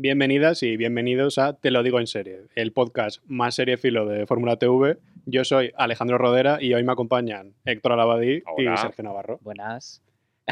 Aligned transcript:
Bienvenidas 0.00 0.62
y 0.62 0.76
bienvenidos 0.76 1.38
a 1.38 1.54
Te 1.54 1.72
lo 1.72 1.82
digo 1.82 1.98
en 1.98 2.06
serie, 2.06 2.42
el 2.54 2.70
podcast 2.70 3.20
más 3.26 3.60
filo 3.80 4.06
de 4.06 4.26
Fórmula 4.26 4.56
TV. 4.56 4.96
Yo 5.26 5.42
soy 5.42 5.72
Alejandro 5.76 6.18
Rodera 6.18 6.58
y 6.60 6.72
hoy 6.72 6.84
me 6.84 6.92
acompañan 6.92 7.54
Héctor 7.64 7.94
Alabadí 7.94 8.44
y 8.58 8.76
Sergio 8.76 9.02
Navarro. 9.02 9.40
Buenas. 9.42 10.00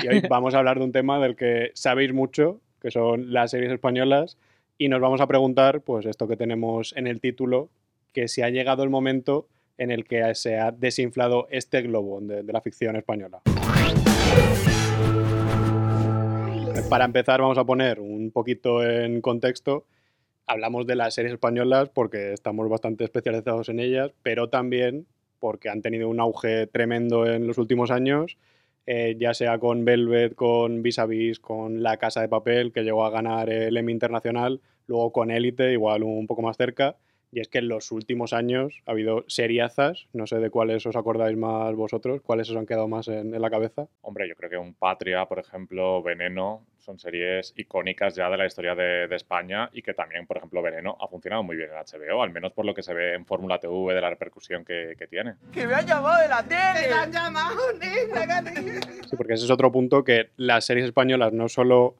Y 0.03 0.09
hoy 0.09 0.21
vamos 0.29 0.56
a 0.56 0.59
hablar 0.59 0.80
de 0.80 0.85
un 0.87 0.90
tema 0.90 1.21
del 1.21 1.37
que 1.37 1.71
sabéis 1.74 2.12
mucho, 2.12 2.61
que 2.82 2.90
son 2.90 3.32
las 3.32 3.53
series 3.53 3.71
españolas, 3.71 4.37
y 4.79 4.88
nos 4.88 5.01
vamos 5.01 5.21
a 5.21 5.28
preguntar, 5.28 5.81
pues 5.83 6.06
esto 6.06 6.26
que 6.26 6.37
tenemos 6.37 6.92
en 6.97 7.06
el 7.06 7.21
título, 7.21 7.71
que 8.13 8.26
si 8.26 8.42
ha 8.42 8.51
llegado 8.51 8.83
el 8.83 8.90
momento 8.90 9.47
en 9.78 9.92
el 9.92 10.06
que 10.06 10.35
se 10.35 10.58
ha 10.58 10.72
desinflado 10.72 11.47
este 11.53 11.83
globo 11.83 12.21
de, 12.21 12.42
de 12.42 12.53
la 12.53 12.63
ficción 12.63 12.97
española. 12.97 13.42
Para 16.84 17.05
empezar, 17.05 17.41
vamos 17.41 17.59
a 17.59 17.65
poner 17.65 18.01
un 18.01 18.30
poquito 18.30 18.84
en 18.84 19.20
contexto. 19.20 19.87
Hablamos 20.47 20.87
de 20.87 20.95
las 20.95 21.15
series 21.15 21.33
españolas 21.33 21.89
porque 21.89 22.33
estamos 22.33 22.69
bastante 22.69 23.05
especializados 23.05 23.69
en 23.69 23.80
ellas, 23.80 24.12
pero 24.23 24.48
también 24.48 25.07
porque 25.41 25.69
han 25.69 25.83
tenido 25.83 26.09
un 26.09 26.20
auge 26.20 26.67
tremendo 26.67 27.27
en 27.27 27.47
los 27.47 27.59
últimos 27.59 27.91
años, 27.91 28.37
eh, 28.87 29.17
ya 29.19 29.34
sea 29.34 29.59
con 29.59 29.84
Velvet, 29.84 30.34
con 30.34 30.83
Vis 30.83 30.98
a 30.98 31.07
Vis, 31.07 31.41
con 31.41 31.83
La 31.83 31.97
Casa 31.97 32.20
de 32.20 32.29
Papel, 32.29 32.73
que 32.73 32.84
llegó 32.84 33.05
a 33.05 33.11
ganar 33.11 33.51
el 33.51 33.77
Emmy 33.77 33.93
Internacional, 33.93 34.61
luego 34.87 35.12
con 35.12 35.31
Élite, 35.31 35.73
igual 35.73 36.05
un 36.05 36.27
poco 36.27 36.43
más 36.43 36.56
cerca, 36.56 36.97
y 37.37 37.41
es 37.41 37.49
que 37.49 37.59
en 37.59 37.69
los 37.69 37.93
últimos 37.93 38.33
años 38.33 38.83
ha 38.87 38.93
habido 38.93 39.27
seriazas, 39.29 40.07
no 40.15 40.27
sé 40.27 40.37
de 40.37 40.49
cuáles 40.49 40.87
os 40.87 40.97
acordáis 40.97 41.37
más 41.37 41.75
vosotros, 41.75 42.23
cuáles 42.23 42.49
os 42.49 42.57
han 42.57 42.65
quedado 42.65 42.89
más 42.89 43.09
en, 43.09 43.31
la 43.31 43.51
cabeza. 43.51 43.89
Hombre, 44.01 44.27
yo 44.27 44.35
creo 44.37 44.49
que 44.49 44.57
un 44.57 44.73
Patria, 44.73 45.27
por 45.27 45.39
ejemplo, 45.39 46.03
Veneno, 46.03 46.65
son 46.79 46.99
series 46.99 47.53
icónicas 47.55 48.15
ya 48.15 48.31
de 48.31 48.39
la 48.39 48.47
historia 48.47 48.75
de, 48.75 49.15
España 49.15 49.69
y 49.75 49.83
que 49.83 49.93
también, 49.93 50.27
por 50.27 50.39
ejemplo, 50.39 50.62
Veneno 50.62 50.97
ha 50.99 51.09
funcionado 51.09 51.43
muy 51.43 51.57
bien 51.57 51.69
en 51.69 51.77
HBO, 51.77 52.23
al 52.23 52.33
menos 52.33 52.55
por 52.55 52.65
lo 52.65 52.73
que 52.73 52.83
se 52.83 52.95
ve 52.95 53.12
en 53.12 53.27
Fórmula 53.27 53.59
TV 53.59 53.93
de 53.93 54.00
la 54.00 54.09
repercusión 54.09 54.65
que, 54.65 54.97
tiene. 55.11 55.34
¡Que 55.53 55.67
me 55.67 55.75
han 55.75 55.87
llamado 55.87 56.23
de 56.23 56.28
la 56.28 56.43
tele! 56.43 56.89
¡Que 56.89 56.95
han 56.95 57.12
llamado, 57.12 57.61
Sí, 59.11 59.15
porque 59.15 59.34
ese 59.34 59.45
es 59.45 59.50
otro 59.50 59.71
punto 59.71 60.05
que 60.05 60.31
las 60.39 60.65
series 60.65 60.87
españolas 60.87 61.34
no 61.34 61.50
solo 61.50 61.97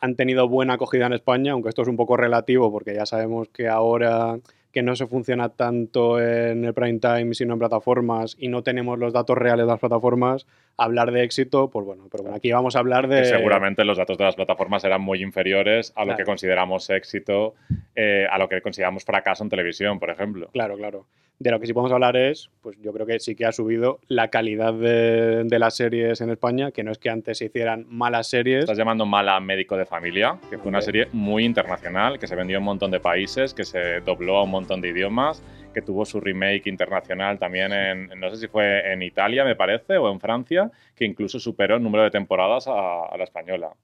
han 0.00 0.14
tenido 0.14 0.46
buena 0.48 0.74
acogida 0.74 1.06
en 1.06 1.14
España, 1.14 1.52
aunque 1.52 1.70
esto 1.70 1.82
es 1.82 1.88
un 1.88 1.96
poco 1.96 2.18
relativo 2.18 2.70
porque 2.70 2.94
ya 2.94 3.06
sabemos 3.06 3.48
que 3.48 3.68
ahora 3.68 4.38
que 4.72 4.82
no 4.82 4.94
se 4.96 5.06
funciona 5.06 5.48
tanto 5.48 6.20
en 6.20 6.64
el 6.64 6.74
prime 6.74 6.98
time 6.98 7.34
sino 7.34 7.54
en 7.54 7.58
plataformas 7.58 8.36
y 8.38 8.48
no 8.48 8.62
tenemos 8.62 8.98
los 8.98 9.12
datos 9.12 9.36
reales 9.36 9.64
de 9.66 9.72
las 9.72 9.80
plataformas, 9.80 10.46
hablar 10.78 11.10
de 11.10 11.24
éxito, 11.24 11.68
pues 11.70 11.84
bueno, 11.84 12.04
pero 12.10 12.22
bueno, 12.22 12.36
aquí 12.36 12.52
vamos 12.52 12.76
a 12.76 12.78
hablar 12.78 13.08
de... 13.08 13.24
seguramente 13.24 13.84
los 13.84 13.98
datos 13.98 14.16
de 14.16 14.24
las 14.24 14.36
plataformas 14.36 14.84
eran 14.84 15.02
muy 15.02 15.22
inferiores 15.22 15.92
a 15.96 16.04
lo 16.04 16.16
que 16.16 16.24
consideramos 16.24 16.88
éxito, 16.88 17.54
eh, 17.94 18.26
a 18.30 18.38
lo 18.38 18.48
que 18.48 18.62
consideramos 18.62 19.04
fracaso 19.04 19.42
en 19.42 19.50
televisión, 19.50 19.98
por 19.98 20.10
ejemplo. 20.10 20.48
Claro, 20.52 20.76
claro. 20.76 21.06
De 21.40 21.52
lo 21.52 21.60
que 21.60 21.66
sí 21.66 21.72
podemos 21.72 21.92
hablar 21.92 22.16
es, 22.16 22.50
pues 22.62 22.76
yo 22.80 22.92
creo 22.92 23.06
que 23.06 23.20
sí 23.20 23.36
que 23.36 23.46
ha 23.46 23.52
subido 23.52 24.00
la 24.08 24.28
calidad 24.28 24.74
de, 24.74 25.44
de 25.44 25.58
las 25.60 25.76
series 25.76 26.20
en 26.20 26.30
España, 26.30 26.72
que 26.72 26.82
no 26.82 26.90
es 26.90 26.98
que 26.98 27.10
antes 27.10 27.38
se 27.38 27.44
hicieran 27.44 27.86
malas 27.88 28.28
series. 28.28 28.60
Estás 28.60 28.78
llamando 28.78 29.06
mala 29.06 29.38
Médico 29.38 29.76
de 29.76 29.86
Familia, 29.86 30.36
que 30.50 30.58
fue 30.58 30.68
una 30.68 30.80
serie 30.80 31.06
muy 31.12 31.44
internacional, 31.44 32.18
que 32.18 32.26
se 32.26 32.34
vendió 32.34 32.56
en 32.56 32.62
un 32.62 32.66
montón 32.66 32.90
de 32.90 32.98
países, 32.98 33.54
que 33.54 33.64
se 33.64 34.00
dobló 34.00 34.38
a 34.38 34.42
un 34.42 34.50
montón 34.50 34.80
de 34.80 34.88
idiomas, 34.88 35.40
que 35.72 35.82
tuvo 35.82 36.04
su 36.04 36.20
remake 36.20 36.66
internacional 36.66 37.38
también 37.38 37.72
en, 37.72 38.08
no 38.18 38.30
sé 38.30 38.36
si 38.36 38.48
fue 38.48 38.92
en 38.92 39.02
Italia, 39.02 39.44
me 39.44 39.56
parece, 39.56 39.96
o 39.96 40.10
en 40.10 40.20
Francia, 40.20 40.70
que 40.94 41.04
incluso 41.04 41.38
superó 41.38 41.76
el 41.76 41.82
número 41.82 42.04
de 42.04 42.10
temporadas 42.10 42.66
a 42.68 43.16
la 43.16 43.24
española 43.24 43.74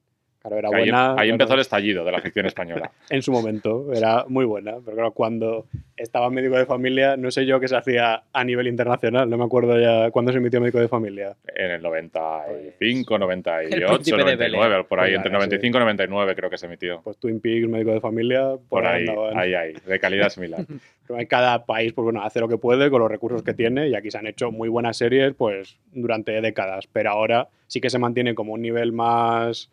ahí, 1.16 1.30
empezó 1.30 1.54
el 1.54 1.60
estallido 1.60 2.04
de 2.04 2.12
la 2.12 2.20
ficción 2.20 2.46
española. 2.46 2.90
en 3.10 3.22
su 3.22 3.32
momento, 3.32 3.92
era 3.92 4.24
muy 4.28 4.44
buena. 4.44 4.76
Pero 4.84 4.96
claro, 4.96 5.12
cuando 5.12 5.66
estaba 5.96 6.28
médico 6.30 6.56
de 6.56 6.66
familia, 6.66 7.16
no 7.16 7.30
sé 7.30 7.46
yo 7.46 7.60
qué 7.60 7.68
se 7.68 7.76
hacía 7.76 8.24
a 8.32 8.44
nivel 8.44 8.66
internacional. 8.66 9.28
No 9.28 9.38
me 9.38 9.44
acuerdo 9.44 9.80
ya 9.80 10.10
cuándo 10.10 10.32
se 10.32 10.38
emitió 10.38 10.60
médico 10.60 10.80
de 10.80 10.88
familia. 10.88 11.36
En 11.54 11.70
el 11.70 11.82
95, 11.82 13.18
98, 13.18 14.16
99, 14.16 14.84
por 14.84 15.00
ahí, 15.00 15.14
entre 15.14 15.30
95 15.30 15.76
y 15.76 15.80
99 15.80 16.34
creo 16.34 16.50
que 16.50 16.58
se 16.58 16.66
emitió. 16.66 17.00
Pues 17.02 17.16
Twin 17.16 17.40
Peaks, 17.40 17.68
médico 17.68 17.92
de 17.92 18.00
familia, 18.00 18.52
por, 18.68 18.86
ahí, 18.86 19.06
ahí, 19.34 19.54
ahí, 19.54 19.74
de 19.86 19.98
calidad 19.98 20.28
similar. 20.28 20.64
Pero 21.06 21.28
cada 21.28 21.66
país, 21.66 21.92
pues 21.92 22.04
bueno, 22.04 22.22
hace 22.22 22.40
lo 22.40 22.48
que 22.48 22.56
puede 22.56 22.90
con 22.90 23.00
los 23.00 23.10
recursos 23.10 23.42
que 23.42 23.52
tiene 23.52 23.88
y 23.88 23.94
aquí 23.94 24.10
se 24.10 24.18
han 24.18 24.26
hecho 24.26 24.50
muy 24.50 24.68
buenas 24.68 24.96
series, 24.96 25.34
pues 25.34 25.76
durante 25.92 26.40
décadas. 26.40 26.86
Pero 26.90 27.10
ahora 27.10 27.48
sí 27.66 27.80
que 27.80 27.90
se 27.90 27.98
mantiene 27.98 28.34
como 28.34 28.54
un 28.54 28.62
nivel 28.62 28.92
más 28.92 29.70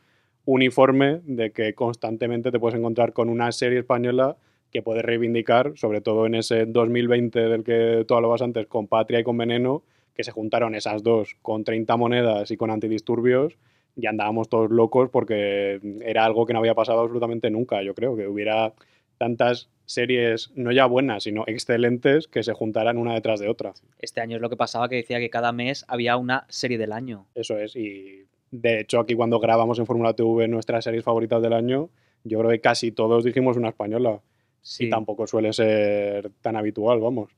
uniforme 0.52 1.22
de 1.24 1.52
que 1.52 1.74
constantemente 1.74 2.52
te 2.52 2.60
puedes 2.60 2.78
encontrar 2.78 3.14
con 3.14 3.30
una 3.30 3.52
serie 3.52 3.80
española 3.80 4.38
que 4.72 4.82
puedes 4.82 5.04
reivindicar, 5.04 5.74
sobre 5.76 6.02
todo 6.02 6.26
en 6.26 6.36
ese 6.36 6.66
2020 6.66 7.40
del 7.40 7.64
que 7.64 8.06
tú 8.08 8.16
hablabas 8.16 8.42
antes, 8.42 8.68
con 8.68 8.88
Patria 8.88 9.20
y 9.20 9.24
con 9.24 9.38
Veneno, 9.38 9.84
que 10.14 10.24
se 10.24 10.32
juntaron 10.32 10.76
esas 10.76 11.04
dos 11.04 11.38
con 11.42 11.64
30 11.64 11.96
monedas 11.98 12.52
y 12.52 12.58
con 12.58 12.70
antidisturbios 12.70 13.58
y 13.96 14.08
andábamos 14.08 14.50
todos 14.50 14.72
locos 14.72 15.10
porque 15.10 15.80
era 16.02 16.26
algo 16.26 16.46
que 16.46 16.54
no 16.54 16.60
había 16.60 16.76
pasado 16.76 17.02
absolutamente 17.02 17.50
nunca, 17.50 17.82
yo 17.82 17.94
creo, 17.94 18.16
que 18.16 18.28
hubiera 18.28 18.74
tantas 19.18 19.70
series 19.86 20.52
no 20.56 20.72
ya 20.72 20.86
buenas, 20.86 21.24
sino 21.24 21.44
excelentes 21.48 22.28
que 22.28 22.44
se 22.44 22.54
juntaran 22.54 22.98
una 22.98 23.14
detrás 23.14 23.40
de 23.40 23.50
otra. 23.50 23.74
Este 24.00 24.22
año 24.22 24.38
es 24.38 24.42
lo 24.42 24.50
que 24.50 24.58
pasaba, 24.58 24.90
que 24.90 24.96
decía 24.96 25.20
que 25.20 25.30
cada 25.30 25.52
mes 25.52 25.86
había 25.88 26.18
una 26.18 26.46
serie 26.50 26.78
del 26.78 26.92
año. 26.92 27.28
Eso 27.36 27.58
es, 27.58 27.76
y 27.76 28.26
de 28.52 28.82
hecho, 28.82 29.00
aquí 29.00 29.16
cuando 29.16 29.40
grabamos 29.40 29.80
en 29.80 29.86
Fórmula 29.86 30.14
TV 30.14 30.48
nuestras 30.48 30.84
series 30.84 31.04
favoritas 31.04 31.42
del 31.42 31.54
año, 31.54 31.90
yo 32.24 32.40
creo 32.40 32.52
que 32.52 32.62
casi 32.62 32.92
todos 32.92 33.24
dijimos 33.24 33.58
una 33.58 33.70
española. 33.70 34.22
Sí. 34.62 34.86
Y 34.86 34.90
tampoco 34.90 35.26
suele 35.26 35.54
ser 35.54 36.30
tan 36.42 36.56
habitual, 36.56 37.00
vamos. 37.00 37.32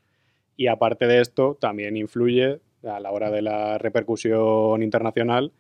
Y 0.58 0.68
aparte 0.68 1.08
de 1.08 1.22
esto, 1.22 1.58
también 1.60 1.96
influye 1.96 2.60
a 2.84 3.00
la 3.00 3.12
hora 3.12 3.32
de 3.32 3.42
la 3.42 3.78
repercusión 3.78 4.84
internacional 4.84 5.54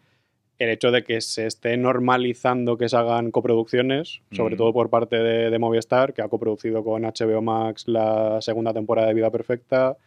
el 0.59 0.69
hecho 0.69 0.91
de 0.91 1.03
que 1.03 1.19
se 1.21 1.47
esté 1.47 1.77
normalizando 1.77 2.77
que 2.77 2.87
se 2.87 2.95
hagan 2.95 3.31
coproducciones, 3.31 4.21
sobre 4.31 4.55
todo 4.55 4.71
por 4.71 4.89
parte 4.89 5.17
de, 5.17 5.49
de, 5.49 5.59
Movistar, 5.59 6.13
que 6.13 6.21
ha 6.21 6.29
coproducido 6.29 6.83
con 6.83 7.03
HBO 7.03 7.41
Max 7.41 7.87
la 7.87 8.39
segunda 8.41 8.73
temporada 8.73 9.07
de 9.07 9.13
Vida 9.15 9.31
Perfecta. 9.31 9.97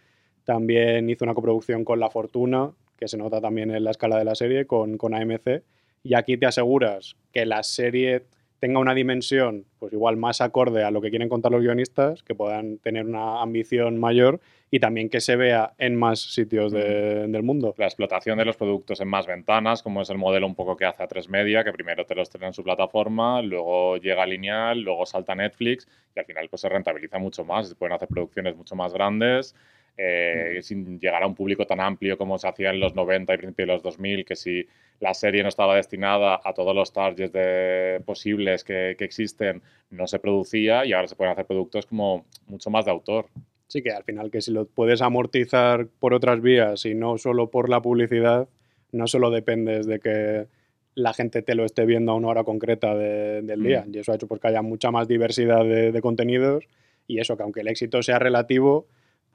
También 0.44 1.10
hizo 1.10 1.24
una 1.24 1.34
coproducción 1.34 1.84
con 1.84 1.98
La 1.98 2.10
Fortuna, 2.10 2.70
que 2.96 3.08
se 3.08 3.16
nota 3.16 3.40
también 3.40 3.70
en 3.70 3.84
la 3.84 3.90
escala 3.90 4.18
de 4.18 4.24
la 4.24 4.34
serie 4.34 4.66
con, 4.66 4.96
con 4.96 5.14
AMC. 5.14 5.62
Y 6.02 6.14
aquí 6.14 6.36
te 6.36 6.46
aseguras 6.46 7.16
que 7.32 7.46
la 7.46 7.62
serie 7.62 8.24
tenga 8.58 8.80
una 8.80 8.94
dimensión, 8.94 9.66
pues 9.78 9.92
igual 9.92 10.16
más 10.16 10.40
acorde 10.40 10.82
a 10.82 10.90
lo 10.90 11.00
que 11.00 11.10
quieren 11.10 11.28
contar 11.28 11.52
los 11.52 11.60
guionistas, 11.60 12.22
que 12.22 12.34
puedan 12.34 12.78
tener 12.78 13.06
una 13.06 13.42
ambición 13.42 13.98
mayor 13.98 14.40
y 14.70 14.80
también 14.80 15.08
que 15.08 15.20
se 15.20 15.36
vea 15.36 15.74
en 15.78 15.94
más 15.94 16.20
sitios 16.20 16.72
del 16.72 17.42
mundo. 17.42 17.74
La 17.78 17.86
explotación 17.86 18.38
de 18.38 18.44
los 18.44 18.56
productos 18.56 19.00
en 19.00 19.08
más 19.08 19.26
ventanas, 19.26 19.82
como 19.82 20.02
es 20.02 20.10
el 20.10 20.18
modelo 20.18 20.46
un 20.46 20.54
poco 20.54 20.76
que 20.76 20.84
hace 20.84 21.02
a 21.02 21.06
3 21.06 21.28
Media, 21.28 21.64
que 21.64 21.72
primero 21.72 22.04
te 22.04 22.14
los 22.14 22.30
traen 22.30 22.48
en 22.48 22.52
su 22.54 22.64
plataforma, 22.64 23.42
luego 23.42 23.96
llega 23.98 24.26
lineal, 24.26 24.80
luego 24.80 25.06
salta 25.06 25.34
Netflix 25.34 25.86
y 26.14 26.18
al 26.18 26.24
final 26.24 26.48
pues 26.48 26.62
se 26.62 26.68
rentabiliza 26.68 27.18
mucho 27.18 27.44
más, 27.44 27.68
se 27.68 27.74
pueden 27.74 27.94
hacer 27.94 28.08
producciones 28.08 28.56
mucho 28.56 28.74
más 28.74 28.92
grandes 28.92 29.54
eh, 29.98 30.58
sin 30.62 31.00
llegar 31.00 31.22
a 31.22 31.26
un 31.26 31.34
público 31.34 31.66
tan 31.66 31.80
amplio 31.80 32.18
como 32.18 32.38
se 32.38 32.48
hacía 32.48 32.70
en 32.70 32.80
los 32.80 32.94
90 32.94 33.32
y 33.32 33.36
principios 33.38 33.66
de 33.66 33.72
los 33.72 33.82
2000, 33.82 34.24
que 34.24 34.36
si 34.36 34.66
la 35.00 35.14
serie 35.14 35.42
no 35.42 35.48
estaba 35.48 35.76
destinada 35.76 36.40
a 36.44 36.52
todos 36.52 36.74
los 36.74 36.92
targets 36.92 37.32
de 37.32 38.02
posibles 38.04 38.64
que, 38.64 38.94
que, 38.98 39.04
existen, 39.04 39.62
no 39.90 40.06
se 40.06 40.18
producía 40.18 40.84
y 40.84 40.92
ahora 40.92 41.08
se 41.08 41.16
pueden 41.16 41.32
hacer 41.32 41.46
productos 41.46 41.86
como 41.86 42.26
mucho 42.46 42.70
más 42.70 42.84
de 42.84 42.90
autor. 42.90 43.26
Sí, 43.68 43.82
que 43.82 43.90
al 43.90 44.04
final 44.04 44.30
que 44.30 44.40
si 44.40 44.52
lo 44.52 44.66
puedes 44.66 45.02
amortizar 45.02 45.88
por 45.98 46.14
otras 46.14 46.40
vías 46.40 46.84
y 46.84 46.94
no 46.94 47.18
solo 47.18 47.50
por 47.50 47.68
la 47.68 47.82
publicidad, 47.82 48.48
no 48.92 49.06
solo 49.06 49.30
dependes 49.30 49.86
de 49.86 49.98
que 49.98 50.46
la 50.94 51.12
gente 51.12 51.42
te 51.42 51.54
lo 51.54 51.64
esté 51.64 51.84
viendo 51.84 52.12
a 52.12 52.14
una 52.14 52.28
hora 52.28 52.44
concreta 52.44 52.94
del 52.94 53.62
día. 53.62 53.84
Mm. 53.86 53.94
Y 53.94 53.98
eso 53.98 54.12
ha 54.12 54.14
hecho 54.14 54.26
pues, 54.26 54.40
que 54.40 54.48
haya 54.48 54.62
mucha 54.62 54.90
más 54.90 55.08
diversidad 55.08 55.64
de, 55.64 55.92
de 55.92 56.00
contenidos 56.00 56.64
y 57.06 57.20
eso, 57.20 57.36
que 57.36 57.42
aunque 57.42 57.60
el 57.60 57.68
éxito 57.68 58.02
sea 58.02 58.18
relativo, 58.18 58.86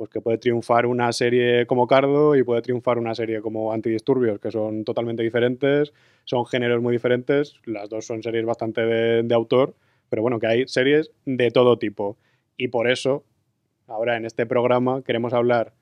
pues 0.01 0.09
que 0.09 0.19
puede 0.19 0.39
triunfar 0.39 0.87
una 0.87 1.13
serie 1.13 1.67
como 1.67 1.85
Cardo 1.85 2.35
y 2.35 2.41
puede 2.41 2.63
triunfar 2.63 2.97
una 2.97 3.13
serie 3.13 3.39
como 3.39 3.71
Antidisturbios, 3.71 4.39
que 4.39 4.49
son 4.49 4.83
totalmente 4.83 5.21
diferentes, 5.21 5.93
son 6.25 6.47
géneros 6.47 6.81
muy 6.81 6.93
diferentes, 6.93 7.53
las 7.65 7.87
dos 7.87 8.07
son 8.07 8.23
series 8.23 8.43
bastante 8.43 8.81
de, 8.81 9.35
autor, 9.35 9.75
pero 10.09 10.23
bueno, 10.23 10.39
que 10.39 10.47
hay 10.47 10.67
series 10.67 11.11
de 11.27 11.51
todo 11.51 11.77
tipo. 11.77 12.17
Y 12.57 12.69
por 12.69 12.89
eso, 12.89 13.23
ahora 13.85 14.17
en 14.17 14.25
este 14.25 14.47
programa 14.47 15.03
queremos 15.03 15.33
hablar 15.33 15.75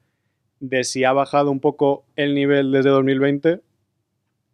de 0.60 0.84
si 0.84 1.06
ha 1.06 1.14
bajado 1.14 1.50
un 1.50 1.62
poco 1.62 2.04
el 2.18 2.36
nivel 2.36 2.74
desde 2.74 2.90
2020 2.90 3.62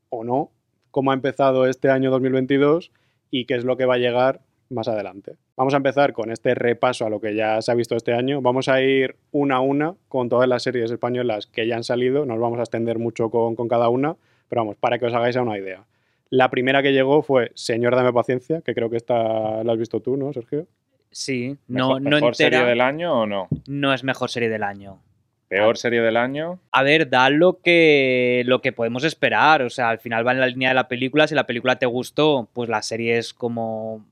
o 0.09 0.23
no, 0.23 0.51
cómo 0.91 1.09
ha 1.09 1.15
empezado 1.15 1.65
este 1.65 1.89
año 1.89 2.12
2022 2.12 2.91
y 3.31 3.45
qué 3.45 3.56
es 3.56 3.63
lo 3.63 3.77
que 3.77 3.85
va 3.85 3.95
a 3.95 3.97
llegar 3.97 4.41
más 4.69 4.88
adelante. 4.88 5.35
Vamos 5.56 5.73
a 5.73 5.77
empezar 5.77 6.13
con 6.13 6.31
este 6.31 6.56
repaso 6.56 7.06
a 7.06 7.09
lo 7.09 7.19
que 7.19 7.35
ya 7.35 7.62
se 7.62 7.71
ha 7.71 7.75
visto 7.75 7.95
este 7.95 8.13
año. 8.13 8.41
Vamos 8.41 8.67
a 8.67 8.81
ir 8.81 9.15
una 9.31 9.57
a 9.57 9.59
una 9.59 9.95
con 10.07 10.29
todas 10.29 10.47
las 10.47 10.63
series 10.63 10.91
españolas 10.91 11.47
que 11.47 11.67
ya 11.67 11.75
han 11.75 11.83
salido. 11.83 12.25
Nos 12.25 12.39
vamos 12.39 12.59
a 12.59 12.63
extender 12.63 13.00
mucho 13.00 13.29
con, 13.29 13.56
cada 13.67 13.89
una, 13.89 14.15
pero 14.50 14.62
vamos, 14.62 14.75
para 14.77 15.00
que 15.00 15.06
os 15.06 15.13
hagáis 15.13 15.35
una 15.35 15.57
idea. 15.57 15.85
La 16.29 16.50
primera 16.50 16.81
que 16.81 16.94
llegó 16.94 17.21
fue 17.21 17.51
Señor, 17.53 17.95
dame 17.95 18.12
paciencia, 18.12 18.62
que 18.62 18.73
creo 18.73 18.89
que 18.89 18.97
esta 18.97 19.63
la 19.63 19.73
has 19.73 19.79
visto 19.79 20.00
tú, 20.00 20.17
¿no, 20.17 20.33
Sergio? 20.33 20.67
Sí, 21.12 21.56
no, 21.67 21.88
¿Mejor, 21.88 22.01
no 22.01 22.09
mejor 22.09 22.35
serie 22.35 22.63
del 22.63 22.81
año 22.81 23.21
o 23.21 23.25
no? 23.25 23.47
No 23.67 23.94
es 23.94 24.03
mejor 24.03 24.29
serie 24.29 24.50
del 24.50 24.63
año. 24.63 25.00
¿Peor 25.47 25.77
serie 25.77 26.01
del 26.01 26.17
año? 26.17 26.59
A 26.71 26.81
ver, 26.83 27.09
da 27.09 27.29
lo 27.29 27.59
que, 27.62 28.44
lo 28.45 28.62
que 28.62 28.73
podemos 28.73 29.03
esperar. 29.03 29.62
O 29.62 29.69
sea, 29.69 29.89
al 29.89 30.00
final 30.00 30.25
va 30.25 30.31
en 30.31 30.39
la 30.39 30.47
línea 30.47 30.69
de 30.69 30.75
la 30.75 30.88
película. 30.88 31.27
Si 31.27 31.35
la 31.35 31.45
película 31.45 31.77
te 31.77 31.85
gustó, 31.85 32.50
pues 32.51 32.67
la 32.67 32.81
serie 32.81 33.17
es 33.17 33.33
como 33.33 34.03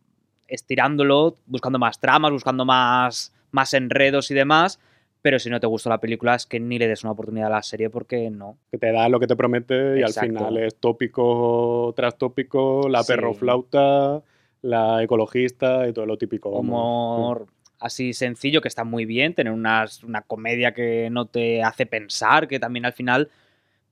estirándolo, 0.54 1.38
buscando 1.46 1.80
más 1.80 2.00
tramas, 2.00 2.32
buscando 2.32 2.66
más, 2.66 3.34
más 3.52 3.74
enredos 3.74 4.32
y 4.32 4.34
demás. 4.34 4.80
Pero 5.22 5.40
si 5.40 5.50
no 5.50 5.60
te 5.60 5.68
gustó 5.68 5.90
la 5.90 6.00
película, 6.00 6.36
es 6.36 6.46
que 6.46 6.60
ni 6.60 6.78
le 6.78 6.88
des 6.88 7.04
una 7.04 7.12
oportunidad 7.12 7.48
a 7.48 7.56
la 7.56 7.64
serie 7.64 7.90
porque 7.90 8.30
no. 8.30 8.58
Que 8.72 8.78
te 8.78 8.92
da 8.92 9.08
lo 9.08 9.20
que 9.22 9.28
te 9.28 9.36
promete 9.38 9.98
y 9.98 10.02
Exacto. 10.02 10.20
al 10.22 10.28
final 10.28 10.58
es 10.58 10.76
tópico 10.76 11.94
tras 11.96 12.18
tópico, 12.18 12.88
la 12.90 13.04
Sí. 13.04 13.14
perroflauta, 13.14 14.22
la 14.62 15.02
ecologista 15.04 15.88
y 15.88 15.94
todo 15.94 16.06
lo 16.06 16.18
típico. 16.18 16.52
vamos. 16.52 17.18
Humor 17.20 17.48
así 17.80 18.14
sencillo, 18.14 18.62
que 18.62 18.70
está 18.70 18.84
muy 18.86 19.04
bien. 19.06 19.34
Tener 19.34 19.52
unas- 19.52 20.04
una 20.06 20.22
comedia 20.22 20.74
que 20.74 21.10
no 21.12 21.26
te 21.26 21.62
hace 21.64 21.86
pensar, 21.86 22.48
que 22.48 22.58
también 22.60 22.86
al 22.86 22.94
final 22.94 23.30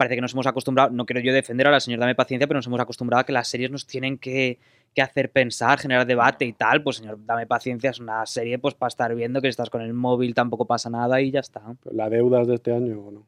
parece 0.02 0.16
que 0.16 0.22
nos 0.22 0.34
hemos 0.34 0.48
acostumbrado, 0.48 0.90
no 0.90 1.06
quiero 1.06 1.20
yo 1.22 1.32
defender 1.32 1.68
a 1.68 1.72
la 1.72 1.80
señora 1.80 2.02
Dame 2.02 2.16
Paciencia, 2.16 2.48
pero 2.48 2.58
nos 2.58 2.66
hemos 2.66 2.80
acostumbrado 2.80 3.22
a 3.22 3.24
que 3.24 3.32
las 3.34 3.48
series 3.48 3.70
nos 3.70 3.86
tienen 3.86 4.18
que, 4.18 4.58
que 4.96 5.04
hacer 5.04 5.32
pensar, 5.32 5.78
generar 5.78 6.08
debate 6.08 6.44
y 6.46 6.54
tal. 6.54 6.82
Pues 6.82 6.96
señor 6.96 7.24
Dame 7.24 7.46
Paciencia 7.46 7.92
es 7.92 8.00
una 8.00 8.26
serie 8.26 8.58
pues 8.58 8.74
para 8.74 8.88
estar 8.88 9.14
viendo 9.14 9.42
que 9.42 9.48
si 9.48 9.52
estás 9.52 9.70
con 9.70 9.82
el 9.82 9.94
móvil 9.94 10.34
tampoco 10.34 10.66
pasa 10.66 10.90
nada 10.90 11.22
y 11.22 11.30
ya 11.30 11.42
está. 11.42 11.62
¿La 11.92 12.10
deudas 12.10 12.48
de 12.48 12.56
este 12.56 12.72
año 12.74 13.00
o 13.00 13.12
no? 13.12 13.28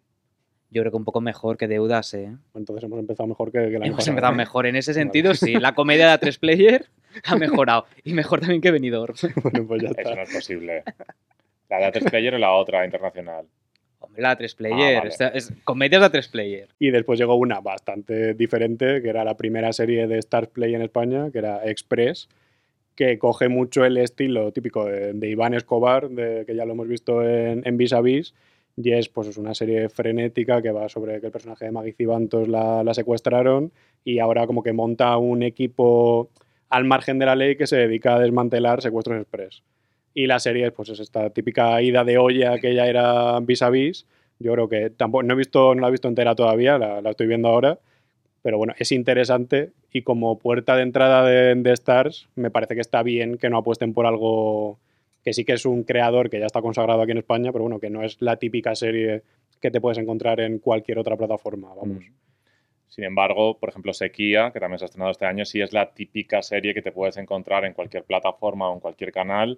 Yo 0.71 0.81
creo 0.81 0.89
que 0.91 0.97
un 0.97 1.05
poco 1.05 1.21
mejor 1.21 1.55
que 1.57 1.67
deudas, 1.67 2.11
¿eh? 2.15 2.35
Entonces 2.55 2.83
hemos 2.85 2.97
empezado 2.97 3.27
mejor 3.27 3.51
que, 3.51 3.59
que 3.59 3.75
año 3.75 3.85
Hemos 3.85 3.97
pasado. 3.97 4.11
empezado 4.13 4.33
mejor 4.33 4.65
en 4.65 4.75
ese 4.75 4.95
sentido, 4.95 5.35
sí. 5.35 5.53
La 5.59 5.75
comedia 5.75 6.07
de 6.17 6.19
A3 6.27 6.39
Player 6.39 6.87
ha 7.25 7.35
mejorado. 7.35 7.85
Y 8.03 8.13
mejor 8.13 8.39
también 8.39 8.59
que 8.61 8.71
Venidor. 8.71 9.13
bueno, 9.43 9.67
pues 9.67 9.83
ya 9.83 9.89
Eso 9.89 9.99
está. 10.01 10.15
no 10.15 10.21
es 10.23 10.33
posible. 10.33 10.83
¿La 11.69 11.77
de 11.77 11.85
A3 11.91 12.09
Player 12.09 12.33
o 12.33 12.37
la 12.39 12.53
otra 12.53 12.83
internacional? 12.85 13.45
La 14.17 14.37
A3 14.37 14.55
Player. 14.55 14.95
Ah, 14.95 14.99
vale. 14.99 15.09
esta- 15.09 15.29
es, 15.29 15.53
comedias 15.63 16.01
de 16.01 16.19
A3 16.19 16.29
Player. 16.31 16.67
Y 16.79 16.91
después 16.91 17.19
llegó 17.19 17.35
una 17.35 17.59
bastante 17.61 18.33
diferente, 18.33 19.01
que 19.01 19.09
era 19.09 19.23
la 19.23 19.35
primera 19.37 19.71
serie 19.73 20.07
de 20.07 20.17
Stars 20.19 20.49
Play 20.49 20.75
en 20.75 20.81
España, 20.81 21.29
que 21.31 21.39
era 21.39 21.65
Express, 21.65 22.29
que 22.95 23.17
coge 23.17 23.49
mucho 23.49 23.85
el 23.85 23.97
estilo 23.97 24.51
típico 24.51 24.85
de, 24.85 25.13
de 25.13 25.29
Iván 25.29 25.53
Escobar, 25.53 26.09
de, 26.09 26.45
que 26.45 26.55
ya 26.55 26.65
lo 26.65 26.73
hemos 26.73 26.87
visto 26.87 27.27
en, 27.27 27.61
en 27.65 27.77
Vis 27.77 27.93
a 27.93 28.01
Vis, 28.01 28.33
y 28.75 28.91
es 28.91 29.09
pues, 29.09 29.27
es 29.27 29.37
una 29.37 29.53
serie 29.53 29.89
frenética 29.89 30.61
que 30.61 30.71
va 30.71 30.89
sobre 30.89 31.19
que 31.19 31.27
el 31.27 31.31
personaje 31.31 31.65
de 31.65 31.71
Maggie 31.71 31.93
Cibantos 31.93 32.47
la, 32.47 32.83
la 32.83 32.93
secuestraron 32.93 33.71
y 34.03 34.19
ahora 34.19 34.45
como 34.47 34.63
que 34.63 34.73
monta 34.73 35.15
un 35.17 35.43
equipo 35.43 36.29
al 36.69 36.83
margen 36.85 37.19
de 37.19 37.25
la 37.27 37.35
ley 37.35 37.55
que 37.55 37.67
se 37.67 37.77
dedica 37.77 38.15
a 38.15 38.19
desmantelar 38.19 38.81
secuestros 38.81 39.21
express. 39.21 39.61
Y 40.13 40.27
la 40.27 40.39
serie 40.39 40.71
pues, 40.71 40.89
es 40.89 40.99
esta 40.99 41.29
típica 41.31 41.81
ida 41.81 42.03
de 42.03 42.17
olla 42.17 42.59
que 42.59 42.75
ya 42.75 42.87
era 42.87 43.39
vis 43.39 43.61
a 43.61 43.69
vis. 43.69 44.05
Yo 44.39 44.53
creo 44.53 44.69
que 44.69 44.89
tampoco, 44.89 45.23
no, 45.23 45.33
he 45.33 45.37
visto, 45.37 45.73
no 45.73 45.81
la 45.81 45.87
he 45.87 45.91
visto 45.91 46.07
entera 46.07 46.35
todavía, 46.35 46.77
la, 46.77 47.01
la 47.01 47.11
estoy 47.11 47.27
viendo 47.27 47.47
ahora. 47.47 47.79
Pero 48.41 48.57
bueno, 48.57 48.73
es 48.77 48.91
interesante 48.91 49.71
y 49.91 50.01
como 50.01 50.37
puerta 50.37 50.75
de 50.75 50.83
entrada 50.83 51.25
de, 51.25 51.55
de 51.55 51.71
Stars, 51.71 52.27
me 52.35 52.51
parece 52.51 52.75
que 52.75 52.81
está 52.81 53.01
bien 53.03 53.37
que 53.37 53.49
no 53.49 53.57
apuesten 53.57 53.93
por 53.93 54.05
algo 54.05 54.79
que 55.23 55.33
sí 55.33 55.45
que 55.45 55.53
es 55.53 55.65
un 55.65 55.83
creador 55.83 56.29
que 56.29 56.39
ya 56.39 56.45
está 56.45 56.61
consagrado 56.61 57.01
aquí 57.01 57.11
en 57.11 57.19
España, 57.19 57.51
pero 57.51 57.63
bueno, 57.63 57.79
que 57.79 57.89
no 57.89 58.03
es 58.03 58.21
la 58.21 58.35
típica 58.35 58.75
serie 58.75 59.23
que 59.61 59.71
te 59.71 59.79
puedes 59.79 59.97
encontrar 59.97 60.41
en 60.41 60.59
cualquier 60.59 60.99
otra 60.99 61.15
plataforma, 61.15 61.69
vamos. 61.69 62.03
Mm. 62.03 62.13
Sin 62.89 63.05
embargo, 63.05 63.57
por 63.57 63.69
ejemplo, 63.69 63.93
Sequía, 63.93 64.51
que 64.51 64.59
también 64.59 64.77
se 64.77 64.85
ha 64.85 64.87
estrenado 64.87 65.11
este 65.11 65.25
año, 65.25 65.45
sí 65.45 65.61
es 65.61 65.73
la 65.73 65.93
típica 65.93 66.43
serie 66.43 66.73
que 66.73 66.81
te 66.81 66.91
puedes 66.91 67.17
encontrar 67.17 67.65
en 67.65 67.73
cualquier 67.73 68.03
plataforma 68.03 68.69
o 68.69 68.73
en 68.73 68.81
cualquier 68.81 69.11
canal, 69.11 69.57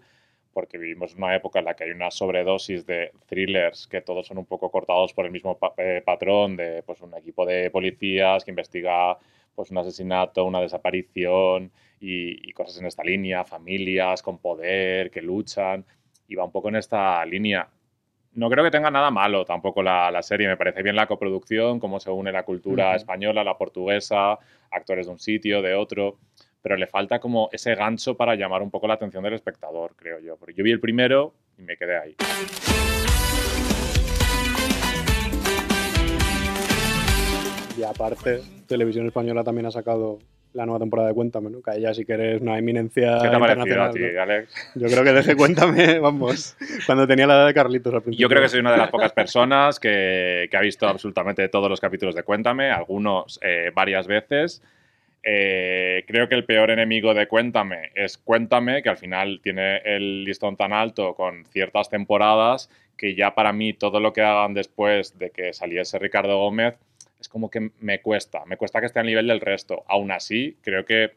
porque 0.56 0.80
vivimos 0.80 1.16
una 1.16 1.36
época 1.36 1.60
en 1.60 1.66
la 1.66 1.75
que 1.75 1.84
hay 1.86 1.92
una 1.92 2.10
sobredosis 2.12 2.86
de 2.88 3.12
thrillers 3.28 3.88
que 3.88 4.02
todos 4.02 4.25
son 4.28 4.40
un 4.40 4.46
poco 4.48 4.72
cortados 4.72 5.13
por 5.13 5.25
el 5.25 5.31
mismo 5.31 5.57
pa- 5.60 5.74
eh, 5.78 6.02
patrón 6.06 6.56
de 6.57 6.81
pues, 6.84 7.02
un 7.02 7.13
equipo 7.16 7.46
de 7.46 7.69
policías 7.72 8.44
que 8.46 8.52
investiga 8.52 9.18
pues, 9.56 9.72
un 9.72 9.78
asesinato, 9.80 10.46
una 10.46 10.62
desaparición 10.62 11.72
y, 12.00 12.50
y 12.50 12.54
cosas 12.54 12.80
en 12.80 12.88
esta 12.88 13.04
línea, 13.04 13.44
familias 13.46 14.24
con 14.24 14.38
poder 14.40 15.12
que 15.12 15.22
luchan, 15.22 15.86
y 16.28 16.36
va 16.36 16.46
un 16.46 16.52
poco 16.52 16.69
en 16.69 16.78
esta 16.78 17.25
línea 17.25 17.68
no 18.34 18.50
creo 18.50 18.63
que 18.66 18.72
tenga 18.72 18.92
nada 18.92 19.12
malo 19.12 19.46
tampoco 19.46 19.81
la, 19.81 20.12
la 20.12 20.22
serie. 20.22 20.48
Me 20.48 20.58
parece 20.58 20.84
bien 20.84 20.96
la 20.96 21.08
coproducción, 21.08 21.80
cómo 21.80 22.00
se 22.00 22.12
une 22.12 22.31
la 22.31 22.44
cultura 22.44 22.94
Ujú. 22.94 22.96
española, 22.96 23.44
la 23.44 23.58
portuguesa, 23.58 24.38
actores 24.72 25.06
de 25.06 25.12
un 25.13 25.19
sitio, 25.19 25.62
de 25.62 25.74
otro. 25.74 26.18
Pero 26.65 26.77
le 26.77 26.88
falta 26.88 27.19
como 27.19 27.47
ese 27.51 27.75
gancho 27.75 28.17
para 28.17 28.33
llamar 28.33 28.63
un 28.63 28.71
poco 28.71 28.88
la 28.88 28.95
atención 28.95 29.23
del 29.23 29.33
espectador, 29.33 29.91
creo 29.95 30.19
yo. 30.19 30.35
Porque 30.35 30.56
yo 30.56 30.63
vi 30.63 30.71
el 30.71 30.79
primero 30.79 31.35
y 31.59 31.62
me 31.62 31.77
quedé 31.77 31.95
ahí. 31.95 32.15
Y 37.77 37.83
aparte, 37.83 38.41
Televisión 38.65 39.06
Española 39.06 39.44
también 39.44 39.67
ha 39.67 39.71
sacado 39.71 40.17
la 40.53 40.65
nueva 40.65 40.79
temporada 40.79 41.09
de 41.09 41.13
Cuéntame, 41.13 41.51
¿no? 41.51 41.62
Que 41.62 41.79
ya 41.79 41.94
sí 41.94 42.03
que 42.03 42.13
eres 42.13 42.41
una 42.41 42.57
eminencia 42.57 43.19
¿Qué 43.21 43.29
te 43.29 43.35
ha 43.35 43.39
parecido 43.39 43.83
a 43.83 43.91
ti, 43.91 44.00
¿no? 44.00 44.21
Alex? 44.23 44.71
Yo 44.73 44.88
creo 44.88 45.03
que 45.03 45.13
dejé 45.13 45.35
Cuéntame, 45.38 46.00
vamos, 46.00 46.57
cuando 46.88 47.06
tenía 47.06 47.27
la 47.27 47.35
edad 47.35 47.45
de 47.45 47.53
Carlitos 47.53 47.94
al 47.94 48.01
principio. 48.01 48.23
Yo 48.23 48.27
creo 48.27 48.41
que 48.41 48.50
soy 48.50 48.62
una 48.62 48.71
de 48.71 48.77
las 48.79 48.89
pocas 48.89 49.12
personas 49.13 49.79
que, 49.79 50.47
que 50.50 50.57
ha 50.57 50.62
visto 50.62 50.88
absolutamente 50.88 51.47
todos 51.47 51.69
los 51.69 51.79
capítulos 51.79 52.15
de 52.15 52.23
Cuéntame, 52.23 52.71
algunos 52.71 53.39
eh, 53.44 53.69
varias 53.75 54.07
veces. 54.07 54.63
Eh, 55.27 56.04
creo 56.07 56.30
que 56.30 56.36
el 56.36 56.45
peor 56.45 56.69
enemigo 56.69 57.16
de 57.16 57.27
Cuéntame 57.27 57.89
es 57.95 58.19
Cuéntame, 58.19 58.83
que 58.83 58.89
al 58.89 58.98
final 58.98 59.39
tiene 59.42 59.77
el 59.77 60.24
listón 60.24 60.56
tan 60.56 60.72
alto 60.72 61.16
con 61.16 61.45
ciertas 61.45 61.89
temporadas 61.89 62.69
que 62.95 63.16
ya 63.16 63.33
para 63.33 63.51
mí 63.51 63.74
todo 63.74 64.00
lo 64.00 64.13
que 64.13 64.22
hagan 64.22 64.54
después 64.54 65.18
de 65.18 65.31
que 65.31 65.51
saliese 65.51 65.98
Ricardo 65.98 66.38
Gómez 66.38 66.75
es 67.19 67.27
como 67.27 67.50
que 67.50 67.72
me 67.80 68.01
cuesta, 68.01 68.45
me 68.45 68.56
cuesta 68.56 68.80
que 68.80 68.86
esté 68.86 69.00
al 69.00 69.07
nivel 69.07 69.27
del 69.27 69.42
resto. 69.42 69.83
Aún 69.88 70.12
así, 70.12 70.57
creo 70.62 70.86
que 70.86 71.13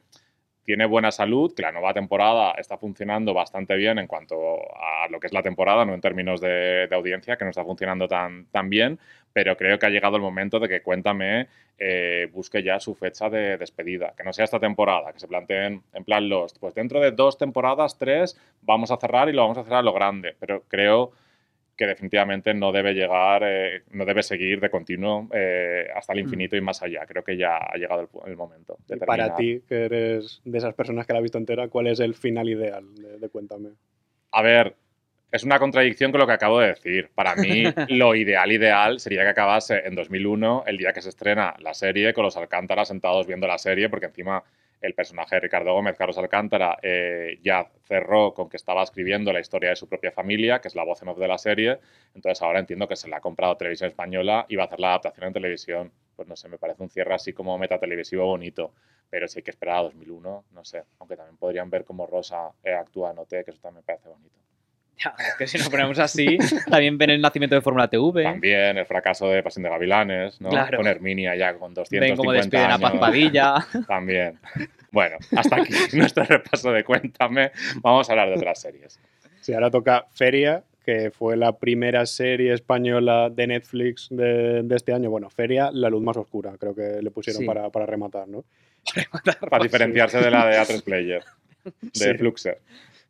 tiene 0.64 0.86
buena 0.86 1.10
salud, 1.10 1.52
que 1.54 1.62
la 1.62 1.72
nueva 1.72 1.92
temporada 1.92 2.52
está 2.52 2.78
funcionando 2.78 3.34
bastante 3.34 3.76
bien 3.76 3.98
en 3.98 4.06
cuanto 4.06 4.36
a 4.74 5.08
lo 5.10 5.20
que 5.20 5.26
es 5.26 5.32
la 5.32 5.42
temporada, 5.42 5.84
no 5.84 5.94
en 5.94 6.00
términos 6.00 6.40
de, 6.40 6.88
audiencia, 6.92 7.36
que 7.36 7.44
no 7.44 7.50
está 7.50 7.64
funcionando 7.64 8.08
tan 8.08 8.70
bien, 8.70 8.98
pero 9.32 9.56
creo 9.56 9.78
que 9.78 9.86
ha 9.86 9.90
llegado 9.90 10.16
el 10.16 10.22
momento 10.22 10.58
de 10.58 10.68
que 10.68 10.82
Cuéntame 10.82 11.48
eh, 11.78 12.28
busque 12.32 12.62
ya 12.62 12.80
su 12.80 12.94
fecha 12.94 13.30
de 13.30 13.56
despedida, 13.56 14.14
que 14.16 14.24
no 14.24 14.32
sea 14.32 14.44
esta 14.44 14.58
temporada, 14.58 15.12
que 15.12 15.20
se 15.20 15.28
planteen 15.28 15.82
en 15.92 16.04
plan 16.04 16.28
Lost, 16.28 16.58
pues 16.58 16.74
dentro 16.74 17.00
de 17.00 17.12
dos 17.12 17.38
temporadas, 17.38 17.98
tres, 17.98 18.38
vamos 18.62 18.90
a 18.90 18.96
cerrar 18.96 19.28
y 19.28 19.32
lo 19.32 19.42
vamos 19.42 19.58
a 19.58 19.64
cerrar 19.64 19.80
a 19.80 19.82
lo 19.82 19.92
grande, 19.92 20.34
pero 20.38 20.64
creo 20.68 21.12
que 21.78 21.86
definitivamente 21.86 22.52
no 22.52 22.72
debe 22.72 22.92
llegar, 22.92 23.42
eh, 23.44 23.84
no 23.92 24.04
debe 24.04 24.24
seguir 24.24 24.58
de 24.58 24.68
continuo 24.68 25.28
eh, 25.32 25.86
hasta 25.94 26.12
el 26.12 26.18
infinito 26.18 26.56
y 26.56 26.60
más 26.60 26.82
allá. 26.82 27.06
Creo 27.06 27.22
que 27.22 27.36
ya 27.36 27.56
ha 27.56 27.76
llegado 27.76 28.08
el, 28.26 28.36
momento. 28.36 28.78
De 28.88 28.96
Y 28.96 28.98
para 28.98 29.36
ti, 29.36 29.62
que 29.68 29.84
eres 29.84 30.42
de 30.44 30.58
esas 30.58 30.74
personas 30.74 31.06
que 31.06 31.12
la 31.12 31.20
ha 31.20 31.22
visto 31.22 31.38
entera, 31.38 31.68
¿cuál 31.68 31.86
es 31.86 32.00
el 32.00 32.14
final 32.14 32.48
ideal 32.48 32.84
de, 32.96 33.18
de 33.20 33.28
Cuéntame? 33.28 33.70
A 34.32 34.42
ver, 34.42 34.74
es 35.30 35.44
una 35.44 35.58
contradicción 35.58 36.10
con 36.10 36.20
lo 36.20 36.26
que 36.26 36.32
acabo 36.32 36.60
de 36.60 36.68
decir. 36.68 37.10
Para 37.14 37.36
mí, 37.36 37.64
lo 37.88 38.14
ideal, 38.14 38.50
ideal 38.50 39.00
sería 39.00 39.22
que 39.22 39.28
acabase 39.28 39.82
en 39.86 39.94
2001, 39.94 40.64
el 40.66 40.78
día 40.78 40.92
que 40.92 41.02
se 41.02 41.10
estrena 41.10 41.54
la 41.58 41.74
serie, 41.74 42.14
con 42.14 42.24
los 42.24 42.36
Alcántara 42.36 42.84
sentados 42.84 43.26
viendo 43.26 43.46
la 43.46 43.58
serie, 43.58 43.88
porque 43.88 44.06
encima 44.06 44.42
el 44.80 44.94
personaje 44.94 45.36
de 45.36 45.40
Ricardo 45.40 45.72
Gómez, 45.72 45.96
Carlos 45.96 46.18
Alcántara, 46.18 46.78
eh, 46.82 47.38
ya 47.42 47.68
cerró 47.84 48.32
con 48.32 48.48
que 48.48 48.56
estaba 48.56 48.82
escribiendo 48.82 49.32
la 49.32 49.40
historia 49.40 49.70
de 49.70 49.76
su 49.76 49.88
propia 49.88 50.12
familia, 50.12 50.60
que 50.60 50.68
es 50.68 50.74
la 50.74 50.84
voz 50.84 51.02
en 51.02 51.08
off 51.08 51.18
de 51.18 51.28
la 51.28 51.38
serie. 51.38 51.78
Entonces 52.14 52.40
ahora 52.42 52.60
entiendo 52.60 52.86
que 52.86 52.96
se 52.96 53.08
la 53.08 53.16
ha 53.16 53.20
comprado 53.20 53.56
Televisión 53.56 53.88
Española 53.88 54.46
y 54.48 54.56
va 54.56 54.64
a 54.64 54.66
hacer 54.66 54.80
la 54.80 54.88
adaptación 54.88 55.26
en 55.26 55.32
televisión. 55.32 55.92
Pues 56.14 56.28
no 56.28 56.36
sé, 56.36 56.48
me 56.48 56.58
parece 56.58 56.82
un 56.82 56.90
cierre 56.90 57.14
así 57.14 57.32
como 57.32 57.58
metatelevisivo 57.58 58.24
bonito. 58.24 58.72
Pero 59.10 59.26
si 59.26 59.40
hay 59.40 59.42
que 59.42 59.50
esperar 59.50 59.78
a 59.78 59.82
2001, 59.82 60.44
no 60.52 60.64
sé. 60.64 60.84
Aunque 61.00 61.16
también 61.16 61.36
podrían 61.36 61.70
ver 61.70 61.84
cómo 61.84 62.06
Rosa 62.06 62.52
eh, 62.62 62.74
actúa 62.74 63.10
en 63.10 63.18
OT, 63.18 63.30
que 63.44 63.50
eso 63.50 63.60
también 63.60 63.82
me 63.82 63.82
parece 63.82 64.08
bonito. 64.08 64.38
Ya, 65.04 65.14
es 65.18 65.34
que 65.36 65.46
si 65.46 65.58
nos 65.58 65.68
ponemos 65.68 65.98
así, 65.98 66.38
también 66.68 66.98
ven 66.98 67.10
el 67.10 67.20
nacimiento 67.20 67.54
de 67.54 67.60
Fórmula 67.62 67.88
TV. 67.88 68.22
También 68.24 68.78
el 68.78 68.86
fracaso 68.86 69.28
de 69.30 69.42
Pasión 69.42 69.62
de 69.62 69.70
Gavilanes, 69.70 70.40
¿no? 70.40 70.48
Claro. 70.48 70.78
Con 70.78 70.86
Herminia 70.86 71.36
ya 71.36 71.54
con 71.56 71.72
250 71.74 72.00
Ven 72.06 72.16
cómo 72.16 72.32
despiden 72.32 72.70
a 72.70 72.78
Paz 72.78 72.90
años. 72.92 73.00
Padilla. 73.00 73.54
También. 73.86 74.38
Bueno, 74.90 75.16
hasta 75.36 75.56
aquí 75.56 75.72
nuestro 75.96 76.24
repaso 76.24 76.72
de 76.72 76.82
Cuéntame. 76.82 77.52
Vamos 77.76 78.08
a 78.08 78.12
hablar 78.12 78.28
de 78.30 78.34
otras 78.36 78.60
series. 78.60 78.98
Sí, 79.40 79.52
ahora 79.54 79.70
toca 79.70 80.06
Feria, 80.10 80.64
que 80.84 81.10
fue 81.10 81.36
la 81.36 81.56
primera 81.58 82.04
serie 82.06 82.52
española 82.52 83.30
de 83.30 83.46
Netflix 83.46 84.08
de, 84.10 84.62
de 84.64 84.76
este 84.76 84.92
año. 84.92 85.10
Bueno, 85.10 85.30
Feria, 85.30 85.70
la 85.72 85.90
luz 85.90 86.02
más 86.02 86.16
oscura, 86.16 86.52
creo 86.58 86.74
que 86.74 87.00
le 87.02 87.10
pusieron 87.10 87.40
Sí. 87.40 87.46
para, 87.46 87.70
para 87.70 87.86
rematar, 87.86 88.26
¿no? 88.26 88.44
Para 89.50 89.62
diferenciarse 89.62 90.18
de 90.18 90.30
la 90.30 90.46
de 90.46 90.56
A3 90.58 90.82
Player, 90.82 91.22
de 91.64 91.90
Sí. 91.92 92.14
Fluxer. 92.14 92.58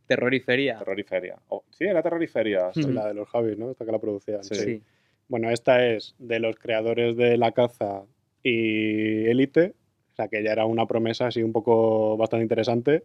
Terror 0.08 0.34
y 0.34 0.40
feria. 0.40 0.78
Terror 0.78 0.98
y 0.98 1.04
Feria. 1.04 1.36
Oh, 1.48 1.62
sí, 1.70 1.84
era 1.84 2.02
Terror 2.02 2.22
y 2.22 2.26
Feria. 2.26 2.70
Mm. 2.74 2.80
La 2.94 3.06
de 3.06 3.14
los 3.14 3.28
Javis, 3.28 3.56
¿no? 3.56 3.70
Esta 3.70 3.84
que 3.84 3.92
la 3.92 3.98
producían. 4.00 4.42
Sí. 4.42 4.54
Sí. 4.56 4.82
Bueno, 5.28 5.50
esta 5.50 5.86
es 5.86 6.14
de 6.18 6.40
los 6.40 6.56
creadores 6.56 7.16
de 7.16 7.36
La 7.36 7.52
Caza 7.52 8.02
y 8.42 9.26
Élite. 9.26 9.74
sea, 10.16 10.26
que 10.28 10.42
ya 10.42 10.50
era 10.52 10.64
una 10.64 10.86
promesa 10.86 11.26
así 11.28 11.42
un 11.42 11.52
poco 11.52 12.16
bastante 12.16 12.42
interesante. 12.42 13.02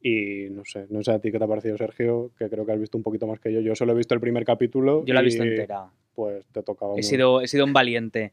Y 0.00 0.46
no 0.50 0.64
sé, 0.64 0.86
no 0.90 1.02
sé 1.02 1.10
a 1.10 1.18
ti 1.18 1.32
qué 1.32 1.38
te 1.38 1.44
ha 1.44 1.48
parecido, 1.48 1.76
Sergio, 1.76 2.30
que 2.38 2.48
creo 2.48 2.64
que 2.64 2.72
has 2.72 2.78
visto 2.78 2.96
un 2.96 3.02
poquito 3.02 3.26
más 3.26 3.40
que 3.40 3.52
yo. 3.52 3.60
Yo 3.60 3.74
solo 3.74 3.92
he 3.92 3.96
visto 3.96 4.14
el 4.14 4.20
primer 4.20 4.44
capítulo. 4.44 5.04
Yo 5.04 5.14
la 5.14 5.20
he 5.20 5.24
visto 5.24 5.42
entera. 5.42 5.90
Pues 6.14 6.46
te 6.52 6.62
tocaba. 6.62 6.92
He 6.92 6.96
muy- 6.96 7.02
sido, 7.02 7.40
he 7.40 7.48
sido 7.48 7.64
un 7.64 7.72
valiente. 7.72 8.32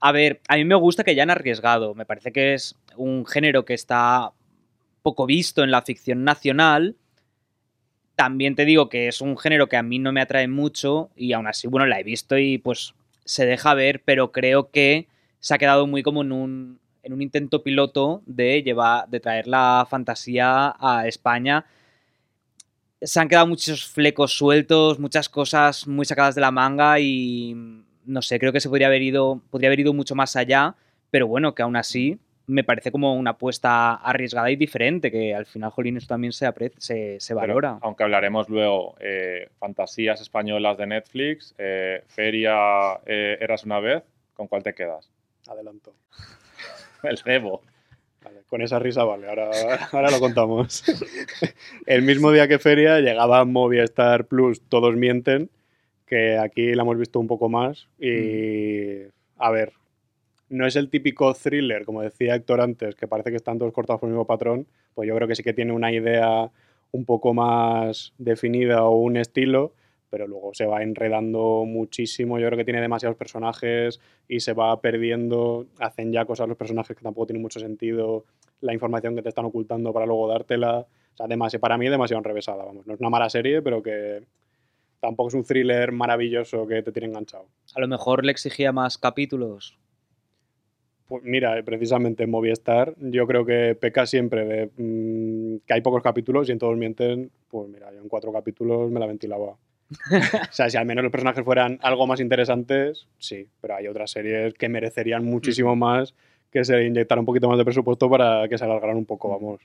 A 0.00 0.12
ver, 0.12 0.40
a 0.48 0.56
mí 0.56 0.64
me 0.64 0.74
gusta 0.76 1.02
que 1.02 1.14
ya 1.14 1.22
han 1.24 1.30
arriesgado. 1.30 1.94
Me 1.94 2.06
parece 2.06 2.30
que 2.32 2.54
es 2.54 2.76
un 2.96 3.26
género 3.26 3.64
que 3.64 3.74
está 3.74 4.32
poco 5.02 5.26
visto 5.26 5.64
en 5.64 5.70
la 5.70 5.82
ficción 5.82 6.24
nacional. 6.24 6.96
También 8.20 8.54
te 8.54 8.66
digo 8.66 8.90
que 8.90 9.08
es 9.08 9.22
un 9.22 9.38
género 9.38 9.70
que 9.70 9.78
a 9.78 9.82
mí 9.82 9.98
no 9.98 10.12
me 10.12 10.20
atrae 10.20 10.46
mucho 10.46 11.08
y 11.16 11.32
aún 11.32 11.46
así, 11.46 11.66
bueno, 11.68 11.86
la 11.86 11.98
he 11.98 12.02
visto 12.02 12.36
y 12.36 12.58
pues 12.58 12.92
se 13.24 13.46
deja 13.46 13.72
ver, 13.72 14.02
pero 14.04 14.30
creo 14.30 14.70
que 14.70 15.08
se 15.38 15.54
ha 15.54 15.58
quedado 15.58 15.86
muy 15.86 16.02
como 16.02 16.20
en 16.20 16.32
un, 16.32 16.80
en 17.02 17.14
un 17.14 17.22
intento 17.22 17.62
piloto 17.62 18.22
de 18.26 18.62
llevar, 18.62 19.08
de 19.08 19.20
traer 19.20 19.46
la 19.46 19.86
fantasía 19.88 20.76
a 20.78 21.06
España. 21.06 21.64
Se 23.00 23.18
han 23.20 23.28
quedado 23.28 23.46
muchos 23.46 23.86
flecos 23.86 24.36
sueltos, 24.36 24.98
muchas 24.98 25.30
cosas 25.30 25.86
muy 25.86 26.04
sacadas 26.04 26.34
de 26.34 26.42
la 26.42 26.50
manga 26.50 27.00
y 27.00 27.54
no 28.04 28.20
sé, 28.20 28.38
creo 28.38 28.52
que 28.52 28.60
se 28.60 28.68
podría 28.68 28.88
haber 28.88 29.00
ido, 29.00 29.40
podría 29.48 29.70
haber 29.70 29.80
ido 29.80 29.94
mucho 29.94 30.14
más 30.14 30.36
allá, 30.36 30.74
pero 31.10 31.26
bueno, 31.26 31.54
que 31.54 31.62
aún 31.62 31.76
así 31.76 32.18
me 32.50 32.64
parece 32.64 32.90
como 32.92 33.14
una 33.14 33.30
apuesta 33.30 33.94
arriesgada 33.94 34.50
y 34.50 34.56
diferente, 34.56 35.10
que 35.10 35.34
al 35.34 35.46
final, 35.46 35.70
Jolín, 35.70 35.96
eso 35.96 36.06
también 36.08 36.32
se, 36.32 36.46
apre- 36.46 36.72
se, 36.76 37.18
se 37.20 37.34
Pero, 37.34 37.40
valora. 37.40 37.78
aunque 37.80 38.02
hablaremos 38.02 38.48
luego, 38.48 38.96
eh, 39.00 39.48
fantasías 39.58 40.20
españolas 40.20 40.76
de 40.76 40.86
Netflix, 40.86 41.54
eh, 41.58 42.02
Feria 42.08 42.98
eh, 43.06 43.38
Eras 43.40 43.64
una 43.64 43.80
vez, 43.80 44.02
¿con 44.34 44.46
cuál 44.48 44.62
te 44.62 44.74
quedas? 44.74 45.10
Adelanto. 45.48 45.94
El 47.02 47.16
cebo. 47.18 47.62
Vale, 48.22 48.40
con 48.48 48.60
esa 48.60 48.78
risa 48.78 49.02
vale, 49.04 49.28
ahora, 49.28 49.50
ahora 49.92 50.10
lo 50.10 50.20
contamos. 50.20 50.84
El 51.86 52.02
mismo 52.02 52.30
día 52.32 52.46
que 52.48 52.58
Feria 52.58 53.00
llegaba 53.00 53.44
Movistar 53.46 54.26
Plus 54.26 54.60
Todos 54.68 54.94
Mienten, 54.94 55.48
que 56.06 56.36
aquí 56.36 56.74
la 56.74 56.82
hemos 56.82 56.98
visto 56.98 57.18
un 57.18 57.26
poco 57.26 57.48
más. 57.48 57.88
Y, 57.98 59.04
a 59.38 59.50
ver, 59.50 59.72
no 60.50 60.66
es 60.66 60.76
el 60.76 60.90
típico 60.90 61.32
thriller, 61.32 61.84
como 61.84 62.02
decía 62.02 62.34
Héctor 62.34 62.60
antes, 62.60 62.96
que 62.96 63.06
parece 63.06 63.30
que 63.30 63.36
están 63.36 63.58
todos 63.58 63.72
cortados 63.72 64.00
por 64.00 64.08
el 64.08 64.14
mismo 64.14 64.26
patrón. 64.26 64.66
Pues 64.94 65.08
yo 65.08 65.14
creo 65.14 65.28
que 65.28 65.36
sí 65.36 65.42
que 65.42 65.54
tiene 65.54 65.72
una 65.72 65.92
idea 65.92 66.50
un 66.90 67.04
poco 67.04 67.32
más 67.32 68.12
definida 68.18 68.82
o 68.82 68.98
un 68.98 69.16
estilo, 69.16 69.72
pero 70.10 70.26
luego 70.26 70.52
se 70.52 70.66
va 70.66 70.82
enredando 70.82 71.64
muchísimo. 71.64 72.40
Yo 72.40 72.48
creo 72.48 72.58
que 72.58 72.64
tiene 72.64 72.80
demasiados 72.80 73.16
personajes 73.16 74.00
y 74.28 74.40
se 74.40 74.52
va 74.52 74.80
perdiendo. 74.80 75.66
Hacen 75.78 76.12
ya 76.12 76.24
cosas 76.24 76.48
los 76.48 76.56
personajes 76.56 76.96
que 76.96 77.02
tampoco 77.02 77.28
tienen 77.28 77.42
mucho 77.42 77.60
sentido. 77.60 78.24
La 78.60 78.74
información 78.74 79.14
que 79.14 79.22
te 79.22 79.28
están 79.28 79.44
ocultando 79.44 79.92
para 79.92 80.04
luego 80.04 80.28
dártela. 80.28 80.86
O 81.16 81.60
para 81.60 81.78
mí 81.78 81.86
es 81.86 81.92
demasiado 81.92 82.18
enrevesada. 82.18 82.64
Vamos. 82.64 82.86
No 82.88 82.94
es 82.94 83.00
una 83.00 83.10
mala 83.10 83.30
serie, 83.30 83.62
pero 83.62 83.82
que 83.82 84.24
tampoco 84.98 85.28
es 85.28 85.34
un 85.34 85.44
thriller 85.44 85.92
maravilloso 85.92 86.66
que 86.66 86.82
te 86.82 86.90
tiene 86.90 87.08
enganchado. 87.08 87.46
A 87.74 87.80
lo 87.80 87.86
mejor 87.86 88.24
le 88.24 88.32
exigía 88.32 88.72
más 88.72 88.98
capítulos. 88.98 89.79
Pues 91.10 91.24
mira, 91.24 91.60
precisamente 91.64 92.22
en 92.22 92.30
Movistar 92.30 92.94
yo 92.98 93.26
creo 93.26 93.44
que 93.44 93.74
peca 93.74 94.06
siempre 94.06 94.44
de 94.44 94.70
mm, 94.76 95.66
que 95.66 95.74
hay 95.74 95.80
pocos 95.80 96.04
capítulos 96.04 96.48
y 96.48 96.52
en 96.52 96.60
todos 96.60 96.76
mienten, 96.76 97.32
pues 97.48 97.68
mira, 97.68 97.92
yo 97.92 98.00
en 98.00 98.08
cuatro 98.08 98.32
capítulos 98.32 98.92
me 98.92 99.00
la 99.00 99.06
ventilaba. 99.06 99.46
o 99.48 100.52
sea, 100.52 100.70
si 100.70 100.76
al 100.76 100.86
menos 100.86 101.02
los 101.02 101.10
personajes 101.10 101.44
fueran 101.44 101.80
algo 101.82 102.06
más 102.06 102.20
interesantes, 102.20 103.08
sí, 103.18 103.48
pero 103.60 103.74
hay 103.74 103.88
otras 103.88 104.12
series 104.12 104.54
que 104.54 104.68
merecerían 104.68 105.24
muchísimo 105.24 105.74
más 105.74 106.14
que 106.52 106.64
se 106.64 106.84
inyectara 106.84 107.20
un 107.20 107.26
poquito 107.26 107.48
más 107.48 107.58
de 107.58 107.64
presupuesto 107.64 108.08
para 108.08 108.48
que 108.48 108.56
se 108.56 108.64
alargaran 108.64 108.96
un 108.96 109.06
poco, 109.06 109.30
vamos. 109.30 109.60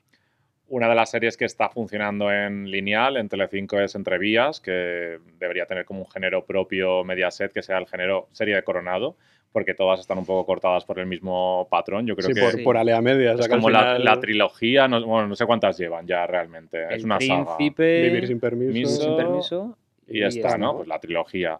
Una 0.68 0.90
de 0.90 0.96
las 0.96 1.12
series 1.12 1.38
que 1.38 1.46
está 1.46 1.70
funcionando 1.70 2.32
en 2.32 2.72
lineal, 2.72 3.18
en 3.18 3.30
Telecinco, 3.30 3.80
es 3.80 3.94
Entre 3.94 4.18
Vías, 4.18 4.60
que 4.62 5.20
debería 5.38 5.68
tener 5.68 5.86
como 5.86 6.00
un 6.00 6.10
género 6.10 6.44
propio 6.44 7.04
Mediaset, 7.04 7.54
que 7.54 7.62
sea 7.62 7.78
el 7.78 7.86
género 7.86 8.30
serie 8.32 8.56
de 8.56 8.64
Coronado, 8.64 9.16
porque 9.56 9.74
todas 9.74 10.02
están 10.02 10.18
un 10.18 10.26
poco 10.26 10.46
cortadas 10.46 10.84
por 10.84 11.00
el 11.00 11.06
mismo 11.06 11.66
patrón. 11.72 12.06
Yo 12.06 12.14
creo 12.18 12.28
Sí, 12.28 12.34
que 12.34 12.42
por, 12.42 12.52
Sí. 12.52 12.62
por 12.62 12.76
alea 12.76 13.00
media. 13.02 13.32
o 13.32 13.38
sea 13.38 13.44
es 13.44 13.48
que 13.48 13.54
al 13.54 13.60
como 13.62 13.70
la, 13.70 13.80
final, 13.80 14.04
la 14.04 14.20
trilogía, 14.20 14.88
no, 14.90 15.06
bueno, 15.06 15.30
no 15.30 15.36
sé 15.38 15.46
cuántas 15.46 15.78
llevan 15.78 16.06
ya 16.06 16.28
realmente. 16.28 16.84
es 16.94 17.06
una 17.06 17.22
saga. 17.22 17.56
príncipe. 17.56 18.02
Vivir 18.02 18.28
sin 18.28 18.40
permiso. 18.42 18.74
Miso, 18.74 19.02
sin 19.02 19.16
permiso. 19.16 19.78
Y 20.10 20.20
ya 20.20 20.28
está, 20.28 20.48
esta, 20.50 20.58
¿no? 20.58 20.76
Pues 20.76 20.90
la 20.90 21.00
trilogía. 21.00 21.58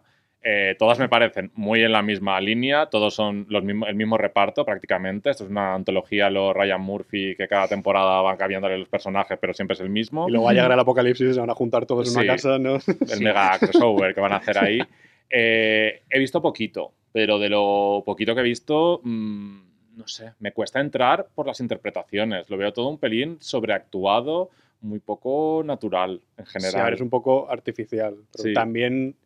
Eh, 0.48 0.76
todas 0.78 0.98
me 1.00 1.08
parecen 1.08 1.50
muy 1.54 1.82
en 1.82 1.90
la 1.90 2.02
misma 2.02 2.38
línea, 2.40 2.86
todos 2.86 3.14
son 3.14 3.46
los 3.48 3.64
mismo- 3.64 3.86
el 3.86 3.96
mismo 3.96 4.16
reparto 4.18 4.64
prácticamente. 4.64 5.30
Esto 5.30 5.44
es 5.44 5.50
una 5.50 5.74
antología, 5.74 6.28
lo 6.28 6.52
Ryan 6.52 6.80
Murphy, 6.82 7.34
que 7.34 7.48
cada 7.48 7.66
temporada 7.66 8.20
van 8.20 8.36
cambiándole 8.36 8.76
los 8.78 8.88
personajes, 8.88 9.38
pero 9.40 9.54
siempre 9.54 9.72
es 9.74 9.80
el 9.80 9.88
mismo. 9.88 10.28
Y 10.28 10.32
luego 10.32 10.44
va 10.44 10.50
a 10.52 10.54
llegar 10.54 10.70
el 10.70 10.78
apocalipsis 10.80 11.30
y 11.30 11.34
se 11.34 11.40
van 11.40 11.50
a 11.50 11.54
juntar 11.54 11.86
todos 11.86 12.14
en 12.14 12.20
una 12.22 12.32
casa, 12.34 12.58
¿no? 12.58 12.76
el 12.76 13.20
mega 13.22 13.58
crossover 13.58 14.14
que 14.14 14.20
van 14.20 14.32
a 14.34 14.36
hacer 14.36 14.58
ahí. 14.58 14.78
Eh, 15.28 16.02
he 16.08 16.20
visto 16.20 16.40
poquito, 16.40 16.92
pero 17.16 17.38
de 17.38 17.48
lo 17.48 18.02
poquito 18.04 18.34
que 18.34 18.42
he 18.42 18.44
visto, 18.44 19.00
mm, 19.02 19.96
no 19.96 20.06
sé, 20.06 20.34
me 20.40 20.52
cuesta 20.52 20.80
entrar 20.80 21.28
por 21.34 21.46
las 21.46 21.60
interpretaciones. 21.60 22.50
Lo 22.50 22.58
veo 22.58 22.74
todo 22.74 22.90
un 22.90 22.98
pelín 22.98 23.38
sobreactuado, 23.40 24.50
muy 24.82 24.98
poco 24.98 25.62
natural 25.64 26.20
en 26.36 26.44
Sí, 26.44 26.58
a 26.58 26.60
general. 26.60 26.84
ver, 26.84 26.94
es 26.96 27.00
un 27.00 27.08
poco 27.08 27.50
artificial. 27.50 28.16
Pero 28.32 28.44
Sí. 28.44 28.52
también 28.52 29.16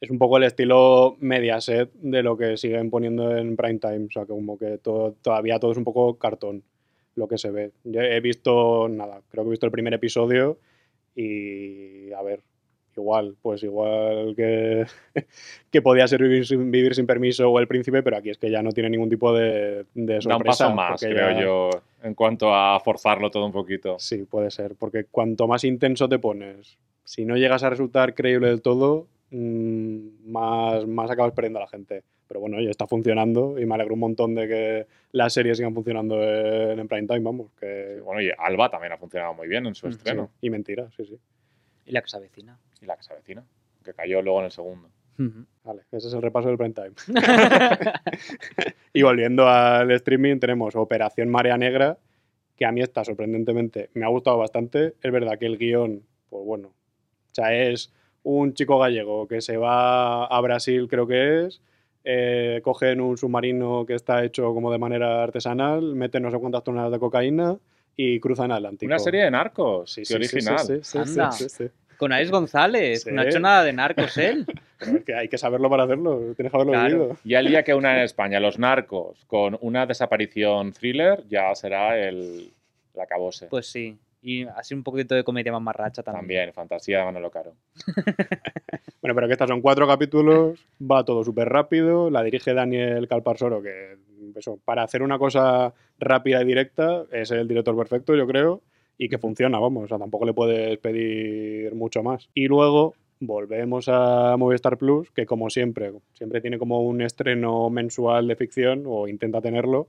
es 0.00 0.10
un 0.10 0.18
poco 0.18 0.36
el 0.38 0.42
estilo 0.42 1.16
Mediaset 1.20 1.92
de 1.92 2.24
lo 2.24 2.36
que 2.36 2.56
siguen 2.56 2.90
poniendo 2.90 3.36
en 3.36 3.54
prime 3.56 3.78
time. 3.78 4.06
O 4.06 4.10
sea, 4.10 4.22
que 4.22 4.30
como 4.32 4.58
que 4.58 4.78
todo, 4.78 5.12
todavía 5.22 5.60
todo 5.60 5.70
es 5.70 5.78
un 5.78 5.84
poco 5.84 6.18
cartón 6.18 6.64
lo 7.14 7.28
que 7.28 7.38
se 7.38 7.52
ve. 7.52 7.70
Yo 7.84 8.00
he 8.00 8.18
visto, 8.20 8.88
nada, 8.88 9.22
creo 9.30 9.44
que 9.44 9.48
he 9.50 9.50
visto 9.50 9.66
el 9.66 9.70
primer 9.72 9.94
episodio 9.94 10.58
y, 11.14 12.10
a 12.12 12.22
ver, 12.22 12.40
igual, 12.98 13.34
pues 13.40 13.62
igual 13.62 14.34
que, 14.36 14.84
que 15.70 15.82
podía 15.82 16.06
ser 16.06 16.22
vivir 16.22 16.46
sin, 16.46 16.70
vivir 16.70 16.94
sin 16.94 17.06
permiso 17.06 17.50
o 17.50 17.58
el 17.58 17.66
príncipe, 17.68 18.02
pero 18.02 18.16
aquí 18.16 18.30
es 18.30 18.38
que 18.38 18.50
ya 18.50 18.62
no 18.62 18.72
tiene 18.72 18.90
ningún 18.90 19.08
tipo 19.08 19.32
de, 19.32 19.84
de 19.94 20.12
Da 20.12 20.16
un 20.16 20.22
sorpresa. 20.22 20.64
paso 20.64 20.74
más, 20.74 21.00
creo 21.00 21.30
ya- 21.30 21.40
yo, 21.42 21.70
en 22.02 22.14
cuanto 22.14 22.54
a 22.54 22.78
forzarlo 22.80 23.30
todo 23.30 23.46
un 23.46 23.52
poquito. 23.52 23.96
Sí, 23.98 24.24
puede 24.24 24.50
ser, 24.50 24.74
porque 24.76 25.04
cuanto 25.04 25.46
más 25.48 25.64
intenso 25.64 26.08
te 26.08 26.18
pones, 26.18 26.76
si 27.04 27.24
no 27.24 27.36
llegas 27.36 27.62
a 27.62 27.70
resultar 27.70 28.14
creíble 28.14 28.48
del 28.48 28.60
todo, 28.62 29.06
mm, 29.30 30.30
más, 30.30 30.86
más 30.86 31.10
acabas 31.10 31.32
perdiendo 31.32 31.58
a 31.58 31.62
la 31.62 31.68
gente. 31.68 32.02
Pero 32.28 32.40
bueno, 32.40 32.60
ya 32.60 32.68
está 32.68 32.86
funcionando 32.86 33.58
y 33.58 33.64
me 33.64 33.74
alegro 33.74 33.94
un 33.94 34.00
montón 34.00 34.34
de 34.34 34.46
que 34.46 34.86
las 35.12 35.32
series 35.32 35.56
sigan 35.56 35.72
funcionando 35.72 36.22
en, 36.22 36.78
en 36.78 36.86
prime 36.86 37.06
time, 37.06 37.20
vamos. 37.20 37.50
Que, 37.58 38.00
Bueno, 38.04 38.20
y 38.20 38.30
Alba 38.36 38.68
también 38.68 38.92
ha 38.92 38.98
funcionado 38.98 39.32
muy 39.32 39.48
bien 39.48 39.64
en 39.64 39.74
su 39.74 39.86
Mm, 39.86 39.90
estreno. 39.90 40.26
sí, 40.38 40.46
y 40.46 40.50
mentira, 40.50 40.90
sí, 40.94 41.06
sí. 41.06 41.18
Y 41.86 41.92
la 41.92 42.02
que 42.02 42.08
se 42.10 42.18
avecina. 42.18 42.58
Y 42.80 42.86
la 42.86 42.96
que 42.96 43.02
se 43.02 43.12
avecina, 43.12 43.44
que 43.84 43.94
cayó 43.94 44.22
luego 44.22 44.40
en 44.40 44.44
el 44.46 44.50
segundo. 44.50 44.90
Vale, 45.64 45.82
ese 45.90 46.06
es 46.06 46.14
el 46.14 46.22
repaso 46.22 46.48
del 46.48 46.56
prime 46.56 46.74
time. 46.74 46.92
y 48.92 49.02
volviendo 49.02 49.48
al 49.48 49.90
streaming, 49.90 50.38
tenemos 50.38 50.76
Operación 50.76 51.28
Marea 51.28 51.58
Negra, 51.58 51.98
que 52.56 52.64
a 52.64 52.72
mí 52.72 52.82
está 52.82 53.04
sorprendentemente, 53.04 53.90
me 53.94 54.04
ha 54.04 54.08
gustado 54.08 54.38
bastante. 54.38 54.94
Es 55.02 55.12
verdad 55.12 55.38
que 55.38 55.46
el 55.46 55.58
guion, 55.58 56.04
pues 56.28 56.44
bueno, 56.44 56.68
o 56.68 57.34
sea, 57.34 57.52
es 57.52 57.92
un 58.22 58.54
chico 58.54 58.78
gallego 58.78 59.26
que 59.26 59.40
se 59.40 59.56
va 59.56 60.26
a 60.26 60.40
Brasil, 60.40 60.86
creo 60.88 61.06
que 61.06 61.46
es, 61.46 61.62
eh, 62.04 62.60
cogen 62.62 63.00
un 63.00 63.16
submarino 63.16 63.84
que 63.86 63.94
está 63.94 64.24
hecho 64.24 64.54
como 64.54 64.70
de 64.70 64.78
manera 64.78 65.22
artesanal, 65.22 65.94
meten 65.94 66.22
no 66.22 66.30
sé 66.30 66.38
cuántas 66.38 66.62
toneladas 66.62 66.92
de 66.92 66.98
cocaína 66.98 67.58
y 67.96 68.20
cruzan 68.20 68.46
el 68.46 68.58
Atlántico. 68.58 68.88
Una 68.88 68.98
serie 68.98 69.24
de 69.24 69.30
narcos, 69.30 69.92
Sí, 69.92 70.04
sí, 70.04 70.14
sí, 70.14 70.14
original. 70.14 70.58
Sí, 70.58 70.80
sí, 70.82 70.98
sí, 71.32 71.48
sí. 71.48 71.64
Con 71.98 72.12
Alex 72.12 72.30
González. 72.30 73.02
Sí. 73.02 73.10
No 73.12 73.20
ha 73.20 73.24
hecho 73.26 73.40
nada 73.40 73.64
de 73.64 73.72
narcos 73.72 74.16
él. 74.16 74.46
Pero 74.78 74.98
es 74.98 75.04
que 75.04 75.14
hay 75.14 75.28
que 75.28 75.36
saberlo 75.38 75.68
para 75.68 75.82
hacerlo, 75.84 76.18
tienes 76.36 76.50
que 76.52 76.56
haberlo 76.56 76.72
Claro. 76.72 76.88
vivido. 76.88 77.16
Y 77.24 77.34
el 77.34 77.48
día 77.48 77.62
que 77.64 77.74
una 77.74 77.96
en 77.96 78.02
España 78.04 78.38
los 78.40 78.58
narcos 78.58 79.24
con 79.26 79.58
una 79.60 79.84
desaparición 79.86 80.72
thriller, 80.72 81.24
ya 81.28 81.52
será 81.56 81.98
el, 81.98 82.52
el 82.94 83.00
acabose. 83.00 83.46
Pues 83.48 83.66
sí. 83.66 83.98
Y 84.22 84.44
así 84.44 84.74
un 84.74 84.82
poquito 84.82 85.14
de 85.14 85.22
comedia 85.24 85.52
más 85.52 85.62
marracha 85.62 86.02
también. 86.02 86.20
También, 86.22 86.52
fantasía 86.52 86.98
de 87.00 87.04
Manolo 87.04 87.30
Caro. 87.30 87.54
Bueno, 89.00 89.14
pero 89.14 89.28
que 89.28 89.32
estas 89.34 89.48
son 89.48 89.60
cuatro 89.60 89.86
capítulos, 89.86 90.58
va 90.80 91.04
todo 91.04 91.22
súper 91.22 91.48
rápido, 91.48 92.10
la 92.10 92.22
dirige 92.24 92.52
Daniel 92.52 93.06
Calparsoro, 93.06 93.62
que 93.62 93.96
eso, 94.34 94.58
para 94.64 94.82
hacer 94.82 95.02
una 95.02 95.18
cosa 95.18 95.72
rápida 96.00 96.42
y 96.42 96.44
directa 96.44 97.04
es 97.12 97.30
el 97.30 97.46
director 97.46 97.76
perfecto, 97.76 98.16
yo 98.16 98.26
creo, 98.26 98.60
y 98.98 99.08
que 99.08 99.18
funciona, 99.18 99.58
vamos, 99.60 99.84
o 99.84 99.88
sea, 99.88 99.98
tampoco 99.98 100.26
le 100.26 100.34
puedes 100.34 100.76
pedir 100.78 101.74
mucho 101.74 102.02
más. 102.02 102.28
Y 102.34 102.48
luego 102.48 102.94
volvemos 103.20 103.88
a 103.88 104.36
Movistar 104.36 104.76
Plus, 104.76 105.10
que 105.12 105.24
como 105.24 105.50
siempre, 105.50 105.92
siempre 106.12 106.40
tiene 106.40 106.58
como 106.58 106.82
un 106.82 107.00
estreno 107.00 107.70
mensual 107.70 108.26
de 108.26 108.36
ficción, 108.36 108.84
o 108.86 109.08
intenta 109.08 109.40
tenerlo, 109.40 109.88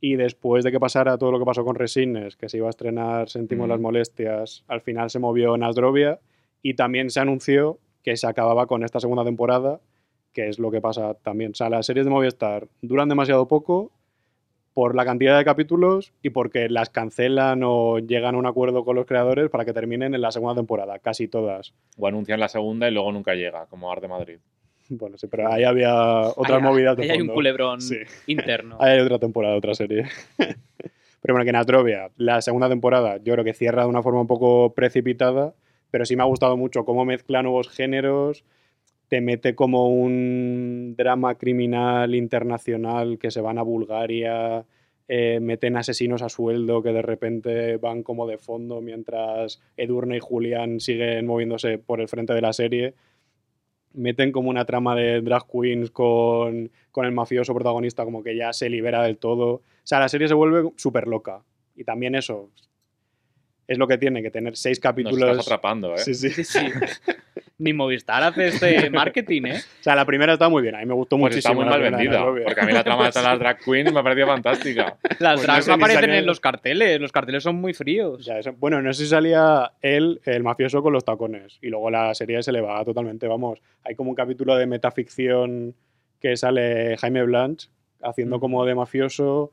y 0.00 0.16
después 0.16 0.62
de 0.62 0.70
que 0.70 0.78
pasara 0.78 1.18
todo 1.18 1.32
lo 1.32 1.38
que 1.38 1.44
pasó 1.44 1.64
con 1.64 1.74
Resines, 1.74 2.36
que 2.36 2.48
se 2.48 2.58
iba 2.58 2.66
a 2.66 2.70
estrenar 2.70 3.28
Sentimos 3.28 3.66
Mm. 3.66 3.70
las 3.70 3.80
molestias, 3.80 4.64
al 4.68 4.80
final 4.80 5.10
se 5.10 5.18
movió 5.18 5.56
Nasdrovia 5.56 6.20
y 6.62 6.74
también 6.74 7.10
se 7.10 7.20
anunció 7.20 7.78
que 8.04 8.16
se 8.16 8.26
acababa 8.26 8.66
con 8.66 8.84
esta 8.84 9.00
segunda 9.00 9.24
temporada, 9.24 9.80
que 10.32 10.48
es 10.48 10.58
lo 10.58 10.70
que 10.70 10.80
pasa 10.80 11.14
también. 11.14 11.52
O 11.52 11.54
sea, 11.54 11.70
las 11.70 11.86
series 11.86 12.04
de 12.04 12.10
Movistar 12.10 12.68
duran 12.82 13.08
demasiado 13.08 13.48
poco 13.48 13.90
por 14.76 14.94
la 14.94 15.06
cantidad 15.06 15.38
de 15.38 15.44
capítulos 15.46 16.12
y 16.20 16.28
porque 16.28 16.68
las 16.68 16.90
cancelan 16.90 17.62
o 17.64 17.98
llegan 17.98 18.34
a 18.34 18.38
un 18.38 18.44
acuerdo 18.44 18.84
con 18.84 18.94
los 18.94 19.06
creadores 19.06 19.48
para 19.48 19.64
que 19.64 19.72
terminen 19.72 20.14
en 20.14 20.20
la 20.20 20.30
segunda 20.30 20.54
temporada, 20.54 20.98
casi 20.98 21.28
todas. 21.28 21.72
O 21.96 22.06
anuncian 22.06 22.38
la 22.38 22.48
segunda 22.48 22.86
y 22.86 22.90
luego 22.92 23.10
nunca 23.10 23.34
llega, 23.34 23.64
como 23.70 23.90
Arte 23.90 24.06
Madrid. 24.06 24.36
Bueno, 24.90 25.16
sí, 25.16 25.28
pero 25.28 25.50
ahí 25.50 25.64
había 25.64 25.94
otras 26.28 26.58
Ahí- 26.58 26.62
movidas 26.62 26.94
de 26.98 27.04
ahí 27.04 27.10
hay 27.10 27.20
un 27.22 27.28
culebrón 27.28 27.80
Sí. 27.80 27.96
interno. 28.26 28.76
Ahí 28.80 28.92
hay 28.92 29.00
otra 29.00 29.18
temporada, 29.18 29.56
otra 29.56 29.74
serie. 29.74 30.04
pero 30.38 31.32
bueno, 31.34 31.42
que 31.44 31.50
en 31.50 31.56
Atrovia, 31.56 32.10
la 32.18 32.42
segunda 32.42 32.68
temporada, 32.68 33.16
yo 33.16 33.32
creo 33.32 33.44
que 33.46 33.54
cierra 33.54 33.82
de 33.84 33.88
una 33.88 34.02
forma 34.02 34.20
un 34.20 34.26
poco 34.26 34.74
precipitada, 34.74 35.54
pero 35.90 36.04
sí 36.04 36.16
me 36.16 36.22
ha 36.22 36.26
gustado 36.26 36.56
mucho 36.58 36.84
cómo 36.84 37.04
mezcla 37.06 37.42
nuevos 37.42 37.68
géneros, 37.70 38.44
te 39.08 39.20
mete 39.20 39.54
como 39.54 39.88
un 39.88 40.94
drama 40.96 41.36
criminal 41.36 42.14
internacional 42.14 43.18
que 43.18 43.30
se 43.30 43.40
van 43.40 43.58
a 43.58 43.62
Bulgaria, 43.62 44.64
eh, 45.08 45.38
meten 45.40 45.76
asesinos 45.76 46.22
a 46.22 46.28
sueldo 46.28 46.82
que 46.82 46.92
de 46.92 47.02
repente 47.02 47.76
van 47.76 48.02
como 48.02 48.26
de 48.26 48.38
fondo 48.38 48.80
mientras 48.80 49.62
Edurne 49.76 50.16
y 50.16 50.20
Julián 50.20 50.80
siguen 50.80 51.26
moviéndose 51.26 51.78
por 51.78 52.00
el 52.00 52.08
frente 52.08 52.34
de 52.34 52.40
la 52.40 52.52
serie. 52.52 52.94
Meten 53.92 54.32
como 54.32 54.50
una 54.50 54.64
trama 54.64 54.94
de 54.96 55.20
drag 55.22 55.46
queens 55.46 55.90
con, 55.90 56.70
con 56.90 57.06
el 57.06 57.12
mafioso 57.12 57.54
protagonista 57.54 58.04
como 58.04 58.22
que 58.22 58.36
ya 58.36 58.52
se 58.52 58.68
libera 58.68 59.02
del 59.04 59.16
todo. 59.16 59.52
O 59.52 59.62
sea, 59.84 60.00
la 60.00 60.08
serie 60.08 60.28
se 60.28 60.34
vuelve 60.34 60.70
súper 60.76 61.06
loca. 61.06 61.42
Y 61.76 61.84
también 61.84 62.14
eso 62.14 62.50
es 63.68 63.78
lo 63.78 63.86
que 63.86 63.98
tiene, 63.98 64.22
que 64.22 64.30
tener 64.30 64.56
seis 64.56 64.78
Nos 64.78 64.82
capítulos. 64.82 65.30
estás 65.30 65.46
atrapando, 65.46 65.94
¿eh? 65.94 65.98
Sí, 65.98 66.14
sí. 66.14 66.30
Sí, 66.30 66.44
sí. 66.44 66.58
Ni 67.58 67.72
Movistar 67.72 68.22
hace 68.22 68.48
este 68.48 68.90
marketing, 68.90 69.42
¿eh? 69.46 69.56
O 69.80 69.82
sea, 69.82 69.94
la 69.96 70.04
primera 70.04 70.34
está 70.34 70.48
muy 70.50 70.62
bien, 70.62 70.74
a 70.74 70.78
mí 70.80 70.86
me 70.86 70.92
gustó 70.94 71.16
Pues 71.18 71.32
muchísimo. 71.32 71.62
está 71.62 71.64
muy 71.64 71.70
mal 71.70 71.80
vendida. 71.92 72.24
Porque 72.44 72.60
a 72.60 72.64
mí 72.64 72.72
la 72.72 72.84
trama 72.84 73.08
de 73.10 73.22
las 73.22 73.38
drag 73.38 73.58
queens 73.64 73.92
me 73.92 74.00
ha 74.00 74.02
parecido 74.02 74.26
fantástica. 74.26 74.96
Las 75.18 75.36
Pues 75.36 75.46
no 75.48 75.52
drags 75.52 75.64
sé 75.64 75.70
no 75.70 75.76
ni 75.78 75.82
aparecen 75.84 76.10
en 76.10 76.26
los 76.26 76.40
carteles. 76.40 77.00
Los 77.00 77.12
carteles 77.12 77.42
son 77.42 77.56
muy 77.56 77.72
fríos. 77.72 78.24
Ya, 78.26 78.38
eso- 78.38 78.52
bueno, 78.58 78.82
no 78.82 78.92
sé 78.92 79.04
si 79.04 79.08
salía 79.10 79.72
él, 79.80 80.20
el 80.26 80.42
mafioso, 80.42 80.82
con 80.82 80.92
los 80.92 81.04
tacones. 81.04 81.58
Y 81.62 81.68
luego 81.68 81.90
la 81.90 82.14
serie 82.14 82.42
se 82.42 82.52
le 82.52 82.60
va 82.60 82.84
totalmente, 82.84 83.26
vamos. 83.26 83.62
Hay 83.84 83.94
como 83.94 84.10
un 84.10 84.16
capítulo 84.16 84.54
de 84.56 84.66
metaficción 84.66 85.74
que 86.20 86.36
sale 86.36 86.96
Jaime 86.98 87.22
Blanch 87.24 87.70
haciendo 88.02 88.36
Mm. 88.36 88.40
como 88.40 88.64
de 88.66 88.74
mafioso, 88.74 89.50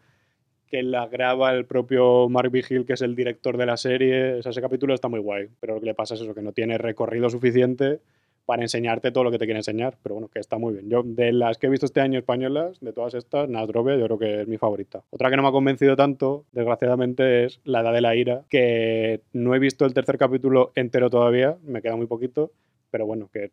que 0.73 0.81
la 0.81 1.05
graba 1.05 1.53
el 1.53 1.65
propio 1.65 2.27
Mark 2.29 2.49
Vigil, 2.49 2.83
que 2.83 2.93
es 2.93 3.03
el 3.03 3.15
director 3.15 3.57
de 3.57 3.67
la 3.67 3.77
serie. 3.77 4.39
O 4.39 4.41
sea, 4.41 4.49
ese 4.49 4.59
capítulo 4.59 4.95
está 4.95 5.07
muy 5.07 5.19
guay. 5.19 5.47
Pero 5.59 5.75
lo 5.75 5.79
que 5.79 5.85
le 5.85 5.93
pasa 5.93 6.15
es 6.15 6.21
eso, 6.21 6.33
que 6.33 6.41
no 6.41 6.51
tiene 6.51 6.79
recorrido 6.79 7.29
suficiente 7.29 7.99
para 8.47 8.63
enseñarte 8.63 9.11
todo 9.11 9.23
lo 9.23 9.29
que 9.29 9.37
te 9.37 9.45
quiere 9.45 9.59
enseñar. 9.59 9.99
Pero 10.01 10.15
bueno, 10.15 10.29
que 10.29 10.39
está 10.39 10.57
muy 10.57 10.73
bien. 10.73 10.89
Yo, 10.89 11.03
de 11.03 11.31
las 11.31 11.59
que 11.59 11.67
he 11.67 11.69
visto 11.69 11.85
este 11.85 12.01
año 12.01 12.17
españolas, 12.17 12.79
de 12.79 12.91
todas 12.91 13.13
estas, 13.13 13.47
Nadrove 13.49 13.99
yo 13.99 14.05
creo 14.05 14.17
que 14.17 14.41
es 14.41 14.47
mi 14.47 14.57
favorita. 14.57 15.03
Otra 15.11 15.29
que 15.29 15.35
no 15.35 15.43
me 15.43 15.49
ha 15.49 15.51
convencido 15.51 15.95
tanto, 15.95 16.45
desgraciadamente, 16.53 17.45
es 17.45 17.59
La 17.65 17.81
Edad 17.81 17.93
de 17.93 18.01
la 18.01 18.15
Ira, 18.15 18.41
que 18.49 19.21
no 19.31 19.53
he 19.53 19.59
visto 19.59 19.85
el 19.85 19.93
tercer 19.93 20.17
capítulo 20.17 20.71
entero 20.73 21.11
todavía, 21.11 21.55
me 21.61 21.83
queda 21.83 21.95
muy 21.97 22.07
poquito, 22.07 22.51
pero 22.89 23.05
bueno, 23.05 23.29
que 23.31 23.51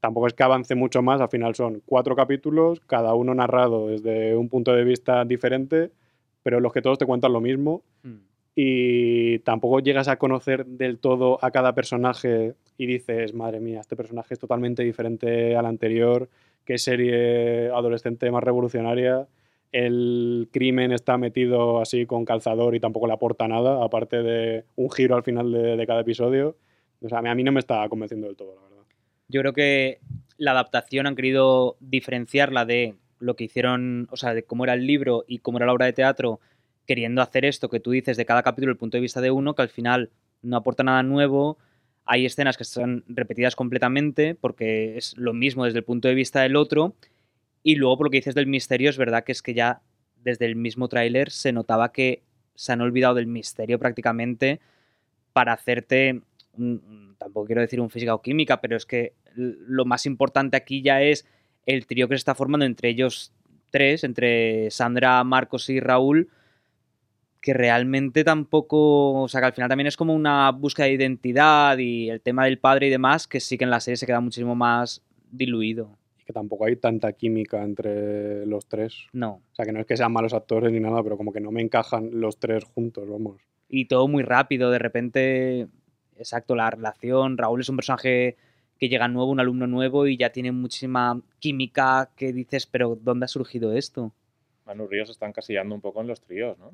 tampoco 0.00 0.26
es 0.26 0.34
que 0.34 0.42
avance 0.42 0.74
mucho 0.74 1.00
más, 1.00 1.22
al 1.22 1.30
final 1.30 1.54
son 1.54 1.80
cuatro 1.86 2.14
capítulos, 2.14 2.80
cada 2.80 3.14
uno 3.14 3.34
narrado 3.34 3.88
desde 3.88 4.36
un 4.36 4.50
punto 4.50 4.74
de 4.74 4.84
vista 4.84 5.24
diferente, 5.24 5.90
pero 6.42 6.56
en 6.58 6.62
los 6.62 6.72
que 6.72 6.82
todos 6.82 6.98
te 6.98 7.06
cuentan 7.06 7.32
lo 7.32 7.40
mismo 7.40 7.82
Mm. 8.02 8.16
y 8.56 9.38
tampoco 9.40 9.80
llegas 9.80 10.08
a 10.08 10.16
conocer 10.16 10.66
del 10.66 10.98
todo 10.98 11.38
a 11.42 11.50
cada 11.50 11.74
personaje 11.74 12.54
y 12.78 12.86
dices, 12.86 13.34
madre 13.34 13.60
mía, 13.60 13.80
este 13.80 13.96
personaje 13.96 14.34
es 14.34 14.40
totalmente 14.40 14.82
diferente 14.82 15.54
al 15.56 15.66
anterior, 15.66 16.28
qué 16.64 16.78
serie 16.78 17.68
adolescente 17.68 18.30
más 18.30 18.42
revolucionaria, 18.42 19.28
el 19.72 20.48
crimen 20.50 20.92
está 20.92 21.16
metido 21.16 21.80
así 21.80 22.06
con 22.06 22.24
calzador 22.24 22.74
y 22.74 22.80
tampoco 22.80 23.06
le 23.06 23.12
aporta 23.12 23.46
nada, 23.46 23.84
aparte 23.84 24.22
de 24.22 24.64
un 24.76 24.90
giro 24.90 25.14
al 25.14 25.22
final 25.22 25.52
de, 25.52 25.76
de 25.76 25.86
cada 25.86 26.00
episodio. 26.00 26.56
O 27.02 27.08
sea, 27.08 27.18
a 27.18 27.22
mí, 27.22 27.28
a 27.28 27.34
mí 27.34 27.44
no 27.44 27.52
me 27.52 27.60
está 27.60 27.88
convenciendo 27.88 28.26
del 28.26 28.36
todo, 28.36 28.54
la 28.56 28.62
verdad. 28.62 28.84
Yo 29.28 29.40
creo 29.42 29.52
que 29.52 30.00
la 30.38 30.50
adaptación 30.50 31.06
han 31.06 31.14
querido 31.14 31.76
diferenciarla 31.80 32.64
de 32.64 32.96
lo 33.20 33.36
que 33.36 33.44
hicieron, 33.44 34.08
o 34.10 34.16
sea, 34.16 34.34
de 34.34 34.42
cómo 34.42 34.64
era 34.64 34.74
el 34.74 34.86
libro 34.86 35.24
y 35.28 35.38
cómo 35.38 35.58
era 35.58 35.66
la 35.66 35.72
obra 35.72 35.86
de 35.86 35.92
teatro, 35.92 36.40
queriendo 36.86 37.22
hacer 37.22 37.44
esto 37.44 37.68
que 37.68 37.80
tú 37.80 37.92
dices 37.92 38.16
de 38.16 38.24
cada 38.26 38.42
capítulo 38.42 38.72
el 38.72 38.78
punto 38.78 38.96
de 38.96 39.02
vista 39.02 39.20
de 39.20 39.30
uno, 39.30 39.54
que 39.54 39.62
al 39.62 39.68
final 39.68 40.10
no 40.42 40.56
aporta 40.56 40.82
nada 40.82 41.02
nuevo. 41.02 41.58
Hay 42.04 42.26
escenas 42.26 42.56
que 42.56 42.64
están 42.64 43.04
repetidas 43.06 43.54
completamente 43.54 44.34
porque 44.34 44.96
es 44.96 45.16
lo 45.16 45.32
mismo 45.32 45.64
desde 45.64 45.78
el 45.78 45.84
punto 45.84 46.08
de 46.08 46.14
vista 46.14 46.40
del 46.42 46.56
otro. 46.56 46.96
Y 47.62 47.76
luego, 47.76 47.98
por 47.98 48.06
lo 48.06 48.10
que 48.10 48.18
dices 48.18 48.34
del 48.34 48.46
misterio, 48.46 48.90
es 48.90 48.98
verdad 48.98 49.22
que 49.22 49.32
es 49.32 49.42
que 49.42 49.54
ya 49.54 49.82
desde 50.16 50.46
el 50.46 50.56
mismo 50.56 50.88
tráiler 50.88 51.30
se 51.30 51.52
notaba 51.52 51.92
que 51.92 52.22
se 52.54 52.72
han 52.72 52.80
olvidado 52.80 53.14
del 53.14 53.26
misterio 53.26 53.78
prácticamente 53.78 54.60
para 55.32 55.52
hacerte, 55.52 56.22
un- 56.54 57.14
tampoco 57.18 57.46
quiero 57.46 57.60
decir 57.60 57.80
un 57.80 57.90
física 57.90 58.14
o 58.14 58.22
química, 58.22 58.60
pero 58.60 58.76
es 58.76 58.86
que 58.86 59.12
lo 59.34 59.84
más 59.84 60.06
importante 60.06 60.56
aquí 60.56 60.82
ya 60.82 61.02
es 61.02 61.26
el 61.70 61.86
trío 61.86 62.08
que 62.08 62.14
se 62.14 62.18
está 62.18 62.34
formando 62.34 62.66
entre 62.66 62.88
ellos 62.90 63.32
tres, 63.70 64.04
entre 64.04 64.70
Sandra, 64.70 65.22
Marcos 65.24 65.68
y 65.70 65.80
Raúl, 65.80 66.28
que 67.40 67.54
realmente 67.54 68.24
tampoco, 68.24 69.22
o 69.22 69.28
sea, 69.28 69.40
que 69.40 69.46
al 69.46 69.52
final 69.52 69.68
también 69.68 69.86
es 69.86 69.96
como 69.96 70.14
una 70.14 70.50
búsqueda 70.50 70.86
de 70.86 70.92
identidad 70.92 71.78
y 71.78 72.10
el 72.10 72.20
tema 72.20 72.44
del 72.44 72.58
padre 72.58 72.88
y 72.88 72.90
demás, 72.90 73.26
que 73.26 73.40
sí 73.40 73.56
que 73.56 73.64
en 73.64 73.70
la 73.70 73.80
serie 73.80 73.96
se 73.96 74.06
queda 74.06 74.20
muchísimo 74.20 74.54
más 74.54 75.02
diluido. 75.30 75.96
Y 76.18 76.24
que 76.24 76.32
tampoco 76.32 76.66
hay 76.66 76.76
tanta 76.76 77.12
química 77.14 77.62
entre 77.62 78.44
los 78.44 78.66
tres. 78.66 79.06
No. 79.12 79.42
O 79.52 79.54
sea, 79.54 79.64
que 79.64 79.72
no 79.72 79.80
es 79.80 79.86
que 79.86 79.96
sean 79.96 80.12
malos 80.12 80.34
actores 80.34 80.70
ni 80.70 80.80
nada, 80.80 81.02
pero 81.02 81.16
como 81.16 81.32
que 81.32 81.40
no 81.40 81.50
me 81.50 81.62
encajan 81.62 82.10
los 82.20 82.38
tres 82.38 82.64
juntos, 82.64 83.08
vamos. 83.08 83.40
y 83.68 83.86
todo 83.86 84.06
muy 84.08 84.22
rápido, 84.22 84.70
de 84.70 84.78
repente, 84.78 85.68
exacto, 86.16 86.54
la 86.56 86.70
relación, 86.70 87.38
Raúl 87.38 87.60
es 87.60 87.68
un 87.68 87.76
personaje 87.76 88.36
que 88.80 88.88
llega 88.88 89.06
nuevo, 89.08 89.30
un 89.30 89.40
alumno 89.40 89.66
nuevo 89.66 90.06
y 90.06 90.16
ya 90.16 90.30
tiene 90.32 90.52
muchísima 90.52 91.20
química 91.38 92.10
que 92.16 92.32
dices, 92.32 92.66
pero 92.66 92.98
¿dónde 93.00 93.26
ha 93.26 93.28
surgido 93.28 93.74
esto? 93.74 94.10
Manu 94.64 94.86
Ríos 94.88 95.10
está 95.10 95.26
encasillando 95.28 95.74
un 95.74 95.82
poco 95.82 96.00
en 96.00 96.06
los 96.06 96.20
tríos, 96.22 96.58
¿no? 96.58 96.72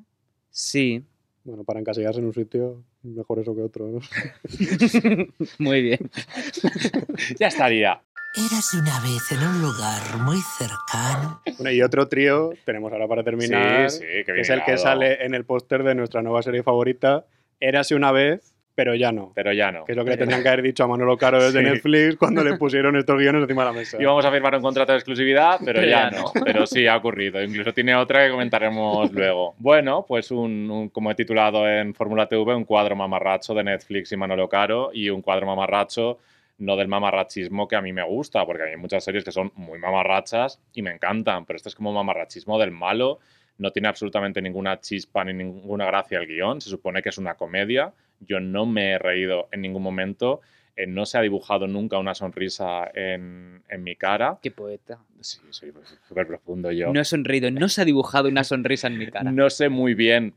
Sí, 0.50 1.02
Bueno, 1.42 1.64
para 1.64 1.80
encasillarse 1.80 2.20
en 2.20 2.26
un 2.26 2.32
sitio, 2.32 2.82
mejor 3.02 3.40
eso 3.40 3.54
que 3.54 3.62
otro. 3.62 3.86
¿no? 3.88 4.00
muy 5.58 5.82
bien. 5.82 6.10
Ya 7.40 7.48
estaría. 7.48 8.00
Érase 8.36 8.78
una 8.78 9.00
vez 9.00 9.32
en 9.32 9.38
un 9.48 9.62
lugar 9.62 10.18
muy 10.24 10.38
cercano. 10.58 11.40
Bueno, 11.56 11.70
y 11.72 11.82
otro 11.82 12.06
trío 12.06 12.50
tenemos 12.64 12.92
ahora 12.92 13.08
para 13.08 13.24
terminar, 13.24 13.90
Sí, 13.90 13.98
sí, 13.98 14.24
que 14.24 14.40
es 14.40 14.50
el 14.50 14.62
que 14.64 14.76
sale 14.76 15.24
en 15.24 15.34
el 15.34 15.44
póster 15.44 15.82
de 15.82 15.94
nuestra 15.94 16.22
nueva 16.22 16.42
serie 16.42 16.62
favorita, 16.62 17.26
Érase 17.60 17.94
una 17.94 18.12
vez, 18.12 18.55
pero 18.76 18.94
ya 18.94 19.10
no. 19.10 19.32
Pero 19.34 19.52
ya 19.52 19.72
no. 19.72 19.84
Que 19.84 19.92
es 19.92 19.96
lo 19.98 20.04
que 20.04 20.10
le 20.10 20.16
tendrían 20.18 20.42
que 20.42 20.48
haber 20.48 20.62
dicho 20.62 20.84
a 20.84 20.86
Manolo 20.86 21.16
Caro 21.16 21.42
desde 21.42 21.58
Sí. 21.58 21.64
Netflix 21.64 22.16
cuando 22.16 22.44
le 22.44 22.56
pusieron 22.56 22.94
estos 22.94 23.18
guiones 23.18 23.42
encima 23.42 23.64
de 23.64 23.72
la 23.72 23.76
mesa. 23.76 23.96
Íbamos 24.00 24.24
a 24.24 24.30
firmar 24.30 24.54
un 24.54 24.62
contrato 24.62 24.92
de 24.92 24.98
exclusividad, 24.98 25.58
pero 25.64 25.80
Pero 25.80 25.90
ya 25.90 26.10
ya 26.12 26.16
no. 26.18 26.30
Pero 26.44 26.66
sí, 26.66 26.86
ha 26.86 26.96
ocurrido. 26.96 27.42
Incluso 27.42 27.72
tiene 27.72 27.96
otra 27.96 28.24
que 28.26 28.30
comentaremos 28.30 29.10
luego. 29.14 29.54
Bueno, 29.58 30.04
pues 30.06 30.30
un, 30.30 30.70
un- 30.70 30.88
como 30.90 31.10
he 31.10 31.14
titulado 31.16 31.68
en 31.68 31.94
Fórmula 31.94 32.26
TV, 32.28 32.54
un 32.54 32.64
cuadro 32.64 32.94
mamarracho 32.94 33.54
de 33.54 33.64
Netflix 33.64 34.12
y 34.12 34.16
Manolo 34.16 34.48
Caro 34.48 34.90
y 34.92 35.08
un 35.10 35.22
cuadro 35.22 35.46
mamarracho 35.46 36.18
no 36.58 36.74
del 36.76 36.88
mamarrachismo 36.88 37.68
que 37.68 37.76
a 37.76 37.82
mí 37.82 37.92
me 37.92 38.02
gusta, 38.02 38.46
porque 38.46 38.62
hay 38.62 38.76
muchas 38.76 39.04
series 39.04 39.24
que 39.24 39.32
son 39.32 39.52
muy 39.56 39.78
mamarrachas 39.78 40.58
y 40.72 40.80
me 40.82 40.90
encantan, 40.90 41.44
pero 41.44 41.56
este 41.56 41.68
es 41.68 41.74
como 41.74 41.92
mamarrachismo 41.92 42.58
del 42.58 42.70
malo. 42.70 43.18
No 43.58 43.70
tiene 43.72 43.88
absolutamente 43.88 44.40
ninguna 44.42 44.80
chispa 44.80 45.24
ni 45.24 45.32
ninguna 45.34 45.86
gracia 45.86 46.18
el 46.18 46.26
guion. 46.26 46.60
Se 46.60 46.68
supone 46.70 47.02
que 47.02 47.08
es 47.10 47.18
una 47.18 47.34
comedia. 47.34 47.92
Yo 48.20 48.40
no 48.40 48.66
me 48.66 48.92
he 48.92 48.98
reído 48.98 49.48
en 49.52 49.60
ningún 49.62 49.82
momento. 49.82 50.40
Eh, 50.76 50.86
no 50.86 51.06
se 51.06 51.16
ha 51.16 51.22
dibujado 51.22 51.66
nunca 51.66 51.98
una 51.98 52.14
sonrisa 52.14 52.90
en, 52.94 53.62
en 53.68 53.82
mi 53.82 53.96
cara. 53.96 54.38
Qué 54.42 54.50
poeta. 54.50 54.98
Sí, 55.20 55.38
soy 55.50 55.72
súper 56.06 56.26
profundo 56.26 56.70
yo. 56.70 56.92
No 56.92 57.00
he 57.00 57.04
sonreído, 57.04 57.50
no 57.50 57.68
se 57.68 57.80
ha 57.80 57.84
dibujado 57.84 58.28
una 58.28 58.44
sonrisa 58.44 58.86
en 58.88 58.98
mi 58.98 59.06
cara. 59.06 59.30
No 59.32 59.48
sé 59.48 59.68
muy 59.70 59.94
bien 59.94 60.34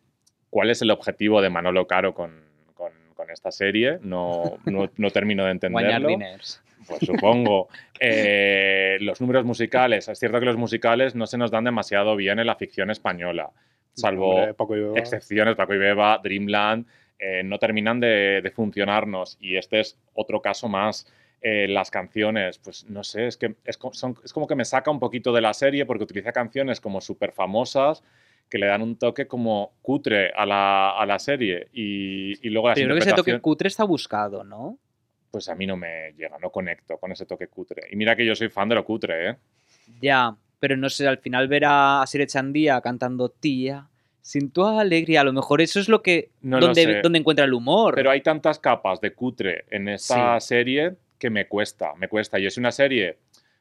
cuál 0.49 0.69
es 0.69 0.81
el 0.81 0.91
objetivo 0.91 1.41
de 1.41 1.49
Manolo 1.49 1.87
Caro 1.87 2.13
con, 2.13 2.31
con- 2.73 2.93
con 3.15 3.29
esta 3.31 3.51
serie. 3.51 3.99
No, 4.01 4.57
no, 4.65 4.89
no 4.95 5.09
termino 5.11 5.43
de 5.45 5.51
entenderlo. 5.51 6.07
diners. 6.07 6.61
Pues 6.87 7.01
supongo. 7.05 7.67
Eh, 7.99 8.97
los 9.01 9.19
números 9.21 9.43
musicales. 9.45 10.07
Es 10.07 10.17
cierto 10.19 10.39
que 10.39 10.45
los 10.45 10.55
musicales 10.57 11.15
no 11.15 11.27
se 11.27 11.37
nos 11.37 11.51
dan 11.51 11.65
demasiado 11.65 12.15
bien 12.15 12.39
en 12.39 12.47
la 12.47 12.55
ficción 12.55 12.89
española. 12.89 13.49
Salvo 13.93 14.35
Hombre, 14.35 14.53
Paco 14.53 14.77
y 14.77 14.79
Beba. 14.79 14.97
excepciones, 14.99 15.55
Paco 15.55 15.73
y 15.73 15.77
Beba, 15.77 16.19
Dreamland, 16.23 16.85
eh, 17.19 17.43
no 17.43 17.59
terminan 17.59 17.99
de, 17.99 18.41
de 18.41 18.51
funcionarnos. 18.51 19.37
Y 19.39 19.57
este 19.57 19.79
es 19.81 19.97
otro 20.13 20.41
caso 20.41 20.67
más. 20.67 21.11
Eh, 21.41 21.67
las 21.69 21.89
canciones, 21.89 22.57
pues 22.59 22.85
no 22.89 23.01
sé, 23.03 23.27
es 23.27 23.37
que 23.37 23.55
es, 23.63 23.77
co- 23.77 23.93
son- 23.93 24.17
es 24.25 24.33
como 24.33 24.45
que 24.47 24.55
me 24.55 24.65
saca 24.65 24.91
un 24.91 24.99
poquito 24.99 25.31
de 25.31 25.39
la 25.41 25.53
serie 25.53 25.85
porque 25.85 26.03
utiliza 26.03 26.33
canciones 26.33 26.81
como 26.81 26.99
súper 26.99 27.31
famosas 27.31 28.03
que 28.49 28.57
le 28.57 28.65
dan 28.67 28.81
un 28.81 28.97
toque 28.97 29.25
como 29.27 29.71
cutre 29.81 30.31
a 30.35 30.45
la, 30.45 30.89
a 30.99 31.05
la 31.05 31.17
serie. 31.19 31.67
Y, 31.71 32.45
y 32.45 32.49
luego 32.49 32.67
las 32.69 32.77
Pero 32.77 32.93
que 32.95 32.99
ese 32.99 33.13
toque 33.13 33.39
cutre 33.39 33.67
está 33.67 33.83
buscado, 33.85 34.43
¿no? 34.43 34.77
pues 35.31 35.47
a 35.47 35.55
mí 35.55 35.67
no 35.67 35.77
me 35.77 36.13
llega, 36.17 36.37
no 36.39 36.49
conecto 36.49 36.97
con 36.97 37.11
ese 37.11 37.25
toque 37.25 37.47
cutre. 37.47 37.83
Y 37.91 37.95
mira 37.95 38.15
que 38.15 38.25
yo 38.25 38.35
soy 38.35 38.49
fan 38.49 38.67
de 38.69 38.75
lo 38.75 38.83
cutre, 38.83 39.29
¿eh? 39.29 39.35
Ya, 40.01 40.35
pero 40.59 40.75
no 40.75 40.89
sé, 40.89 41.07
al 41.07 41.19
final 41.19 41.47
ver 41.47 41.65
a, 41.65 42.01
a 42.01 42.07
Sire 42.07 42.27
Chandía 42.27 42.81
cantando 42.81 43.29
tía, 43.29 43.87
sin 44.21 44.51
tu 44.51 44.65
alegría, 44.65 45.21
a 45.21 45.23
lo 45.23 45.33
mejor 45.33 45.61
eso 45.61 45.79
es 45.79 45.89
lo 45.89 46.01
que 46.01 46.29
No 46.41 46.59
lo 46.59 46.67
donde, 46.67 46.83
sé. 46.83 47.01
donde 47.01 47.19
encuentra 47.19 47.45
el 47.45 47.53
humor. 47.53 47.95
Pero 47.95 48.11
hay 48.11 48.21
tantas 48.21 48.59
capas 48.59 49.01
de 49.01 49.13
cutre 49.13 49.65
en 49.69 49.87
esta 49.89 50.39
serie 50.39 50.93
que 51.17 51.29
me 51.29 51.47
cuesta, 51.47 51.93
me 51.95 52.07
cuesta. 52.07 52.37
Yo 52.39 52.47
es 52.47 52.57
una 52.57 52.71
serie, 52.71 53.17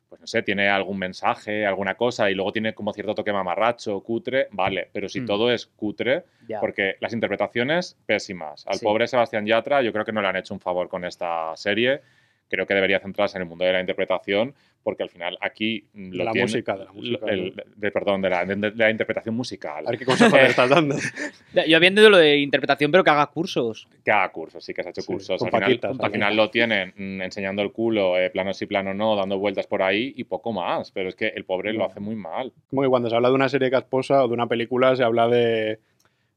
pues 0.09 0.21
no 0.21 0.27
sé, 0.27 0.43
tiene 0.43 0.69
algún 0.69 0.99
mensaje, 0.99 1.67
alguna 1.67 1.95
cosa, 1.95 2.31
y 2.31 2.35
luego 2.35 2.53
tiene 2.53 2.75
como 2.75 2.93
cierto 2.93 3.15
toque 3.15 3.33
mamarracho, 3.33 4.01
cutre, 4.01 4.49
vale, 4.53 4.89
pero 4.93 5.09
si 5.09 5.21
Mm. 5.21 5.27
todo 5.27 5.51
es 5.53 5.67
cutre, 5.67 6.25
Ya. 6.49 6.61
porque 6.61 6.97
las 7.01 7.13
interpretaciones 7.13 7.97
pésimas. 8.07 8.65
Al 8.67 8.79
Sí. 8.79 8.85
pobre 8.85 9.07
Sebastián 9.07 9.47
Yatra 9.47 9.83
yo 9.83 9.93
creo 9.93 10.05
que 10.05 10.13
no 10.13 10.23
le 10.23 10.29
han 10.29 10.37
hecho 10.37 10.55
un 10.55 10.61
favor 10.61 10.89
con 10.89 11.05
esta 11.05 11.55
serie. 11.57 12.01
Creo 12.49 12.67
que 12.67 12.75
debería 12.75 12.99
centrarse 13.01 13.37
en 13.39 13.43
el 13.43 13.49
mundo 13.49 13.65
de 13.65 13.73
la 13.73 13.81
interpretación, 13.81 14.55
porque 14.83 15.03
al 15.03 15.11
final 15.11 15.37
aquí 15.41 15.85
mm, 15.93 16.13
lo 16.13 16.25
la 16.25 16.33
tiene- 16.33 16.45
música, 16.47 16.77
de 16.77 16.85
la 16.87 16.93
música. 16.93 17.27
el- 17.27 17.63
de, 17.77 17.91
perdón, 17.91 18.23
de 18.23 18.31
la, 18.31 18.45
de- 18.45 18.57
de 18.57 18.73
la 18.75 18.91
interpretación 18.91 19.35
musical. 19.35 19.87
A 19.87 19.91
ver 19.91 19.99
qué 19.99 20.05
consejo 20.07 20.35
le 20.37 20.47
estás 20.47 20.71
dando. 20.71 20.97
Yo 21.55 21.77
había 21.77 21.89
entendido 21.89 22.11
lo 22.11 22.17
de 22.17 22.39
interpretación, 22.39 22.91
pero 22.91 23.05
que 23.05 23.11
haga 23.11 23.27
cursos. 23.27 23.87
Que 24.05 24.11
haga 24.11 24.31
cursos, 24.33 24.65
sí 24.65 24.73
que 24.73 24.83
se 24.83 24.89
ha 24.89 24.91
hecho 24.91 25.03
Sí, 25.03 25.07
cursos. 25.07 25.43
Al 25.43 25.49
final, 25.51 25.61
Paquitas, 25.63 25.91
al 25.91 25.99
con 25.99 26.11
final 26.13 26.37
lo 26.37 26.51
tienen 26.51 26.95
mm, 26.97 27.23
enseñando 27.23 27.61
el 27.63 27.71
culo, 27.73 28.19
eh, 28.19 28.31
plano 28.31 28.55
sí, 28.55 28.67
plano 28.67 28.95
no, 28.95 29.15
dando 29.17 29.39
vueltas 29.39 29.67
por 29.67 29.83
ahí 29.83 30.15
y 30.17 30.25
poco 30.25 30.53
más. 30.53 30.91
Pero 30.93 31.09
es 31.11 31.15
que 31.17 31.29
el 31.29 31.45
pobre 31.45 31.73
lo 31.75 31.85
hace 31.85 32.01
muy 32.01 32.17
mal. 32.17 32.53
Como 32.71 32.83
que 32.83 32.89
cuando 32.89 33.11
se 33.11 33.17
habla 33.17 33.29
de 33.29 33.35
una 33.35 33.49
serie 33.49 33.71
casposa 33.71 34.25
o 34.25 34.29
de 34.29 34.35
una 34.35 34.47
película 34.47 34.97
se 34.97 35.03
habla 35.05 35.29
de, 35.29 35.81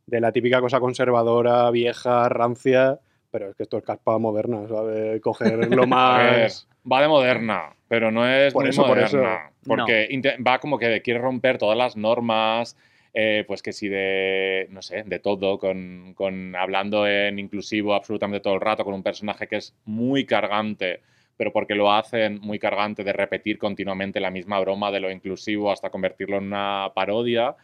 de 0.08 0.19
la 0.19 0.32
típica 0.34 0.60
cosa 0.60 0.80
conservadora, 0.82 1.71
vieja, 1.71 2.28
rancia, 2.28 3.00
pero 3.32 3.50
es 3.50 3.56
que 3.56 3.63
esto 3.63 3.78
es 3.78 3.84
caspa 3.84 4.17
moderna, 4.20 4.67
¿sabes? 4.67 5.22
Coger 5.22 5.60
lo 5.72 5.88
más... 5.88 6.67
va 6.91 7.02
de 7.02 7.08
moderna, 7.08 7.76
pero 7.88 8.12
no 8.12 8.28
es 8.28 8.56
Por 8.56 8.65
muy 8.65 8.72
eso, 8.72 8.86
por 8.86 9.00
eso. 9.00 9.17
moderna. 9.17 9.52
Porque 9.65 10.08
inte- 10.10 10.38
va 10.46 10.60
como 10.60 10.78
que 10.78 11.02
quiere 11.02 11.20
romper 11.20 11.58
todas 11.58 11.78
las 11.78 11.96
normas, 11.96 12.76
eh, 13.13 13.44
pues 13.48 13.62
que 13.62 13.72
si 13.74 13.88
de, 13.88 14.67
no 14.72 14.82
sé, 14.82 15.04
de 15.04 15.20
todo, 15.20 15.60
con, 15.60 16.13
con 16.15 16.56
hablando 16.56 17.08
en 17.08 17.39
inclusivo 17.39 17.94
absolutamente 17.94 18.41
todo 18.41 18.56
el 18.56 18.62
rato, 18.62 18.84
con 18.84 18.94
un 18.94 19.04
personaje 19.04 19.48
que 19.48 19.58
es 19.58 19.76
muy 19.86 20.26
cargante, 20.26 21.02
pero 21.38 21.52
porque 21.54 21.76
lo 21.76 21.91
hacen 21.91 22.39
muy 22.41 22.60
cargante 22.60 23.04
de 23.04 23.13
repetir 23.13 23.58
continuamente 23.58 24.20
la 24.20 24.32
misma 24.32 24.60
broma 24.60 24.91
de 24.91 25.00
lo 25.00 25.12
inclusivo 25.12 25.72
hasta 25.72 25.89
convertirlo 25.89 26.38
en 26.38 26.46
una 26.46 26.91
parodia. 26.96 27.56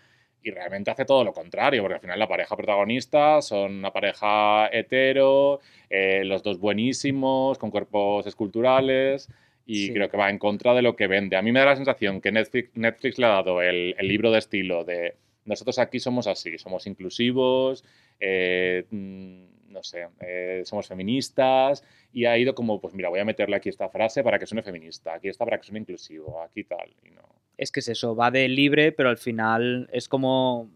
Y 0.43 0.51
realmente 0.51 0.91
hace 0.91 1.03
todo 1.05 1.23
lo 1.23 1.33
contrario, 1.33 1.81
porque 1.81 1.95
al 1.95 2.01
final 2.01 2.19
la 2.19 2.27
pareja 2.27 2.55
protagonista 2.55 3.41
son 3.41 3.73
una 3.79 3.91
pareja 3.91 4.67
hetero, 4.71 5.59
eh, 5.89 6.23
los 6.23 6.41
dos 6.43 6.59
buenísimos, 6.59 7.57
con 7.57 7.69
cuerpos 7.71 8.25
esculturales, 8.27 9.29
y 9.65 9.87
Sí. 9.87 9.93
creo 9.93 10.09
que 10.09 10.15
va 10.17 10.29
en 10.29 10.37
contra 10.39 10.73
de 10.73 10.81
lo 10.81 10.95
que 10.95 11.07
vende. 11.07 11.35
A 11.35 11.41
mí 11.41 11.51
me 11.51 11.59
da 11.59 11.65
la 11.65 11.75
sensación 11.75 12.21
que 12.21 12.31
Netflix, 12.31 12.69
Netflix 12.75 13.17
le 13.17 13.25
ha 13.25 13.29
dado 13.29 13.61
el, 13.61 13.95
el 13.97 14.07
libro 14.07 14.31
de 14.31 14.39
estilo 14.39 14.83
de 14.85 15.15
nosotros 15.43 15.79
aquí 15.79 15.99
somos 15.99 16.27
así, 16.27 16.57
somos 16.57 16.85
inclusivos, 16.87 17.83
eh, 18.19 18.83
mm, 18.91 19.71
no 19.71 19.81
sé, 19.83 20.07
eh, 20.21 20.61
somos 20.65 20.87
feministas, 20.87 21.83
y 22.11 22.25
ha 22.25 22.37
ido 22.37 22.53
como, 22.53 22.79
pues 22.81 22.93
mira, 22.93 23.09
voy 23.09 23.19
a 23.19 23.25
meterle 23.25 23.55
aquí 23.55 23.69
esta 23.69 23.87
frase 23.89 24.23
para 24.23 24.39
que 24.39 24.45
suene 24.45 24.61
feminista, 24.63 25.13
aquí 25.13 25.29
esta 25.29 25.45
para 25.45 25.57
que 25.57 25.63
suene 25.63 25.79
inclusivo, 25.79 26.41
aquí 26.41 26.63
tal, 26.65 26.93
y 27.03 27.11
no. 27.11 27.36
Es 27.57 27.71
que 27.71 27.79
es 27.79 27.87
eso, 27.89 28.15
va 28.15 28.29
de 28.31 28.47
libre, 28.47 28.91
pero 28.91 29.09
al 29.09 29.17
final 29.17 29.89
es 29.91 30.07
como 30.07 30.69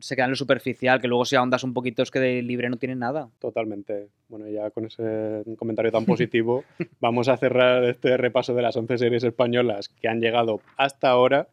se 0.00 0.16
queda 0.16 0.24
en 0.24 0.30
lo 0.30 0.36
superficial, 0.36 0.98
que 1.00 1.08
luego 1.08 1.26
si 1.26 1.36
ahondas 1.36 1.62
un 1.62 1.74
poquito 1.74 2.02
es 2.02 2.10
que 2.10 2.20
de 2.20 2.40
libre 2.42 2.70
no 2.70 2.78
tiene 2.78 2.94
nada. 2.96 3.28
Totalmente. 3.38 4.08
Bueno, 4.28 4.48
ya 4.48 4.70
con 4.70 4.86
ese 4.86 5.42
comentario 5.58 5.92
tan 5.92 6.04
positivo, 6.06 6.64
vamos 7.00 7.28
a 7.28 7.36
cerrar 7.36 7.84
este 7.84 8.16
repaso 8.16 8.54
de 8.54 8.62
las 8.62 8.76
11 8.76 8.96
series 8.96 9.24
españolas 9.24 9.88
que 9.90 10.08
han 10.08 10.20
llegado 10.20 10.60
hasta 10.78 11.10
ahora 11.10 11.48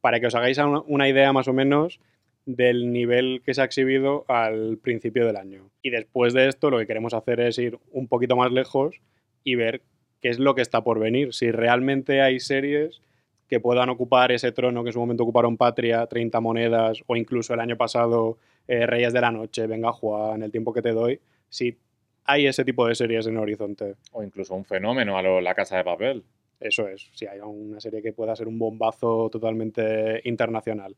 para 0.00 0.20
que 0.20 0.26
os 0.28 0.34
hagáis 0.36 0.58
una- 0.58 0.82
una 0.86 1.08
idea 1.08 1.32
más 1.32 1.48
o 1.48 1.52
menos 1.52 1.98
del 2.46 2.92
nivel 2.92 3.42
que 3.44 3.52
se 3.52 3.62
ha 3.62 3.64
exhibido 3.64 4.24
al 4.28 4.78
principio 4.78 5.26
del 5.26 5.36
año. 5.36 5.68
Y 5.82 5.90
después 5.90 6.32
de 6.34 6.46
esto 6.48 6.70
lo 6.70 6.78
que 6.78 6.86
queremos 6.86 7.14
hacer 7.14 7.40
es 7.40 7.58
ir 7.58 7.78
un 7.90 8.06
poquito 8.06 8.36
más 8.36 8.52
lejos 8.52 9.00
y 9.42 9.56
ver 9.56 9.82
qué 10.22 10.28
es 10.28 10.38
lo 10.38 10.54
que 10.54 10.62
está 10.62 10.82
por 10.82 11.00
venir. 11.00 11.34
Si 11.34 11.50
realmente 11.50 12.22
hay 12.22 12.38
series 12.38 13.00
que 13.48 13.60
puedan 13.60 13.88
ocupar 13.88 14.30
ese 14.30 14.52
trono 14.52 14.82
que 14.82 14.90
en 14.90 14.92
su 14.92 15.00
momento 15.00 15.22
ocuparon 15.22 15.56
Patria, 15.56 16.06
30 16.06 16.40
monedas 16.40 17.02
o 17.06 17.16
incluso 17.16 17.54
el 17.54 17.60
año 17.60 17.76
pasado 17.76 18.38
eh, 18.66 18.86
Reyes 18.86 19.12
de 19.12 19.20
la 19.20 19.30
Noche, 19.30 19.66
Venga 19.66 19.92
Juan, 19.92 20.42
El 20.42 20.50
tiempo 20.50 20.72
que 20.72 20.82
te 20.82 20.92
doy, 20.92 21.20
si 21.48 21.78
hay 22.24 22.46
ese 22.46 22.64
tipo 22.64 22.86
de 22.86 22.94
series 22.94 23.26
en 23.26 23.34
el 23.34 23.40
horizonte. 23.40 23.94
O 24.12 24.22
incluso 24.22 24.54
un 24.54 24.64
fenómeno 24.64 25.16
a 25.16 25.22
lo 25.22 25.40
La 25.40 25.54
Casa 25.54 25.78
de 25.78 25.84
Papel. 25.84 26.22
Eso 26.60 26.86
es, 26.88 27.08
si 27.14 27.26
hay 27.26 27.40
una 27.40 27.80
serie 27.80 28.02
que 28.02 28.12
pueda 28.12 28.36
ser 28.36 28.48
un 28.48 28.58
bombazo 28.58 29.30
totalmente 29.30 30.20
internacional. 30.24 30.94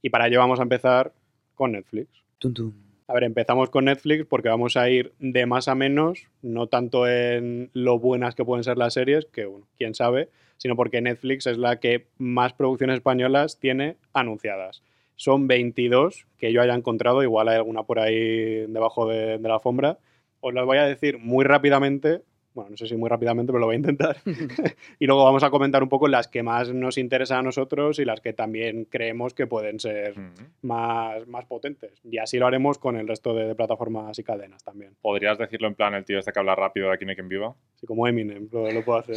Y 0.00 0.08
para 0.08 0.28
ello 0.28 0.38
vamos 0.38 0.60
a 0.60 0.62
empezar 0.62 1.12
con 1.54 1.72
Netflix. 1.72 2.08
Tum, 2.38 2.54
tum. 2.54 2.72
A 3.06 3.14
ver, 3.14 3.24
empezamos 3.24 3.68
con 3.68 3.84
Netflix 3.84 4.24
porque 4.24 4.48
vamos 4.48 4.76
a 4.78 4.88
ir 4.88 5.12
de 5.18 5.44
más 5.44 5.68
a 5.68 5.74
menos, 5.74 6.28
no 6.40 6.68
tanto 6.68 7.06
en 7.06 7.68
lo 7.74 7.98
buenas 7.98 8.34
que 8.34 8.44
pueden 8.44 8.64
ser 8.64 8.78
las 8.78 8.94
series, 8.94 9.26
que 9.26 9.44
bueno, 9.44 9.66
quién 9.76 9.94
sabe, 9.94 10.30
sino 10.62 10.76
porque 10.76 11.00
Netflix 11.00 11.48
es 11.48 11.58
la 11.58 11.80
que 11.80 12.06
más 12.18 12.52
producciones 12.52 12.94
españolas 12.94 13.58
tiene 13.58 13.96
anunciadas. 14.12 14.84
Son 15.16 15.48
22 15.48 16.28
que 16.38 16.52
yo 16.52 16.62
haya 16.62 16.74
encontrado, 16.74 17.20
igual 17.24 17.48
hay 17.48 17.56
alguna 17.56 17.82
por 17.82 17.98
ahí 17.98 18.64
debajo 18.68 19.08
de, 19.08 19.38
de 19.38 19.48
la 19.48 19.54
alfombra. 19.54 19.98
Os 20.40 20.54
las 20.54 20.64
voy 20.64 20.78
a 20.78 20.84
decir 20.84 21.18
muy 21.18 21.44
rápidamente, 21.44 22.22
bueno, 22.54 22.70
no 22.70 22.76
sé 22.76 22.86
si 22.86 22.96
muy 22.96 23.08
rápidamente, 23.08 23.50
pero 23.50 23.58
lo 23.58 23.66
voy 23.66 23.74
a 23.74 23.78
intentar. 23.78 24.18
y 25.00 25.06
luego 25.06 25.24
vamos 25.24 25.42
a 25.42 25.50
comentar 25.50 25.82
un 25.82 25.88
poco 25.88 26.06
las 26.06 26.28
que 26.28 26.44
más 26.44 26.72
nos 26.72 26.96
interesan 26.96 27.38
a 27.38 27.42
nosotros 27.42 27.98
y 27.98 28.04
las 28.04 28.20
que 28.20 28.32
también 28.32 28.84
creemos 28.84 29.34
que 29.34 29.48
pueden 29.48 29.80
ser 29.80 30.16
Mm. 30.16 30.32
más, 30.62 31.26
más 31.26 31.44
potentes. 31.46 32.00
Y 32.04 32.18
así 32.18 32.38
lo 32.38 32.46
haremos 32.46 32.78
con 32.78 32.96
el 32.96 33.08
resto 33.08 33.34
de, 33.34 33.46
de 33.46 33.54
plataformas 33.56 34.16
y 34.18 34.22
cadenas 34.22 34.62
también. 34.62 34.92
¿Podrías 35.00 35.38
decirlo 35.38 35.66
en 35.66 35.74
plan 35.74 35.94
el 35.94 36.04
tío 36.04 36.20
este 36.20 36.30
que 36.32 36.38
habla 36.38 36.54
rápido 36.54 36.86
de 36.88 36.94
aquí 36.94 37.04
quien 37.06 37.28
viva? 37.28 37.52
Así 37.74 37.86
como 37.86 38.06
Eminem, 38.06 38.48
lo, 38.52 38.70
lo 38.70 38.84
puedo 38.84 38.98
hacer. 39.00 39.16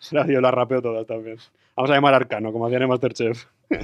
Ahora 0.12 0.26
Yo 0.26 0.40
las 0.40 0.54
rapeo 0.54 0.82
todas 0.82 1.06
también. 1.06 1.38
Vamos 1.76 1.90
a 1.90 1.94
llamar 1.94 2.14
a 2.14 2.16
Arcano, 2.18 2.52
como 2.52 2.66
hacían 2.66 2.82
en 2.82 2.88
Masterchef. 2.88 3.46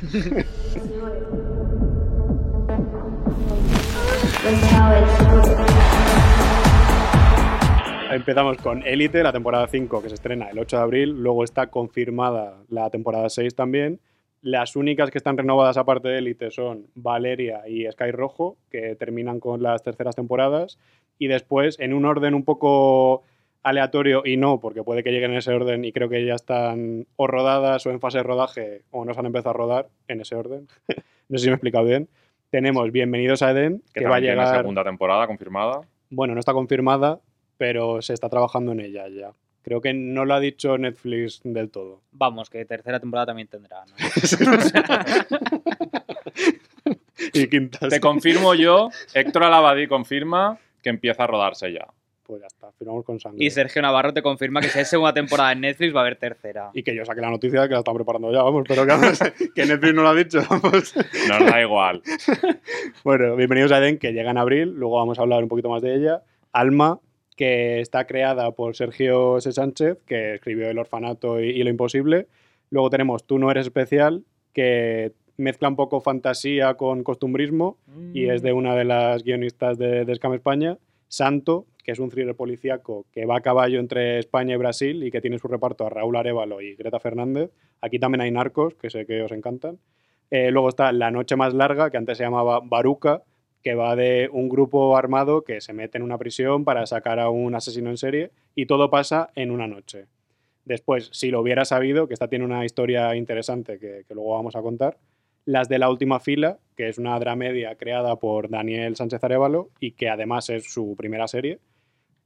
Empezamos 8.10 8.58
con 8.58 8.86
Elite, 8.86 9.22
la 9.22 9.32
temporada 9.32 9.66
5, 9.66 10.02
que 10.02 10.08
se 10.08 10.16
estrena 10.16 10.50
el 10.50 10.58
8 10.58 10.76
de 10.76 10.82
abril. 10.82 11.22
Luego 11.22 11.44
está 11.44 11.68
confirmada 11.68 12.58
la 12.68 12.90
temporada 12.90 13.30
6 13.30 13.54
también. 13.54 14.00
Las 14.42 14.76
únicas 14.76 15.10
que 15.10 15.18
están 15.18 15.38
renovadas 15.38 15.76
aparte 15.76 16.08
de 16.08 16.18
Elite 16.18 16.50
son 16.50 16.88
Valeria 16.94 17.62
y 17.66 17.90
Sky 17.90 18.10
Rojo, 18.10 18.56
que 18.70 18.96
terminan 18.96 19.40
con 19.40 19.62
las 19.62 19.82
terceras 19.82 20.14
temporadas. 20.14 20.78
Y 21.18 21.28
después, 21.28 21.78
en 21.80 21.94
un 21.94 22.04
orden 22.04 22.34
un 22.34 22.44
poco 22.44 23.22
aleatorio 23.62 24.22
y 24.24 24.36
no, 24.36 24.60
porque 24.60 24.82
puede 24.82 25.02
que 25.02 25.10
lleguen 25.10 25.32
en 25.32 25.38
ese 25.38 25.52
orden 25.52 25.84
y 25.84 25.92
creo 25.92 26.08
que 26.08 26.24
ya 26.24 26.34
están 26.34 27.06
o 27.16 27.26
rodadas 27.26 27.86
o 27.86 27.90
en 27.90 28.00
fase 28.00 28.18
de 28.18 28.24
rodaje 28.24 28.82
o 28.90 29.04
no 29.04 29.14
se 29.14 29.20
han 29.20 29.26
empezado 29.26 29.50
a 29.50 29.54
rodar 29.54 29.88
en 30.08 30.20
ese 30.20 30.34
orden. 30.34 30.68
no 31.28 31.38
sé 31.38 31.44
si 31.44 31.48
me 31.48 31.52
he 31.52 31.54
explicado 31.54 31.84
bien. 31.84 32.08
Tenemos 32.50 32.90
Bienvenidos 32.92 33.42
a 33.42 33.52
Eden, 33.52 33.82
Que, 33.94 34.00
que, 34.00 34.06
va 34.06 34.10
a 34.10 34.14
también 34.16 34.34
tiene 34.34 34.46
llegar... 34.46 34.60
segunda 34.60 34.84
temporada 34.84 35.26
confirmada. 35.26 35.80
Bueno, 36.10 36.34
no 36.34 36.40
está 36.40 36.52
confirmada, 36.52 37.20
pero 37.56 38.02
se 38.02 38.12
está 38.12 38.28
trabajando 38.28 38.72
en 38.72 38.80
ella 38.80 39.08
ya. 39.08 39.32
Creo 39.62 39.80
que 39.80 39.94
no 39.94 40.24
lo 40.24 40.34
ha 40.34 40.40
dicho 40.40 40.76
Netflix 40.76 41.40
del 41.44 41.70
todo. 41.70 42.02
Vamos, 42.10 42.50
que 42.50 42.64
tercera 42.64 42.98
temporada 42.98 43.26
también 43.26 43.48
tendrá. 43.48 43.84
¿no? 43.86 43.94
y 47.32 47.46
quinta. 47.46 47.88
Te 47.88 48.00
confirmo 48.00 48.54
yo, 48.54 48.90
Héctor 49.14 49.44
Alabadí 49.44 49.86
confirma 49.86 50.58
que 50.82 50.90
empieza 50.90 51.24
a 51.24 51.26
rodarse 51.28 51.72
ya. 51.72 51.86
Pues 52.32 52.40
ya 52.40 52.46
está, 52.46 52.72
firmamos 52.72 53.04
con 53.04 53.20
sangre. 53.20 53.44
Y 53.44 53.50
Sergio 53.50 53.82
Navarro 53.82 54.14
te 54.14 54.22
confirma 54.22 54.62
que 54.62 54.68
si 54.68 54.78
hay 54.78 54.86
segunda 54.86 55.12
temporada 55.12 55.52
en 55.52 55.60
Netflix 55.60 55.94
va 55.94 55.98
a 55.98 56.02
haber 56.04 56.16
tercera. 56.16 56.70
Y 56.72 56.82
que 56.82 56.96
yo 56.96 57.04
saque 57.04 57.20
la 57.20 57.28
noticia 57.28 57.60
de 57.60 57.68
que 57.68 57.74
la 57.74 57.80
están 57.80 57.94
preparando 57.94 58.32
ya, 58.32 58.42
vamos, 58.42 58.64
pero 58.66 58.86
que, 58.86 58.92
vamos, 58.92 59.18
que 59.54 59.66
Netflix 59.66 59.94
no 59.94 60.00
lo 60.00 60.08
ha 60.08 60.14
dicho, 60.14 60.40
vamos. 60.48 60.94
Nos 61.28 61.46
da 61.46 61.60
igual. 61.60 62.00
Bueno, 63.04 63.36
bienvenidos 63.36 63.70
a 63.70 63.80
Eden, 63.80 63.98
que 63.98 64.14
llega 64.14 64.30
en 64.30 64.38
abril, 64.38 64.70
luego 64.70 64.96
vamos 64.96 65.18
a 65.18 65.22
hablar 65.22 65.42
un 65.42 65.50
poquito 65.50 65.68
más 65.68 65.82
de 65.82 65.94
ella. 65.94 66.22
Alma, 66.52 67.00
que 67.36 67.80
está 67.80 68.06
creada 68.06 68.50
por 68.52 68.76
Sergio 68.76 69.36
S. 69.36 69.52
Sánchez, 69.52 69.98
que 70.06 70.36
escribió 70.36 70.70
El 70.70 70.78
Orfanato 70.78 71.38
y, 71.38 71.50
y 71.50 71.62
Lo 71.62 71.68
Imposible. 71.68 72.28
Luego 72.70 72.88
tenemos 72.88 73.26
Tú 73.26 73.38
no 73.38 73.50
eres 73.50 73.66
especial, 73.66 74.24
que 74.54 75.12
mezcla 75.36 75.68
un 75.68 75.76
poco 75.76 76.00
fantasía 76.00 76.72
con 76.78 77.02
costumbrismo 77.02 77.76
y 78.14 78.30
es 78.30 78.40
de 78.40 78.54
una 78.54 78.74
de 78.74 78.84
las 78.84 79.22
guionistas 79.22 79.76
de, 79.76 80.06
de 80.06 80.14
Scam 80.14 80.32
España. 80.32 80.78
Santo, 81.12 81.66
que 81.82 81.92
es 81.92 81.98
un 81.98 82.10
thriller 82.10 82.34
policíaco 82.34 83.06
que 83.12 83.26
va 83.26 83.38
a 83.38 83.40
caballo 83.40 83.80
entre 83.80 84.18
España 84.18 84.54
y 84.54 84.58
Brasil 84.58 85.02
y 85.02 85.10
que 85.10 85.20
tiene 85.20 85.38
su 85.38 85.48
reparto 85.48 85.86
a 85.86 85.90
Raúl 85.90 86.16
Arevalo 86.16 86.60
y 86.60 86.74
Greta 86.76 87.00
Fernández. 87.00 87.50
Aquí 87.80 87.98
también 87.98 88.20
hay 88.20 88.30
narcos, 88.30 88.74
que 88.74 88.90
sé 88.90 89.06
que 89.06 89.22
os 89.22 89.32
encantan. 89.32 89.78
Eh, 90.30 90.50
luego 90.50 90.68
está 90.68 90.92
La 90.92 91.10
Noche 91.10 91.36
Más 91.36 91.54
Larga, 91.54 91.90
que 91.90 91.96
antes 91.96 92.18
se 92.18 92.24
llamaba 92.24 92.60
Baruca, 92.60 93.22
que 93.62 93.74
va 93.74 93.96
de 93.96 94.28
un 94.32 94.48
grupo 94.48 94.96
armado 94.96 95.42
que 95.42 95.60
se 95.60 95.72
mete 95.72 95.98
en 95.98 96.04
una 96.04 96.18
prisión 96.18 96.64
para 96.64 96.86
sacar 96.86 97.18
a 97.18 97.30
un 97.30 97.54
asesino 97.54 97.90
en 97.90 97.96
serie 97.96 98.30
y 98.54 98.66
todo 98.66 98.90
pasa 98.90 99.30
en 99.34 99.50
una 99.50 99.66
noche. 99.66 100.06
Después, 100.64 101.10
si 101.12 101.30
lo 101.30 101.40
hubiera 101.40 101.64
sabido, 101.64 102.06
que 102.06 102.14
esta 102.14 102.28
tiene 102.28 102.44
una 102.44 102.64
historia 102.64 103.14
interesante 103.16 103.78
que, 103.78 104.04
que 104.06 104.14
luego 104.14 104.34
vamos 104.34 104.56
a 104.56 104.62
contar, 104.62 104.96
las 105.44 105.68
de 105.68 105.78
la 105.78 105.90
última 105.90 106.20
fila, 106.20 106.58
que 106.76 106.88
es 106.88 106.98
una 106.98 107.18
dramedia 107.18 107.74
creada 107.74 108.16
por 108.16 108.48
Daniel 108.48 108.96
Sánchez 108.96 109.22
Arevalo 109.24 109.70
y 109.80 109.92
que 109.92 110.08
además 110.08 110.48
es 110.50 110.72
su 110.72 110.94
primera 110.96 111.26
serie. 111.26 111.58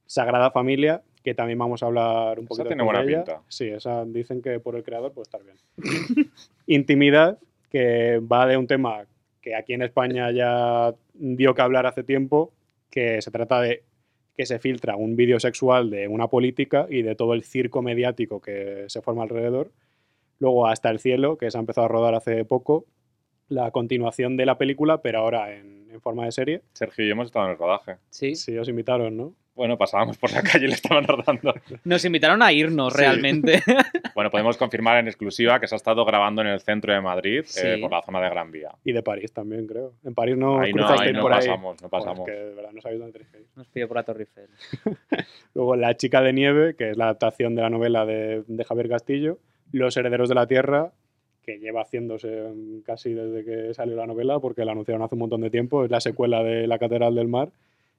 Sagrada 0.06 0.50
Familia, 0.50 1.02
que 1.22 1.34
también 1.34 1.58
vamos 1.58 1.82
a 1.82 1.86
hablar 1.86 2.38
un 2.38 2.44
Esa 2.44 2.48
poquito 2.48 2.68
tiene 2.68 2.82
después 2.82 2.84
buena 2.84 3.02
de 3.04 3.12
ella. 3.12 3.24
pinta. 3.24 3.42
Sí, 3.48 3.68
esa 3.68 4.04
dicen 4.04 4.40
que 4.42 4.60
por 4.60 4.76
el 4.76 4.82
creador 4.84 5.12
puede 5.12 5.24
estar 5.24 5.42
bien. 5.42 5.56
Intimidad, 6.66 7.38
que 7.70 8.18
va 8.20 8.46
de 8.46 8.56
un 8.56 8.66
tema 8.66 9.06
que 9.40 9.54
aquí 9.54 9.72
en 9.74 9.82
España 9.82 10.30
ya 10.30 10.94
dio 11.14 11.54
que 11.54 11.62
hablar 11.62 11.86
hace 11.86 12.02
tiempo, 12.02 12.52
que 12.90 13.20
se 13.22 13.30
trata 13.30 13.60
de 13.60 13.82
que 14.36 14.46
se 14.46 14.58
filtra 14.58 14.96
un 14.96 15.16
vídeo 15.16 15.40
sexual 15.40 15.88
de 15.90 16.08
una 16.08 16.28
política 16.28 16.86
y 16.90 17.02
de 17.02 17.14
todo 17.14 17.32
el 17.32 17.42
circo 17.42 17.80
mediático 17.82 18.40
que 18.40 18.84
se 18.88 19.00
forma 19.00 19.22
alrededor. 19.22 19.72
Luego 20.38 20.66
Hasta 20.66 20.90
el 20.90 20.98
cielo, 20.98 21.38
que 21.38 21.50
se 21.50 21.56
ha 21.56 21.60
empezado 21.60 21.86
a 21.86 21.88
rodar 21.88 22.14
hace 22.14 22.44
poco, 22.44 22.84
la 23.48 23.70
continuación 23.70 24.36
de 24.36 24.44
la 24.44 24.58
película, 24.58 25.00
pero 25.00 25.20
ahora 25.20 25.54
en, 25.54 25.88
en 25.90 26.00
forma 26.02 26.26
de 26.26 26.32
serie. 26.32 26.62
Sergio 26.74 27.04
y 27.04 27.08
yo 27.08 27.12
hemos 27.12 27.26
estado 27.26 27.46
en 27.46 27.52
el 27.52 27.58
rodaje. 27.58 27.96
Sí. 28.10 28.34
Sí, 28.34 28.58
os 28.58 28.68
invitaron, 28.68 29.16
¿no? 29.16 29.32
Bueno, 29.56 29.76
pasábamos 29.78 30.18
por 30.18 30.30
la 30.32 30.42
calle 30.42 30.66
y 30.66 30.68
le 30.68 30.74
estaban 30.74 31.04
rodando. 31.04 31.54
Nos 31.84 32.04
invitaron 32.04 32.42
a 32.42 32.52
irnos 32.52 32.92
Sí. 32.92 33.00
realmente. 33.00 33.62
Bueno, 34.14 34.30
podemos 34.30 34.56
confirmar 34.56 34.96
en 34.98 35.08
exclusiva 35.08 35.58
que 35.60 35.66
se 35.66 35.74
ha 35.74 35.76
estado 35.76 36.02
grabando 36.04 36.40
en 36.40 36.48
el 36.48 36.60
centro 36.60 36.92
de 36.94 37.00
Madrid, 37.02 37.42
Sí. 37.44 37.60
eh, 37.66 37.78
por 37.80 37.90
la 37.90 38.00
zona 38.02 38.20
de 38.22 38.30
Gran 38.30 38.50
Vía. 38.50 38.70
Y 38.84 38.92
de 38.92 39.02
París 39.02 39.30
también, 39.32 39.66
creo. 39.66 39.92
En 40.04 40.14
París 40.14 40.36
no 40.38 40.58
ahí 40.60 40.72
no, 40.72 40.86
ahí 40.88 41.12
no 41.12 41.20
por 41.22 41.32
ahí. 41.32 41.40
pasamos, 41.40 41.82
no 41.82 41.88
Joder, 41.88 41.90
pasamos. 41.90 42.28
es 42.28 42.34
que 42.34 42.40
de 42.40 42.54
verdad 42.54 42.70
no 42.72 42.80
sabéis 42.80 43.00
dónde 43.00 43.12
tenéis 43.12 43.30
que 43.32 43.38
ir. 43.40 43.46
Nos 43.56 43.66
pidió 43.68 43.88
por 43.88 43.96
la 43.98 44.02
Torre 44.04 44.20
Eiffel. 44.22 44.48
Luego 45.54 45.76
La 45.76 45.96
chica 45.96 46.20
de 46.22 46.32
nieve, 46.32 46.74
que 46.76 46.90
es 46.90 46.96
la 46.96 47.04
adaptación 47.04 47.54
de 47.54 47.62
la 47.62 47.70
novela 47.70 48.06
de, 48.06 48.42
de 48.46 48.64
Javier 48.64 48.88
Castillo. 48.88 49.38
Los 49.72 49.96
herederos 49.96 50.28
de 50.28 50.34
la 50.34 50.46
tierra, 50.46 50.92
que 51.44 51.58
lleva 51.58 51.82
haciéndose 51.82 52.44
casi 52.86 53.12
desde 53.12 53.44
que 53.44 53.74
salió 53.74 53.96
la 53.96 54.06
novela, 54.06 54.38
porque 54.40 54.64
la 54.64 54.72
anunciaron 54.72 55.02
hace 55.02 55.14
un 55.14 55.20
montón 55.20 55.40
de 55.42 55.50
tiempo. 55.50 55.84
Es 55.84 55.90
la 55.90 56.00
secuela 56.00 56.42
de 56.42 56.66
La 56.66 56.78
Catedral 56.78 57.14
del 57.14 57.28
Mar. 57.28 57.48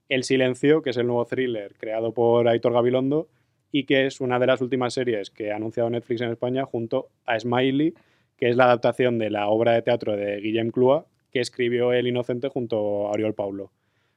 El 0.09 0.23
silencio, 0.23 0.81
que 0.81 0.91
es 0.91 0.97
el 0.97 1.07
nuevo 1.07 1.25
thriller 1.25 1.73
creado 1.77 2.13
por 2.13 2.47
Aitor 2.47 2.73
Gabilondo 2.73 3.27
y 3.71 3.83
que 3.83 4.05
es 4.05 4.21
una 4.21 4.39
de 4.39 4.47
las 4.47 4.61
últimas 4.61 4.93
series 4.93 5.29
que 5.29 5.51
ha 5.51 5.57
anunciado 5.57 5.89
Netflix 5.89 6.21
en 6.21 6.31
España 6.31 6.65
junto 6.65 7.09
a 7.25 7.39
Smiley, 7.39 7.93
que 8.37 8.49
es 8.49 8.55
la 8.55 8.65
adaptación 8.65 9.17
de 9.17 9.29
la 9.29 9.49
obra 9.49 9.73
de 9.73 9.81
teatro 9.81 10.15
de 10.15 10.39
Guillem 10.39 10.71
Clua, 10.71 11.05
que 11.31 11.41
escribió 11.41 11.91
El 11.91 12.07
Inocente 12.07 12.47
junto 12.47 13.07
a 13.07 13.11
Oriol 13.11 13.33
Paulo. 13.33 13.71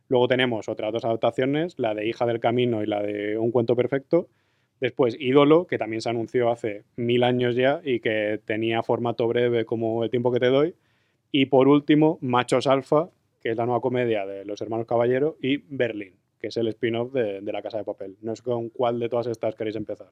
Luego 0.08 0.28
tenemos 0.28 0.68
otras 0.68 0.92
dos 0.92 1.04
adaptaciones, 1.04 1.78
la 1.78 1.94
de 1.94 2.06
Hija 2.06 2.26
del 2.26 2.40
Camino 2.40 2.82
y 2.82 2.86
la 2.86 3.02
de 3.02 3.38
Un 3.38 3.50
cuento 3.50 3.76
perfecto. 3.76 4.28
Después 4.80 5.16
Ídolo, 5.18 5.66
que 5.66 5.78
también 5.78 6.00
se 6.00 6.08
anunció 6.08 6.50
hace 6.50 6.84
mil 6.96 7.22
años 7.22 7.54
ya 7.54 7.80
y 7.84 8.00
que 8.00 8.40
tenía 8.44 8.82
formato 8.82 9.28
breve 9.28 9.64
como 9.64 10.04
El 10.04 10.10
tiempo 10.10 10.32
que 10.32 10.40
te 10.40 10.46
doy. 10.46 10.74
Y 11.32 11.46
por 11.46 11.68
último, 11.68 12.18
Machos 12.22 12.66
Alfa, 12.66 13.10
que 13.40 13.50
es 13.50 13.56
la 13.56 13.64
nueva 13.66 13.80
comedia 13.80 14.26
de 14.26 14.44
los 14.44 14.60
hermanos 14.60 14.86
Caballero, 14.86 15.36
y 15.40 15.58
Berlín, 15.68 16.14
que 16.38 16.48
es 16.48 16.56
el 16.56 16.68
spin-off 16.68 17.12
de, 17.12 17.40
de 17.40 17.52
La 17.52 17.62
Casa 17.62 17.78
de 17.78 17.84
Papel. 17.84 18.16
No 18.22 18.34
sé 18.36 18.42
con 18.42 18.68
cuál 18.70 18.98
de 18.98 19.08
todas 19.08 19.26
estas 19.26 19.54
queréis 19.54 19.76
empezar. 19.76 20.08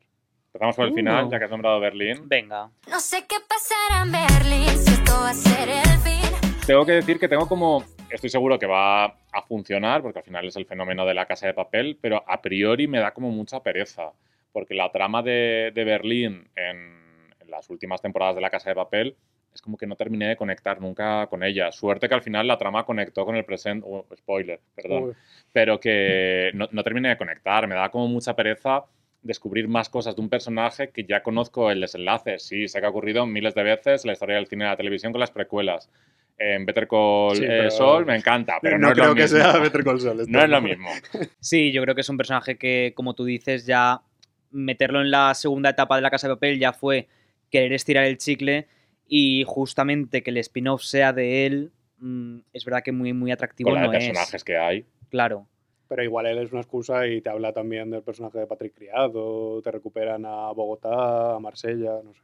Empezamos 0.46 0.76
por 0.76 0.86
el 0.86 0.92
Uh. 0.92 0.96
final, 0.96 1.30
ya 1.30 1.38
que 1.38 1.44
has 1.44 1.50
nombrado 1.50 1.78
Berlín. 1.80 2.26
Venga. 2.26 2.70
No 2.90 3.00
sé 3.00 3.24
qué 3.28 3.36
pasará 3.46 4.02
en 4.04 4.12
Berlín, 4.12 4.68
si 4.78 4.94
esto 4.94 5.12
va 5.12 5.30
a 5.30 5.34
ser 5.34 5.68
el 5.68 5.98
fin. 6.00 6.58
Tengo 6.66 6.86
que 6.86 6.92
decir 6.92 7.18
que 7.18 7.28
tengo 7.28 7.46
como. 7.46 7.84
Estoy 8.10 8.30
seguro 8.30 8.58
que 8.58 8.66
va 8.66 9.04
a 9.04 9.42
funcionar, 9.46 10.00
porque 10.00 10.20
al 10.20 10.24
final 10.24 10.46
es 10.46 10.56
el 10.56 10.64
fenómeno 10.64 11.04
de 11.04 11.12
la 11.12 11.26
casa 11.26 11.46
de 11.46 11.52
papel, 11.52 11.98
pero 12.00 12.24
a 12.26 12.40
priori 12.40 12.86
me 12.88 12.98
da 12.98 13.12
como 13.12 13.30
mucha 13.30 13.62
pereza. 13.62 14.12
Porque 14.50 14.74
la 14.74 14.90
trama 14.90 15.22
de, 15.22 15.70
de 15.74 15.84
Berlín 15.84 16.48
en, 16.56 17.30
en 17.38 17.50
las 17.50 17.68
últimas 17.68 18.00
temporadas 18.00 18.34
de 18.34 18.40
la 18.40 18.48
casa 18.48 18.70
de 18.70 18.76
papel 18.76 19.16
es 19.54 19.62
como 19.62 19.76
que 19.76 19.86
no 19.86 19.96
terminé 19.96 20.28
de 20.28 20.36
conectar 20.36 20.80
nunca 20.80 21.26
con 21.26 21.42
ella. 21.42 21.72
Suerte 21.72 22.08
que 22.08 22.14
al 22.14 22.22
final 22.22 22.46
la 22.46 22.58
trama 22.58 22.84
conectó 22.84 23.24
con 23.24 23.36
el 23.36 23.44
presente. 23.44 23.86
oh, 23.88 24.06
spoiler, 24.16 24.60
perdón. 24.74 25.04
Uy, 25.04 25.14
pero 25.52 25.80
que 25.80 26.50
no, 26.54 26.68
no 26.70 26.82
terminé 26.82 27.08
de 27.10 27.16
conectar. 27.16 27.66
Me 27.66 27.74
da 27.74 27.90
como 27.90 28.06
mucha 28.08 28.34
pereza 28.36 28.84
descubrir 29.22 29.68
más 29.68 29.88
cosas 29.88 30.14
de 30.14 30.22
un 30.22 30.28
personaje 30.28 30.90
que 30.90 31.04
ya 31.04 31.22
conozco 31.22 31.70
el 31.70 31.80
desenlace. 31.80 32.38
Sí, 32.38 32.68
sé 32.68 32.80
que 32.80 32.86
ha 32.86 32.90
ocurrido 32.90 33.26
miles 33.26 33.54
de 33.54 33.62
veces 33.62 34.04
en 34.04 34.08
la 34.08 34.12
historia 34.12 34.36
del 34.36 34.46
cine 34.46 34.64
y 34.64 34.68
la 34.68 34.76
televisión 34.76 35.12
con 35.12 35.20
las 35.20 35.30
precuelas. 35.30 35.90
En 36.38 36.64
Better 36.64 36.86
Call 36.86 37.36
Sí, 37.36 37.44
eh, 37.44 37.70
Saul 37.70 38.06
me 38.06 38.14
encanta, 38.14 38.58
pero 38.62 38.78
no, 38.78 38.86
no 38.86 38.92
es 38.92 38.96
lo 38.98 39.02
creo 39.02 39.14
que 39.16 39.22
mismo. 39.22 39.38
sea 39.38 39.58
Better 39.58 39.82
Call 39.82 39.96
esto, 39.96 40.14
No 40.28 40.42
es 40.42 40.48
lo 40.48 40.60
mismo. 40.60 40.88
Sí, 41.40 41.72
yo 41.72 41.82
creo 41.82 41.94
que 41.94 42.02
es 42.02 42.08
un 42.08 42.16
personaje 42.16 42.56
que, 42.56 42.92
como 42.94 43.14
tú 43.14 43.24
dices, 43.24 43.66
ya 43.66 44.02
meterlo 44.50 45.00
en 45.00 45.10
la 45.10 45.34
segunda 45.34 45.70
etapa 45.70 45.96
de 45.96 46.02
la 46.02 46.10
Casa 46.10 46.28
de 46.28 46.34
Papel 46.34 46.58
ya 46.58 46.72
fue 46.72 47.08
querer 47.50 47.72
estirar 47.72 48.04
el 48.04 48.18
chicle 48.18 48.68
y 49.08 49.44
justamente 49.46 50.22
que 50.22 50.30
el 50.30 50.36
spin-off 50.36 50.82
sea 50.82 51.12
de 51.12 51.46
él, 51.46 51.72
mm, 51.98 52.38
es 52.52 52.64
verdad 52.64 52.82
que 52.84 52.92
muy, 52.92 53.12
muy 53.12 53.32
atractivo 53.32 53.70
Con 53.70 53.80
la 53.80 53.86
no 53.86 53.90
de 53.90 53.98
es. 53.98 54.06
personajes 54.06 54.44
que 54.44 54.56
hay. 54.56 54.84
Claro. 55.10 55.46
Pero 55.88 56.04
igual 56.04 56.26
él 56.26 56.38
es 56.38 56.52
una 56.52 56.60
excusa 56.60 57.06
y 57.06 57.22
te 57.22 57.30
habla 57.30 57.52
también 57.52 57.90
del 57.90 58.02
personaje 58.02 58.38
de 58.38 58.46
Patrick 58.46 58.74
Criado, 58.74 59.62
te 59.62 59.70
recuperan 59.70 60.26
a 60.26 60.52
Bogotá, 60.52 61.34
a 61.34 61.40
Marsella, 61.40 61.92
no 62.04 62.12
sé. 62.12 62.20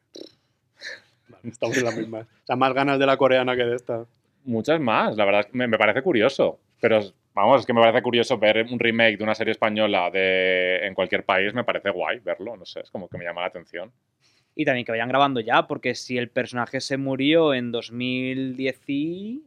Vale, 1.28 1.48
estamos 1.48 1.78
en 1.78 1.84
las 1.84 1.96
mismas. 1.96 2.26
O 2.26 2.46
sea, 2.46 2.56
más 2.56 2.74
ganas 2.74 2.98
de 2.98 3.06
la 3.06 3.16
coreana 3.16 3.56
que 3.56 3.64
de 3.64 3.74
esta. 3.74 4.04
Muchas 4.44 4.78
más, 4.78 5.16
la 5.16 5.24
verdad 5.24 5.40
es 5.40 5.46
que 5.46 5.56
me, 5.56 5.66
me 5.66 5.78
parece 5.78 6.02
curioso. 6.02 6.58
Pero 6.78 7.00
vamos, 7.34 7.60
es 7.60 7.66
que 7.66 7.72
me 7.72 7.80
parece 7.80 8.02
curioso 8.02 8.36
ver 8.36 8.66
un 8.70 8.78
remake 8.78 9.16
de 9.16 9.24
una 9.24 9.34
serie 9.34 9.52
española 9.52 10.10
de, 10.10 10.86
en 10.86 10.92
cualquier 10.92 11.24
país, 11.24 11.54
me 11.54 11.64
parece 11.64 11.88
guay 11.88 12.18
verlo, 12.18 12.58
no 12.58 12.66
sé, 12.66 12.80
es 12.80 12.90
como 12.90 13.08
que 13.08 13.16
me 13.16 13.24
llama 13.24 13.40
la 13.40 13.46
atención. 13.46 13.90
Y 14.56 14.64
también 14.64 14.84
que 14.86 14.92
vayan 14.92 15.08
grabando 15.08 15.40
ya, 15.40 15.66
porque 15.66 15.94
si 15.94 16.16
el 16.16 16.28
personaje 16.30 16.80
se 16.80 16.96
murió 16.96 17.54
en 17.54 17.72
2010 17.72 18.80
y... 18.88 19.42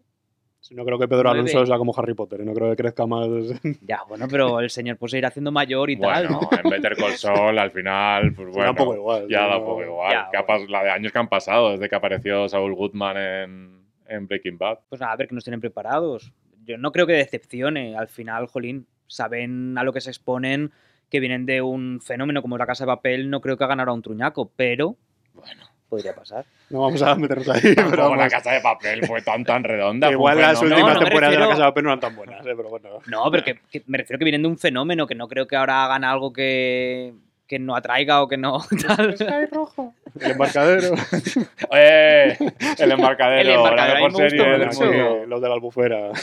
Si 0.59 0.75
no 0.75 0.83
creo 0.83 0.99
que 0.99 1.07
Pedro. 1.07 1.29
Alonso 1.29 1.65
sea 1.65 1.77
como 1.77 1.93
Harry 1.97 2.13
Potter 2.13 2.43
no 2.43 2.53
creo 2.53 2.69
que 2.71 2.75
crezca 2.75 3.05
más. 3.05 3.27
Ya, 3.81 4.01
bueno, 4.09 4.27
pero 4.29 4.59
el 4.59 4.69
señor 4.69 4.97
pues 4.97 5.11
se 5.11 5.17
irá 5.19 5.29
haciendo 5.29 5.51
mayor 5.51 5.89
y 5.89 5.95
Bueno, 5.95 6.39
tal. 6.49 6.59
en 6.65 6.69
Better 6.69 6.97
Call 6.97 7.13
Saul 7.13 7.57
al 7.57 7.71
final, 7.71 8.33
pues 8.33 8.47
da 8.49 8.53
bueno, 8.53 8.71
un 8.71 8.75
poco 8.75 8.95
igual, 8.95 9.27
ya 9.29 9.47
da 9.47 9.59
poco 9.63 9.83
igual. 9.83 10.11
Ya, 10.11 10.27
¿Qué 10.29 10.37
ha 10.37 10.45
pas- 10.45 10.67
la 10.67 10.83
de 10.83 10.89
años 10.89 11.13
que 11.13 11.19
han 11.19 11.29
pasado 11.29 11.71
desde 11.71 11.87
que 11.87 11.95
apareció 11.95 12.49
Saul 12.49 12.73
Goodman 12.75 13.15
en, 13.17 13.81
en 14.07 14.27
Breaking 14.27 14.57
Bad. 14.57 14.79
Pues 14.89 14.99
nada, 14.99 15.13
a 15.13 15.15
ver 15.15 15.29
que 15.29 15.35
nos 15.35 15.45
tienen 15.45 15.61
preparados. 15.61 16.33
Yo 16.65 16.77
no 16.77 16.91
creo 16.91 17.07
que 17.07 17.13
decepcione. 17.13 17.95
Al 17.95 18.09
final, 18.09 18.47
jolín, 18.47 18.87
saben 19.05 19.77
a 19.77 19.83
lo 19.85 19.93
que 19.93 20.01
se 20.01 20.09
exponen, 20.09 20.71
que 21.09 21.19
vienen 21.19 21.45
de 21.45 21.61
un 21.61 22.01
fenómeno 22.01 22.41
como 22.41 22.57
la 22.57 22.65
Casa 22.65 22.83
de 22.85 22.87
Papel, 22.87 23.29
no 23.29 23.41
creo 23.41 23.57
que 23.57 23.63
hagan 23.63 23.79
ahora 23.79 23.93
un 23.93 24.01
truñaco, 24.01 24.51
pero 24.55 24.95
Bueno, 25.33 25.63
podría 25.89 26.13
pasar. 26.13 26.45
No 26.69 26.81
vamos 26.81 27.01
a 27.01 27.15
meternos 27.15 27.47
ahí, 27.49 27.61
pero 27.75 27.89
pero 27.91 28.15
la 28.15 28.27
casa 28.29 28.51
de 28.51 28.59
papel 28.59 29.05
fue 29.07 29.21
tan 29.21 29.45
tan 29.45 29.63
redonda. 29.63 30.11
Igual 30.11 30.37
las 30.37 30.61
últimas 30.61 30.95
No, 30.95 30.99
temporadas 30.99 31.35
de 31.35 31.39
la 31.39 31.47
Casa 31.47 31.61
de 31.63 31.69
Papel 31.69 31.83
no 31.85 31.89
eran 31.91 31.99
tan 32.01 32.15
buenas, 32.15 32.45
¿eh? 32.45 32.53
pero 32.57 32.69
bueno. 32.69 32.89
No, 33.07 33.31
pero 33.31 33.43
que, 33.45 33.59
que 33.71 33.83
me 33.87 33.97
refiero 33.97 34.19
que 34.19 34.25
vienen 34.25 34.41
de 34.41 34.49
un 34.49 34.57
fenómeno, 34.57 35.07
que 35.07 35.15
no 35.15 35.29
creo 35.29 35.47
que 35.47 35.55
ahora 35.55 35.85
hagan 35.85 36.03
algo 36.03 36.33
que, 36.33 37.13
que 37.47 37.59
no 37.59 37.75
atraiga 37.75 38.21
o 38.21 38.27
que 38.27 38.37
no 38.37 38.59
tal. 38.87 39.15
El 40.19 40.31
embarcadero. 40.31 40.95
¡Eh! 41.73 42.37
El 42.77 42.91
embarcadero, 42.91 43.41
El 43.41 43.49
embarcadero, 43.55 44.09
me 44.09 44.71
serie 44.73 45.25
los 45.27 45.41
de 45.41 45.47
la 45.47 45.53
albufera. 45.55 46.11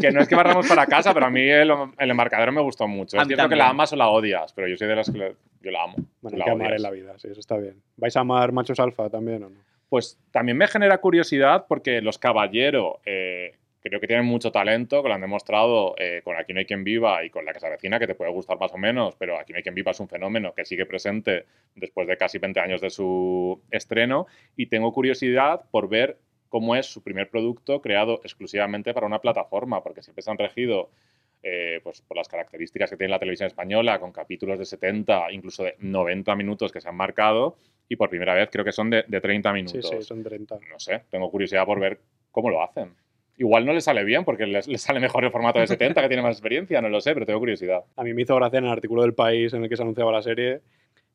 Que 0.00 0.10
no 0.10 0.20
es 0.20 0.28
que 0.28 0.34
barramos 0.34 0.66
para 0.68 0.86
casa, 0.86 1.12
pero 1.12 1.26
a 1.26 1.30
mí 1.30 1.40
el, 1.42 1.70
el 1.98 2.10
embarcadero 2.10 2.52
me 2.52 2.60
gustó 2.60 2.86
mucho. 2.86 3.18
A 3.18 3.22
Es 3.22 3.28
cierto 3.28 3.48
que 3.48 3.56
la 3.56 3.68
amas 3.68 3.92
o 3.92 3.96
la 3.96 4.08
odias, 4.08 4.52
pero 4.52 4.68
yo 4.68 4.76
soy 4.76 4.88
de 4.88 4.96
los 4.96 5.10
que 5.10 5.18
la- 5.18 5.32
yo 5.62 5.70
la 5.70 5.82
amo. 5.84 5.96
Bueno, 6.20 6.34
hay 6.36 6.38
la 6.38 6.44
que 6.44 6.50
amar 6.50 6.66
odias. 6.68 6.76
en 6.78 6.82
la 6.82 6.90
vida, 6.90 7.18
sí, 7.18 7.28
eso 7.30 7.40
está 7.40 7.56
bien. 7.56 7.80
¿Vais 7.96 8.16
a 8.16 8.20
amar 8.20 8.52
machos 8.52 8.78
alfa 8.80 9.10
también 9.10 9.42
o 9.44 9.48
no? 9.50 9.56
Pues 9.88 10.18
también 10.32 10.56
me 10.58 10.66
genera 10.68 10.98
curiosidad 10.98 11.64
porque 11.68 12.00
los 12.00 12.18
Caballero 12.18 13.00
eh, 13.06 13.54
creo 13.88 14.00
que 14.00 14.06
tienen 14.06 14.24
mucho 14.26 14.50
talento, 14.52 15.02
que 15.02 15.08
lo 15.08 15.14
han 15.14 15.20
demostrado 15.20 15.94
eh, 15.98 16.20
con 16.24 16.36
Aquí 16.36 16.52
no 16.52 16.58
hay 16.60 16.66
quien 16.66 16.84
viva 16.84 17.24
y 17.24 17.30
con 17.30 17.44
La 17.44 17.52
que 17.52 17.60
se 17.60 17.66
avecina, 17.66 17.98
que 17.98 18.06
te 18.06 18.14
puede 18.14 18.30
gustar 18.30 18.58
más 18.58 18.72
o 18.72 18.78
menos, 18.78 19.14
pero 19.16 19.38
Aquí 19.38 19.52
no 19.52 19.56
hay 19.58 19.62
quien 19.62 19.74
viva 19.74 19.90
es 19.92 20.00
un 20.00 20.08
fenómeno 20.08 20.54
que 20.54 20.64
sigue 20.64 20.86
presente 20.86 21.46
después 21.74 22.06
de 22.08 22.16
casi 22.16 22.38
20 22.38 22.60
años 22.60 22.80
de 22.80 22.90
su 22.90 23.60
estreno 23.70 24.26
y 24.56 24.66
tengo 24.66 24.92
curiosidad 24.92 25.62
por 25.70 25.88
ver 25.88 26.18
cómo 26.48 26.76
es 26.76 26.86
su 26.86 27.02
primer 27.02 27.28
producto 27.28 27.80
creado 27.82 28.20
exclusivamente 28.22 28.94
para 28.94 29.06
una 29.06 29.20
plataforma, 29.20 29.82
porque 29.82 30.02
siempre 30.02 30.22
se 30.22 30.30
han 30.30 30.38
regido 30.38 30.90
eh, 31.42 31.80
pues, 31.82 32.00
por 32.02 32.16
las 32.16 32.28
características 32.28 32.90
que 32.90 32.96
tiene 32.96 33.10
la 33.10 33.18
televisión 33.18 33.46
española, 33.48 33.98
con 34.00 34.12
capítulos 34.12 34.58
de 34.58 34.64
70, 34.64 35.30
incluso 35.32 35.64
de 35.64 35.74
90 35.80 36.34
minutos 36.36 36.72
que 36.72 36.80
se 36.80 36.88
han 36.88 36.96
marcado, 36.96 37.56
y 37.88 37.96
por 37.96 38.08
primera 38.08 38.34
vez 38.34 38.48
creo 38.50 38.64
que 38.64 38.72
son 38.72 38.90
de, 38.90 39.04
de 39.06 39.20
30 39.20 39.50
Sí, 39.50 39.54
minutos 39.54 39.90
sí, 39.90 40.02
son 40.02 40.22
30. 40.22 40.58
no 40.70 40.78
sé, 40.80 41.02
tengo 41.10 41.30
curiosidad 41.30 41.66
por 41.66 41.78
ver 41.78 42.00
cómo 42.32 42.48
lo 42.50 42.62
hacen. 42.62 42.94
Igual 43.38 43.66
no 43.66 43.72
les 43.72 43.84
sale 43.84 44.02
bien 44.04 44.24
porque 44.24 44.46
les 44.46 44.80
sale 44.80 44.98
mejor 44.98 45.24
el 45.24 45.30
formato 45.30 45.58
de 45.58 45.66
70, 45.66 46.00
que 46.00 46.08
tiene 46.08 46.22
más 46.22 46.36
experiencia, 46.36 46.80
no 46.80 46.88
lo 46.88 47.00
sé, 47.00 47.12
pero 47.12 47.26
tengo 47.26 47.38
curiosidad. 47.38 47.84
A 47.96 48.02
mí 48.02 48.14
me 48.14 48.22
hizo 48.22 48.34
gracia 48.34 48.58
en 48.58 48.64
el 48.64 48.70
artículo 48.70 49.02
del 49.02 49.14
país 49.14 49.52
en 49.52 49.62
el 49.62 49.68
que 49.68 49.76
se 49.76 49.82
anunciaba 49.82 50.10
la 50.10 50.22
serie 50.22 50.60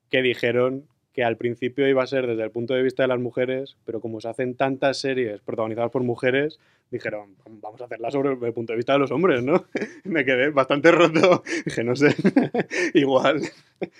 que 0.09 0.21
dijeron 0.21 0.85
que 1.13 1.23
al 1.23 1.35
principio 1.35 1.87
iba 1.87 2.03
a 2.03 2.07
ser 2.07 2.27
desde 2.27 2.43
el 2.43 2.51
punto 2.51 2.73
de 2.73 2.83
vista 2.83 3.03
de 3.03 3.07
las 3.07 3.19
mujeres, 3.19 3.77
pero 3.85 3.99
como 3.99 4.21
se 4.21 4.29
hacen 4.29 4.55
tantas 4.55 4.99
series 4.99 5.41
protagonizadas 5.41 5.91
por 5.91 6.03
mujeres, 6.03 6.59
dijeron, 6.89 7.35
vamos 7.45 7.81
a 7.81 7.85
hacerla 7.85 8.11
sobre 8.11 8.33
el 8.47 8.53
punto 8.53 8.73
de 8.73 8.77
vista 8.77 8.93
de 8.93 8.99
los 8.99 9.11
hombres, 9.11 9.43
¿no? 9.43 9.65
Me 10.03 10.23
quedé 10.23 10.51
bastante 10.51 10.91
roto. 10.91 11.43
Dije, 11.65 11.83
no 11.83 11.95
sé, 11.95 12.15
igual 12.93 13.41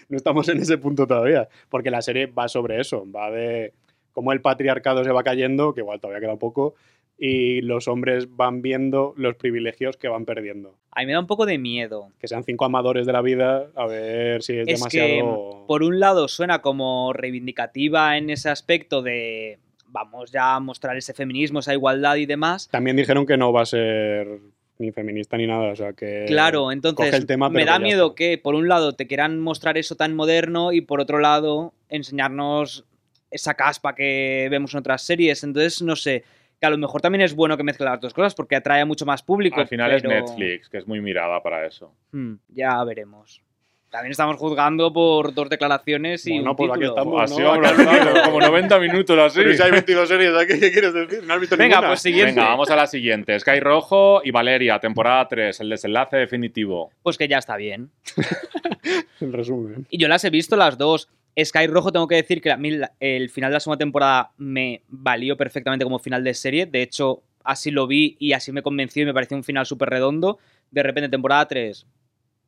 no 0.09 0.17
estamos 0.17 0.47
en 0.49 0.59
ese 0.59 0.77
punto 0.77 1.07
todavía, 1.07 1.49
porque 1.69 1.91
la 1.91 2.01
serie 2.01 2.27
va 2.27 2.47
sobre 2.47 2.79
eso, 2.79 3.05
va 3.11 3.29
de 3.31 3.73
cómo 4.13 4.31
el 4.31 4.41
patriarcado 4.41 5.03
se 5.03 5.11
va 5.11 5.23
cayendo, 5.23 5.73
que 5.73 5.81
igual 5.81 5.99
todavía 5.99 6.21
queda 6.21 6.37
poco, 6.37 6.75
y 7.23 7.61
los 7.61 7.87
hombres 7.87 8.35
van 8.35 8.63
viendo 8.63 9.13
los 9.15 9.35
privilegios 9.35 9.95
que 9.95 10.07
van 10.07 10.25
perdiendo. 10.25 10.79
A 10.89 11.01
mí 11.01 11.05
me 11.05 11.13
da 11.13 11.19
un 11.19 11.27
poco 11.27 11.45
de 11.45 11.59
miedo. 11.59 12.11
Que 12.19 12.27
sean 12.27 12.43
cinco 12.43 12.65
amadores 12.65 13.05
de 13.05 13.13
la 13.13 13.21
vida, 13.21 13.67
a 13.75 13.85
ver 13.85 14.41
si 14.41 14.53
es, 14.53 14.67
Es 14.67 14.83
que, 14.87 14.99
demasiado... 14.99 15.65
por 15.67 15.83
un 15.83 15.99
lado, 15.99 16.27
suena 16.27 16.63
como 16.63 17.13
reivindicativa 17.13 18.17
en 18.17 18.31
ese 18.31 18.49
aspecto 18.49 19.03
de 19.03 19.59
vamos 19.85 20.31
ya 20.31 20.55
a 20.55 20.59
mostrar 20.59 20.97
ese 20.97 21.13
feminismo, 21.13 21.59
esa 21.59 21.73
igualdad 21.73 22.15
y 22.15 22.25
demás. 22.25 22.67
También 22.71 22.95
dijeron 22.95 23.27
que 23.27 23.37
no 23.37 23.53
va 23.53 23.61
a 23.61 23.65
ser 23.67 24.39
ni 24.79 24.91
feminista 24.91 25.37
ni 25.37 25.45
nada, 25.45 25.73
o 25.73 25.75
sea 25.75 25.93
que... 25.93 26.25
Claro, 26.25 26.71
entonces 26.71 27.13
el 27.13 27.27
tema, 27.27 27.49
me 27.49 27.65
da 27.65 27.77
miedo 27.77 28.07
está. 28.07 28.15
que 28.15 28.39
por 28.39 28.55
un 28.55 28.67
lado 28.67 28.95
te 28.95 29.05
quieran 29.05 29.39
mostrar 29.39 29.77
eso 29.77 29.95
tan 29.95 30.15
moderno 30.15 30.71
y 30.71 30.81
por 30.81 30.99
otro 30.99 31.19
lado 31.19 31.75
enseñarnos 31.87 32.83
esa 33.29 33.53
caspa 33.53 33.93
que 33.93 34.47
vemos 34.49 34.73
en 34.73 34.79
otras 34.79 35.03
series. 35.03 35.43
Entonces, 35.43 35.83
no 35.83 35.95
sé, 35.95 36.23
que 36.61 36.67
a 36.67 36.69
lo 36.69 36.77
mejor 36.77 37.01
también 37.01 37.23
es 37.23 37.33
bueno 37.35 37.57
que 37.57 37.63
mezcle 37.63 37.85
las 37.87 37.99
dos 37.99 38.13
cosas 38.13 38.35
porque 38.35 38.55
atrae 38.55 38.81
a 38.81 38.85
mucho 38.85 39.03
más 39.05 39.23
público. 39.23 39.59
Al 39.59 39.67
final 39.67 39.91
es 39.93 40.03
Netflix, 40.03 40.69
que 40.69 40.77
es 40.77 40.87
muy 40.87 41.01
mirada 41.01 41.41
para 41.41 41.65
eso. 41.65 41.91
hmm, 42.11 42.35
ya 42.49 42.81
veremos. 42.83 43.41
También 43.89 44.11
estamos 44.11 44.37
juzgando 44.37 44.93
por 44.93 45.33
dos 45.33 45.49
declaraciones 45.49 46.25
y 46.25 46.35
Bueno, 46.35 46.51
un 46.51 46.55
pues 46.55 46.69
aquí 46.71 46.79
título. 46.79 46.97
estamos. 46.97 47.21
Así 47.31 47.41
no, 47.41 47.51
hablando, 47.51 48.21
como 48.23 48.39
90 48.39 48.79
minutos 48.79 49.19
así. 49.19 49.39
Pero 49.39 49.53
si 49.53 49.61
hay 49.63 49.71
22 49.71 50.07
series 50.07 50.33
aquí, 50.35 50.59
¿qué 50.61 50.71
quieres 50.71 50.93
decir? 50.93 51.23
¿No 51.25 51.33
has 51.33 51.39
visto 51.41 51.57
Venga, 51.57 51.75
ninguna? 51.77 51.87
pues 51.89 52.01
siguiente. 52.01 52.35
Venga, 52.35 52.47
vamos 52.51 52.69
a 52.69 52.75
la 52.77 52.87
siguiente. 52.87 53.37
Sky 53.39 53.59
Rojo 53.59 54.21
y 54.23 54.31
Valeria, 54.31 54.79
temporada 54.79 55.27
3, 55.27 55.59
el 55.59 55.69
desenlace 55.69 56.15
definitivo. 56.15 56.91
Pues 57.03 57.17
que 57.17 57.27
ya 57.27 57.39
está 57.39 57.57
bien. 57.57 57.89
En 59.19 59.31
resumen. 59.33 59.85
Y 59.89 59.99
yo 59.99 60.07
las 60.07 60.23
he 60.25 60.29
visto 60.29 60.55
las 60.55 60.77
dos. 60.77 61.07
Sky 61.43 61.67
Rojo, 61.67 61.91
tengo 61.91 62.07
que 62.07 62.15
decir 62.15 62.41
que 62.41 62.51
a 62.51 62.57
mí 62.57 62.71
el 62.99 63.29
final 63.29 63.51
de 63.51 63.53
la 63.55 63.59
segunda 63.59 63.77
temporada 63.79 64.31
me 64.37 64.81
valió 64.89 65.37
perfectamente 65.37 65.85
como 65.85 65.99
final 65.99 66.23
de 66.23 66.33
serie. 66.33 66.65
De 66.65 66.81
hecho, 66.81 67.23
así 67.43 67.71
lo 67.71 67.87
vi 67.87 68.17
y 68.19 68.33
así 68.33 68.51
me 68.51 68.61
convenció 68.61 69.03
y 69.03 69.05
me 69.05 69.13
pareció 69.13 69.37
un 69.37 69.43
final 69.43 69.65
súper 69.65 69.89
redondo. 69.89 70.39
De 70.71 70.83
repente, 70.83 71.09
temporada 71.09 71.47
3, 71.47 71.87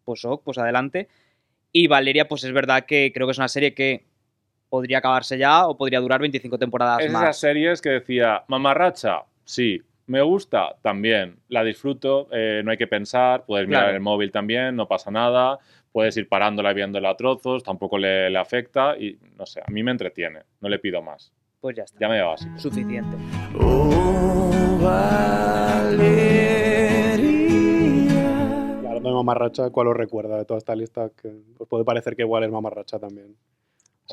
pues 0.04 0.26
ok, 0.26 0.44
pues 0.44 0.58
adelante. 0.58 1.08
Y 1.72 1.88
Valeria, 1.88 2.28
pues 2.28 2.44
es 2.44 2.52
verdad 2.52 2.86
que 2.86 3.12
creo 3.14 3.26
que 3.28 3.32
es 3.32 3.38
una 3.38 3.48
serie 3.48 3.74
que 3.74 4.06
podría 4.70 4.98
acabarse 5.00 5.38
ya 5.38 5.68
o 5.68 5.78
podría 5.78 6.00
durar 6.00 6.20
25 6.20 6.58
temporadas 6.58 7.00
Es 7.02 7.08
esas 7.08 7.22
más. 7.22 7.40
series 7.40 7.82
que 7.82 7.90
decía, 7.90 8.44
mamarracha, 8.48 9.24
sí. 9.46 9.82
Me 10.06 10.22
gusta 10.22 10.76
también, 10.82 11.38
la 11.48 11.64
disfruto, 11.64 12.28
eh, 12.32 12.62
no 12.66 12.72
hay 12.72 12.78
que 12.78 12.88
pensar, 12.88 13.46
puedes 13.46 13.68
mirar 13.68 13.84
Claro. 13.84 13.96
el 13.98 14.02
móvil 14.04 14.32
también, 14.32 14.76
no 14.76 14.88
pasa 14.88 15.12
nada, 15.12 15.60
puedes 15.94 16.18
ir 16.18 16.28
parándola 16.28 16.72
y 16.72 16.76
viéndola 16.76 17.12
a 17.12 17.16
trozos, 17.16 17.64
tampoco 17.64 17.98
le, 17.98 18.30
le 18.30 18.38
afecta 18.38 18.98
y 18.98 19.18
no 19.38 19.46
sé, 19.46 19.62
a 19.66 19.72
mí 19.72 19.82
me 19.82 19.92
entretiene, 19.92 20.42
no 20.60 20.68
le 20.70 20.80
pido 20.80 21.02
más. 21.02 21.32
Pues 21.62 21.78
ya 21.78 21.84
está. 21.84 21.98
Ya 22.02 22.10
me 22.10 22.18
da 22.18 22.26
básico. 22.26 22.58
Suficiente. 22.60 23.16
Y 27.24 28.86
hablando 28.86 29.10
de 29.10 29.16
mamarracha, 29.16 29.70
¿cuál 29.70 29.88
os 29.88 29.96
recuerda 29.98 30.38
de 30.38 30.46
toda 30.46 30.58
esta 30.58 30.76
lista? 30.76 31.10
Que 31.10 31.32
os 31.58 31.68
puede 31.68 31.84
parecer 31.86 32.16
que 32.16 32.24
igual 32.24 32.44
es 32.44 32.52
mamarracha 32.52 33.00
también. 33.00 33.36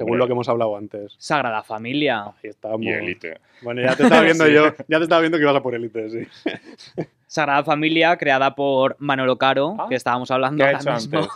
Según 0.00 0.12
Hombre. 0.12 0.18
lo 0.20 0.26
que 0.28 0.32
hemos 0.32 0.48
hablado 0.48 0.76
antes. 0.78 1.14
Sagrada 1.18 1.62
Familia. 1.62 2.22
Ahí 2.24 2.48
estamos. 2.48 2.80
Y 2.80 2.88
Elite. 2.88 3.38
Bueno, 3.60 3.82
ya 3.82 3.94
te 3.94 4.04
estaba 4.04 4.22
viendo 4.22 4.46
Sí. 4.46 4.52
yo. 4.54 4.64
Ya 4.88 4.96
te 4.96 5.02
estaba 5.02 5.20
viendo 5.20 5.36
que 5.36 5.42
ibas 5.42 5.56
a 5.56 5.62
por 5.62 5.74
Elite, 5.74 6.08
sí. 6.08 6.26
Sagrada 7.26 7.62
Familia, 7.64 8.16
creada 8.16 8.54
por 8.54 8.96
Manolo 8.98 9.36
Caro, 9.36 9.76
Ah, 9.78 9.86
que 9.90 9.94
estábamos 9.96 10.30
hablando 10.30 10.56
¿qué 10.64 10.70
ha 10.70 10.78
ahora 10.78 10.96
hecho 10.98 11.10
mismo. 11.10 11.28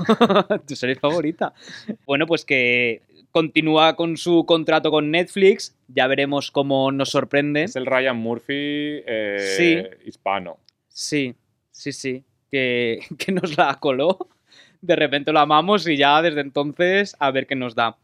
tu 0.67 0.75
serie 0.77 0.97
favorita. 0.97 1.53
Bueno, 2.07 2.27
pues 2.27 2.47
que 2.47 3.03
continúa 3.31 3.97
con 3.97 4.17
su 4.17 4.47
contrato 4.47 4.91
con 4.91 5.11
Netflix. 5.11 5.77
Ya 5.89 6.07
veremos 6.07 6.51
cómo 6.51 6.91
nos 6.91 7.11
sorprende. 7.11 7.65
Es 7.65 7.77
el 7.77 7.85
Ryan 7.85 8.17
Murphy 8.17 9.03
eh, 9.07 9.37
Sí. 9.59 10.09
hispano. 10.09 10.57
Sí, 10.89 11.35
sí, 11.71 11.93
sí. 11.93 12.25
Que, 12.51 13.01
que 13.19 13.31
nos 13.33 13.59
la 13.59 13.75
coló. 13.75 14.29
De 14.81 14.97
repente 14.97 15.33
lo 15.33 15.41
amamos 15.41 15.87
y 15.87 15.97
ya 15.97 16.21
desde 16.23 16.41
entonces 16.41 17.15
a 17.19 17.31
ver 17.31 17.47
qué 17.47 17.57
nos 17.57 17.75
da. 17.75 17.97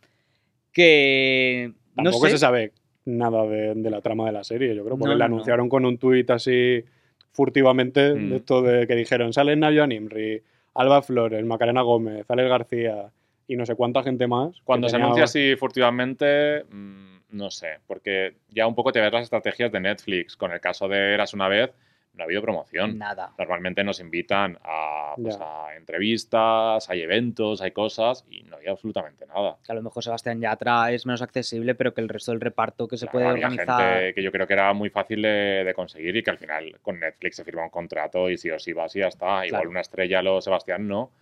Que. 0.72 1.72
No 1.96 2.04
Tampoco 2.04 2.26
sé. 2.26 2.32
se 2.32 2.38
sabe 2.38 2.72
nada 3.04 3.44
de, 3.46 3.74
de 3.74 3.90
la 3.90 4.00
trama 4.00 4.26
de 4.26 4.32
la 4.32 4.44
serie, 4.44 4.74
yo 4.74 4.84
creo, 4.84 4.96
porque 4.96 5.12
No, 5.14 5.18
la 5.18 5.24
anunciaron 5.24 5.68
con 5.68 5.84
un 5.84 5.98
tuit 5.98 6.30
así 6.30 6.84
furtivamente, 7.32 8.14
Mm. 8.14 8.30
de 8.30 8.36
esto 8.36 8.62
de 8.62 8.86
que 8.86 8.94
dijeron, 8.94 9.32
sale 9.32 9.56
Nayo 9.56 9.86
Nimri, 9.86 10.42
Alba 10.74 11.02
Flores, 11.02 11.44
Macarena 11.44 11.82
Gómez, 11.82 12.24
Alex 12.30 12.48
García 12.48 13.10
y 13.48 13.56
no 13.56 13.66
sé 13.66 13.74
cuánta 13.74 14.02
gente 14.02 14.26
más. 14.26 14.60
Cuando 14.64 14.88
se 14.88 14.96
anuncia 14.96 15.24
así 15.24 15.56
furtivamente, 15.56 16.64
mm, 16.70 17.16
no 17.32 17.50
sé, 17.50 17.78
porque 17.86 18.34
ya 18.50 18.66
un 18.66 18.74
poco 18.74 18.92
te 18.92 19.00
ves 19.00 19.12
las 19.12 19.22
estrategias 19.24 19.72
de 19.72 19.80
Netflix. 19.80 20.36
Con 20.36 20.52
el 20.52 20.60
caso 20.60 20.88
de 20.88 21.14
Eras 21.14 21.34
una 21.34 21.48
vez, 21.48 21.70
no 22.14 22.22
ha 22.22 22.26
habido 22.26 22.42
promoción. 22.42 22.98
Nada. 22.98 23.32
Normalmente 23.38 23.82
nos 23.84 24.00
invitan 24.00 24.58
a, 24.64 25.14
pues, 25.16 25.38
a 25.40 25.74
entrevistas, 25.76 26.90
hay 26.90 27.02
eventos, 27.02 27.60
hay 27.62 27.70
cosas 27.70 28.24
y 28.28 28.42
no 28.42 28.56
hay 28.56 28.66
absolutamente 28.66 29.26
nada. 29.26 29.56
Que 29.64 29.72
a 29.72 29.74
lo 29.74 29.82
mejor 29.82 30.02
Sebastián 30.02 30.40
Yatra 30.40 30.92
es 30.92 31.06
menos 31.06 31.22
accesible, 31.22 31.74
pero 31.74 31.94
que 31.94 32.00
el 32.00 32.08
resto 32.08 32.32
del 32.32 32.40
reparto 32.40 32.88
que 32.88 32.96
se 32.96 33.06
Claro, 33.06 33.12
puede 33.12 33.26
había 33.26 33.46
organizar. 33.46 33.92
gente 34.00 34.14
que 34.14 34.22
yo 34.22 34.32
creo 34.32 34.46
que 34.46 34.52
era 34.52 34.72
muy 34.72 34.90
fácil 34.90 35.22
de, 35.22 35.62
de 35.64 35.72
conseguir 35.74 36.16
y 36.16 36.22
que 36.22 36.30
al 36.30 36.38
final 36.38 36.78
con 36.82 36.98
Netflix 37.00 37.36
se 37.36 37.44
firma 37.44 37.64
un 37.64 37.70
contrato 37.70 38.28
y 38.28 38.36
sí 38.36 38.50
o 38.50 38.58
sí 38.58 38.72
vas 38.72 38.94
y 38.96 39.00
ya 39.00 39.08
está. 39.08 39.46
Igual 39.46 39.60
Claro. 39.62 39.70
una 39.70 39.80
estrella 39.80 40.20
lo 40.22 40.40
Sebastián 40.40 40.86
no, 40.88 41.12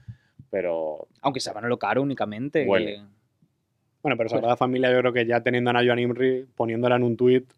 pero 0.50 1.06
Aunque 1.22 1.40
sea 1.40 1.52
Manolo 1.52 1.78
Caro 1.78 2.02
únicamente. 2.02 2.64
Huele. 2.66 2.94
que- 2.96 3.02
Bueno, 4.02 4.16
pero 4.16 4.28
Sagrada 4.30 4.56
Familia 4.56 4.90
yo 4.92 5.00
creo 5.00 5.12
que 5.12 5.26
ya 5.26 5.42
teniendo 5.42 5.70
a 5.70 5.72
Nayo 5.74 5.94
Nimri, 5.94 6.46
poniéndola 6.56 6.96
en 6.96 7.02
un 7.02 7.16
tuit, 7.16 7.50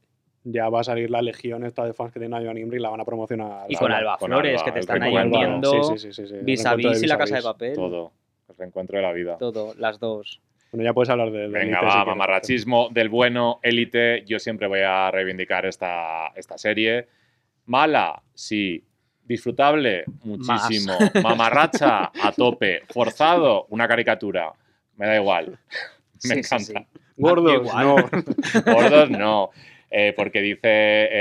ya 0.44 0.68
va 0.68 0.81
a 0.81 0.85
salir 0.85 1.11
la 1.11 1.20
legión 1.22 1.64
esta 1.64 1.85
de 1.85 1.92
fans 1.92 2.12
que 2.12 2.18
tiene 2.20 2.35
Nayo 2.37 2.53
Nimri 2.55 2.79
y 2.79 2.81
la 2.81 2.88
van 2.90 3.00
a 3.00 3.05
promocionar. 3.05 3.66
Y 3.70 3.74
La- 3.74 3.79
con 3.81 3.92
Alba 3.92 4.16
con 4.18 4.29
Flores, 4.29 4.53
Alba, 4.61 4.64
que 4.64 4.72
te 4.72 4.79
están 4.81 5.03
ahí 5.03 5.14
vendiendo 5.14 5.70
Sí, 5.70 5.98
sí, 5.98 6.12
sí, 6.12 6.26
sí, 6.26 6.35
vis 6.42 6.64
a 6.66 6.74
vis 6.76 7.03
y 7.03 7.07
la 7.07 7.14
a 7.14 7.18
casa 7.18 7.37
de 7.37 7.42
papel. 7.42 7.74
todo. 7.74 8.12
El 8.48 8.57
reencuentro 8.57 8.96
de 8.96 9.03
la 9.03 9.12
vida. 9.12 9.37
Todo, 9.38 9.74
las 9.79 9.98
dos. 10.00 10.40
Bueno, 10.72 10.85
ya 10.85 10.92
puedes 10.94 11.11
hablar 11.11 11.31
de, 11.31 11.38
de 11.40 11.48
Venga, 11.48 11.61
Elite, 11.62 11.79
si 11.81 11.85
va, 11.87 11.90
quieres. 11.92 12.07
mamarrachismo 12.07 12.88
del 12.90 13.09
bueno, 13.09 13.59
élite. 13.62 14.24
Yo 14.24 14.38
siempre 14.38 14.66
voy 14.68 14.81
a 14.81 15.11
reivindicar 15.11 15.66
esta, 15.66 16.29
esta 16.37 16.57
serie. 16.59 17.07
Mala, 17.66 18.22
sí. 18.35 18.85
Disfrutable, 19.24 20.05
muchísimo. 20.24 20.94
Mamarracha, 21.22 22.11
a 22.20 22.33
tope. 22.37 22.83
Forzado, 22.88 23.66
una 23.70 23.87
caricatura. 23.87 24.53
Me 24.96 25.07
da 25.07 25.16
igual. 25.16 25.59
Me 26.24 26.35
Sí, 26.35 26.38
encanta. 26.40 26.59
sí. 26.59 26.74
Gordos, 27.16 27.62
no. 27.74 27.96
Gordos, 28.66 29.11
no. 29.11 29.50
Eh, 29.92 30.12
porque 30.16 30.40
dice 30.40 30.61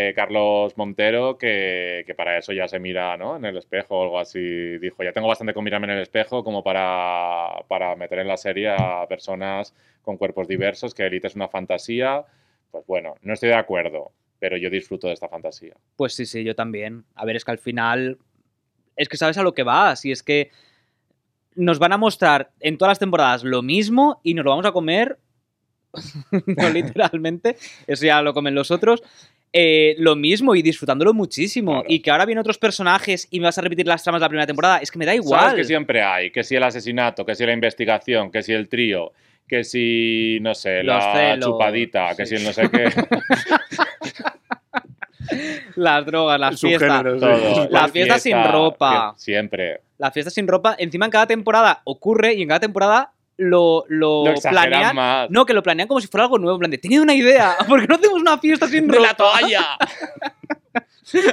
eh, 0.10 0.14
Carlos 0.16 0.78
Montero 0.78 1.40
que, 1.40 2.04
que 2.06 2.14
para 2.14 2.38
eso 2.38 2.54
ya 2.54 2.68
se 2.68 2.78
mira 2.78 3.18
¿no? 3.18 3.36
en 3.36 3.46
el 3.46 3.58
espejo 3.58 3.98
o 3.98 4.04
algo 4.04 4.20
así. 4.20 4.78
Dijo, 4.78 5.04
ya 5.04 5.12
tengo 5.12 5.28
bastante 5.28 5.56
con 5.56 5.64
mirarme 5.64 5.88
en 5.88 5.94
el 5.94 6.04
espejo 6.04 6.44
como 6.44 6.64
para, 6.64 7.64
para 7.68 7.96
meter 7.96 8.20
en 8.20 8.28
la 8.28 8.38
serie 8.38 8.70
a 8.70 9.08
personas 9.08 9.74
con 10.04 10.18
cuerpos 10.18 10.48
diversos, 10.48 10.94
que 10.94 11.06
Elite 11.06 11.28
es 11.28 11.36
una 11.36 11.48
fantasía. 11.48 12.26
Pues 12.70 12.86
bueno, 12.86 13.16
no 13.22 13.34
estoy 13.34 13.50
de 13.50 13.56
acuerdo, 13.56 14.12
pero 14.38 14.56
yo 14.56 14.70
disfruto 14.70 15.08
de 15.08 15.14
esta 15.14 15.30
fantasía. 15.30 15.76
Pues 15.96 16.14
sí, 16.14 16.28
sí, 16.28 16.44
yo 16.44 16.56
también. 16.56 17.06
A 17.16 17.26
ver, 17.26 17.36
es 17.36 17.46
que 17.46 17.52
al 17.52 17.58
final. 17.58 18.20
Es 18.96 19.10
que 19.10 19.18
sabes 19.18 19.38
a 19.40 19.44
lo 19.44 19.54
que 19.54 19.64
vas. 19.64 20.06
Y 20.06 20.12
es 20.12 20.22
que 20.22 20.52
nos 21.56 21.80
van 21.80 21.94
a 21.94 21.98
mostrar 21.98 22.52
en 22.60 22.78
todas 22.78 22.92
las 22.92 23.00
temporadas 23.00 23.44
lo 23.44 23.62
mismo 23.64 24.22
y 24.24 24.36
nos 24.36 24.46
lo 24.46 24.52
vamos 24.52 24.66
a 24.66 24.72
comer. 24.72 25.18
no 26.46 26.70
literalmente. 26.70 27.58
Eso 27.88 28.06
ya 28.06 28.22
lo 28.22 28.34
comen 28.34 28.56
los 28.56 28.72
otros. 28.72 29.02
eh, 29.52 29.96
lo 29.98 30.16
mismo 30.16 30.54
y 30.56 30.62
disfrutándolo 30.62 31.14
muchísimo. 31.14 31.72
Claro. 31.72 31.86
Y 31.90 32.00
que 32.02 32.12
ahora 32.12 32.26
vienen 32.26 32.42
otros 32.42 32.58
personajes 32.60 33.28
y 33.32 33.40
me 33.40 33.46
vas 33.46 33.58
a 33.58 33.62
repetir 33.62 33.88
las 33.88 34.04
tramas 34.04 34.20
de 34.22 34.26
la 34.26 34.30
primera 34.30 34.46
temporada. 34.48 34.78
Es 34.78 34.92
que 34.92 35.00
me 35.00 35.06
da 35.06 35.16
igual. 35.16 35.40
Sabes 35.42 35.56
que 35.56 35.64
siempre 35.64 36.04
hay, 36.04 36.32
que 36.32 36.44
si 36.44 36.56
el 36.56 36.64
asesinato, 36.64 37.26
que 37.26 37.34
si 37.36 37.46
la 37.46 37.54
investigación, 37.54 38.32
que 38.32 38.44
si 38.44 38.54
el 38.54 38.68
trío, 38.70 39.12
que 39.48 39.64
si, 39.64 40.38
no 40.42 40.54
sé, 40.54 40.84
Los 40.84 41.04
la 41.04 41.14
celos, 41.14 41.46
chupadita, 41.50 42.16
que 42.16 42.26
sí. 42.28 42.38
si 42.38 42.44
el 42.44 42.48
no 42.48 42.54
sé 42.54 42.70
qué. 42.70 42.90
Las 45.76 46.06
drogas, 46.06 46.40
las 46.40 46.60
fiestas. 46.60 47.04
Sí. 47.20 47.68
La 47.70 47.88
fiesta 47.90 48.20
sin 48.20 48.44
ropa. 48.44 49.14
Siempre. 49.18 49.82
La 49.98 50.12
fiesta 50.12 50.32
sin 50.32 50.48
ropa. 50.48 50.76
Encima 50.80 51.06
en 51.06 51.12
cada 51.12 51.28
temporada 51.28 51.82
ocurre 51.84 52.34
y 52.34 52.42
en 52.42 52.48
cada 52.48 52.60
temporada 52.60 53.12
lo, 53.40 53.86
lo, 53.88 54.26
Lo 54.26 54.34
planean. 54.36 54.96
más. 54.96 55.30
No, 55.30 55.46
que 55.46 55.54
lo 55.54 55.64
planean 55.64 55.88
como 55.88 56.02
si 56.02 56.08
fuera 56.08 56.26
algo 56.26 56.38
nuevo. 56.38 56.58
En 56.58 56.60
plan 56.60 56.72
de, 56.72 56.78
tenía 56.78 57.02
una 57.02 57.14
idea. 57.16 57.56
¿Por 57.68 57.82
qué 57.82 57.88
no 57.88 57.96
hacemos 57.96 58.22
una 58.22 58.38
fiesta 58.38 58.68
sin 58.68 58.88
¡De 58.88 58.98
ropa? 58.98 59.08
la 59.08 59.14
toalla! 59.16 59.78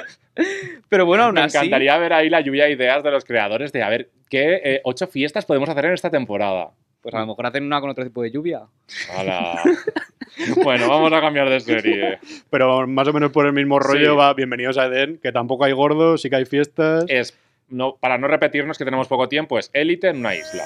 Pero 0.89 1.07
bueno, 1.07 1.25
aún 1.25 1.35
Me 1.35 1.43
así. 1.43 1.57
encantaría 1.57 1.97
ver 1.99 2.13
ahí 2.13 2.29
la 2.31 2.41
lluvia 2.41 2.65
de 2.65 2.73
ideas 2.73 3.03
de 3.03 3.11
los 3.11 3.25
creadores 3.25 3.73
de 3.73 3.83
a 3.83 3.89
ver 3.89 4.11
qué 4.29 4.61
eh, 4.65 4.81
ocho 4.85 5.07
fiestas 5.07 5.45
podemos 5.47 5.69
hacer 5.69 5.87
en 5.87 5.93
esta 5.95 6.11
temporada. 6.11 6.71
Pues 7.01 7.15
a 7.15 7.21
lo 7.21 7.27
mejor 7.27 7.47
hacen 7.47 7.65
una 7.65 7.81
con 7.81 7.91
otro 7.91 8.05
tipo 8.05 8.23
de 8.23 8.31
lluvia. 8.31 8.63
Hala. 9.17 9.63
bueno, 10.63 10.89
vamos 10.89 11.13
a 11.13 11.21
cambiar 11.21 11.49
de 11.49 11.61
serie. 11.61 12.19
Pero 12.51 12.87
más 12.87 13.09
o 13.09 13.13
menos 13.13 13.31
por 13.33 13.47
el 13.47 13.53
mismo 13.53 13.79
rollo 13.79 14.11
Sí. 14.13 14.17
va 14.17 14.35
Bienvenidos 14.35 14.77
a 14.77 14.87
Eden, 14.87 15.19
que 15.23 15.33
tampoco 15.33 15.65
hay 15.65 15.73
gordos, 15.73 16.21
sí 16.23 16.29
que 16.31 16.37
hay 16.37 16.45
fiestas. 16.45 17.05
Es, 17.09 17.37
no, 17.69 17.97
para 17.97 18.19
no 18.19 18.29
repetirnos 18.29 18.79
que 18.79 18.85
tenemos 18.85 19.09
poco 19.09 19.29
tiempo, 19.29 19.59
es 19.59 19.71
élite 19.73 20.09
en 20.09 20.19
una 20.19 20.35
isla. 20.35 20.65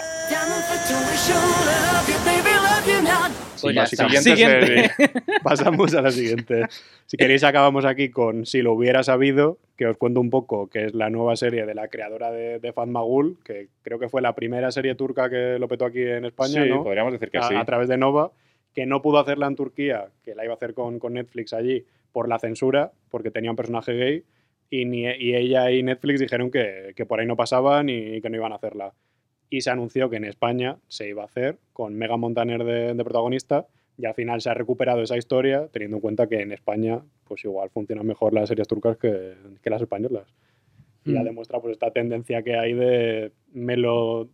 Pues. 3.61 3.91
Siguiente 3.91 4.21
Siguiente. 4.21 4.67
serie. 4.67 4.91
Pasamos 5.43 5.95
a 5.95 6.03
la 6.03 6.11
siguiente. 6.11 6.67
Si 7.07 7.17
queréis, 7.17 7.45
acabamos 7.45 7.85
aquí 7.85 8.11
con 8.11 8.47
Si 8.47 8.63
lo 8.63 8.73
hubiera 8.73 9.03
sabido, 9.03 9.59
que 9.77 9.87
os 9.87 9.97
cuento 9.97 10.21
un 10.21 10.31
poco, 10.31 10.69
que 10.69 10.87
es 10.87 10.95
la 10.95 11.11
nueva 11.11 11.37
serie 11.37 11.67
de 11.67 11.75
la 11.75 11.89
creadora 11.89 12.31
de, 12.31 12.59
de 12.59 12.73
Fatmagul, 12.73 13.39
que 13.45 13.69
creo 13.83 13.99
que 13.99 14.09
fue 14.09 14.23
la 14.23 14.35
primera 14.35 14.71
serie 14.71 14.95
turca 14.95 15.29
que 15.29 15.59
lo 15.59 15.69
petó 15.69 15.85
aquí 15.85 16.03
en 16.03 16.25
España, 16.25 16.65
sí, 16.65 16.71
¿no? 16.71 16.83
podríamos 16.83 17.13
decir 17.13 17.31
que 17.31 17.39
a, 17.39 17.43
sí. 17.43 17.55
a 17.55 17.65
través 17.65 17.89
de 17.89 17.99
Nova, 17.99 18.33
que 18.75 18.87
no 18.87 19.03
pudo 19.03 19.19
hacerla 19.19 19.47
en 19.47 19.57
Turquía, 19.57 20.09
que 20.25 20.35
la 20.35 20.45
iba 20.45 20.55
a 20.55 20.57
hacer 20.57 20.75
con, 20.75 20.99
con 20.99 21.15
Netflix 21.15 21.53
allí 21.53 21.85
por 22.13 22.29
la 22.29 22.39
censura, 22.39 22.93
porque 23.11 23.31
tenía 23.31 23.51
un 23.51 23.57
personaje 23.57 23.93
gay, 23.93 24.25
y, 24.71 24.85
ni, 24.85 25.03
y 25.03 25.35
ella 25.35 25.71
y 25.71 25.83
Netflix 25.83 26.21
dijeron 26.21 26.51
que, 26.51 26.93
que 26.97 27.05
por 27.07 27.21
ahí 27.21 27.27
no 27.27 27.37
pasaban 27.37 27.89
y 27.89 28.21
que 28.21 28.31
no 28.31 28.37
iban 28.37 28.53
a 28.53 28.57
hacerla. 28.57 28.95
Y 29.51 29.63
se 29.63 29.71
anunció 29.71 30.09
que 30.09 30.17
en 30.17 30.25
España 30.25 30.79
se 30.87 31.09
iba 31.09 31.23
a 31.23 31.27
hacer 31.27 31.59
con 31.73 31.95
Mega 31.95 32.17
Montaner 32.17 32.63
de, 32.65 32.95
de 32.95 33.05
protagonista, 33.05 33.67
y 33.99 34.07
al 34.07 34.15
final 34.15 34.41
se 34.41 34.49
ha 34.49 34.55
recuperado 34.55 35.03
esa 35.03 35.19
historia, 35.19 35.69
teniendo 35.73 35.99
en 35.99 36.01
cuenta 36.01 36.27
que 36.27 36.41
en 36.41 36.53
España, 36.53 37.03
pues 37.25 37.45
igual 37.45 37.69
funcionan 37.69 38.07
mejor 38.07 38.33
las 38.33 38.49
series 38.49 38.67
turcas 38.67 38.97
que, 38.97 39.35
que 39.61 39.69
las 39.71 39.83
españolas. 39.83 40.27
Y 41.05 41.13
ya 41.13 41.21
Mm. 41.21 41.25
demuestra 41.25 41.61
pues 41.61 41.73
esta 41.73 41.91
tendencia 41.91 42.43
que 42.43 42.57
hay 42.57 42.73
de 42.73 43.33
melo, 43.53 44.31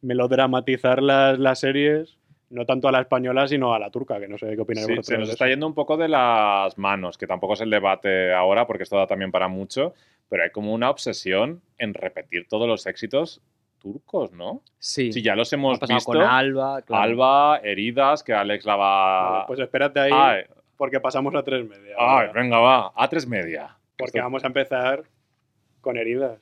melodramatizar 0.00 1.02
las, 1.02 1.38
las 1.38 1.60
series, 1.60 2.16
no 2.54 2.64
tanto 2.64 2.88
a 2.88 2.92
la 2.92 3.00
española, 3.00 3.46
sino 3.48 3.74
a 3.74 3.78
la 3.78 3.90
turca, 3.90 4.18
que 4.18 4.28
no 4.28 4.38
sé 4.38 4.54
qué 4.54 4.60
opináis 4.62 4.86
Sí, 4.86 4.92
vosotros 4.92 5.06
se 5.06 5.18
nos 5.18 5.28
está 5.30 5.46
yendo 5.48 5.66
un 5.66 5.74
poco 5.74 5.96
de 5.96 6.08
las 6.08 6.78
manos, 6.78 7.18
que 7.18 7.26
tampoco 7.26 7.54
es 7.54 7.60
el 7.60 7.70
debate 7.70 8.32
ahora, 8.32 8.66
porque 8.66 8.84
esto 8.84 8.96
da 8.96 9.06
también 9.06 9.30
para 9.30 9.48
mucho, 9.48 9.94
pero 10.28 10.42
hay 10.44 10.50
como 10.50 10.72
una 10.72 10.88
obsesión 10.90 11.60
en 11.78 11.94
repetir 11.94 12.46
todos 12.48 12.66
los 12.68 12.86
éxitos 12.86 13.42
turcos, 13.78 14.32
¿no? 14.32 14.62
Sí. 14.78 15.12
Si 15.12 15.20
ya 15.20 15.36
los 15.36 15.52
hemos 15.52 15.78
pasado 15.78 15.96
visto. 15.98 16.12
con 16.12 16.22
Alba. 16.22 16.80
claro. 16.82 17.02
Alba, 17.02 17.60
heridas, 17.62 18.22
que 18.22 18.32
Alex 18.32 18.64
la 18.64 18.76
va. 18.76 19.30
Vale, 19.30 19.44
pues 19.46 19.60
espérate 19.60 20.00
ahí, 20.00 20.10
ay, 20.14 20.42
porque 20.76 21.00
pasamos 21.00 21.34
a 21.34 21.42
tres 21.42 21.68
media. 21.68 21.94
ay, 21.98 22.28
venga, 22.34 22.58
va. 22.58 22.92
A 22.96 23.08
tres 23.08 23.26
media. 23.26 23.76
porque 23.98 24.18
Esto- 24.18 24.22
vamos 24.26 24.42
a 24.44 24.46
empezar 24.46 25.02
con 25.80 25.96
heridas. 25.98 26.38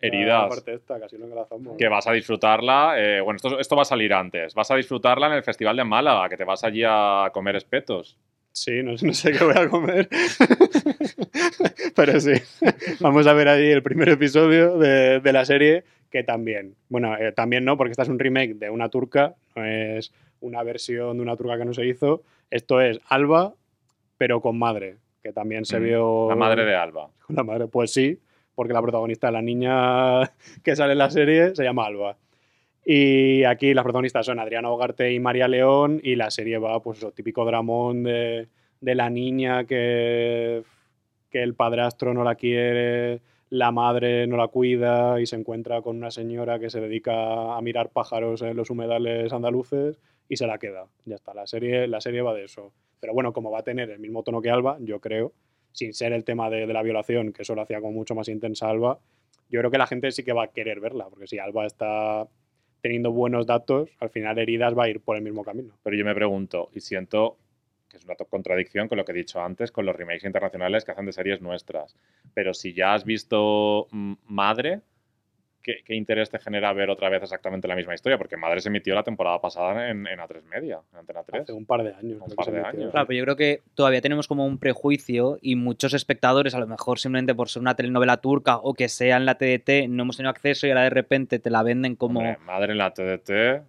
Heridas. 0.00 0.48
parte 0.48 0.74
esta, 0.74 1.00
casi 1.00 1.16
lo 1.16 1.24
enlazamos. 1.26 1.76
Que 1.78 1.88
vas 1.88 2.06
a 2.06 2.12
disfrutarla. 2.12 2.94
eh, 2.98 3.20
bueno, 3.20 3.36
esto, 3.36 3.58
esto 3.58 3.76
va 3.76 3.82
a 3.82 3.86
salir 3.86 4.12
antes. 4.12 4.54
Vas 4.54 4.70
a 4.70 4.76
disfrutarla 4.76 5.28
en 5.28 5.32
el 5.34 5.42
Festival 5.42 5.76
de 5.76 5.84
Málaga, 5.84 6.28
que 6.28 6.36
te 6.36 6.44
vas 6.44 6.62
allí 6.64 6.82
a 6.86 7.30
comer 7.32 7.56
espetos. 7.56 8.18
Sí, 8.52 8.82
no, 8.82 8.92
no 9.02 9.12
sé 9.14 9.32
qué 9.32 9.42
voy 9.44 9.54
a 9.56 9.68
comer. 9.68 10.08
Pero 11.96 12.20
sí, 12.20 12.32
vamos 13.00 13.26
a 13.26 13.32
ver 13.32 13.48
ahí 13.48 13.70
el 13.70 13.82
primer 13.82 14.08
episodio 14.10 14.76
de, 14.78 15.20
de 15.20 15.32
la 15.32 15.44
serie, 15.44 15.84
que 16.10 16.22
también, 16.22 16.74
bueno, 16.88 17.16
eh, 17.16 17.32
también 17.32 17.64
no, 17.64 17.76
porque 17.76 17.92
esta 17.92 18.02
es 18.02 18.08
un 18.08 18.18
remake 18.18 18.54
de 18.54 18.70
una 18.70 18.88
turca, 18.88 19.34
no 19.56 19.64
es 19.64 20.12
una 20.40 20.62
versión 20.62 21.16
de 21.16 21.22
una 21.22 21.36
turca 21.36 21.56
que 21.58 21.64
no 21.64 21.72
se 21.74 21.86
hizo. 21.86 22.22
Esto 22.50 22.80
es 22.80 23.00
Alba, 23.08 23.54
pero 24.18 24.40
con 24.40 24.58
madre, 24.58 24.96
que 25.22 25.32
también 25.32 25.64
se 25.64 25.80
Mm, 25.80 25.82
vio... 25.84 26.26
La 26.28 26.36
madre 26.36 26.64
de 26.64 26.74
Alba. 26.74 27.08
Con 27.26 27.36
la 27.36 27.42
madre, 27.42 27.66
pues 27.68 27.90
sí, 27.92 28.18
porque 28.54 28.72
la 28.72 28.82
protagonista, 28.82 29.30
la 29.30 29.42
niña 29.42 30.22
que 30.62 30.76
sale 30.76 30.92
en 30.92 30.98
la 30.98 31.10
serie, 31.10 31.54
se 31.54 31.64
llama 31.64 31.86
Alba. 31.86 32.16
Y 32.84 33.44
aquí 33.44 33.72
las 33.72 33.82
protagonistas 33.84 34.26
son 34.26 34.38
Adriana 34.38 34.70
Hogarte 34.70 35.12
y 35.12 35.20
María 35.20 35.48
León, 35.48 36.00
y 36.02 36.16
la 36.16 36.30
serie 36.30 36.58
va, 36.58 36.82
pues 36.82 36.98
eso, 36.98 37.12
típico 37.12 37.44
dramón 37.44 38.02
de, 38.02 38.48
de 38.80 38.94
la 38.94 39.08
niña 39.08 39.64
que, 39.64 40.62
que 41.30 41.42
el 41.42 41.54
padrastro 41.54 42.12
no 42.12 42.24
la 42.24 42.34
quiere, 42.34 43.22
la 43.50 43.70
madre 43.70 44.26
no 44.26 44.36
la 44.36 44.48
cuida 44.48 45.20
y 45.20 45.26
se 45.26 45.36
encuentra 45.36 45.80
con 45.80 45.96
una 45.96 46.10
señora 46.10 46.58
que 46.58 46.70
se 46.70 46.80
dedica 46.80 47.56
a 47.56 47.60
mirar 47.62 47.90
pájaros 47.90 48.42
en 48.42 48.56
los 48.56 48.68
humedales 48.70 49.32
andaluces 49.32 49.98
y 50.28 50.36
se 50.36 50.46
la 50.46 50.58
queda. 50.58 50.86
Ya 51.04 51.14
está, 51.14 51.32
la 51.34 51.46
serie, 51.46 51.86
la 51.86 52.00
serie 52.00 52.22
va 52.22 52.34
de 52.34 52.44
eso. 52.44 52.72
Pero 53.00 53.14
bueno, 53.14 53.32
como 53.32 53.50
va 53.50 53.60
a 53.60 53.62
tener 53.62 53.90
el 53.90 53.98
mismo 53.98 54.22
tono 54.22 54.42
que 54.42 54.50
Alba, 54.50 54.76
yo 54.80 55.00
creo, 55.00 55.32
sin 55.74 55.92
ser 55.92 56.12
el 56.12 56.24
tema 56.24 56.48
de, 56.48 56.66
la 56.66 56.82
violación, 56.82 57.32
que 57.32 57.42
eso 57.42 57.54
lo 57.54 57.62
hacía 57.62 57.80
como 57.80 57.92
mucho 57.92 58.14
más 58.14 58.28
intensa 58.28 58.70
Alba, 58.70 58.98
yo 59.50 59.60
creo 59.60 59.70
que 59.70 59.78
la 59.78 59.86
gente 59.86 60.10
sí 60.12 60.22
que 60.22 60.32
va 60.32 60.44
a 60.44 60.52
querer 60.52 60.80
verla, 60.80 61.08
porque 61.10 61.26
si 61.26 61.38
Alba 61.38 61.66
está 61.66 62.26
teniendo 62.80 63.12
buenos 63.12 63.46
datos, 63.46 63.90
al 64.00 64.10
final 64.10 64.38
Heridas 64.38 64.76
va 64.76 64.84
a 64.84 64.88
ir 64.88 65.00
por 65.00 65.16
el 65.16 65.22
mismo 65.22 65.44
camino. 65.44 65.74
Pero 65.82 65.96
yo 65.96 66.04
me 66.04 66.14
pregunto, 66.14 66.70
y 66.74 66.80
siento 66.80 67.36
que 67.88 67.96
es 67.96 68.04
una 68.04 68.14
contradicción 68.14 68.88
con 68.88 68.98
lo 68.98 69.04
que 69.04 69.12
he 69.12 69.16
dicho 69.16 69.40
antes, 69.40 69.72
con 69.72 69.84
los 69.84 69.96
remakes 69.96 70.24
internacionales 70.24 70.84
que 70.84 70.92
hacen 70.92 71.06
de 71.06 71.12
series 71.12 71.40
nuestras. 71.40 71.96
Pero 72.34 72.54
si 72.54 72.72
ya 72.72 72.94
has 72.94 73.04
visto 73.04 73.88
mm, 73.90 74.14
Madre, 74.26 74.80
¿qué, 75.64 75.82
qué 75.84 75.94
interés 75.94 76.30
te 76.30 76.38
genera 76.38 76.72
ver 76.72 76.90
otra 76.90 77.08
vez 77.08 77.22
exactamente 77.22 77.66
la 77.66 77.74
misma 77.74 77.94
historia? 77.94 78.18
Porque 78.18 78.36
Madre 78.36 78.60
se 78.60 78.68
emitió 78.68 78.94
la 78.94 79.02
temporada 79.02 79.40
pasada 79.40 79.90
en, 79.90 80.06
en 80.06 80.18
A3 80.20 80.42
Media, 80.44 80.78
en 80.92 80.98
Antena 80.98 81.22
3. 81.24 81.42
Hace 81.42 81.52
un 81.52 81.66
par 81.66 81.82
de 81.82 81.94
años. 81.94 82.22
Un 82.24 82.34
par 82.36 82.52
de 82.52 82.60
años. 82.60 82.90
Claro, 82.92 83.06
pero 83.08 83.18
yo 83.18 83.24
creo 83.24 83.36
que 83.36 83.62
todavía 83.74 84.00
tenemos 84.00 84.28
como 84.28 84.46
un 84.46 84.58
prejuicio 84.58 85.38
y 85.42 85.56
muchos 85.56 85.94
espectadores, 85.94 86.54
a 86.54 86.60
lo 86.60 86.66
mejor 86.68 87.00
simplemente 87.00 87.34
por 87.34 87.48
ser 87.48 87.62
una 87.62 87.74
telenovela 87.74 88.18
turca 88.18 88.58
o 88.58 88.74
que 88.74 88.88
sea 88.88 89.16
en 89.16 89.26
la 89.26 89.36
TDT, 89.36 89.88
no 89.88 90.02
hemos 90.04 90.16
tenido 90.18 90.30
acceso 90.30 90.66
y 90.66 90.70
ahora 90.70 90.82
de 90.84 90.90
repente 90.90 91.38
te 91.40 91.50
la 91.50 91.62
venden 91.64 91.96
como... 91.96 92.20
Hombre, 92.20 92.38
Madre 92.44 92.72
en 92.72 92.78
la 92.78 92.92
TDT 92.92 93.64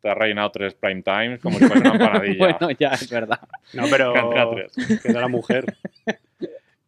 te 0.00 0.08
ha 0.08 0.14
reinado 0.14 0.50
tres 0.50 0.74
prime 0.74 1.02
times 1.02 1.40
como 1.40 1.58
si 1.58 1.64
fuera 1.66 1.80
una 1.80 1.92
empanadilla. 2.04 2.38
bueno, 2.58 2.70
ya 2.78 2.88
es 2.90 3.10
verdad. 3.10 3.40
No, 3.74 3.84
pero 3.90 4.16
Antena 4.16 4.48
3. 4.50 5.00
que 5.02 5.08
era 5.10 5.28
mujer. 5.28 5.64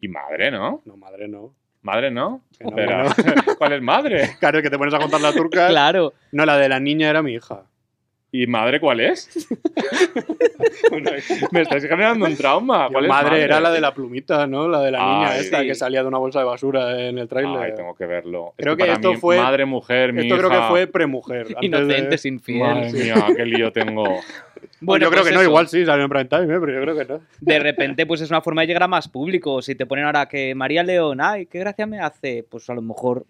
Y 0.01 0.09
Madre, 0.09 0.51
¿no? 0.51 0.83
No, 0.85 0.97
madre 0.97 1.29
no. 1.29 1.55
Madre, 1.83 2.11
¿no? 2.11 2.43
¿cuál 3.59 3.73
es 3.73 3.83
Madre? 3.83 4.37
Claro, 4.39 4.59
es 4.59 4.63
que 4.63 4.71
te 4.71 4.79
pones 4.79 4.95
a 4.95 4.99
contar 4.99 5.21
la 5.21 5.33
turca. 5.33 5.67
Claro. 5.73 6.13
No, 6.31 6.47
la 6.47 6.57
de 6.57 6.69
la 6.69 6.81
niña 6.81 7.11
era 7.11 7.23
mi 7.23 7.35
hija. 7.35 7.65
¿Y 8.35 8.47
Madre 8.47 8.81
cuál 8.81 9.01
es? 9.01 9.29
Me 11.53 11.61
estáis 11.63 11.85
generando 11.85 12.25
un 12.27 12.35
trauma. 12.37 12.87
Yo, 12.87 12.93
¿Cuál 12.93 13.05
es 13.05 13.09
madre, 13.11 13.43
era 13.43 13.61
la 13.61 13.71
de 13.71 13.81
la 13.81 13.93
plumita, 13.93 14.47
¿no? 14.47 14.69
La 14.69 14.81
de 14.81 14.91
la 14.91 14.99
niña 15.01 15.31
Ay, 15.33 15.41
esta 15.41 15.61
sí. 15.61 15.67
que 15.67 15.75
salía 15.75 16.01
de 16.03 16.09
una 16.09 16.17
bolsa 16.19 16.39
de 16.39 16.47
basura 16.47 16.99
en 17.09 17.19
el 17.19 17.29
tráiler. 17.29 17.59
Ay, 17.63 17.73
tengo 17.77 17.95
que 17.95 18.07
verlo. 18.07 18.55
Creo 18.57 18.75
que 18.77 18.85
para 18.85 18.95
esto 18.95 19.13
mí, 19.13 19.17
fue- 19.19 19.39
Madre, 19.39 19.65
mujer, 19.67 20.13
mi 20.15 20.23
Esto 20.23 20.39
creo 20.39 20.49
que 20.51 20.57
hija- 20.57 20.69
fue 20.71 20.87
premujer. 20.87 21.49
de- 21.49 21.57
Inocente, 21.61 22.17
sin 22.19 22.41
Madre 22.59 22.91
fiel. 22.91 23.05
mía, 23.05 23.27
qué 23.37 23.45
lío 23.45 23.71
tengo. 23.73 24.05
Bueno, 24.81 25.05
yo 25.05 25.11
creo 25.11 25.23
pues 25.23 25.29
que 25.31 25.35
no, 25.35 25.41
eso. 25.43 25.49
igual 25.51 25.69
sí, 25.69 25.85
salió 25.85 26.05
en 26.05 26.11
prime 26.11 26.25
time, 26.25 26.45
¿eh? 26.55 26.59
pero 26.61 26.73
yo 26.73 26.81
creo 26.81 26.97
que 26.97 27.05
no. 27.13 27.21
De 27.41 27.59
repente, 27.59 28.07
pues 28.07 28.21
es 28.23 28.31
una 28.31 28.41
forma 28.41 28.63
de 28.63 28.69
llegar 28.69 28.83
a 28.85 28.89
más 28.89 29.09
público. 29.09 29.61
Si 29.61 29.75
te 29.75 29.87
ponen 29.87 30.07
ahora 30.07 30.27
que 30.27 30.55
María 30.55 30.83
León, 30.83 31.21
ay, 31.21 31.47
qué 31.47 31.59
gracia 31.59 31.87
me 31.87 32.01
hace, 32.01 32.45
pues 32.49 32.69
a 32.71 32.75
lo 32.75 32.83
mejor 32.83 33.27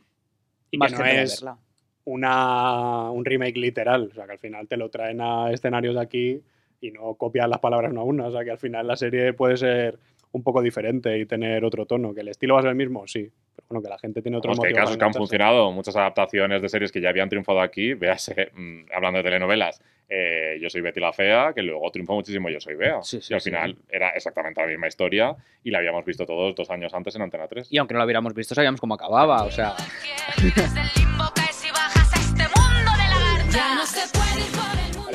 Y 0.70 0.78
más 0.78 0.92
que 0.92 0.98
no 0.98 1.04
es 1.06 1.40
verla. 1.42 1.58
Una, 2.04 3.10
un 3.10 3.24
remake 3.24 3.56
literal, 3.56 4.08
o 4.10 4.14
sea, 4.14 4.26
que 4.26 4.32
al 4.32 4.38
final 4.38 4.68
te 4.68 4.76
lo 4.76 4.90
traen 4.90 5.20
a 5.20 5.50
escenarios 5.52 5.94
de 5.94 6.00
aquí 6.00 6.40
y 6.80 6.90
no 6.90 7.14
copian 7.14 7.50
las 7.50 7.60
palabras 7.60 7.92
una 7.92 8.00
a 8.00 8.04
una, 8.04 8.26
o 8.26 8.32
sea, 8.32 8.44
que 8.44 8.50
al 8.50 8.58
final 8.58 8.86
la 8.86 8.96
serie 8.96 9.32
puede 9.32 9.56
ser 9.56 9.98
un 10.32 10.42
poco 10.42 10.62
diferente 10.62 11.18
y 11.18 11.26
tener 11.26 11.64
otro 11.64 11.86
tono, 11.86 12.14
que 12.14 12.20
el 12.20 12.28
estilo 12.28 12.54
va 12.54 12.60
a 12.60 12.62
ser 12.62 12.70
el 12.70 12.76
mismo, 12.76 13.06
sí, 13.06 13.30
pero 13.54 13.66
bueno, 13.68 13.82
que 13.82 13.88
la 13.88 13.98
gente 13.98 14.22
tiene 14.22 14.38
otro 14.38 14.50
Vamos, 14.50 14.62
que 14.62 14.68
hay 14.68 14.72
motivo 14.72 14.84
casos 14.86 14.98
que 14.98 15.04
han 15.04 15.14
funcionado, 15.14 15.72
muchas 15.72 15.94
adaptaciones 15.94 16.62
de 16.62 16.68
series 16.68 16.90
que 16.90 17.00
ya 17.00 17.10
habían 17.10 17.28
triunfado 17.28 17.60
aquí. 17.60 17.94
Véase, 17.94 18.50
mm, 18.54 18.86
hablando 18.94 19.18
de 19.18 19.24
telenovelas, 19.24 19.82
eh, 20.08 20.58
Yo 20.60 20.68
soy 20.68 20.80
Betty 20.80 21.00
la 21.00 21.12
Fea, 21.12 21.52
que 21.54 21.62
luego 21.62 21.90
triunfó 21.90 22.14
muchísimo 22.14 22.48
Yo 22.48 22.60
soy 22.60 22.74
Bea. 22.74 23.02
Sí, 23.02 23.20
sí, 23.20 23.32
y 23.32 23.34
al 23.34 23.40
sí. 23.40 23.50
final 23.50 23.76
era 23.88 24.10
exactamente 24.10 24.60
la 24.60 24.66
misma 24.66 24.88
historia 24.88 25.34
y 25.62 25.70
la 25.70 25.78
habíamos 25.78 26.04
visto 26.04 26.26
todos 26.26 26.54
dos 26.54 26.70
años 26.70 26.92
antes 26.94 27.14
en 27.16 27.22
Antena 27.22 27.46
3. 27.46 27.68
Y 27.70 27.78
aunque 27.78 27.94
no 27.94 27.98
lo 27.98 28.04
hubiéramos 28.04 28.34
visto, 28.34 28.54
sabíamos 28.54 28.80
cómo 28.80 28.94
acababa. 28.94 29.44
O 29.44 29.50
sea, 29.50 29.74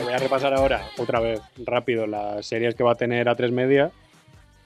Voy 0.04 0.14
a 0.14 0.18
repasar 0.18 0.54
ahora, 0.54 0.84
otra 1.00 1.20
vez, 1.20 1.42
rápido, 1.66 2.06
las 2.06 2.46
series 2.46 2.76
que 2.76 2.84
va 2.84 2.92
a 2.92 2.96
tener 2.96 3.28
A3 3.28 3.52
Media, 3.52 3.92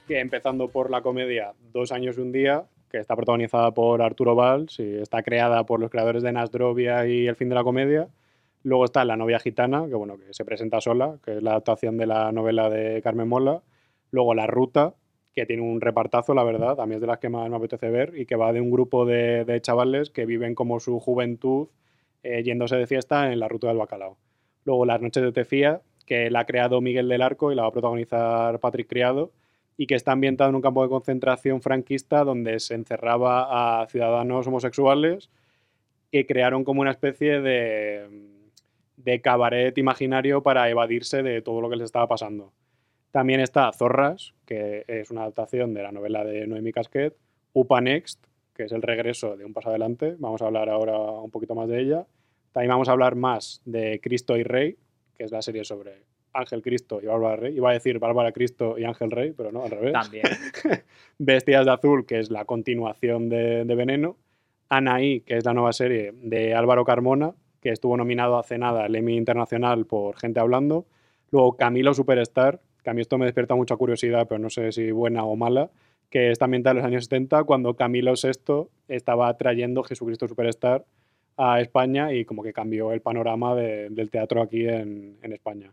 que 0.06 0.20
empezando 0.20 0.68
por 0.68 0.90
la 0.90 1.00
comedia 1.00 1.54
Dos 1.72 1.90
años 1.90 2.18
y 2.18 2.20
un 2.20 2.32
día, 2.32 2.64
que 2.90 2.98
está 2.98 3.16
protagonizada 3.16 3.70
por 3.70 4.02
Arturo 4.02 4.34
Valls 4.34 4.78
y 4.78 4.96
está 4.96 5.22
creada 5.22 5.64
por 5.64 5.80
los 5.80 5.90
creadores 5.90 6.22
de 6.22 6.32
Nasdrovia 6.32 7.06
y 7.06 7.26
El 7.26 7.36
fin 7.36 7.48
de 7.48 7.54
la 7.54 7.64
comedia. 7.64 8.08
Luego 8.62 8.84
está 8.84 9.06
La 9.06 9.16
novia 9.16 9.38
gitana, 9.38 9.86
que 9.88 9.94
bueno, 9.94 10.18
que 10.18 10.34
se 10.34 10.44
presenta 10.44 10.82
sola, 10.82 11.16
que 11.24 11.38
es 11.38 11.42
la 11.42 11.52
adaptación 11.52 11.96
de 11.96 12.06
la 12.06 12.30
novela 12.30 12.68
de 12.68 13.00
Carmen 13.00 13.28
Mola. 13.28 13.62
Luego 14.10 14.34
La 14.34 14.46
ruta, 14.46 14.92
que 15.34 15.46
tiene 15.46 15.62
un 15.62 15.80
repartazo, 15.80 16.34
la 16.34 16.44
verdad, 16.44 16.78
a 16.78 16.84
mí 16.84 16.96
es 16.96 17.00
de 17.00 17.06
las 17.06 17.20
que 17.20 17.30
más 17.30 17.48
me 17.48 17.56
apetece 17.56 17.88
ver, 17.88 18.12
y 18.18 18.26
que 18.26 18.36
va 18.36 18.52
de 18.52 18.60
un 18.60 18.70
grupo 18.70 19.06
de 19.06 19.58
chavales 19.62 20.10
que 20.10 20.26
viven 20.26 20.54
como 20.54 20.78
su 20.78 21.00
juventud 21.00 21.68
eh, 22.22 22.42
yéndose 22.42 22.76
de 22.76 22.86
fiesta 22.86 23.32
en 23.32 23.40
la 23.40 23.48
ruta 23.48 23.68
del 23.68 23.78
bacalao. 23.78 24.18
Luego 24.64 24.86
Las 24.86 25.00
noches 25.00 25.22
de 25.22 25.32
Tefía, 25.32 25.80
que 26.06 26.30
la 26.30 26.40
ha 26.40 26.46
creado 26.46 26.80
Miguel 26.80 27.08
del 27.08 27.22
Arco 27.22 27.52
y 27.52 27.54
la 27.54 27.62
va 27.62 27.68
a 27.68 27.72
protagonizar 27.72 28.60
Patrick 28.60 28.88
Criado, 28.88 29.32
y 29.76 29.86
que 29.86 29.94
está 29.94 30.12
ambientado 30.12 30.50
en 30.50 30.56
un 30.56 30.62
campo 30.62 30.82
de 30.82 30.88
concentración 30.88 31.62
franquista 31.62 32.24
donde 32.24 32.60
se 32.60 32.74
encerraba 32.74 33.82
a 33.82 33.86
ciudadanos 33.86 34.46
homosexuales 34.46 35.30
que 36.10 36.26
crearon 36.26 36.62
como 36.62 36.82
una 36.82 36.90
especie 36.90 37.40
de, 37.40 38.06
de 38.96 39.20
cabaret 39.20 39.76
imaginario 39.78 40.42
para 40.42 40.68
evadirse 40.68 41.22
de 41.22 41.40
todo 41.40 41.60
lo 41.60 41.70
que 41.70 41.76
les 41.76 41.86
estaba 41.86 42.06
pasando. 42.06 42.52
También 43.10 43.40
está 43.40 43.72
Zorras, 43.72 44.34
que 44.46 44.84
es 44.86 45.10
una 45.10 45.22
adaptación 45.22 45.74
de 45.74 45.82
la 45.82 45.92
novela 45.92 46.24
de 46.24 46.46
Noemi 46.46 46.72
Casquet, 46.72 47.16
Upa 47.52 47.80
Next, 47.80 48.24
que 48.54 48.64
es 48.64 48.72
el 48.72 48.82
regreso 48.82 49.36
de 49.36 49.44
Un 49.44 49.52
Paso 49.52 49.70
Adelante, 49.70 50.16
vamos 50.18 50.42
a 50.42 50.46
hablar 50.46 50.68
ahora 50.68 50.98
un 50.98 51.30
poquito 51.30 51.54
más 51.54 51.68
de 51.68 51.80
ella. 51.80 52.06
También 52.52 52.70
vamos 52.70 52.88
a 52.88 52.92
hablar 52.92 53.14
más 53.14 53.62
de 53.64 54.00
Cristo 54.00 54.36
y 54.36 54.42
Rey, 54.42 54.76
que 55.14 55.24
es 55.24 55.32
la 55.32 55.42
serie 55.42 55.64
sobre 55.64 56.04
Ángel 56.34 56.62
Cristo 56.62 57.00
y 57.02 57.06
Bárbara 57.06 57.36
Rey. 57.36 57.56
Iba 57.56 57.70
a 57.70 57.74
decir 57.74 57.98
Bárbara 57.98 58.32
Cristo 58.32 58.78
y 58.78 58.84
Ángel 58.84 59.10
Rey, 59.10 59.32
pero 59.36 59.52
no, 59.52 59.64
al 59.64 59.70
revés. 59.70 59.92
También. 59.92 60.24
Vestidas 61.18 61.64
de 61.64 61.72
Azul, 61.72 62.06
que 62.06 62.18
es 62.18 62.30
la 62.30 62.44
continuación 62.44 63.28
de, 63.28 63.64
de 63.64 63.74
Veneno. 63.74 64.16
Anaí, 64.68 65.20
que 65.20 65.36
es 65.36 65.44
la 65.44 65.52
nueva 65.52 65.72
serie 65.72 66.12
de 66.14 66.54
Álvaro 66.54 66.84
Carmona, 66.84 67.34
que 67.60 67.70
estuvo 67.70 67.96
nominado 67.96 68.38
hace 68.38 68.58
nada 68.58 68.84
al 68.84 68.94
Emmy 68.96 69.16
Internacional 69.16 69.86
por 69.86 70.16
Gente 70.16 70.40
Hablando. 70.40 70.86
Luego 71.30 71.56
Camilo 71.56 71.94
Superstar, 71.94 72.60
que 72.82 72.90
a 72.90 72.94
mí 72.94 73.00
esto 73.00 73.18
me 73.18 73.26
despierta 73.26 73.54
mucha 73.54 73.76
curiosidad, 73.76 74.26
pero 74.28 74.38
no 74.38 74.50
sé 74.50 74.72
si 74.72 74.90
buena 74.90 75.24
o 75.24 75.36
mala, 75.36 75.70
que 76.12 76.30
es 76.30 76.38
también 76.38 76.62
de 76.62 76.74
los 76.74 76.84
años 76.84 77.04
70, 77.04 77.42
cuando 77.44 77.74
Camilo 77.74 78.12
VI 78.12 78.68
estaba 78.86 79.36
trayendo 79.36 79.82
Jesucristo 79.82 80.28
Superstar 80.28 80.84
a 81.36 81.60
España 81.60 82.12
y 82.12 82.24
como 82.24 82.42
que 82.44 82.52
cambió 82.52 82.92
el 82.92 83.00
panorama 83.00 83.54
de- 83.56 83.88
del 83.90 84.10
teatro 84.10 84.42
aquí 84.42 84.68
en, 84.68 85.16
en 85.22 85.32
España. 85.32 85.72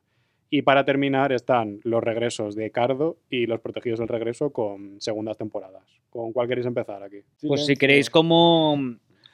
Y 0.49 0.63
para 0.63 0.83
terminar 0.85 1.31
están 1.31 1.79
los 1.83 2.01
regresos 2.03 2.55
de 2.55 2.71
Cardo 2.71 3.17
y 3.29 3.45
los 3.45 3.59
protegidos 3.59 3.99
del 3.99 4.07
regreso 4.07 4.51
con 4.51 4.99
segundas 4.99 5.37
temporadas. 5.37 5.83
¿Con 6.09 6.31
cuál 6.33 6.47
queréis 6.47 6.65
empezar 6.65 7.03
aquí? 7.03 7.17
Pues 7.47 7.67
si 7.67 7.75
queréis, 7.75 8.09
como, 8.09 8.75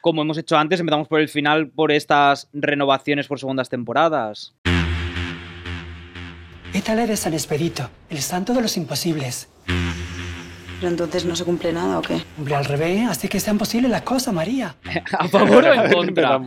como 0.02 0.24
hemos 0.24 0.38
hecho 0.38 0.58
antes, 0.58 0.80
empezamos 0.82 1.08
por 1.08 1.22
el 1.22 1.30
final, 1.30 1.70
por 1.70 1.92
estas 1.94 2.50
renovaciones 2.52 3.28
por 3.30 3.40
segundas 3.40 3.70
temporadas. 3.70 4.56
Ítale 6.74 7.08
de 7.08 7.16
San 7.16 7.34
Expedito, 7.34 7.90
el 8.10 8.18
santo 8.18 8.54
de 8.54 8.62
los 8.62 8.76
imposibles. 8.76 9.48
Pero 10.80 10.90
entonces 10.92 11.26
no 11.26 11.36
se 11.36 11.46
cumple 11.46 11.72
nada 11.72 12.00
o 12.00 12.02
qué? 12.02 12.18
Hombre, 12.38 12.56
al 12.56 12.66
revés, 12.66 13.08
así 13.10 13.28
que 13.28 13.40
sean 13.40 13.58
posibles 13.58 13.90
las 13.90 14.02
cosas, 14.02 14.34
María. 14.34 14.76
¿A 15.18 15.28
favor 15.28 15.64
o 15.64 15.74
en 15.74 15.92
contra? 15.94 16.40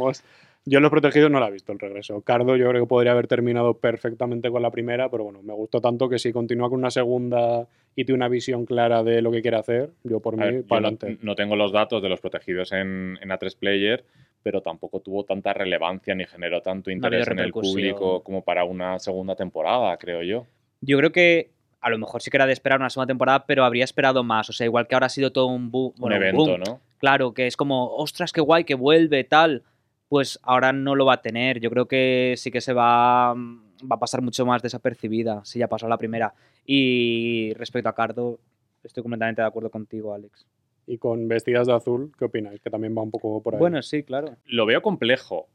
Yo 0.67 0.79
en 0.79 0.83
Los 0.83 0.91
Protegidos 0.91 1.31
no 1.31 1.41
la 1.41 1.49
he 1.49 1.53
visto 1.53 1.73
el 1.73 1.79
regreso. 1.79 2.21
Cardo 2.21 2.55
yo 2.57 2.69
creo 2.69 2.83
que 2.83 2.89
podría 2.89 3.13
haber 3.13 3.27
terminado 3.27 3.79
perfectamente 3.79 4.51
con 4.51 4.61
la 4.61 4.71
primera, 4.71 5.11
pero 5.11 5.25
bueno, 5.25 5.43
me 5.43 5.55
gustó 5.55 5.81
tanto 5.81 6.11
que 6.11 6.19
si 6.19 6.31
continúa 6.31 6.69
con 6.69 6.79
una 6.79 6.91
segunda 6.91 7.67
y 7.97 8.05
tiene 8.05 8.17
una 8.17 8.29
visión 8.29 8.67
clara 8.67 9.03
de 9.03 9.23
lo 9.23 9.31
que 9.31 9.41
quiere 9.41 9.57
hacer, 9.57 9.91
yo 10.05 10.21
por 10.21 10.35
A 10.35 10.37
mí, 10.37 10.53
ver, 10.57 10.65
para 10.67 10.83
no, 10.83 10.89
adelante. 10.89 11.19
no 11.23 11.35
tengo 11.35 11.57
los 11.57 11.73
datos 11.73 12.03
de 12.03 12.11
los 12.11 12.21
protegidos 12.21 12.73
en, 12.73 13.19
en 13.23 13.31
A3 13.31 13.57
Player, 13.59 14.05
pero 14.43 14.61
tampoco 14.61 15.01
tuvo 15.01 15.25
tanta 15.25 15.55
relevancia 15.55 16.15
ni 16.15 16.27
generó 16.27 16.61
tanto 16.61 16.91
interés 16.91 17.27
en 17.29 17.39
el 17.39 17.51
público 17.51 18.23
como 18.23 18.43
para 18.45 18.65
una 18.65 18.99
segunda 18.99 19.35
temporada, 19.37 19.97
creo 19.97 20.23
yo. 20.23 20.47
Yo 20.83 20.99
creo 20.99 21.13
que 21.13 21.51
a 21.81 21.91
lo 21.91 21.99
mejor 21.99 22.23
sí 22.23 22.31
que 22.31 22.37
era 22.37 22.47
de 22.47 22.53
esperar 22.53 22.81
una 22.81 22.91
segunda 22.91 23.07
temporada, 23.09 23.47
pero 23.47 23.65
habría 23.65 23.85
esperado 23.85 24.25
más. 24.25 24.49
O 24.51 24.53
sea, 24.53 24.65
igual 24.67 24.87
que 24.89 24.95
ahora 24.95 25.07
ha 25.07 25.11
sido 25.11 25.33
todo 25.33 25.47
un, 25.47 25.71
bu- 25.71 25.93
bueno, 25.97 26.17
un 26.17 26.23
un 26.23 26.29
evento, 26.29 26.45
boom. 26.45 26.61
¿no? 26.67 26.81
Claro, 26.99 27.33
que 27.35 27.47
es 27.47 27.57
como, 27.57 27.95
ostras, 27.95 28.33
qué 28.33 28.41
guay, 28.41 28.65
que 28.65 28.75
vuelve, 28.75 29.23
tal. 29.25 29.63
Pues 30.09 30.41
ahora 30.43 30.73
no 30.73 30.95
lo 30.95 31.05
va 31.07 31.15
a 31.15 31.23
tener. 31.23 31.61
Yo 31.61 31.71
creo 31.71 31.87
que 31.87 32.35
sí 32.37 32.51
que 32.51 32.61
se 32.61 32.73
va, 32.73 33.35
va 33.35 33.97
a 33.97 33.99
pasar 33.99 34.23
mucho 34.23 34.45
más 34.47 34.63
desapercibida, 34.63 35.45
si 35.45 35.59
ya 35.59 35.69
pasó 35.69 35.87
la 35.89 35.99
primera. 35.99 36.35
Y 36.65 37.53
respecto 37.55 37.89
a 37.89 37.95
Cardo, 37.95 38.39
estoy 38.83 39.03
completamente 39.03 39.43
de 39.43 39.49
acuerdo 39.49 39.71
contigo, 39.71 40.15
Alex. 40.15 40.47
Y 40.87 40.97
con 40.99 41.29
Vestidas 41.29 41.67
de 41.67 41.75
Azul, 41.75 42.13
¿qué 42.19 42.25
opináis? 42.25 42.61
Que 42.63 42.71
también 42.71 42.97
va 42.97 43.03
un 43.03 43.11
poco 43.11 43.43
por 43.43 43.55
ahí. 43.55 43.59
Bueno, 43.61 43.83
sí, 43.83 44.03
claro. 44.03 44.37
Lo 44.47 44.65
veo 44.65 44.81
complejo. 44.81 45.49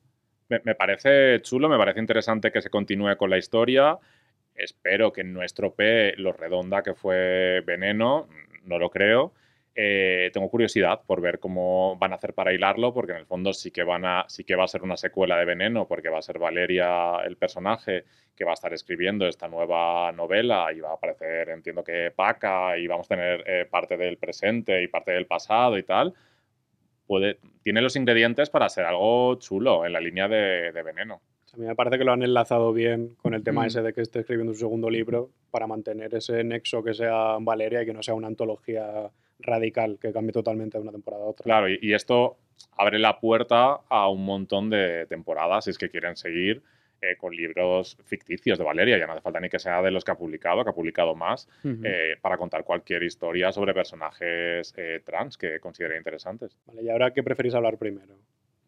Me, 0.50 0.62
me 0.64 0.76
parece 0.76 1.42
chulo, 1.42 1.68
me 1.70 1.78
parece 1.78 2.00
interesante 2.00 2.52
que 2.52 2.62
se 2.62 2.70
continúe 2.70 3.16
con 3.18 3.30
la 3.32 3.38
historia. 3.40 3.98
Espero 4.56 5.12
que 5.12 5.24
no 5.24 5.44
estropee 5.44 6.16
lo 6.18 6.34
redonda 6.34 6.84
que 6.84 6.94
fue 6.94 7.62
Veneno, 7.66 8.28
no 8.66 8.78
lo 8.80 8.90
creo. 8.90 9.34
Eh, 9.76 10.30
tengo 10.34 10.50
curiosidad 10.50 11.02
por 11.08 11.20
ver 11.20 11.40
cómo 11.40 11.98
van 11.98 12.12
a 12.12 12.16
hacer 12.16 12.34
para 12.34 12.54
hilarlo, 12.54 12.94
porque 12.94 13.14
en 13.14 13.18
el 13.20 13.26
fondo 13.26 13.54
sí 13.54 13.72
que, 13.72 13.84
van 13.84 14.06
a, 14.06 14.26
sí 14.28 14.44
que 14.44 14.56
va 14.56 14.66
a 14.66 14.68
ser 14.68 14.84
una 14.84 14.98
secuela 14.98 15.38
de 15.38 15.46
Veneno, 15.46 15.88
porque 15.88 16.10
va 16.10 16.20
a 16.20 16.22
ser 16.22 16.38
Valeria 16.38 17.18
el 17.26 17.38
personaje 17.38 18.06
que 18.36 18.46
va 18.46 18.52
a 18.52 18.54
estar 18.54 18.74
escribiendo 18.74 19.28
esta 19.28 19.48
nueva 19.48 20.12
novela 20.12 20.72
y 20.74 20.80
va 20.80 20.92
a 20.92 20.94
aparecer, 20.94 21.50
entiendo 21.50 21.84
que 21.84 22.12
Paca, 22.16 22.78
y 22.78 22.88
vamos 22.88 23.08
a 23.08 23.16
tener 23.16 23.44
eh, 23.48 23.66
parte 23.66 23.98
del 23.98 24.18
presente 24.18 24.84
y 24.84 24.88
parte 24.88 25.12
del 25.12 25.26
pasado 25.26 25.78
y 25.78 25.84
tal. 25.84 26.14
Puede, 27.08 27.40
tiene 27.64 27.82
los 27.82 27.96
ingredientes 27.96 28.50
para 28.50 28.70
ser 28.70 28.86
algo 28.86 29.36
chulo 29.40 29.86
en 29.86 29.94
la 29.94 30.00
línea 30.00 30.28
de, 30.28 30.72
de 30.72 30.84
Veneno. 30.84 31.22
A 31.54 31.58
mí 31.58 31.66
me 31.66 31.76
parece 31.76 31.98
que 32.00 32.04
lo 32.04 32.12
han 32.14 32.24
enlazado 32.24 32.74
bien 32.74 33.16
con 33.22 33.34
el 33.34 33.44
tema 33.44 33.62
Mm. 33.64 33.66
ese 33.68 33.82
de 33.84 33.94
que 33.94 34.02
esté 34.02 34.20
escribiendo 34.22 34.54
su 34.54 34.60
segundo 34.62 34.90
libro 34.90 35.30
para 35.52 35.68
mantener 35.68 36.14
ese 36.16 36.44
nexo 36.44 36.84
que 36.84 36.94
sea 36.94 37.38
Valeria 37.40 37.84
y 37.84 37.86
que 37.86 37.94
no 37.94 38.02
sea 38.02 38.16
una 38.16 38.28
antología 38.28 39.12
radical 39.40 40.00
que 40.02 40.12
cambie 40.12 40.32
totalmente 40.32 40.78
de 40.78 40.82
una 40.82 40.92
temporada 40.92 41.24
a 41.24 41.28
otra. 41.28 41.44
Claro, 41.44 41.70
y, 41.70 41.78
y 41.82 41.94
esto 41.94 42.38
abre 42.78 42.98
la 42.98 43.20
puerta 43.20 43.82
a 43.88 44.10
un 44.10 44.26
montón 44.26 44.70
de 44.70 45.06
temporadas 45.08 45.66
si 45.66 45.72
es 45.72 45.78
que 45.78 45.90
quieren 45.90 46.16
seguir 46.16 46.64
eh, 47.02 47.18
con 47.18 47.36
libros 47.36 47.98
ficticios 48.06 48.58
de 48.58 48.64
Valeria. 48.64 48.98
Ya 48.98 49.06
no 49.06 49.12
hace 49.12 49.22
falta 49.22 49.40
ni 49.42 49.50
que 49.50 49.60
sea 49.60 49.82
de 49.82 49.92
los 49.92 50.04
que 50.06 50.12
ha 50.12 50.16
publicado, 50.16 50.64
que 50.64 50.70
ha 50.70 50.74
publicado 50.74 51.14
más, 51.16 51.50
eh, 51.84 52.16
para 52.22 52.38
contar 52.38 52.64
cualquier 52.64 53.04
historia 53.04 53.52
sobre 53.52 53.74
personajes 53.74 54.74
eh, 54.78 55.02
trans 55.06 55.38
que 55.38 55.60
considere 55.60 55.98
interesantes. 55.98 56.58
Vale, 56.66 56.82
¿y 56.82 56.90
ahora 56.90 57.12
qué 57.14 57.22
preferís 57.22 57.54
hablar 57.54 57.78
primero? 57.78 58.16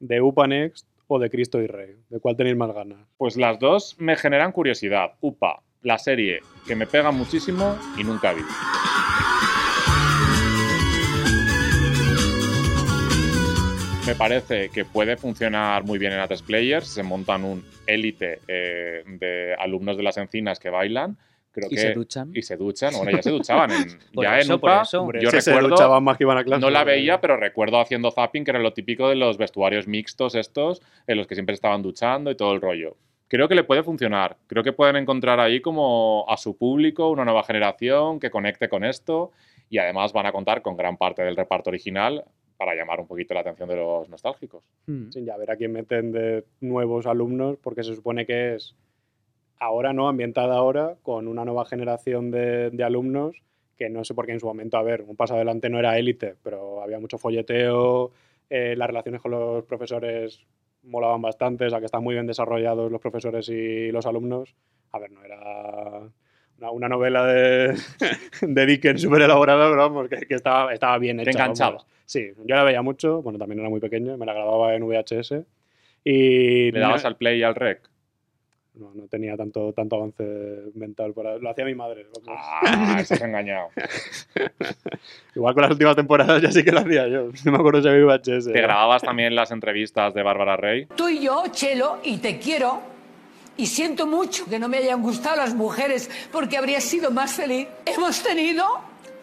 ¿De 0.01 0.21
Upa 0.21 0.45
Next 0.47 0.85
o 1.07 1.19
de 1.19 1.29
Cristo 1.29 1.61
y 1.61 1.67
Rey? 1.67 1.95
¿De 2.09 2.19
cuál 2.19 2.35
tenéis 2.35 2.55
más 2.55 2.73
ganas? 2.73 2.99
Pues 3.17 3.37
las 3.37 3.59
dos 3.59 3.95
me 3.99 4.15
generan 4.15 4.51
curiosidad. 4.51 5.13
UPA, 5.21 5.61
la 5.81 5.97
serie 5.97 6.39
que 6.67 6.75
me 6.75 6.87
pega 6.87 7.11
muchísimo 7.11 7.77
y 7.97 8.03
nunca 8.03 8.33
vi. 8.33 8.41
Me 14.07 14.13
parece 14.13 14.69
que 14.69 14.85
puede 14.85 15.17
funcionar 15.17 15.83
muy 15.83 15.97
bien 15.97 16.13
en 16.13 16.19
A3 16.19 16.43
Players. 16.43 16.87
Se 16.87 17.01
montan 17.01 17.43
un 17.43 17.65
élite 17.87 18.39
eh, 18.47 19.03
de 19.07 19.55
alumnos 19.57 19.97
de 19.97 20.03
las 20.03 20.17
encinas 20.17 20.59
que 20.59 20.69
bailan. 20.69 21.17
Creo 21.55 21.69
Y 21.71 21.75
que, 21.75 21.81
se 21.81 21.93
duchan. 21.93 22.31
Y 22.35 22.41
se 22.41 22.57
duchan. 22.57 22.93
Bueno, 22.97 23.11
ya 23.11 23.23
se 23.23 23.29
duchaban. 23.31 23.71
En, 23.71 23.97
ya 24.21 24.39
eso, 24.39 24.55
en 24.55 24.59
por 24.59 24.69
UPA, 24.71 24.83
yo 25.21 25.31
se 25.31 25.51
recuerdo... 25.51 25.69
duchaban 25.69 26.03
más 26.03 26.17
que 26.17 26.25
iban 26.25 26.37
a 26.37 26.43
clase. 26.43 26.59
No 26.59 26.69
la 26.69 26.83
veía, 26.83 27.21
pero 27.21 27.37
recuerdo 27.37 27.79
haciendo 27.79 28.11
zapping, 28.11 28.43
que 28.43 28.51
era 28.51 28.59
lo 28.59 28.73
típico 28.73 29.07
de 29.07 29.15
los 29.15 29.37
vestuarios 29.37 29.87
mixtos 29.87 30.35
estos, 30.35 30.81
en 31.07 31.17
los 31.17 31.27
que 31.27 31.35
siempre 31.35 31.55
estaban 31.55 31.81
duchando 31.81 32.29
y 32.29 32.35
todo 32.35 32.51
el 32.51 32.59
rollo. 32.59 32.97
Creo 33.29 33.47
que 33.47 33.55
le 33.55 33.63
puede 33.63 33.83
funcionar. 33.83 34.35
Creo 34.47 34.65
que 34.65 34.73
pueden 34.73 34.97
encontrar 34.97 35.39
ahí 35.39 35.61
como 35.61 36.25
a 36.27 36.35
su 36.35 36.57
público, 36.57 37.09
una 37.09 37.23
nueva 37.23 37.43
generación 37.43 38.19
que 38.19 38.29
conecte 38.29 38.67
con 38.67 38.83
esto 38.83 39.31
y 39.69 39.77
además 39.77 40.11
van 40.11 40.25
a 40.25 40.33
contar 40.33 40.61
con 40.61 40.75
gran 40.75 40.97
parte 40.97 41.23
del 41.23 41.37
reparto 41.37 41.69
original 41.69 42.25
para 42.57 42.75
llamar 42.75 42.99
un 42.99 43.07
poquito 43.07 43.33
la 43.33 43.39
atención 43.39 43.69
de 43.69 43.77
los 43.77 44.09
nostálgicos. 44.09 44.65
Mm. 44.87 45.09
Sí, 45.09 45.23
ya 45.23 45.37
ver 45.37 45.51
a 45.51 45.55
quién 45.55 45.71
meten 45.71 46.11
de 46.11 46.43
nuevos 46.59 47.05
alumnos, 47.05 47.57
porque 47.61 47.83
se 47.83 47.95
supone 47.95 48.25
que 48.25 48.55
es 48.55 48.75
ahora, 49.59 49.93
¿no? 49.93 50.07
Ambientada 50.07 50.55
ahora, 50.55 50.95
con 51.01 51.27
una 51.27 51.45
nueva 51.45 51.65
generación 51.65 52.31
de, 52.31 52.69
de 52.71 52.83
alumnos, 52.83 53.41
que 53.77 53.89
no 53.89 54.03
sé 54.03 54.13
por 54.13 54.25
qué 54.25 54.33
en 54.33 54.39
su 54.39 54.45
momento, 54.45 54.77
a 54.77 54.83
ver, 54.83 55.01
un 55.01 55.15
paso 55.15 55.35
adelante 55.35 55.69
no 55.69 55.79
era 55.79 55.97
élite, 55.97 56.35
pero 56.43 56.81
había 56.81 56.99
mucho 56.99 57.17
folleteo, 57.17 58.11
eh, 58.49 58.75
las 58.77 58.87
relaciones 58.87 59.21
con 59.21 59.31
los 59.31 59.63
profesores 59.65 60.45
molaban 60.83 61.21
bastante, 61.21 61.65
o 61.65 61.69
sea, 61.69 61.79
que 61.79 61.85
están 61.85 62.03
muy 62.03 62.13
bien 62.13 62.27
desarrollados 62.27 62.91
los 62.91 63.01
profesores 63.01 63.49
y 63.49 63.91
los 63.91 64.05
alumnos. 64.05 64.55
A 64.91 64.99
ver, 64.99 65.11
no 65.11 65.23
era 65.23 66.11
una, 66.57 66.71
una 66.71 66.89
novela 66.89 67.25
de, 67.25 67.75
de 68.41 68.65
Dickens 68.65 69.01
súper 69.01 69.23
elaborada, 69.23 69.67
pero 69.69 69.81
vamos, 69.81 70.09
que, 70.09 70.27
que 70.27 70.35
estaba, 70.35 70.73
estaba 70.73 70.97
bien 70.99 71.19
hecha. 71.19 71.31
Te 71.31 71.37
enganchaba. 71.37 71.71
vamos. 71.71 71.87
Sí, 72.05 72.31
yo 72.45 72.55
la 72.55 72.63
veía 72.63 72.83
mucho, 72.83 73.23
bueno, 73.23 73.39
también 73.39 73.59
era 73.59 73.69
muy 73.69 73.79
pequeño, 73.79 74.15
me 74.15 74.27
la 74.27 74.33
grababa 74.33 74.75
en 74.75 74.87
VHS 74.87 75.43
y 76.03 76.71
¿Le 76.71 76.79
dabas 76.79 77.03
al 77.03 77.17
play 77.17 77.39
y 77.39 77.43
al 77.43 77.55
rec? 77.55 77.89
No, 78.77 78.91
no 78.93 79.07
tenía 79.07 79.35
tanto, 79.37 79.73
tanto 79.73 79.95
avance 79.95 80.23
mental, 80.73 81.13
para, 81.13 81.37
lo 81.37 81.49
hacía 81.49 81.65
mi 81.65 81.75
madre. 81.75 82.07
Ah, 82.27 82.97
estás 82.99 83.21
engañado. 83.21 83.69
Igual 85.35 85.53
con 85.53 85.61
las 85.63 85.71
últimas 85.71 85.95
temporadas 85.95 86.41
ya 86.41 86.51
sí 86.51 86.63
que 86.63 86.71
lo 86.71 86.79
hacía 86.79 87.07
yo, 87.07 87.29
no 87.45 87.51
me 87.51 87.57
acuerdo 87.57 87.81
si 87.81 87.87
había 87.87 88.05
VHS. 88.05 88.51
¿Te 88.51 88.61
grababas 88.61 89.01
también 89.01 89.35
las 89.35 89.51
entrevistas 89.51 90.13
de 90.13 90.23
Bárbara 90.23 90.57
Rey? 90.57 90.87
Tú 90.95 91.07
y 91.09 91.21
yo, 91.21 91.43
Chelo, 91.51 91.99
y 92.03 92.17
te 92.17 92.39
quiero. 92.39 92.81
Y 93.57 93.67
siento 93.67 94.05
mucho 94.05 94.45
que 94.45 94.59
no 94.59 94.67
me 94.67 94.77
hayan 94.77 95.01
gustado 95.01 95.37
las 95.37 95.53
mujeres 95.53 96.09
porque 96.31 96.57
habría 96.57 96.81
sido 96.81 97.09
más 97.11 97.33
feliz. 97.33 97.67
Hemos 97.85 98.21
tenido 98.21 98.65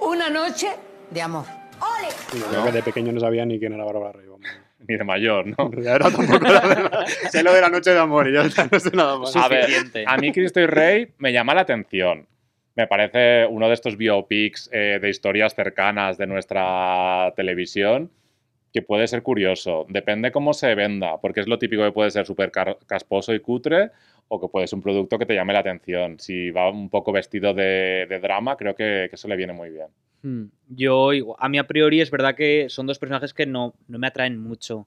una 0.00 0.30
noche 0.30 0.68
de 1.10 1.20
amor. 1.20 1.44
¡Ole! 1.80 2.08
Yo 2.40 2.46
creo 2.48 2.64
que 2.64 2.72
de 2.72 2.82
pequeño 2.82 3.12
no 3.12 3.20
sabía 3.20 3.44
ni 3.44 3.58
quién 3.58 3.74
era 3.74 3.84
Bárbara 3.84 4.12
Rey. 4.12 4.26
vamos. 4.26 4.46
Ni 4.88 4.96
de 4.96 5.04
mayor, 5.04 5.46
¿no? 5.46 5.70
Era 5.82 6.10
tampoco 6.10 6.44
la 6.44 6.60
verdad. 6.60 7.06
Sé 7.30 7.42
lo 7.42 7.52
de 7.52 7.60
la 7.60 7.68
noche 7.68 7.90
de 7.90 7.98
amor 7.98 8.28
y 8.28 8.32
ya 8.32 8.42
no 8.44 8.80
sé 8.80 8.90
nada 8.96 9.18
más. 9.18 9.34
A 9.36 9.48
ver, 9.48 9.66
a 10.06 10.16
mí 10.16 10.32
Cristo 10.32 10.60
y 10.60 10.66
Rey 10.66 11.08
me 11.18 11.32
llama 11.32 11.54
la 11.54 11.62
atención. 11.62 12.26
Me 12.74 12.86
parece 12.86 13.46
uno 13.46 13.68
de 13.68 13.74
estos 13.74 13.96
biopics 13.96 14.70
eh, 14.72 14.98
de 15.00 15.08
historias 15.10 15.54
cercanas 15.54 16.16
de 16.18 16.26
nuestra 16.26 17.32
televisión. 17.36 18.10
que 18.72 18.80
puede 18.82 19.06
ser 19.06 19.22
curioso. 19.22 19.84
Depende 19.90 20.32
cómo 20.32 20.54
se 20.54 20.74
venda, 20.74 21.20
porque 21.20 21.40
es 21.40 21.46
lo 21.46 21.58
típico 21.58 21.84
que 21.84 21.92
puede 21.92 22.10
ser 22.10 22.24
súper 22.24 22.50
casposo 22.86 23.34
y 23.34 23.40
cutre 23.40 23.90
o 24.28 24.40
que 24.40 24.48
puede 24.48 24.66
ser 24.66 24.78
un 24.78 24.82
producto 24.82 25.18
que 25.18 25.26
te 25.26 25.34
llame 25.34 25.52
la 25.52 25.58
atención. 25.60 26.18
Si 26.18 26.50
va 26.50 26.70
un 26.70 26.88
poco 26.88 27.12
vestido 27.12 27.52
de, 27.52 28.06
de 28.08 28.18
drama, 28.20 28.56
creo 28.56 28.74
que, 28.74 29.08
que 29.10 29.16
eso 29.16 29.28
le 29.28 29.36
viene 29.36 29.52
muy 29.52 29.68
bien. 29.70 29.88
Hmm. 30.22 30.46
Yo, 30.68 31.10
a 31.38 31.48
mí 31.48 31.58
a 31.58 31.66
priori, 31.66 32.00
es 32.00 32.10
verdad 32.10 32.34
que 32.34 32.68
son 32.68 32.86
dos 32.86 32.98
personajes 32.98 33.34
que 33.34 33.46
no, 33.46 33.74
no 33.88 33.98
me 33.98 34.06
atraen 34.06 34.38
mucho. 34.38 34.86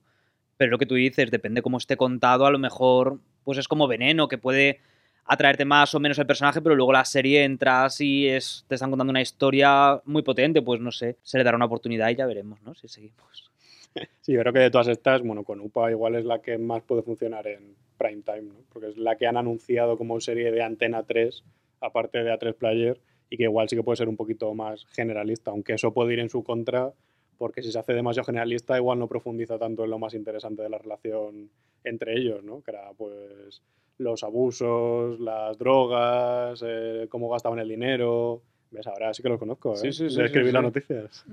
Pero 0.58 0.72
lo 0.72 0.78
que 0.78 0.86
tú 0.86 0.96
dices, 0.96 1.32
depende 1.32 1.62
cómo 1.62 1.78
esté 1.78 1.98
contado, 1.98 2.46
a 2.46 2.52
lo 2.52 2.60
mejor 2.60 3.20
pues 3.44 3.58
es 3.58 3.68
como 3.68 3.88
veneno, 3.88 4.28
que 4.28 4.38
puede 4.38 4.80
atraerte 5.26 5.66
más 5.66 5.94
o 5.96 6.00
menos 6.00 6.18
el 6.20 6.26
personaje, 6.26 6.62
pero 6.62 6.76
luego 6.76 6.94
la 6.94 7.06
serie 7.06 7.44
entras 7.44 8.00
y 8.00 8.28
es, 8.28 8.66
te 8.68 8.76
están 8.76 8.90
contando 8.90 9.12
una 9.12 9.22
historia 9.22 10.02
muy 10.06 10.22
potente, 10.22 10.62
pues 10.62 10.80
no 10.80 10.92
sé, 10.92 11.18
se 11.24 11.38
le 11.38 11.44
dará 11.44 11.58
una 11.58 11.66
oportunidad 11.66 12.10
y 12.10 12.16
ya 12.16 12.26
veremos, 12.26 12.62
¿no? 12.62 12.76
Si 12.76 12.88
seguimos. 12.88 13.52
Sí, 14.20 14.34
yo 14.34 14.42
creo 14.42 14.52
que 14.52 14.60
de 14.60 14.72
todas 14.72 14.90
estas, 14.90 15.22
bueno, 15.22 15.46
con 15.46 15.62
UPA 15.62 15.92
igual 15.92 16.16
es 16.16 16.26
la 16.26 16.42
que 16.42 16.58
más 16.58 16.84
puede 16.84 17.02
funcionar 17.02 17.48
en 17.48 17.76
prime 17.98 18.24
time, 18.24 18.42
¿no? 18.42 18.56
Porque 18.74 18.90
es 18.90 18.98
la 18.98 19.16
que 19.16 19.26
han 19.26 19.38
anunciado 19.38 19.98
como 19.98 20.20
serie 20.20 20.52
de 20.52 20.62
Antena 20.62 21.04
3, 21.04 21.46
aparte 21.80 22.22
de 22.22 22.34
A3 22.34 22.56
Player, 22.56 23.00
y 23.30 23.38
que 23.38 23.44
igual 23.44 23.68
sí 23.70 23.76
que 23.76 23.84
puede 23.84 23.98
ser 23.98 24.10
un 24.10 24.16
poquito 24.16 24.54
más 24.54 24.86
generalista, 24.88 25.52
aunque 25.52 25.74
eso 25.74 25.94
puede 25.94 26.14
ir 26.14 26.20
en 26.20 26.30
su 26.30 26.44
contra, 26.44 26.92
porque 27.38 27.62
si 27.62 27.72
se 27.72 27.80
hace 27.80 27.94
demasiado 27.94 28.26
generalista, 28.26 28.78
igual 28.78 29.00
no 29.00 29.08
profundiza 29.08 29.58
tanto 29.58 29.84
en 29.84 29.90
lo 29.90 30.00
más 30.00 30.14
interesante 30.14 30.64
de 30.64 30.70
la 30.70 30.78
relación 30.78 31.50
entre 31.84 32.18
ellos, 32.18 32.44
¿no? 32.44 32.62
Que 32.62 32.72
era, 32.72 32.92
pues, 32.98 33.62
los 33.98 34.24
abusos, 34.24 35.20
las 35.20 35.58
drogas, 35.58 36.64
eh, 36.66 37.08
cómo 37.10 37.30
gastaban 37.30 37.60
el 37.60 37.70
dinero. 37.70 38.42
¿Ves? 38.72 38.88
Ahora 38.88 39.14
sí 39.14 39.22
que 39.22 39.30
los 39.30 39.40
conozco, 39.40 39.74
¿eh? 39.74 39.78
Sí, 39.78 39.94
sí, 39.94 40.10
sí, 40.10 40.18
De 40.18 40.26
escribir 40.26 40.50
sí, 40.50 40.54
las 40.54 40.62
sí. 40.62 40.66
noticias. 40.66 41.26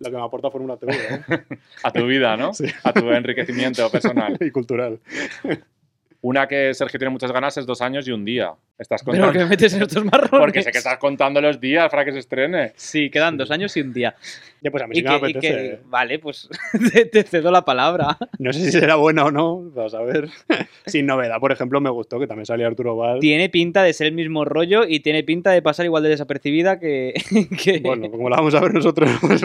lo 0.00 0.10
que 0.10 0.16
me 0.16 0.22
aporta 0.22 0.50
Fórmula 0.50 0.76
TV, 0.76 0.92
¿eh? 0.92 1.20
A 1.84 1.92
tu 1.92 2.06
vida, 2.06 2.36
¿no? 2.36 2.54
Sí. 2.54 2.64
A 2.82 2.92
tu 2.92 3.10
enriquecimiento 3.12 3.88
personal. 3.92 4.36
y 4.40 4.50
cultural. 4.50 4.98
Una 6.20 6.48
que 6.48 6.74
Sergio 6.74 6.98
tiene 6.98 7.10
muchas 7.12 7.30
ganas 7.30 7.56
es 7.58 7.64
dos 7.64 7.80
años 7.80 8.08
y 8.08 8.10
un 8.10 8.24
día. 8.24 8.52
Estás 8.76 9.02
Pero 9.04 9.12
contando. 9.18 9.32
que 9.32 9.38
me 9.38 9.46
metes 9.50 9.72
en 9.74 9.82
estos 9.82 10.04
marrones. 10.04 10.30
Porque 10.30 10.62
sé 10.62 10.72
que 10.72 10.78
estás 10.78 10.98
contando 10.98 11.40
los 11.40 11.60
días 11.60 11.88
para 11.90 12.04
que 12.04 12.10
se 12.12 12.18
estrene. 12.18 12.72
Sí, 12.74 13.08
quedan 13.08 13.36
dos 13.36 13.52
años 13.52 13.76
y 13.76 13.82
un 13.82 13.92
día. 13.92 14.16
Ya, 14.60 14.70
pues 14.72 14.82
a 14.82 14.88
mí 14.88 14.96
sí 14.96 15.02
que 15.04 15.08
me 15.08 15.14
apetece. 15.14 15.80
vale, 15.86 16.18
pues 16.18 16.48
te, 16.92 17.04
te 17.04 17.22
cedo 17.22 17.52
la 17.52 17.64
palabra. 17.64 18.18
No 18.40 18.52
sé 18.52 18.64
si 18.64 18.72
será 18.72 18.96
buena 18.96 19.26
o 19.26 19.30
no, 19.30 19.70
vas 19.70 19.94
a 19.94 20.02
ver. 20.02 20.28
Sin 20.86 21.06
novedad, 21.06 21.38
por 21.38 21.52
ejemplo, 21.52 21.80
me 21.80 21.90
gustó 21.90 22.18
que 22.18 22.26
también 22.26 22.46
salía 22.46 22.66
Arturo 22.66 22.96
Valls. 22.96 23.20
Tiene 23.20 23.48
pinta 23.48 23.84
de 23.84 23.92
ser 23.92 24.08
el 24.08 24.14
mismo 24.14 24.44
rollo 24.44 24.84
y 24.88 24.98
tiene 25.00 25.22
pinta 25.22 25.52
de 25.52 25.62
pasar 25.62 25.86
igual 25.86 26.02
de 26.02 26.08
desapercibida 26.08 26.80
que. 26.80 27.14
que- 27.64 27.78
Bueno, 27.78 28.10
como 28.10 28.28
la 28.28 28.36
vamos 28.36 28.56
a 28.56 28.60
ver 28.60 28.74
nosotros, 28.74 29.08
pues, 29.20 29.44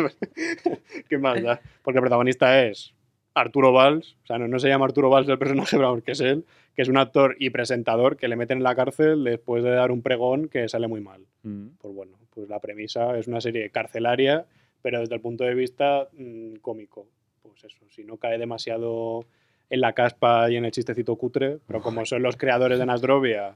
¿qué 1.07 1.17
más 1.19 1.41
da? 1.43 1.61
Porque 1.83 1.99
el 1.99 2.01
protagonista 2.01 2.63
es 2.65 2.93
Arturo 3.35 3.71
Valls, 3.71 4.15
o 4.23 4.27
sea, 4.27 4.37
no, 4.37 4.47
no 4.47 4.59
se 4.59 4.67
llama 4.67 4.85
Arturo 4.85 5.09
Valls 5.09 5.27
el 5.29 5.39
personaje, 5.39 5.77
pero 5.77 6.01
que 6.03 6.11
es 6.11 6.21
él, 6.21 6.45
que 6.75 6.81
es 6.81 6.87
un 6.87 6.97
actor 6.97 7.35
y 7.39 7.49
presentador 7.49 8.17
que 8.17 8.27
le 8.27 8.35
meten 8.35 8.57
en 8.57 8.63
la 8.63 8.75
cárcel 8.75 9.23
después 9.23 9.63
de 9.63 9.71
dar 9.71 9.91
un 9.91 10.01
pregón 10.01 10.47
que 10.47 10.67
sale 10.69 10.87
muy 10.87 11.01
mal. 11.01 11.25
Pues 11.41 11.93
bueno, 11.93 12.17
pues 12.33 12.47
la 12.49 12.59
premisa 12.59 13.17
es 13.17 13.27
una 13.27 13.41
serie 13.41 13.69
carcelaria, 13.69 14.45
pero 14.81 14.99
desde 14.99 15.15
el 15.15 15.21
punto 15.21 15.43
de 15.43 15.55
vista 15.55 16.07
mm, 16.13 16.55
cómico. 16.61 17.07
Pues 17.41 17.63
eso, 17.63 17.85
si 17.89 18.03
no 18.03 18.17
cae 18.17 18.37
demasiado 18.37 19.25
en 19.69 19.81
la 19.81 19.93
caspa 19.93 20.49
y 20.49 20.55
en 20.55 20.65
el 20.65 20.71
chistecito 20.71 21.15
cutre, 21.15 21.59
pero 21.67 21.81
como 21.81 22.05
son 22.05 22.23
los 22.23 22.37
creadores 22.37 22.79
de 22.79 22.85
Nasdrovia 22.85 23.55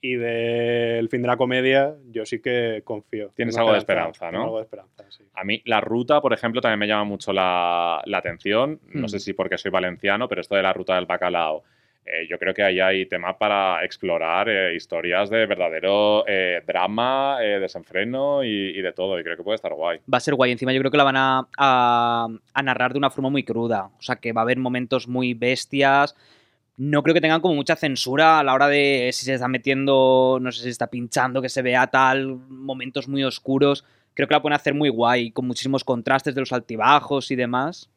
y 0.00 0.14
del 0.14 1.08
fin 1.08 1.22
de 1.22 1.28
la 1.28 1.36
comedia, 1.36 1.94
yo 2.10 2.24
sí 2.26 2.40
que 2.40 2.82
confío. 2.84 3.30
Tienes 3.34 3.54
Tengo 3.54 3.66
algo 3.68 3.72
de 3.72 3.78
esperanza, 3.78 4.30
¿no? 4.30 4.44
algo 4.44 4.56
de 4.58 4.62
esperanza, 4.64 5.04
sí. 5.10 5.24
A 5.34 5.44
mí 5.44 5.62
la 5.64 5.80
ruta, 5.80 6.20
por 6.20 6.32
ejemplo, 6.32 6.60
también 6.60 6.78
me 6.78 6.86
llama 6.86 7.04
mucho 7.04 7.32
la, 7.32 8.00
la 8.04 8.18
atención. 8.18 8.80
No 8.92 9.06
Hmm. 9.06 9.08
sé 9.08 9.18
si 9.18 9.32
porque 9.32 9.58
soy 9.58 9.70
valenciano, 9.70 10.28
pero 10.28 10.40
esto 10.40 10.54
de 10.54 10.62
la 10.62 10.72
ruta 10.72 10.94
del 10.94 11.06
bacalao. 11.06 11.62
eh, 12.08 12.24
yo 12.30 12.38
creo 12.38 12.54
que 12.54 12.62
ahí 12.62 12.78
hay 12.78 13.06
tema 13.06 13.36
para 13.36 13.84
explorar 13.84 14.48
eh, 14.48 14.76
historias 14.76 15.28
de 15.28 15.44
verdadero 15.44 16.24
eh, 16.28 16.62
drama, 16.64 17.38
eh, 17.42 17.58
desenfreno 17.58 18.44
y, 18.44 18.48
y 18.78 18.80
de 18.80 18.92
todo. 18.92 19.18
Y 19.18 19.24
creo 19.24 19.36
que 19.36 19.42
puede 19.42 19.56
estar 19.56 19.74
guay. 19.74 19.98
Va 20.12 20.18
a 20.18 20.20
ser 20.20 20.36
guay. 20.36 20.52
Encima, 20.52 20.72
yo 20.72 20.78
creo 20.78 20.92
que 20.92 20.98
la 20.98 21.02
van 21.02 21.16
a, 21.16 21.48
a- 21.58 22.28
a 22.54 22.62
narrar 22.62 22.92
de 22.92 22.98
una 22.98 23.10
forma 23.10 23.28
muy 23.30 23.42
cruda. 23.42 23.90
O 23.98 24.02
sea, 24.02 24.14
que 24.16 24.32
va 24.32 24.42
a 24.42 24.44
haber 24.44 24.58
momentos 24.58 25.08
muy 25.08 25.34
bestias. 25.34 26.14
No 26.76 27.02
creo 27.02 27.14
que 27.14 27.20
tengan 27.20 27.40
como 27.40 27.54
mucha 27.54 27.74
censura 27.74 28.38
a 28.38 28.44
la 28.44 28.52
hora 28.52 28.68
de 28.68 29.10
si 29.12 29.24
se 29.24 29.34
está 29.34 29.48
metiendo, 29.48 30.38
no 30.40 30.52
sé 30.52 30.58
si 30.58 30.64
se 30.64 30.70
está 30.70 30.88
pinchando, 30.88 31.40
que 31.40 31.48
se 31.48 31.62
vea 31.62 31.86
tal, 31.86 32.36
momentos 32.48 33.08
muy 33.08 33.24
oscuros. 33.24 33.84
Creo 34.12 34.28
que 34.28 34.34
la 34.34 34.42
pueden 34.42 34.56
hacer 34.56 34.74
muy 34.74 34.90
guay, 34.90 35.30
con 35.30 35.46
muchísimos 35.46 35.84
contrastes 35.84 36.34
de 36.34 36.40
los 36.40 36.52
altibajos 36.52 37.30
y 37.30 37.36
demás. 37.36 37.90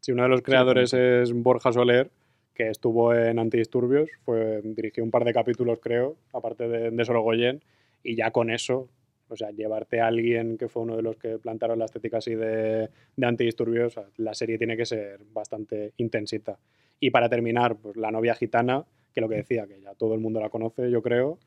Sí, 0.00 0.12
uno 0.12 0.24
de 0.24 0.28
los 0.28 0.42
creadores 0.42 0.92
es 0.92 1.32
Borja 1.32 1.72
Soler, 1.72 2.10
que 2.54 2.68
estuvo 2.68 3.14
en 3.14 3.38
Antidisturbios, 3.38 4.10
fue, 4.24 4.60
dirigió 4.62 5.02
un 5.02 5.10
par 5.10 5.24
de 5.24 5.32
capítulos, 5.32 5.78
creo, 5.82 6.16
aparte 6.32 6.68
de, 6.68 6.90
de 6.90 7.04
Sorogoyen, 7.04 7.62
y 8.02 8.16
ya 8.16 8.30
con 8.30 8.50
eso, 8.50 8.88
o 9.28 9.36
sea, 9.36 9.50
llevarte 9.50 10.00
a 10.00 10.06
alguien 10.06 10.56
que 10.56 10.68
fue 10.68 10.82
uno 10.82 10.96
de 10.96 11.02
los 11.02 11.16
que 11.16 11.38
plantaron 11.38 11.78
la 11.78 11.86
estética 11.86 12.18
así 12.18 12.34
de, 12.34 12.88
de 13.16 13.26
Antidisturbios, 13.26 13.98
la 14.16 14.34
serie 14.34 14.58
tiene 14.58 14.76
que 14.76 14.86
ser 14.86 15.20
bastante 15.32 15.92
intensita. 15.96 16.58
Y 17.00 17.10
para 17.10 17.28
terminar, 17.28 17.76
pues 17.76 17.96
La 17.96 18.10
novia 18.10 18.34
gitana, 18.34 18.84
que 19.14 19.20
lo 19.20 19.28
que 19.28 19.36
decía, 19.36 19.66
que 19.66 19.80
ya 19.80 19.94
todo 19.94 20.14
el 20.14 20.20
mundo 20.20 20.40
la 20.40 20.50
conoce, 20.50 20.90
yo 20.90 21.02
creo, 21.02 21.38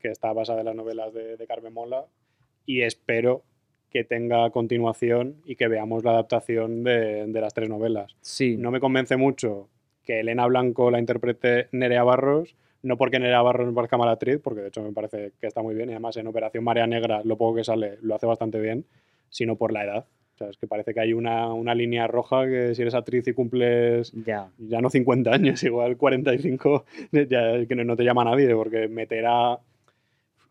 que 0.00 0.08
está 0.08 0.32
basada 0.32 0.60
en 0.60 0.66
las 0.66 0.76
novelas 0.76 1.12
de, 1.12 1.36
de 1.36 1.46
Carmen 1.46 1.72
Mola, 1.72 2.06
y 2.64 2.82
espero 2.82 3.44
que 3.90 4.04
tenga 4.04 4.50
continuación 4.50 5.36
y 5.44 5.56
que 5.56 5.68
veamos 5.68 6.04
la 6.04 6.10
adaptación 6.10 6.82
de, 6.82 7.26
de 7.26 7.40
las 7.40 7.54
tres 7.54 7.68
novelas. 7.68 8.16
Sí. 8.20 8.56
No 8.56 8.70
me 8.70 8.80
convence 8.80 9.16
mucho 9.16 9.68
que 10.02 10.20
Elena 10.20 10.46
Blanco 10.46 10.90
la 10.90 10.98
interprete 10.98 11.68
Nerea 11.72 12.04
Barros, 12.04 12.56
no 12.86 12.96
porque 12.96 13.18
Nerea 13.18 13.42
Barros 13.42 13.66
me 13.66 13.72
parezca 13.74 13.96
mala 13.96 14.12
actriz, 14.12 14.38
porque 14.42 14.60
de 14.62 14.68
hecho 14.68 14.82
me 14.82 14.92
parece 14.92 15.32
que 15.40 15.46
está 15.46 15.62
muy 15.62 15.74
bien 15.74 15.88
y 15.88 15.92
además 15.92 16.16
en 16.16 16.26
Operación 16.26 16.64
Marea 16.64 16.86
Negra 16.86 17.20
lo 17.24 17.36
poco 17.36 17.56
que 17.56 17.64
sale 17.64 17.98
lo 18.02 18.14
hace 18.14 18.26
bastante 18.26 18.60
bien, 18.60 18.84
sino 19.28 19.56
por 19.56 19.72
la 19.72 19.84
edad. 19.84 20.06
O 20.34 20.38
sea, 20.38 20.48
es 20.50 20.56
que 20.58 20.66
parece 20.66 20.92
que 20.92 21.00
hay 21.00 21.12
una, 21.14 21.52
una 21.52 21.74
línea 21.74 22.06
roja 22.06 22.46
que 22.46 22.74
si 22.74 22.82
eres 22.82 22.94
actriz 22.94 23.26
y 23.26 23.32
cumples 23.32 24.12
Ya. 24.24 24.50
ya 24.58 24.80
no 24.80 24.90
50 24.90 25.32
años, 25.32 25.62
igual 25.64 25.96
45, 25.96 26.84
ya 27.28 27.66
que 27.66 27.74
no, 27.74 27.84
no 27.84 27.96
te 27.96 28.04
llama 28.04 28.24
nadie, 28.24 28.54
porque 28.54 28.86
meter 28.86 29.24
a, 29.26 29.58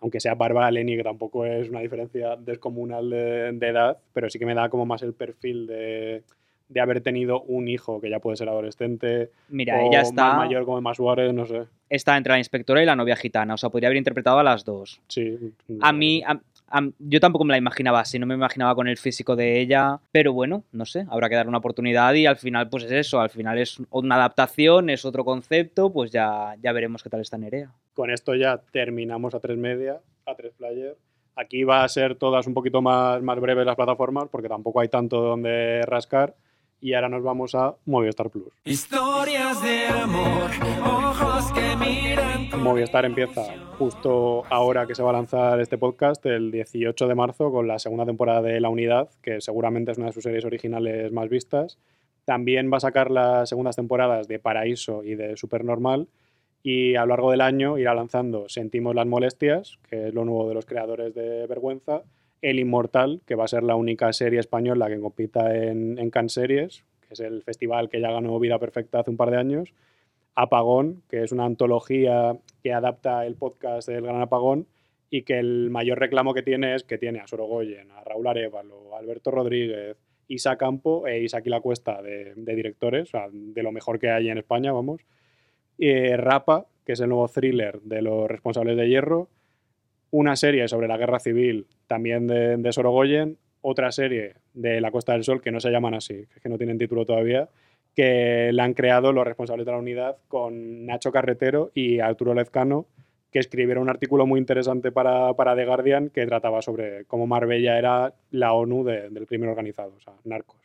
aunque 0.01 0.19
sea 0.19 0.35
Bárbara 0.35 0.71
Leni, 0.71 0.97
que 0.97 1.03
tampoco 1.03 1.45
es 1.45 1.69
una 1.69 1.79
diferencia 1.81 2.35
descomunal 2.35 3.09
de, 3.09 3.51
de 3.53 3.67
edad, 3.67 3.97
pero 4.13 4.29
sí 4.29 4.39
que 4.39 4.45
me 4.45 4.55
da 4.55 4.69
como 4.69 4.85
más 4.85 5.03
el 5.03 5.13
perfil 5.13 5.67
de, 5.67 6.23
de 6.67 6.81
haber 6.81 7.01
tenido 7.01 7.41
un 7.43 7.67
hijo 7.67 8.01
que 8.01 8.09
ya 8.09 8.19
puede 8.19 8.37
ser 8.37 8.49
adolescente, 8.49 9.29
Mira, 9.49 9.77
o 9.77 9.87
ella 9.87 10.01
está, 10.01 10.29
más 10.29 10.37
mayor 10.37 10.65
como 10.65 10.77
Emma 10.79 10.93
Suárez, 10.95 11.33
no 11.33 11.45
sé. 11.45 11.63
está 11.89 12.17
entre 12.17 12.33
la 12.33 12.39
inspectora 12.39 12.81
y 12.81 12.85
la 12.85 12.95
novia 12.95 13.15
gitana. 13.15 13.53
O 13.53 13.57
sea, 13.57 13.69
podría 13.69 13.87
haber 13.89 13.97
interpretado 13.97 14.39
a 14.39 14.43
las 14.43 14.65
dos. 14.65 14.99
Sí. 15.07 15.37
A 15.81 15.93
mí, 15.93 16.23
a- 16.25 16.39
a- 16.69 16.89
yo 16.97 17.19
tampoco 17.19 17.45
me 17.45 17.51
la 17.53 17.59
imaginaba 17.59 17.99
así, 17.99 18.17
no 18.17 18.25
me 18.25 18.33
imaginaba 18.33 18.73
con 18.73 18.87
el 18.87 18.97
físico 18.97 19.35
de 19.35 19.61
ella, 19.61 19.99
pero 20.11 20.33
bueno, 20.33 20.63
no 20.71 20.85
sé, 20.85 21.05
habrá 21.09 21.29
que 21.29 21.35
darle 21.35 21.49
una 21.49 21.59
oportunidad 21.59 22.13
y 22.15 22.25
al 22.25 22.37
final 22.37 22.67
pues 22.69 22.85
es 22.85 22.91
eso, 22.91 23.19
al 23.21 23.29
final 23.29 23.59
es 23.59 23.77
una 23.91 24.15
adaptación, 24.15 24.89
es 24.89 25.05
otro 25.05 25.23
concepto, 25.23 25.93
pues 25.93 26.09
ya, 26.11 26.55
ya 26.61 26.71
veremos 26.71 27.03
qué 27.03 27.09
tal 27.11 27.21
está 27.21 27.37
Nerea. 27.37 27.69
Con 27.93 28.09
esto 28.09 28.33
ya 28.33 28.57
terminamos 28.71 29.35
a 29.35 29.39
tres 29.39 29.57
media, 29.57 29.99
a 30.25 30.33
tres 30.35 30.53
player. 30.57 30.97
Aquí 31.37 31.63
va 31.65 31.83
a 31.83 31.89
ser 31.89 32.15
todas 32.15 32.47
un 32.47 32.53
poquito 32.53 32.81
más, 32.81 33.21
más 33.21 33.39
breves 33.39 33.65
las 33.65 33.75
plataformas, 33.75 34.29
porque 34.31 34.47
tampoco 34.49 34.79
hay 34.79 34.87
tanto 34.87 35.21
donde 35.21 35.81
rascar. 35.85 36.33
Y 36.85 36.93
ahora 36.93 37.09
nos 37.09 37.23
vamos 37.23 37.55
a 37.55 37.73
Movistar 37.87 38.29
Plus. 38.29 38.53
Historias 38.63 39.59
de 39.63 39.87
amor, 39.87 40.51
ojos 40.85 41.51
que 41.51 41.75
miran. 41.77 42.61
Movistar 42.61 43.05
empieza 43.05 43.41
justo 43.79 44.43
ahora 44.51 44.85
que 44.85 44.93
se 44.93 45.01
va 45.01 45.09
a 45.09 45.13
lanzar 45.13 45.59
este 45.59 45.79
podcast, 45.79 46.23
el 46.27 46.51
18 46.51 47.07
de 47.07 47.15
marzo, 47.15 47.51
con 47.51 47.67
la 47.67 47.79
segunda 47.79 48.05
temporada 48.05 48.43
de 48.43 48.59
La 48.59 48.69
Unidad, 48.69 49.09
que 49.23 49.41
seguramente 49.41 49.93
es 49.93 49.97
una 49.97 50.05
de 50.05 50.13
sus 50.13 50.21
series 50.21 50.45
originales 50.45 51.11
más 51.11 51.27
vistas. 51.27 51.79
También 52.23 52.71
va 52.71 52.77
a 52.77 52.81
sacar 52.81 53.09
las 53.09 53.49
segundas 53.49 53.75
temporadas 53.75 54.27
de 54.27 54.37
Paraíso 54.37 55.03
y 55.03 55.15
de 55.15 55.37
Supernormal. 55.37 56.07
Y 56.61 56.93
a 56.97 57.01
lo 57.01 57.07
largo 57.07 57.31
del 57.31 57.41
año 57.41 57.79
irá 57.79 57.95
lanzando 57.95 58.47
Sentimos 58.47 58.93
las 58.93 59.07
molestias, 59.07 59.79
que 59.89 60.09
es 60.09 60.13
lo 60.13 60.23
nuevo 60.23 60.47
de 60.47 60.53
los 60.53 60.67
creadores 60.67 61.15
de 61.15 61.47
Vergüenza. 61.47 62.03
El 62.49 62.59
Inmortal, 62.59 63.21
que 63.25 63.33
va 63.33 63.45
a 63.45 63.47
ser 63.47 63.63
la 63.63 63.75
única 63.75 64.13
serie 64.13 64.39
española 64.39 64.87
que 64.87 64.99
compita 64.99 65.55
en, 65.55 65.97
en 65.97 66.29
Series, 66.29 66.85
que 67.01 67.15
es 67.15 67.19
el 67.19 67.41
festival 67.41 67.89
que 67.89 67.99
ya 67.99 68.11
ganó 68.11 68.39
Vida 68.39 68.59
Perfecta 68.59 68.99
hace 68.99 69.09
un 69.09 69.17
par 69.17 69.31
de 69.31 69.37
años. 69.37 69.73
Apagón, 70.35 71.01
que 71.09 71.23
es 71.23 71.31
una 71.31 71.45
antología 71.45 72.37
que 72.61 72.71
adapta 72.71 73.25
el 73.25 73.35
podcast 73.35 73.87
del 73.87 74.03
Gran 74.03 74.21
Apagón 74.21 74.67
y 75.09 75.23
que 75.23 75.39
el 75.39 75.71
mayor 75.71 75.97
reclamo 75.97 76.35
que 76.35 76.43
tiene 76.43 76.75
es 76.75 76.83
que 76.83 76.99
tiene 76.99 77.19
a 77.19 77.25
Sorogoyen, 77.25 77.89
a 77.89 78.03
Raúl 78.03 78.27
Arevalo, 78.27 78.95
a 78.95 78.99
Alberto 78.99 79.31
Rodríguez, 79.31 79.97
Isa 80.27 80.55
Campo 80.55 81.07
e 81.07 81.23
Isaki 81.23 81.49
La 81.49 81.61
Cuesta 81.61 81.99
de, 82.03 82.35
directores, 82.35 83.09
de 83.31 83.63
lo 83.63 83.71
mejor 83.71 83.97
que 83.97 84.11
hay 84.11 84.29
en 84.29 84.37
España, 84.37 84.71
vamos. 84.71 85.01
Eh, 85.79 86.15
Rapa, 86.15 86.67
que 86.85 86.93
es 86.93 86.99
el 86.99 87.09
nuevo 87.09 87.27
thriller 87.27 87.81
de 87.81 88.03
los 88.03 88.27
responsables 88.27 88.77
de 88.77 88.87
Hierro. 88.87 89.29
Una 90.17 90.37
serie 90.37 90.69
sobre 90.69 90.87
la 90.87 90.95
guerra 90.95 91.19
civil, 91.19 91.67
también 91.87 92.25
de, 92.25 92.71
Sorogoyen. 92.71 93.37
otra 93.59 93.91
serie 93.91 94.35
de 94.53 94.79
La 94.79 94.89
Costa 94.89 95.11
del 95.11 95.25
Sol, 95.25 95.41
que 95.41 95.51
no 95.51 95.59
se 95.59 95.71
llaman 95.71 95.93
así, 95.93 96.25
que 96.41 96.47
no 96.47 96.57
tienen 96.57 96.77
título 96.77 97.03
todavía, 97.05 97.49
que 97.93 98.51
la 98.53 98.63
han 98.63 98.73
creado 98.75 99.11
los 99.11 99.25
responsables 99.25 99.65
de 99.65 99.73
la 99.73 99.77
unidad 99.77 100.15
con 100.29 100.85
Nacho 100.85 101.11
Carretero 101.11 101.69
y 101.73 101.99
Arturo 101.99 102.33
Lezcano, 102.33 102.85
que 103.29 103.39
escribieron 103.39 103.83
un 103.83 103.89
artículo 103.89 104.25
muy 104.25 104.39
interesante 104.39 104.93
para, 104.93 105.33
para 105.33 105.53
The 105.53 105.65
Guardian 105.65 106.09
que 106.09 106.25
trataba 106.25 106.61
sobre 106.61 107.03
cómo 107.05 107.27
Marbella 107.27 107.77
era 107.77 108.13
la 108.31 108.53
ONU 108.53 108.85
de- 108.85 109.09
del 109.09 109.27
crimen 109.27 109.49
organizado, 109.49 109.95
o 109.97 109.99
sea, 109.99 110.13
narcos. 110.23 110.61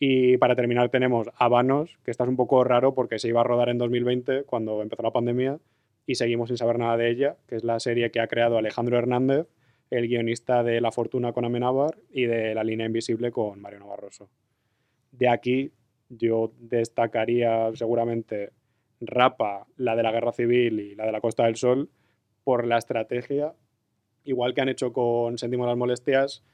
Y 0.00 0.38
para 0.38 0.56
terminar 0.56 0.88
tenemos 0.88 1.28
Habanos, 1.36 1.96
que 2.04 2.10
esta 2.10 2.24
es 2.24 2.28
un 2.30 2.36
poco 2.36 2.64
raro 2.64 2.94
porque 2.94 3.20
se 3.20 3.28
iba 3.28 3.42
a 3.42 3.44
rodar 3.44 3.68
en 3.68 3.78
2020 3.78 4.42
cuando 4.42 4.82
empezó 4.82 5.02
la 5.04 5.12
pandemia 5.12 5.58
y 6.06 6.14
seguimos 6.14 6.48
sin 6.48 6.56
saber 6.56 6.78
nada 6.78 6.96
de 6.96 7.10
ella, 7.10 7.36
que 7.48 7.56
es 7.56 7.64
la 7.64 7.80
serie 7.80 8.10
que 8.10 8.20
ha 8.20 8.28
creado 8.28 8.56
Alejandro 8.56 8.96
Hernández, 8.96 9.48
el 9.90 10.08
guionista 10.08 10.62
de 10.62 10.80
La 10.80 10.92
Fortuna 10.92 11.32
con 11.32 11.44
Amenábar 11.44 11.98
y 12.10 12.26
de 12.26 12.54
La 12.54 12.64
Línea 12.64 12.86
Invisible 12.86 13.30
con 13.30 13.60
Mariano 13.60 13.88
Barroso. 13.88 14.28
De 15.12 15.28
aquí 15.28 15.72
yo 16.08 16.52
destacaría 16.58 17.70
seguramente 17.74 18.52
Rapa, 19.00 19.66
la 19.76 19.94
de 19.96 20.02
la 20.02 20.12
Guerra 20.12 20.32
Civil 20.32 20.80
y 20.80 20.94
la 20.94 21.06
de 21.06 21.12
la 21.12 21.20
Costa 21.20 21.44
del 21.44 21.56
Sol, 21.56 21.90
por 22.44 22.66
la 22.66 22.78
estrategia, 22.78 23.54
igual 24.24 24.54
que 24.54 24.60
han 24.60 24.68
hecho 24.68 24.92
con 24.92 25.36
Sentimos 25.38 25.66
las 25.66 25.76
Molestias, 25.76 26.44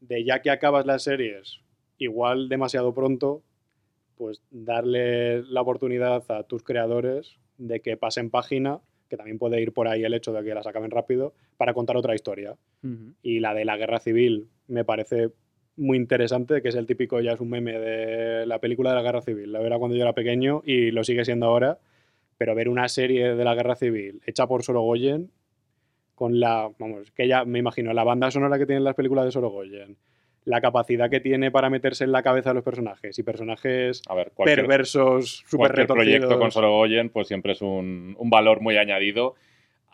de 0.00 0.24
ya 0.24 0.42
que 0.42 0.50
acabas 0.50 0.86
las 0.86 1.04
series 1.04 1.60
igual 1.98 2.48
demasiado 2.48 2.94
pronto, 2.94 3.42
pues 4.16 4.42
darle 4.50 5.42
la 5.42 5.62
oportunidad 5.62 6.24
a 6.30 6.42
tus 6.44 6.62
creadores 6.62 7.38
de 7.58 7.80
que 7.80 7.96
pasen 7.96 8.30
página, 8.30 8.80
que 9.08 9.16
también 9.16 9.38
puede 9.38 9.60
ir 9.60 9.72
por 9.72 9.88
ahí 9.88 10.04
el 10.04 10.14
hecho 10.14 10.32
de 10.32 10.42
que 10.42 10.54
las 10.54 10.66
acaben 10.66 10.90
rápido, 10.90 11.34
para 11.56 11.74
contar 11.74 11.96
otra 11.96 12.14
historia. 12.14 12.56
Y 13.22 13.40
la 13.40 13.54
de 13.54 13.64
la 13.64 13.76
guerra 13.76 14.00
civil 14.00 14.48
me 14.66 14.84
parece 14.84 15.30
muy 15.76 15.96
interesante, 15.96 16.60
que 16.60 16.68
es 16.68 16.74
el 16.74 16.86
típico, 16.86 17.20
ya 17.20 17.32
es 17.32 17.40
un 17.40 17.50
meme 17.50 17.78
de 17.78 18.46
la 18.46 18.58
película 18.58 18.90
de 18.90 18.96
la 18.96 19.02
guerra 19.02 19.22
civil. 19.22 19.52
La 19.52 19.60
era 19.60 19.78
cuando 19.78 19.96
yo 19.96 20.02
era 20.02 20.12
pequeño 20.12 20.62
y 20.64 20.90
lo 20.90 21.04
sigue 21.04 21.24
siendo 21.24 21.46
ahora, 21.46 21.78
pero 22.36 22.54
ver 22.54 22.68
una 22.68 22.88
serie 22.88 23.34
de 23.34 23.44
la 23.44 23.54
guerra 23.54 23.76
civil 23.76 24.20
hecha 24.26 24.46
por 24.46 24.62
Sorogoyen, 24.62 25.30
con 26.14 26.40
la, 26.40 26.70
vamos, 26.78 27.12
que 27.12 27.28
ya 27.28 27.44
me 27.44 27.60
imagino, 27.60 27.92
la 27.92 28.04
banda 28.04 28.30
sonora 28.30 28.58
que 28.58 28.66
tienen 28.66 28.84
las 28.84 28.96
películas 28.96 29.24
de 29.24 29.30
Sorogoyen, 29.30 29.96
la 30.44 30.60
capacidad 30.60 31.10
que 31.10 31.20
tiene 31.20 31.50
para 31.50 31.68
meterse 31.70 32.04
en 32.04 32.12
la 32.12 32.22
cabeza 32.22 32.50
de 32.50 32.54
los 32.54 32.64
personajes 32.64 33.18
y 33.18 33.22
personajes 33.22 34.02
A 34.08 34.14
ver, 34.14 34.32
perversos, 34.36 35.44
súper 35.46 35.68
cualquier 35.72 35.86
proyecto 35.86 36.26
con 36.28 36.36
retorcidos. 36.36 36.54
Sorogoyen, 36.54 37.10
pues 37.10 37.28
siempre 37.28 37.52
es 37.52 37.60
un, 37.62 38.14
un 38.18 38.30
valor 38.30 38.60
muy 38.60 38.76
añadido. 38.78 39.34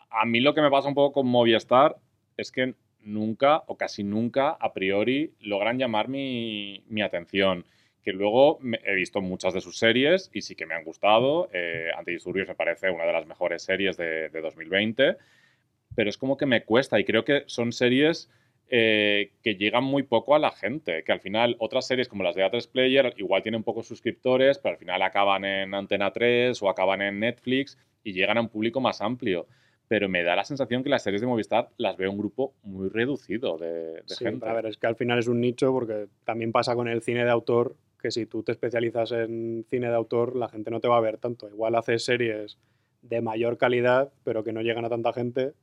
A 0.09 0.25
mí 0.25 0.39
lo 0.39 0.53
que 0.53 0.61
me 0.61 0.71
pasa 0.71 0.87
un 0.87 0.95
poco 0.95 1.13
con 1.21 1.27
Movistar 1.27 1.97
es 2.37 2.51
que 2.51 2.73
nunca 3.01 3.63
o 3.67 3.77
casi 3.77 4.03
nunca 4.03 4.49
a 4.51 4.71
priori 4.73 5.33
logran 5.41 5.77
llamar 5.77 6.07
mi, 6.07 6.83
mi 6.87 7.01
atención. 7.01 7.65
Que 8.01 8.13
luego 8.13 8.57
me- 8.61 8.79
he 8.85 8.95
visto 8.95 9.19
muchas 9.21 9.53
de 9.53 9.61
sus 9.61 9.77
series 9.77 10.29
y 10.33 10.41
sí 10.41 10.55
que 10.55 10.65
me 10.65 10.75
han 10.75 10.83
gustado. 10.85 11.49
Eh, 11.51 11.89
Antidisturbios 11.97 12.47
me 12.47 12.55
parece 12.55 12.89
una 12.89 13.03
de 13.03 13.11
las 13.13 13.25
mejores 13.25 13.63
series 13.63 13.97
de, 13.97 14.29
de 14.29 14.41
2020, 14.41 15.17
pero 15.95 16.09
es 16.09 16.17
como 16.17 16.37
que 16.37 16.45
me 16.45 16.63
cuesta 16.63 16.99
y 16.99 17.03
creo 17.03 17.25
que 17.25 17.43
son 17.47 17.71
series 17.73 18.29
eh, 18.69 19.31
que 19.43 19.55
llegan 19.55 19.83
muy 19.83 20.03
poco 20.03 20.35
a 20.35 20.39
la 20.39 20.51
gente, 20.51 21.03
que 21.03 21.11
al 21.11 21.19
final 21.19 21.55
otras 21.59 21.85
series 21.85 22.07
como 22.07 22.23
las 22.23 22.35
de 22.35 22.43
A3 22.43 22.67
Player 22.69 23.13
igual 23.17 23.43
tienen 23.43 23.63
pocos 23.63 23.87
suscriptores, 23.87 24.57
pero 24.57 24.73
al 24.73 24.79
final 24.79 25.01
acaban 25.03 25.45
en 25.45 25.73
Antena 25.73 26.11
3 26.11 26.61
o 26.63 26.69
acaban 26.69 27.01
en 27.01 27.19
Netflix 27.19 27.77
y 28.03 28.13
llegan 28.13 28.37
a 28.37 28.41
un 28.41 28.49
público 28.49 28.81
más 28.81 29.01
amplio. 29.01 29.47
Pero 29.87 30.09
me 30.09 30.23
da 30.23 30.35
la 30.35 30.43
sensación 30.43 30.83
que 30.83 30.89
las 30.89 31.03
series 31.03 31.21
de 31.21 31.27
Movistar 31.27 31.69
las 31.77 31.95
ve 31.95 32.07
un 32.07 32.17
grupo 32.17 32.55
muy 32.63 32.89
reducido 32.89 33.57
de, 33.59 33.67
de 33.67 34.03
Sí, 34.07 34.23
gente. 34.23 34.47
a 34.49 34.53
ver, 34.53 34.65
es 34.65 34.77
que 34.77 34.87
al 34.87 34.95
final 34.95 35.19
es 35.19 35.27
un 35.27 35.39
nicho 35.39 35.71
porque 35.71 36.07
también 36.23 36.51
pasa 36.51 36.73
con 36.73 36.87
el 36.87 37.03
cine 37.03 37.23
de 37.23 37.29
autor, 37.29 37.75
que 38.01 38.09
si 38.09 38.25
tú 38.25 38.41
te 38.41 38.51
especializas 38.51 39.11
en 39.11 39.63
cine 39.69 39.87
de 39.89 39.95
autor, 39.95 40.35
la 40.35 40.49
gente 40.49 40.71
no 40.71 40.79
te 40.79 40.87
va 40.87 40.97
a 40.97 41.01
ver 41.01 41.19
tanto. 41.19 41.47
Igual 41.47 41.75
haces 41.75 42.03
series 42.03 42.57
de 43.03 43.21
mayor 43.21 43.57
calidad, 43.59 44.11
pero 44.23 44.43
que 44.43 44.53
no 44.53 44.61
llegan 44.63 44.85
a 44.85 44.89
tanta 44.89 45.13
gente, 45.13 45.53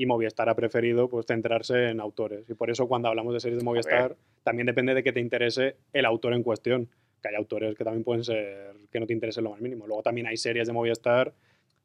y 0.00 0.06
Movistar 0.06 0.48
ha 0.48 0.54
preferido 0.54 1.10
pues 1.10 1.26
centrarse 1.26 1.90
en 1.90 2.00
autores. 2.00 2.48
Y 2.48 2.54
por 2.54 2.70
eso 2.70 2.88
cuando 2.88 3.08
hablamos 3.08 3.34
de 3.34 3.40
series 3.40 3.58
de 3.58 3.64
Movistar, 3.66 4.16
también 4.42 4.64
depende 4.64 4.94
de 4.94 5.02
que 5.02 5.12
te 5.12 5.20
interese 5.20 5.76
el 5.92 6.06
autor 6.06 6.32
en 6.32 6.42
cuestión. 6.42 6.88
Que 7.20 7.28
hay 7.28 7.34
autores 7.34 7.76
que 7.76 7.84
también 7.84 8.02
pueden 8.02 8.24
ser 8.24 8.72
que 8.90 8.98
no 8.98 9.06
te 9.06 9.12
interesen 9.12 9.44
lo 9.44 9.50
más 9.50 9.60
mínimo. 9.60 9.86
Luego 9.86 10.02
también 10.02 10.26
hay 10.26 10.38
series 10.38 10.66
de 10.66 10.72
Movistar 10.72 11.34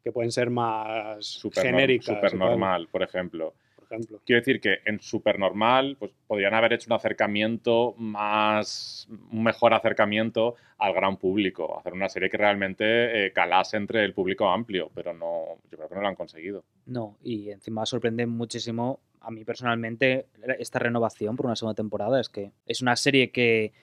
que 0.01 0.13
pueden 0.13 0.31
ser 0.31 0.49
más 0.49 1.25
Super 1.25 1.65
genéricas. 1.65 2.07
y 2.07 2.21
tal, 2.21 2.29
Supernormal, 2.29 2.87
por 2.87 3.03
ejemplo. 3.03 3.53
Ejemplo. 3.85 4.21
Quiero 4.25 4.41
decir 4.41 4.59
que 4.59 4.79
en 4.85 4.99
Supernormal 4.99 5.97
pues, 5.99 6.11
podrían 6.27 6.53
haber 6.53 6.73
hecho 6.73 6.87
un 6.89 6.95
acercamiento 6.95 7.95
más, 7.97 9.07
un 9.31 9.43
mejor 9.43 9.73
acercamiento 9.73 10.55
al 10.77 10.93
gran 10.93 11.17
público, 11.17 11.79
hacer 11.79 11.93
una 11.93 12.09
serie 12.09 12.29
que 12.29 12.37
realmente 12.37 13.25
eh, 13.25 13.31
calase 13.31 13.77
entre 13.77 14.03
el 14.03 14.13
público 14.13 14.49
amplio, 14.49 14.91
pero 14.93 15.13
no, 15.13 15.57
yo 15.71 15.77
creo 15.77 15.89
que 15.89 15.95
no 15.95 16.01
lo 16.01 16.07
han 16.07 16.15
conseguido. 16.15 16.63
No, 16.85 17.17
y 17.23 17.49
encima 17.49 17.85
sorprende 17.85 18.25
muchísimo 18.25 18.99
a 19.25 19.31
mí 19.31 19.43
personalmente 19.43 20.27
esta 20.59 20.79
renovación 20.79 21.35
por 21.35 21.47
una 21.47 21.55
segunda 21.55 21.75
temporada. 21.75 22.21
Es 22.21 22.29
que 22.29 22.51
es 22.65 22.81
una 22.81 22.95
serie 22.95 23.31
que, 23.31 23.73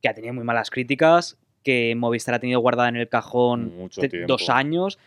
que 0.00 0.08
ha 0.08 0.14
tenido 0.14 0.32
muy 0.32 0.44
malas 0.44 0.70
críticas, 0.70 1.38
que 1.64 1.94
Movistar 1.96 2.34
ha 2.34 2.38
tenido 2.38 2.60
guardada 2.60 2.88
en 2.88 2.96
el 2.96 3.08
cajón 3.08 3.76
Mucho 3.76 4.00
dos 4.26 4.48
años, 4.48 4.98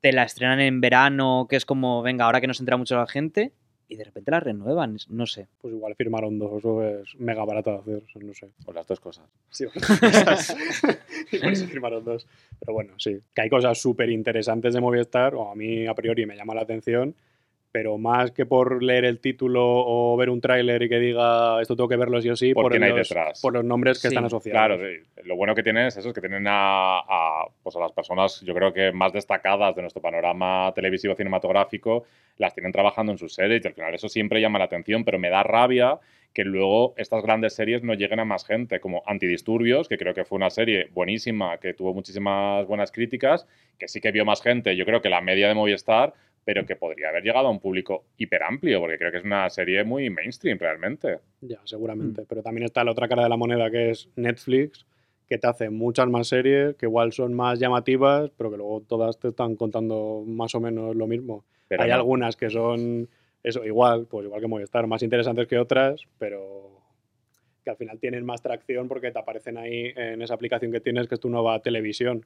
te 0.00 0.12
la 0.12 0.22
estrenan 0.22 0.60
en 0.60 0.80
verano, 0.80 1.46
que 1.48 1.56
es 1.56 1.66
como, 1.66 2.02
venga, 2.02 2.24
ahora 2.24 2.40
que 2.40 2.46
nos 2.46 2.60
entra 2.60 2.76
mucho 2.76 2.96
la 2.96 3.06
gente, 3.06 3.52
y 3.88 3.96
de 3.96 4.04
repente 4.04 4.30
la 4.30 4.40
renuevan, 4.40 4.96
no 5.08 5.26
sé. 5.26 5.46
Pues 5.60 5.74
igual 5.74 5.94
firmaron 5.94 6.38
dos, 6.38 6.58
eso 6.58 6.82
es 6.82 7.14
mega 7.18 7.44
barato 7.44 7.70
de 7.70 7.78
hacer, 7.78 8.02
o 8.14 8.18
no 8.20 8.34
sé. 8.34 8.48
O 8.64 8.72
las 8.72 8.86
dos 8.86 9.00
cosas. 9.00 9.24
Sí, 9.50 9.64
cosas. 9.66 10.56
y 11.32 11.38
por 11.38 11.52
eso 11.52 11.66
firmaron 11.66 12.04
dos. 12.04 12.26
Pero 12.58 12.72
bueno, 12.72 12.94
sí. 12.98 13.18
Que 13.34 13.42
hay 13.42 13.48
cosas 13.50 13.78
súper 13.78 14.10
interesantes 14.10 14.74
de 14.74 14.80
Movistar, 14.80 15.34
o 15.34 15.50
a 15.50 15.54
mí 15.54 15.86
a 15.86 15.94
priori 15.94 16.26
me 16.26 16.36
llama 16.36 16.54
la 16.54 16.62
atención, 16.62 17.14
pero 17.76 17.98
más 17.98 18.30
que 18.30 18.46
por 18.46 18.82
leer 18.82 19.04
el 19.04 19.20
título 19.20 19.62
o 19.62 20.16
ver 20.16 20.30
un 20.30 20.40
tráiler 20.40 20.82
y 20.84 20.88
que 20.88 20.98
diga 20.98 21.60
esto 21.60 21.76
tengo 21.76 21.90
que 21.90 21.96
verlo 21.96 22.22
sí 22.22 22.30
o 22.30 22.34
sí, 22.34 22.54
¿Por 22.54 22.62
por, 22.62 22.72
quién 22.72 22.84
hay 22.84 22.88
los, 22.88 23.06
detrás? 23.06 23.38
por 23.42 23.52
los 23.52 23.66
nombres 23.66 23.98
que 23.98 24.08
Sí, 24.08 24.14
están 24.14 24.24
asociados. 24.24 24.78
Claro, 24.78 24.78
sí. 24.78 25.02
lo 25.24 25.36
bueno 25.36 25.54
que 25.54 25.62
tienen 25.62 25.84
es 25.88 25.94
eso, 25.98 26.08
es 26.08 26.14
que 26.14 26.22
tienen 26.22 26.46
a, 26.48 27.00
a, 27.00 27.44
pues 27.62 27.76
a 27.76 27.80
las 27.80 27.92
personas, 27.92 28.40
yo 28.40 28.54
creo 28.54 28.72
que 28.72 28.92
más 28.92 29.12
destacadas 29.12 29.76
de 29.76 29.82
nuestro 29.82 30.00
panorama 30.00 30.72
televisivo 30.74 31.14
cinematográfico, 31.14 32.04
las 32.38 32.54
tienen 32.54 32.72
trabajando 32.72 33.12
en 33.12 33.18
sus 33.18 33.34
series 33.34 33.62
y 33.62 33.68
al 33.68 33.74
final 33.74 33.94
eso 33.94 34.08
siempre 34.08 34.40
llama 34.40 34.58
la 34.58 34.64
atención, 34.64 35.04
pero 35.04 35.18
me 35.18 35.28
da 35.28 35.42
rabia 35.42 35.98
que 36.32 36.44
luego 36.44 36.92
estas 36.98 37.22
grandes 37.22 37.54
series 37.54 37.82
no 37.82 37.94
lleguen 37.94 38.20
a 38.20 38.24
más 38.26 38.44
gente, 38.44 38.78
como 38.78 39.02
Antidisturbios, 39.06 39.88
que 39.88 39.96
creo 39.96 40.12
que 40.12 40.26
fue 40.26 40.36
una 40.36 40.50
serie 40.50 40.88
buenísima, 40.92 41.56
que 41.56 41.72
tuvo 41.72 41.94
muchísimas 41.94 42.66
buenas 42.66 42.92
críticas, 42.92 43.46
que 43.78 43.88
sí 43.88 44.02
que 44.02 44.12
vio 44.12 44.26
más 44.26 44.42
gente, 44.42 44.76
yo 44.76 44.84
creo 44.84 45.00
que 45.00 45.08
la 45.08 45.22
media 45.22 45.48
de 45.48 45.54
Movistar, 45.54 46.12
pero 46.46 46.64
que 46.64 46.76
podría 46.76 47.08
haber 47.08 47.24
llegado 47.24 47.48
a 47.48 47.50
un 47.50 47.58
público 47.58 48.04
hiper 48.18 48.44
amplio, 48.44 48.78
porque 48.78 48.98
creo 48.98 49.10
que 49.10 49.18
es 49.18 49.24
una 49.24 49.50
serie 49.50 49.82
muy 49.82 50.08
mainstream 50.10 50.58
realmente. 50.60 51.18
Ya, 51.40 51.58
seguramente. 51.64 52.22
Mm. 52.22 52.26
Pero 52.28 52.40
también 52.40 52.66
está 52.66 52.84
la 52.84 52.92
otra 52.92 53.08
cara 53.08 53.24
de 53.24 53.28
la 53.28 53.36
moneda 53.36 53.68
que 53.68 53.90
es 53.90 54.08
Netflix, 54.14 54.86
que 55.26 55.38
te 55.38 55.46
hace 55.48 55.70
muchas 55.70 56.06
más 56.08 56.28
series, 56.28 56.76
que 56.76 56.86
igual 56.86 57.12
son 57.12 57.34
más 57.34 57.58
llamativas, 57.58 58.30
pero 58.36 58.52
que 58.52 58.58
luego 58.58 58.80
todas 58.82 59.18
te 59.18 59.26
están 59.26 59.56
contando 59.56 60.22
más 60.24 60.54
o 60.54 60.60
menos 60.60 60.94
lo 60.94 61.08
mismo. 61.08 61.44
Pero 61.66 61.82
Hay 61.82 61.88
no. 61.88 61.96
algunas 61.96 62.36
que 62.36 62.48
son 62.48 63.08
eso, 63.42 63.64
igual, 63.64 64.06
pues 64.08 64.26
igual 64.26 64.40
que 64.40 64.46
Movistar, 64.46 64.86
más 64.86 65.02
interesantes 65.02 65.48
que 65.48 65.58
otras, 65.58 66.00
pero 66.16 66.80
que 67.64 67.70
al 67.70 67.76
final 67.76 67.98
tienen 67.98 68.24
más 68.24 68.40
tracción 68.40 68.86
porque 68.86 69.10
te 69.10 69.18
aparecen 69.18 69.58
ahí 69.58 69.92
en 69.96 70.22
esa 70.22 70.34
aplicación 70.34 70.70
que 70.70 70.78
tienes, 70.80 71.08
que 71.08 71.16
es 71.16 71.20
tu 71.20 71.28
nueva 71.28 71.60
televisión. 71.60 72.24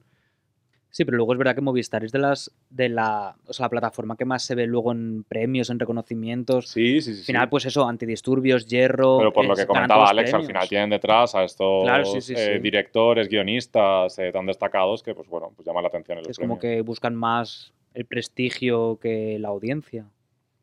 Sí, 0.91 1.05
pero 1.05 1.15
luego 1.15 1.31
es 1.31 1.39
verdad 1.39 1.55
que 1.55 1.61
Movistar 1.61 2.03
es 2.03 2.11
de 2.11 2.19
las 2.19 2.51
de 2.69 2.89
la, 2.89 3.33
o 3.47 3.53
sea, 3.53 3.65
la 3.65 3.69
plataforma 3.69 4.17
que 4.17 4.25
más 4.25 4.43
se 4.43 4.55
ve 4.55 4.67
luego 4.67 4.91
en 4.91 5.23
premios, 5.23 5.69
en 5.69 5.79
reconocimientos. 5.79 6.67
Sí, 6.67 6.99
sí, 6.99 7.13
sí. 7.13 7.19
Al 7.21 7.25
final, 7.25 7.43
sí. 7.43 7.49
pues 7.49 7.65
eso, 7.65 7.87
antidisturbios, 7.87 8.67
hierro. 8.67 9.17
Pero 9.17 9.31
por 9.31 9.45
lo 9.45 9.55
que 9.55 9.65
comentaba 9.65 10.09
Alex, 10.09 10.33
al 10.33 10.43
final 10.43 10.67
tienen 10.67 10.89
detrás 10.89 11.33
a 11.33 11.45
estos 11.45 11.85
Claro, 11.85 12.03
sí, 12.03 12.19
sí, 12.19 12.33
eh, 12.35 12.55
sí. 12.55 12.59
directores, 12.59 13.29
guionistas 13.29 14.19
eh, 14.19 14.31
tan 14.33 14.45
destacados 14.45 15.01
que, 15.01 15.15
pues 15.15 15.29
bueno, 15.29 15.53
pues 15.55 15.65
llama 15.65 15.81
la 15.81 15.87
atención 15.87 16.17
en 16.17 16.25
los 16.25 16.31
Es 16.31 16.37
como 16.37 16.59
que 16.59 16.81
buscan 16.81 17.15
más 17.15 17.73
el 17.93 18.05
prestigio 18.05 18.99
que 19.01 19.39
la 19.39 19.47
audiencia. 19.47 20.05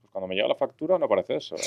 Pues 0.03 0.13
cuando 0.13 0.29
me 0.29 0.35
llega 0.35 0.49
la 0.49 0.57
factura 0.57 0.99
no 0.99 1.09
parece 1.09 1.37
eso. 1.37 1.57
¿eh? 1.57 1.61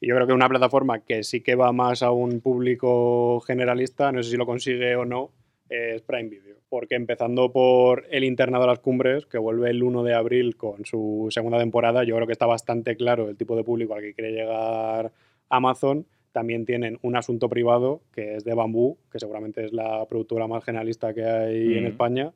Y 0.00 0.08
yo 0.08 0.14
creo 0.14 0.26
que 0.26 0.32
una 0.32 0.48
plataforma 0.48 1.00
que 1.00 1.22
sí 1.24 1.42
que 1.42 1.54
va 1.56 1.72
más 1.72 2.02
a 2.02 2.10
un 2.10 2.40
público 2.40 3.40
generalista, 3.40 4.12
no 4.12 4.22
sé 4.22 4.30
si 4.30 4.36
lo 4.38 4.46
consigue 4.46 4.96
o 4.96 5.04
no, 5.04 5.30
es 5.68 6.02
Prime 6.02 6.28
Video. 6.28 6.56
Porque 6.68 6.94
empezando 6.94 7.52
por 7.52 8.06
El 8.10 8.24
Internado 8.24 8.64
de 8.64 8.68
las 8.68 8.78
Cumbres, 8.80 9.26
que 9.26 9.38
vuelve 9.38 9.70
el 9.70 9.82
1 9.82 10.02
de 10.02 10.14
abril 10.14 10.56
con 10.56 10.84
su 10.84 11.28
segunda 11.30 11.58
temporada, 11.58 12.04
yo 12.04 12.14
creo 12.16 12.26
que 12.26 12.32
está 12.32 12.46
bastante 12.46 12.96
claro 12.96 13.28
el 13.28 13.36
tipo 13.36 13.56
de 13.56 13.64
público 13.64 13.94
al 13.94 14.00
que 14.00 14.14
quiere 14.14 14.32
llegar 14.32 15.12
Amazon. 15.48 16.06
También 16.32 16.66
tienen 16.66 16.98
un 17.02 17.16
asunto 17.16 17.48
privado, 17.48 18.02
que 18.12 18.36
es 18.36 18.44
de 18.44 18.54
Bambú, 18.54 18.98
que 19.10 19.18
seguramente 19.18 19.64
es 19.64 19.72
la 19.72 20.04
productora 20.06 20.46
más 20.46 20.64
generalista 20.64 21.14
que 21.14 21.24
hay 21.24 21.78
en. 21.78 21.86
España. 21.86 22.32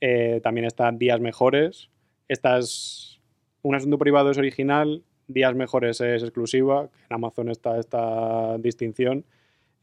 Eh, 0.00 0.40
también 0.42 0.66
está 0.66 0.90
Días 0.92 1.20
Mejores. 1.20 1.90
Esta 2.28 2.58
es 2.58 3.20
un 3.62 3.74
asunto 3.74 3.98
privado 3.98 4.30
es 4.30 4.38
original, 4.38 5.02
Días 5.26 5.54
Mejores 5.56 6.00
es 6.00 6.22
exclusiva, 6.22 6.88
en 7.08 7.14
Amazon 7.14 7.50
está 7.50 7.78
esta 7.80 8.58
distinción. 8.58 9.24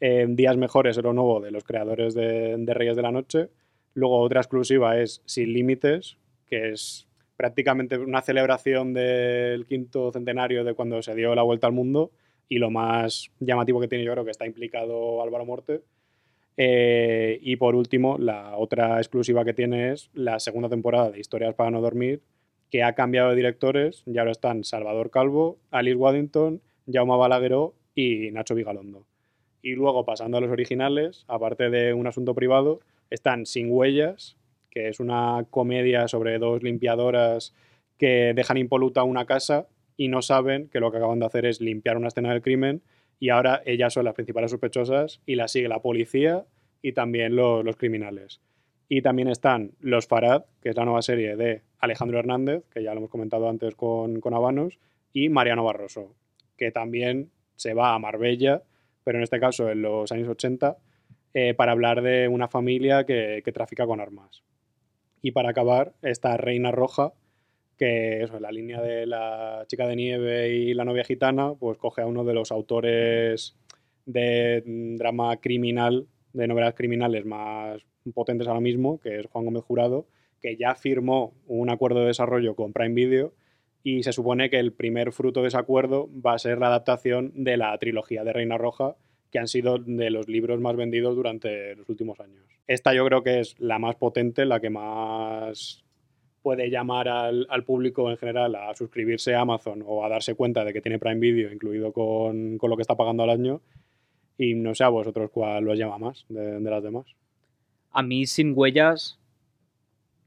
Eh, 0.06 0.26
Días 0.28 0.58
Mejores 0.58 0.97
es 0.97 1.04
lo 1.06 1.14
nuevo 1.14 1.39
de 1.39 1.49
los 1.49 1.64
creadores 1.64 2.14
de, 2.14 2.58
Reyes 2.74 2.97
de 2.97 3.01
la 3.01 3.14
Noche. 3.14 3.47
Luego 3.93 4.20
otra 4.20 4.41
exclusiva 4.41 4.99
es 4.99 5.22
Sin 5.24 5.54
Límites, 5.54 6.18
que 6.45 6.72
es 6.72 7.08
prácticamente 7.38 7.97
una 7.97 8.22
celebración 8.22 8.93
del 8.93 9.66
quinto 9.66 10.12
centenario 10.12 10.66
de 10.66 10.74
cuando 10.74 11.01
se 11.01 11.16
dio 11.16 11.34
la 11.36 11.43
vuelta 11.43 11.68
al 11.68 11.74
mundo 11.74 12.12
y 12.49 12.58
lo 12.58 12.70
más 12.70 13.32
llamativo 13.39 13.80
que 13.80 13.88
tiene 13.88 14.04
yo 14.04 14.12
creo 14.12 14.26
que 14.26 14.32
está 14.32 14.45
implicado 14.45 15.24
Álvaro 15.24 15.45
Morte. 15.45 15.84
Eh, 16.58 17.39
y 17.41 17.56
por 17.56 17.74
último, 17.74 18.18
la 18.18 18.58
otra 18.58 18.97
exclusiva 18.97 19.45
que 19.45 19.54
tiene 19.54 19.93
es 19.93 20.10
la 20.14 20.41
segunda 20.41 20.68
temporada 20.68 21.12
de 21.12 21.22
Historias 21.22 21.56
para 21.56 21.72
no 21.72 21.80
dormir, 21.80 22.22
que 22.70 22.84
ha 22.84 22.93
cambiado 22.93 23.30
de 23.30 23.38
directores 23.38 24.04
y 24.06 24.18
ahora 24.18 24.32
están 24.32 24.66
Salvador 24.66 25.12
Calvo, 25.12 25.60
Alice 25.72 25.95
Waddington, 25.95 26.62
Jaume 26.91 27.16
Balagueró 27.16 27.74
y 27.95 28.32
Nacho 28.32 28.54
Vigalondo. 28.54 29.06
Y 29.64 29.72
luego, 29.74 30.05
pasando 30.05 30.38
a 30.38 30.41
los 30.41 30.51
originales, 30.51 31.24
aparte 31.28 31.70
de 31.72 31.93
un 31.93 32.05
asunto 32.05 32.36
privado, 32.36 32.82
están 33.09 33.45
Sin 33.47 33.72
Huellas, 33.72 34.38
que 34.70 34.89
es 34.89 34.99
una 34.99 35.45
comedia 35.49 36.07
sobre 36.07 36.38
dos 36.38 36.61
limpiadoras 36.61 37.55
que 37.97 38.34
dejan 38.36 38.57
impoluta 38.57 39.03
una 39.03 39.26
casa 39.26 39.68
y 39.95 40.09
no 40.09 40.22
saben 40.22 40.68
que 40.68 40.80
lo 40.80 40.91
que 40.91 40.97
acaban 40.97 41.20
de 41.20 41.26
hacer 41.28 41.45
es 41.45 41.61
limpiar 41.61 41.95
una 41.97 42.09
escena 42.09 42.32
del 42.32 42.41
crimen 42.41 42.82
y 43.20 43.30
ahora 43.30 43.61
ellas 43.66 43.93
son 43.93 44.03
las 44.05 44.16
principales 44.16 44.51
sospechosas 44.51 45.22
y 45.26 45.36
las 45.36 45.51
sigue 45.51 45.70
la 45.70 45.82
policía 45.82 46.45
y 46.82 46.91
también 46.91 47.36
lo- 47.36 47.64
los 47.64 47.78
criminales. 47.78 48.41
Y 48.89 49.01
también 49.01 49.30
están 49.30 49.72
Los 49.80 50.07
Farad, 50.07 50.43
que 50.61 50.70
es 50.70 50.76
la 50.76 50.84
nueva 50.86 51.01
serie 51.01 51.38
de 51.38 51.61
Alejandro 51.80 52.20
Hernández, 52.20 52.66
que 52.70 52.84
ya 52.84 52.91
lo 52.93 52.97
hemos 52.97 53.09
comentado 53.09 53.47
antes 53.47 53.76
con, 53.76 54.20
con 54.20 54.34
Habanos, 54.34 54.78
y 55.14 55.30
Mariano 55.30 55.64
Barroso, 55.64 56.14
que 56.57 56.72
también 56.72 57.32
se 57.55 57.74
va 57.74 57.93
a 57.93 57.99
Marbella, 57.99 58.64
pero 59.04 59.18
en 59.18 59.24
este 59.24 59.39
caso 59.39 59.70
en 59.70 59.82
los 59.82 60.12
años 60.12 60.30
80, 60.30 60.78
eh, 61.34 61.54
para 61.54 61.72
hablar 61.72 62.01
de 62.01 62.28
una 62.28 62.47
familia 62.47 63.06
que, 63.06 63.41
que 63.43 63.51
trafica 63.51 63.86
con 63.86 63.99
armas. 63.99 64.43
Y 65.22 65.32
para 65.32 65.49
acabar, 65.49 65.93
está 66.01 66.38
Reina 66.38 66.72
Roja, 66.72 67.14
que 67.78 68.24
eso, 68.24 68.36
en 68.38 68.43
la 68.43 68.51
línea 68.51 68.82
de 68.82 69.06
la 69.06 69.66
chica 69.68 69.88
de 69.88 69.95
nieve 69.95 70.49
y 70.49 70.74
la 70.74 70.86
novia 70.86 71.04
gitana, 71.04 71.54
pues 71.54 71.78
coge 71.78 72.01
a 72.01 72.06
uno 72.06 72.24
de 72.24 72.34
los 72.34 72.51
autores 72.51 73.56
de 74.06 74.64
drama 74.97 75.38
criminal, 75.38 76.08
de 76.34 76.47
novelas 76.47 76.74
criminales 76.76 77.26
más 77.26 77.82
potentes 78.14 78.47
ahora 78.47 78.60
mismo, 78.60 78.99
que 78.99 79.20
es 79.20 79.26
Juan 79.28 79.45
Gómez 79.45 79.64
Jurado, 79.64 80.08
que 80.41 80.58
ya 80.58 80.76
firmó 80.76 81.34
un 81.47 81.70
acuerdo 81.70 82.01
de 82.01 82.08
desarrollo 82.08 82.56
con 82.56 82.74
Prime 82.74 82.93
Video 82.93 83.34
y 83.84 84.03
se 84.03 84.13
supone 84.13 84.49
que 84.49 84.59
el 84.59 84.71
primer 84.71 85.11
fruto 85.11 85.41
de 85.41 85.49
ese 85.49 85.57
acuerdo 85.57 86.09
va 86.25 86.34
a 86.34 86.39
ser 86.39 86.57
la 86.59 86.67
adaptación 86.67 87.31
de 87.36 87.57
la 87.57 87.77
trilogía 87.77 88.23
de 88.23 88.31
Reina 88.31 88.57
Roja, 88.57 88.95
que 89.29 89.39
han 89.39 89.47
sido 89.47 89.77
de 89.77 90.09
los 90.09 90.27
libros 90.29 90.61
más 90.61 90.75
vendidos 90.75 91.15
durante 91.15 91.75
los 91.75 91.89
últimos 91.89 92.19
años. 92.19 92.45
Esta 92.67 92.93
yo 92.93 93.05
creo 93.05 93.23
que 93.23 93.39
es 93.41 93.59
la 93.59 93.79
más 93.79 93.95
potente, 93.95 94.45
la 94.45 94.59
que 94.61 94.69
más 94.69 95.84
puede 96.41 96.69
llamar 96.69 97.07
al, 97.09 97.47
al 97.49 97.63
público 97.63 98.09
en 98.11 98.17
general 98.17 98.55
a 98.55 98.73
suscribirse 98.75 99.34
a 99.34 99.41
Amazon 99.41 99.84
o 99.86 100.05
a 100.05 100.09
darse 100.09 100.36
cuenta 100.36 100.63
de 100.63 100.73
que 100.73 100.81
tiene 100.81 100.99
Prime 100.99 101.19
Video 101.19 101.51
incluido 101.51 101.91
con, 101.91 102.57
con 102.57 102.69
lo 102.69 102.75
que 102.75 102.81
está 102.81 102.95
pagando 102.95 103.23
al 103.23 103.31
año. 103.31 103.61
Y 104.38 104.53
no 104.55 104.75
sé 104.75 104.84
a 104.84 104.89
vosotros 104.89 105.29
cuál 105.31 105.63
los 105.63 105.77
llama 105.77 105.97
más 105.97 106.25
de, 106.29 106.59
de 106.59 106.69
las 106.69 106.84
demás. 106.84 107.05
A 107.91 108.01
mí, 108.01 108.25
sin 108.25 108.53
huellas, 108.55 109.19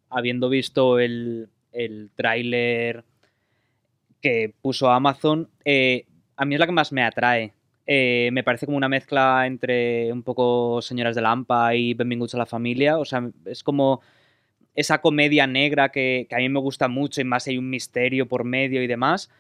habiendo 0.09 0.49
visto 0.49 0.99
el, 0.99 1.49
el 1.73 2.11
tráiler 2.15 3.05
que 4.27 4.53
puso 4.61 4.91
Amazon, 4.91 5.49
eh, 5.65 6.05
a 6.37 6.45
mí 6.45 6.57
es 6.57 6.59
la 6.59 6.67
que 6.67 6.73
más 6.73 6.91
me 6.91 7.05
atrae. 7.05 7.53
Eh, 7.87 8.31
me 8.33 8.43
parece 8.43 8.67
como 8.67 8.77
una 8.77 8.89
mezcla 8.89 9.47
entre 9.47 10.13
un 10.13 10.25
poco 10.25 10.83
Señoras 10.83 11.15
de 11.15 11.23
Lampa 11.23 11.77
y 11.77 11.95
Benvinguts 11.95 12.35
a 12.35 12.39
la 12.39 12.47
Familia. 12.47 12.99
O 12.99 13.05
sea, 13.05 13.31
es 13.45 13.63
como 13.63 14.01
esa 14.75 15.01
comedia 15.01 15.47
negra 15.47 15.91
que, 15.91 16.27
que 16.29 16.35
a 16.35 16.39
mí 16.39 16.49
me 16.49 16.59
gusta 16.59 16.89
mucho 16.89 17.21
y 17.21 17.25
más 17.25 17.47
hay 17.47 17.57
un 17.57 17.71
misterio 17.71 18.27
por 18.27 18.43
medio 18.43 18.83
y 18.83 18.89
demás. 18.89 19.31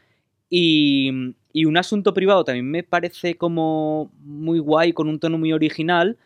Y, 0.48 1.34
y 1.52 1.64
un 1.64 1.76
asunto 1.76 2.14
privado 2.14 2.44
también 2.44 2.70
me 2.70 2.84
parece 2.84 3.34
como 3.36 4.12
muy 4.20 4.60
guay, 4.60 4.92
con 4.92 5.08
un 5.08 5.18
tono 5.18 5.36
muy 5.36 5.52
original. 5.52 6.16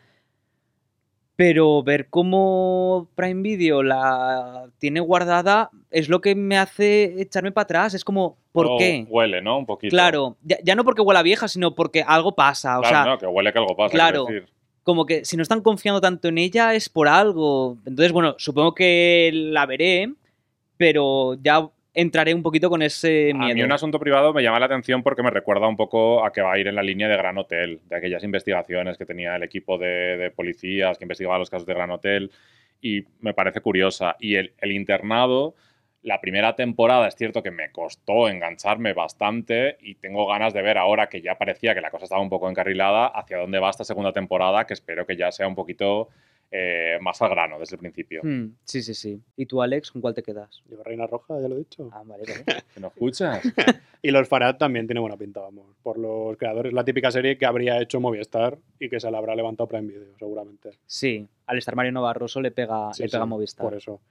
Pero 1.35 1.81
ver 1.81 2.09
cómo 2.09 3.09
Prime 3.15 3.41
Video 3.41 3.81
la 3.83 4.69
tiene 4.79 4.99
guardada 4.99 5.71
es 5.89 6.09
lo 6.09 6.21
que 6.21 6.35
me 6.35 6.57
hace 6.57 7.21
echarme 7.21 7.51
para 7.51 7.63
atrás. 7.63 7.93
Es 7.93 8.03
como, 8.03 8.37
¿por 8.51 8.77
qué? 8.77 9.05
Huele, 9.09 9.41
¿no? 9.41 9.57
Un 9.57 9.65
poquito. 9.65 9.91
Claro, 9.91 10.37
ya, 10.43 10.57
ya 10.63 10.75
no 10.75 10.83
porque 10.83 11.01
huela 11.01 11.23
vieja, 11.23 11.47
sino 11.47 11.73
porque 11.73 12.03
algo 12.05 12.35
pasa. 12.35 12.77
O 12.77 12.81
Claro, 12.81 12.95
sea, 12.95 13.05
no, 13.05 13.17
que 13.17 13.25
huele 13.27 13.51
que 13.53 13.59
algo 13.59 13.75
pasa. 13.75 13.91
claro. 13.91 14.25
decir. 14.25 14.47
como 14.83 15.05
que 15.05 15.25
si 15.25 15.37
no 15.37 15.43
están 15.43 15.61
confiando 15.61 16.01
tanto 16.01 16.27
en 16.27 16.37
ella 16.37 16.75
es 16.75 16.89
por 16.89 17.07
algo. 17.07 17.77
Entonces, 17.85 18.11
bueno, 18.11 18.35
supongo 18.37 18.75
que 18.75 19.31
la 19.33 19.65
veré, 19.65 20.13
pero 20.77 21.35
ya 21.41 21.67
entraré 21.93 22.33
un 22.33 22.43
poquito 22.43 22.69
con 22.69 22.81
ese 22.81 23.31
A 23.31 23.37
mí 23.37 23.53
miedo. 23.53 23.65
un 23.65 23.71
asunto 23.71 23.99
privado 23.99 24.33
me 24.33 24.41
llama 24.43 24.59
la 24.59 24.65
atención 24.67 25.03
porque 25.03 25.23
me 25.23 25.29
recuerda 25.29 25.67
un 25.67 25.75
poco 25.77 26.25
a 26.25 26.31
que 26.31 26.41
va 26.41 26.53
a 26.53 26.59
ir 26.59 26.67
en 26.67 26.75
la 26.75 26.83
línea 26.83 27.07
de 27.07 27.17
Gran 27.17 27.37
Hotel, 27.37 27.81
de 27.89 27.95
aquellas 27.95 28.23
investigaciones 28.23 28.97
que 28.97 29.05
tenía 29.05 29.35
el 29.35 29.43
equipo 29.43 29.77
de, 29.77 30.17
de 30.17 30.31
policías 30.31 30.97
que 30.97 31.03
investigaba 31.03 31.37
los 31.37 31.49
casos 31.49 31.65
de 31.65 31.73
Gran 31.73 31.91
Hotel 31.91 32.31
y 32.81 33.03
me 33.19 33.33
parece 33.33 33.61
curiosa. 33.61 34.15
Y 34.19 34.35
el, 34.35 34.53
el 34.59 34.71
internado, 34.71 35.55
la 36.01 36.19
primera 36.21 36.55
temporada 36.55 37.07
es 37.07 37.15
cierto 37.15 37.43
que 37.43 37.51
me 37.51 37.71
costó 37.71 38.27
engancharme 38.27 38.93
bastante 38.93 39.77
y 39.81 39.95
tengo 39.95 40.25
ganas 40.27 40.53
de 40.53 40.61
ver 40.61 40.77
ahora 40.77 41.07
que 41.07 41.21
ya 41.21 41.35
parecía 41.35 41.75
que 41.75 41.81
la 41.81 41.91
cosa 41.91 42.05
estaba 42.05 42.21
un 42.21 42.29
poco 42.29 42.49
encarrilada 42.49 43.07
hacia 43.07 43.37
dónde 43.37 43.59
va 43.59 43.69
esta 43.69 43.83
segunda 43.83 44.11
temporada 44.13 44.65
que 44.65 44.73
espero 44.73 45.05
que 45.05 45.15
ya 45.15 45.31
sea 45.31 45.47
un 45.47 45.55
poquito 45.55 46.09
eh, 46.51 46.97
más 47.01 47.21
al 47.21 47.29
grano 47.29 47.57
desde 47.59 47.75
el 47.75 47.79
principio. 47.79 48.21
Hmm, 48.23 48.55
sí, 48.65 48.83
sí, 48.83 48.93
sí. 48.93 49.21
¿Y 49.37 49.45
tú, 49.45 49.61
Alex, 49.61 49.91
con 49.91 50.01
cuál 50.01 50.13
te 50.13 50.21
quedas? 50.21 50.61
Yo, 50.69 50.83
Reina 50.83 51.07
Roja, 51.07 51.39
ya 51.39 51.47
lo 51.47 51.55
he 51.55 51.59
dicho. 51.59 51.89
Ah, 51.93 52.03
vale, 52.05 52.23
vale. 52.27 52.43
¿Que 52.73 52.79
no 52.79 52.87
escuchas? 52.87 53.41
Y 54.03 54.09
los 54.09 54.27
Farad 54.27 54.57
también 54.57 54.87
tiene 54.87 54.99
buena 54.99 55.15
pinta, 55.15 55.41
vamos. 55.41 55.75
Por 55.83 55.99
los 55.99 56.35
creadores, 56.35 56.73
la 56.73 56.83
típica 56.83 57.11
serie 57.11 57.37
que 57.37 57.45
habría 57.45 57.79
hecho 57.79 57.99
Movistar 57.99 58.57
y 58.79 58.89
que 58.89 58.99
se 58.99 59.11
la 59.11 59.19
habrá 59.19 59.35
levantado 59.35 59.67
Prime 59.67 59.87
Video, 59.87 60.17
seguramente. 60.17 60.71
Sí, 60.87 61.27
al 61.45 61.59
estar 61.59 61.75
Mariano 61.75 62.01
Barroso 62.01 62.41
le 62.41 62.49
pega, 62.49 62.91
Sí, 62.95 63.03
le 63.03 63.09
pega 63.09 63.23
sí, 63.25 63.29
Movistar. 63.29 63.63
Por 63.63 63.75
eso. 63.75 64.01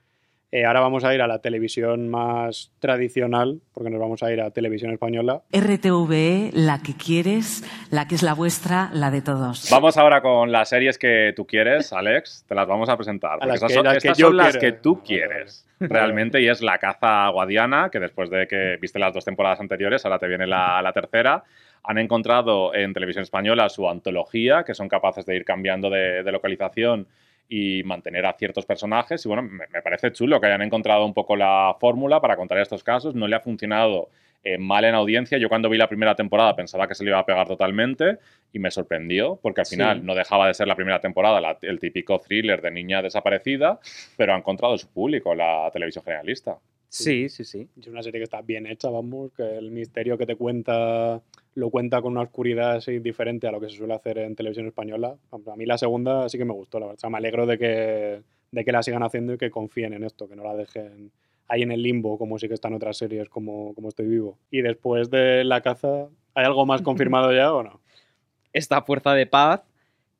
Eh, 0.53 0.65
ahora 0.65 0.81
vamos 0.81 1.05
a 1.05 1.15
ir 1.15 1.21
a 1.21 1.27
la 1.27 1.39
televisión 1.39 2.09
más 2.09 2.73
tradicional, 2.79 3.61
porque 3.73 3.89
nos 3.89 4.01
vamos 4.01 4.21
a 4.21 4.33
ir 4.33 4.41
a 4.41 4.51
televisión 4.51 4.91
española. 4.91 5.43
RTVE, 5.53 6.49
la 6.53 6.81
que 6.81 6.93
quieres, 6.93 7.63
la 7.89 8.05
que 8.05 8.15
es 8.15 8.21
la 8.23 8.33
vuestra, 8.33 8.89
la 8.91 9.11
de 9.11 9.21
todos. 9.21 9.69
Vamos 9.71 9.95
ahora 9.95 10.21
con 10.21 10.51
las 10.51 10.67
series 10.67 10.97
que 10.97 11.31
tú 11.37 11.47
quieres, 11.47 11.93
Alex. 11.93 12.43
Te 12.49 12.53
las 12.55 12.67
vamos 12.67 12.89
a 12.89 12.97
presentar. 12.97 13.39
porque 13.39 13.47
las 13.47 13.55
estas 13.55 13.69
que- 13.69 13.73
son, 13.75 13.83
las 13.85 13.93
que 13.93 13.97
estas 13.99 14.17
yo 14.17 14.27
son 14.27 14.37
las 14.37 14.57
que 14.57 14.71
tú 14.73 15.01
quieres. 15.01 15.65
Realmente, 15.79 16.41
y 16.41 16.49
es 16.49 16.61
la 16.61 16.77
caza 16.79 17.29
guadiana, 17.29 17.89
que 17.89 17.99
después 18.01 18.29
de 18.29 18.45
que 18.45 18.77
viste 18.81 18.99
las 18.99 19.13
dos 19.13 19.23
temporadas 19.23 19.61
anteriores, 19.61 20.03
ahora 20.05 20.19
te 20.19 20.27
viene 20.27 20.45
la, 20.47 20.81
la 20.81 20.91
tercera. 20.91 21.43
Han 21.83 21.97
encontrado 21.97 22.75
en 22.75 22.93
televisión 22.93 23.23
española 23.23 23.69
su 23.69 23.89
antología, 23.89 24.63
que 24.65 24.73
son 24.75 24.89
capaces 24.89 25.25
de 25.25 25.35
ir 25.37 25.45
cambiando 25.45 25.89
de, 25.89 26.23
de 26.23 26.31
localización 26.33 27.07
y 27.49 27.83
mantener 27.83 28.25
a 28.25 28.33
ciertos 28.33 28.65
personajes. 28.65 29.25
Y 29.25 29.27
bueno, 29.27 29.43
me, 29.43 29.65
me 29.67 29.81
parece 29.81 30.11
chulo 30.11 30.39
que 30.39 30.47
hayan 30.47 30.61
encontrado 30.61 31.05
un 31.05 31.13
poco 31.13 31.35
la 31.35 31.75
fórmula 31.79 32.21
para 32.21 32.35
contar 32.37 32.57
estos 32.59 32.83
casos. 32.83 33.13
No 33.15 33.27
le 33.27 33.35
ha 33.35 33.39
funcionado 33.41 34.09
eh, 34.43 34.57
mal 34.57 34.83
en 34.85 34.95
audiencia. 34.95 35.37
Yo 35.37 35.49
cuando 35.49 35.69
vi 35.69 35.77
la 35.77 35.87
primera 35.87 36.15
temporada 36.15 36.55
pensaba 36.55 36.87
que 36.87 36.95
se 36.95 37.03
le 37.03 37.11
iba 37.11 37.19
a 37.19 37.25
pegar 37.25 37.47
totalmente 37.47 38.17
y 38.51 38.57
me 38.59 38.71
sorprendió 38.71 39.37
porque 39.41 39.61
al 39.61 39.65
Sí. 39.67 39.75
final 39.75 40.03
no 40.05 40.15
dejaba 40.15 40.47
de 40.47 40.53
ser 40.55 40.67
la 40.67 40.75
primera 40.75 40.99
temporada 40.99 41.39
la- 41.39 41.57
el 41.61 41.79
típico 41.79 42.19
thriller 42.19 42.61
de 42.61 42.71
niña 42.71 43.01
desaparecida, 43.03 43.79
pero 44.17 44.33
ha 44.33 44.37
encontrado 44.37 44.77
su 44.77 44.87
público 44.91 45.35
la 45.35 45.69
televisión 45.71 46.03
generalista. 46.03 46.57
Sí, 46.91 47.29
sí, 47.29 47.45
sí. 47.45 47.69
Es 47.79 47.87
una 47.87 48.03
serie 48.03 48.19
que 48.19 48.25
está 48.25 48.41
bien 48.41 48.67
hecha, 48.67 48.89
vamos, 48.89 49.31
que 49.31 49.43
el 49.43 49.71
misterio 49.71 50.17
que 50.17 50.25
te 50.25 50.35
cuenta 50.35 51.21
lo 51.55 51.69
cuenta 51.69 52.01
con 52.01 52.11
una 52.11 52.21
oscuridad 52.21 52.73
así 52.73 52.99
diferente 52.99 53.47
a 53.47 53.51
lo 53.51 53.61
que 53.61 53.69
se 53.69 53.77
suele 53.77 53.93
hacer 53.93 54.17
en 54.17 54.35
televisión 54.35 54.67
española. 54.67 55.15
A 55.31 55.55
mí 55.55 55.65
la 55.65 55.77
segunda 55.77 56.27
sí 56.27 56.37
que 56.37 56.43
me 56.43 56.53
gustó, 56.53 56.81
la 56.81 56.87
verdad. 56.87 56.97
O 56.97 56.99
sea, 56.99 57.09
me 57.09 57.17
alegro 57.17 57.45
de 57.45 57.57
que, 57.57 58.23
de 58.51 58.65
que 58.65 58.71
la 58.73 58.83
sigan 58.83 59.03
haciendo 59.03 59.33
y 59.33 59.37
que 59.37 59.49
confíen 59.49 59.93
en 59.93 60.03
esto, 60.03 60.27
que 60.27 60.35
no 60.35 60.43
la 60.43 60.53
dejen 60.53 61.13
ahí 61.47 61.61
en 61.61 61.71
el 61.71 61.81
limbo, 61.81 62.17
como 62.17 62.37
sí 62.37 62.49
que 62.49 62.55
están 62.55 62.73
otras 62.73 62.97
series 62.97 63.29
como, 63.29 63.73
como 63.73 63.87
Estoy 63.87 64.07
Vivo. 64.07 64.37
Y 64.49 64.61
después 64.61 65.09
de 65.09 65.45
La 65.45 65.61
Caza, 65.61 66.09
¿hay 66.33 66.45
algo 66.45 66.65
más 66.65 66.81
confirmado 66.81 67.33
ya 67.33 67.53
o 67.53 67.63
no? 67.63 67.79
Esta 68.53 68.81
Fuerza 68.81 69.13
de 69.13 69.27
Paz, 69.27 69.61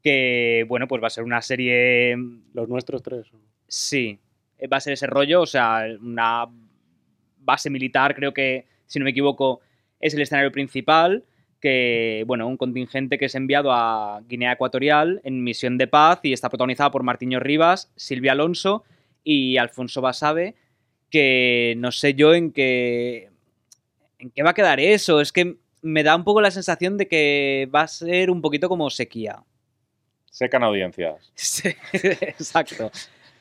que, 0.01 0.65
bueno, 0.69 0.87
pues 0.87 1.03
va 1.03 1.07
a 1.07 1.11
ser 1.11 1.25
una 1.25 1.41
serie 1.41 2.15
Los 2.53 2.69
nuestros 2.69 3.03
tres. 3.03 3.27
Sí, 3.67 4.19
va 4.67 4.77
a 4.77 4.81
ser 4.81 4.93
ese 4.93 5.07
rollo, 5.07 5.41
o 5.41 5.45
sea, 5.45 5.85
una 6.01 6.45
base 7.39 7.69
militar, 7.69 8.15
creo 8.15 8.33
que, 8.33 8.65
si 8.87 8.99
no 8.99 9.05
me 9.05 9.11
equivoco, 9.11 9.61
es 9.99 10.13
el 10.13 10.21
escenario 10.21 10.51
principal, 10.51 11.23
que, 11.59 12.23
bueno, 12.25 12.47
un 12.47 12.57
contingente 12.57 13.17
que 13.17 13.25
es 13.25 13.35
enviado 13.35 13.71
a 13.71 14.21
Guinea 14.27 14.53
Ecuatorial 14.53 15.21
en 15.23 15.43
misión 15.43 15.77
de 15.77 15.87
paz 15.87 16.19
y 16.23 16.33
está 16.33 16.49
protagonizada 16.49 16.91
por 16.91 17.03
Martiño 17.03 17.39
Rivas, 17.39 17.91
Silvia 17.95 18.31
Alonso 18.31 18.83
y 19.23 19.57
Alfonso 19.57 20.01
Basabe, 20.01 20.55
que 21.09 21.75
no 21.77 21.91
sé 21.91 22.15
yo 22.15 22.33
en 22.33 22.51
qué, 22.51 23.29
¿en 24.17 24.31
qué 24.31 24.43
va 24.43 24.51
a 24.51 24.55
quedar 24.55 24.79
eso? 24.79 25.21
Es 25.21 25.31
que 25.31 25.57
me 25.81 26.03
da 26.03 26.15
un 26.15 26.23
poco 26.23 26.41
la 26.41 26.51
sensación 26.51 26.97
de 26.97 27.07
que 27.07 27.69
va 27.73 27.81
a 27.81 27.87
ser 27.87 28.31
un 28.31 28.41
poquito 28.41 28.67
como 28.67 28.89
sequía. 28.89 29.43
Secan 30.31 30.63
audiencias. 30.63 31.31
Sí, 31.35 31.69
Exacto. 31.93 32.91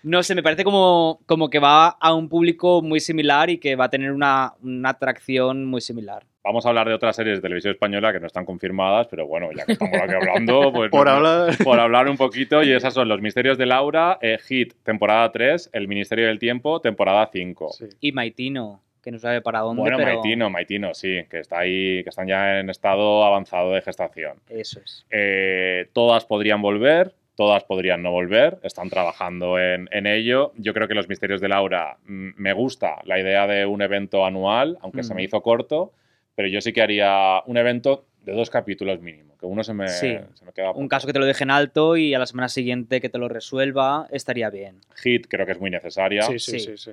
No 0.02 0.22
sé, 0.22 0.34
me 0.34 0.42
parece 0.42 0.64
como, 0.64 1.20
como 1.26 1.50
que 1.50 1.58
va 1.58 1.88
a 1.88 2.14
un 2.14 2.28
público 2.28 2.80
muy 2.82 3.00
similar 3.00 3.50
y 3.50 3.58
que 3.58 3.76
va 3.76 3.84
a 3.86 3.90
tener 3.90 4.12
una, 4.12 4.54
una 4.62 4.90
atracción 4.90 5.64
muy 5.66 5.80
similar. 5.80 6.24
Vamos 6.42 6.64
a 6.64 6.70
hablar 6.70 6.88
de 6.88 6.94
otras 6.94 7.14
series 7.16 7.36
de 7.36 7.42
televisión 7.42 7.72
española 7.74 8.12
que 8.14 8.18
no 8.20 8.26
están 8.26 8.46
confirmadas, 8.46 9.08
pero 9.08 9.26
bueno, 9.26 9.50
ya 9.54 9.66
que 9.66 9.72
estamos 9.72 9.94
aquí 10.00 10.14
hablando, 10.14 10.72
pues 10.72 10.90
Por 10.90 11.06
no- 11.06 11.12
hablar. 11.12 11.54
por 11.62 11.78
hablar 11.78 12.08
un 12.08 12.16
poquito, 12.16 12.62
y 12.62 12.72
esas 12.72 12.94
son 12.94 13.08
Los 13.08 13.20
Misterios 13.20 13.58
de 13.58 13.66
Laura, 13.66 14.18
eh, 14.22 14.38
Hit, 14.48 14.72
temporada 14.82 15.30
3, 15.30 15.68
El 15.74 15.86
Ministerio 15.86 16.28
del 16.28 16.38
Tiempo, 16.38 16.80
temporada 16.80 17.28
5. 17.30 17.72
Sí. 17.72 17.84
Y 18.00 18.12
Maitino, 18.12 18.80
que 19.02 19.10
no 19.10 19.18
sabe 19.18 19.42
para 19.42 19.60
dónde, 19.60 19.82
Bueno, 19.82 19.98
pero 19.98 20.14
Maitino, 20.14 20.48
Maitino, 20.48 20.94
sí, 20.94 21.24
que 21.30 21.40
está 21.40 21.58
ahí, 21.58 22.02
que 22.02 22.08
están 22.08 22.26
ya 22.26 22.58
en 22.60 22.70
estado 22.70 23.22
avanzado 23.24 23.72
de 23.72 23.82
gestación. 23.82 24.38
eso 24.48 24.80
es. 24.82 25.04
Eh, 25.10 25.88
todas 25.92 26.24
podrían 26.24 26.62
volver, 26.62 27.12
todas 27.40 27.64
podrían 27.64 28.02
no 28.02 28.10
volver, 28.10 28.58
están 28.64 28.90
trabajando 28.90 29.58
en, 29.58 29.88
en 29.92 30.06
ello. 30.06 30.52
Yo 30.56 30.74
creo 30.74 30.86
que 30.86 30.92
Los 30.94 31.08
Misterios 31.08 31.40
de 31.40 31.48
Laura 31.48 31.96
mm, 32.04 32.32
me 32.36 32.52
gusta 32.52 32.96
la 33.04 33.18
idea 33.18 33.46
de 33.46 33.64
un 33.64 33.80
evento 33.80 34.26
anual, 34.26 34.76
aunque 34.82 35.02
se 35.02 35.14
me 35.14 35.22
hizo 35.22 35.40
corto, 35.40 35.94
pero 36.34 36.48
yo 36.48 36.60
sí 36.60 36.74
que 36.74 36.82
haría 36.82 37.42
un 37.46 37.56
evento 37.56 38.04
de 38.26 38.34
dos 38.34 38.50
capítulos 38.50 39.00
mínimo, 39.00 39.38
que 39.38 39.46
uno 39.46 39.64
se 39.64 39.72
me, 39.72 39.88
Sí. 39.88 40.18
se 40.34 40.44
me 40.44 40.52
queda 40.52 40.72
Un 40.72 40.86
caso 40.88 41.06
que 41.06 41.14
te 41.14 41.18
lo 41.18 41.24
dejen 41.24 41.50
alto 41.50 41.96
y 41.96 42.12
a 42.12 42.18
la 42.18 42.26
semana 42.26 42.50
siguiente 42.50 43.00
que 43.00 43.08
te 43.08 43.16
lo 43.16 43.26
resuelva, 43.30 44.06
estaría 44.10 44.50
bien. 44.50 44.82
Hit 44.96 45.26
creo 45.26 45.46
que 45.46 45.52
es 45.52 45.60
muy 45.60 45.70
necesaria. 45.70 46.20
Sí, 46.24 46.38
sí, 46.38 46.58
Sí. 46.60 46.76
sí, 46.76 46.76
sí. 46.76 46.92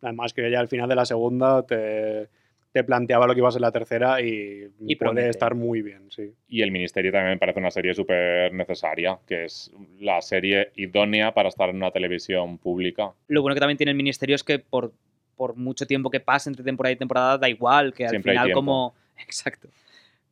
Además 0.00 0.32
que 0.32 0.48
ya 0.48 0.60
al 0.60 0.68
final 0.68 0.88
de 0.88 0.94
la 0.94 1.06
segunda 1.06 1.66
te, 1.66 2.28
te 2.76 2.84
planteaba 2.84 3.26
lo 3.26 3.32
que 3.32 3.40
iba 3.40 3.48
a 3.48 3.52
ser 3.52 3.62
la 3.62 3.72
tercera 3.72 4.20
y, 4.20 4.68
Y 4.80 4.96
puede 4.96 4.96
promete. 4.96 5.30
estar 5.30 5.54
muy 5.54 5.80
bien, 5.80 6.10
sí. 6.10 6.34
Y 6.46 6.60
El 6.60 6.70
Ministerio 6.70 7.10
también 7.10 7.30
me 7.30 7.38
parece 7.38 7.58
una 7.58 7.70
serie 7.70 7.94
súper 7.94 8.52
necesaria, 8.52 9.18
que 9.26 9.46
es 9.46 9.72
la 9.98 10.20
serie 10.20 10.72
idónea 10.76 11.32
para 11.32 11.48
estar 11.48 11.70
en 11.70 11.76
una 11.76 11.90
televisión 11.90 12.58
pública. 12.58 13.12
Lo 13.28 13.40
bueno 13.40 13.54
que 13.54 13.60
también 13.60 13.78
tiene 13.78 13.92
el 13.92 13.96
ministerio 13.96 14.36
es 14.36 14.44
que 14.44 14.58
por, 14.58 14.92
por 15.36 15.56
mucho 15.56 15.86
tiempo 15.86 16.10
que 16.10 16.20
pase 16.20 16.50
entre 16.50 16.64
temporada 16.66 16.92
y 16.92 16.96
temporada 16.96 17.38
da 17.38 17.48
igual, 17.48 17.94
que 17.94 18.04
al 18.04 18.10
Siempre 18.10 18.32
final 18.32 18.52
como... 18.52 18.94
Exacto. 19.24 19.68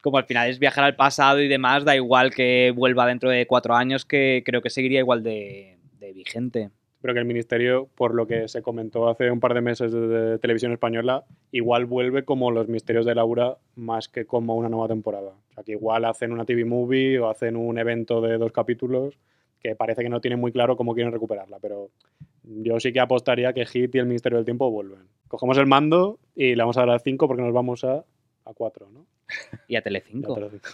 Como 0.03 0.18
al 0.18 0.24
final 0.24 0.51
es 0.51 0.59
viajar 0.59 0.84
al 0.84 0.97
pasado 0.97 1.40
y 1.40 1.49
demás, 1.49 1.86
da 1.86 1.97
igual 1.97 2.30
que 2.34 2.74
vuelva 2.76 3.07
dentro 3.07 3.30
de 3.30 3.47
cuatro 3.47 3.74
años, 3.74 4.05
que 4.05 4.42
creo 4.45 4.61
que 4.61 4.68
seguiría 4.68 4.99
igual 4.99 5.22
de, 5.22 5.78
de 5.99 6.12
vigente. 6.12 6.68
Pero 7.05 7.12
que 7.12 7.20
el 7.20 7.26
Ministerio, 7.26 7.86
por 7.96 8.14
lo 8.14 8.26
que 8.26 8.48
se 8.48 8.62
comentó 8.62 9.11
hace 9.11 9.30
un 9.30 9.38
par 9.38 9.52
de 9.52 9.61
meses 9.61 9.92
de 9.92 10.38
televisión 10.38 10.72
española, 10.72 11.26
igual 11.52 11.84
vuelve 11.84 12.24
como 12.24 12.50
los 12.50 12.66
misterios 12.66 13.05
de 13.05 13.14
Laura 13.14 13.59
más 13.74 14.09
que 14.09 14.24
como 14.24 14.57
una 14.57 14.70
nueva 14.70 14.88
temporada. 14.88 15.32
O 15.50 15.52
sea, 15.52 15.64
que 15.64 15.72
igual 15.72 16.07
hacen 16.07 16.32
una 16.32 16.46
TV 16.46 16.64
movie 16.64 17.18
o 17.18 17.28
hacen 17.28 17.57
un 17.57 17.76
evento 17.76 18.22
de 18.22 18.38
dos 18.38 18.52
capítulos 18.52 19.18
que 19.61 19.76
parece 19.76 20.02
que 20.02 20.09
no 20.09 20.22
tienen 20.22 20.40
muy 20.40 20.50
claro 20.50 20.78
cómo 20.78 20.94
quieren 20.94 21.12
recuperarla, 21.12 21.59
pero 21.61 21.90
yo 22.42 22.80
sí 22.80 22.90
que 22.90 23.00
apostaría 23.00 23.52
que 23.52 23.66
Hit 23.66 23.94
y 23.94 23.98
el 23.98 24.07
Ministerio 24.07 24.38
del 24.38 24.46
Tiempo 24.46 24.70
vuelven. 24.70 25.07
Cogemos 25.28 25.59
el 25.59 25.66
mando 25.66 26.20
y 26.34 26.55
le 26.55 26.62
vamos 26.62 26.78
a 26.78 26.86
dar 26.86 26.96
a 26.96 26.98
5 27.00 27.28
porque 27.28 27.42
nos 27.42 27.52
vamos 27.52 27.84
a, 27.84 28.02
a 28.46 28.55
4, 28.55 28.88
¿no? 28.88 29.05
Y 29.68 29.76
a 29.76 29.82
Telecinco. 29.82 30.32
te 30.32 30.40
lo 30.40 30.48
digo. 30.48 30.64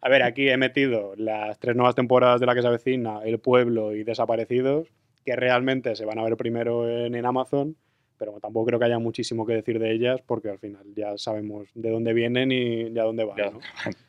A 0.00 0.08
ver, 0.08 0.22
aquí 0.22 0.48
he 0.48 0.56
metido 0.56 1.14
las 1.16 1.58
tres 1.58 1.76
nuevas 1.76 1.94
temporadas 1.94 2.40
de 2.40 2.46
la 2.46 2.54
que 2.54 2.62
se 2.62 2.68
avecina, 2.68 3.20
El 3.24 3.38
Pueblo 3.38 3.94
y 3.94 4.04
Desaparecidos, 4.04 4.88
que 5.24 5.36
realmente 5.36 5.96
se 5.96 6.04
van 6.04 6.18
a 6.18 6.24
ver 6.24 6.36
primero 6.36 6.88
en, 6.88 7.14
en 7.14 7.24
Amazon, 7.24 7.76
pero 8.18 8.38
tampoco 8.40 8.66
creo 8.66 8.78
que 8.78 8.86
haya 8.86 8.98
muchísimo 8.98 9.46
que 9.46 9.54
decir 9.54 9.78
de 9.78 9.92
ellas 9.92 10.20
porque 10.26 10.50
al 10.50 10.58
final 10.58 10.84
ya 10.94 11.16
sabemos 11.16 11.68
de 11.74 11.90
dónde 11.90 12.12
vienen 12.12 12.52
y 12.52 12.92
ya 12.92 13.04
dónde 13.04 13.24
van. 13.24 13.36
¿no? 13.36 13.60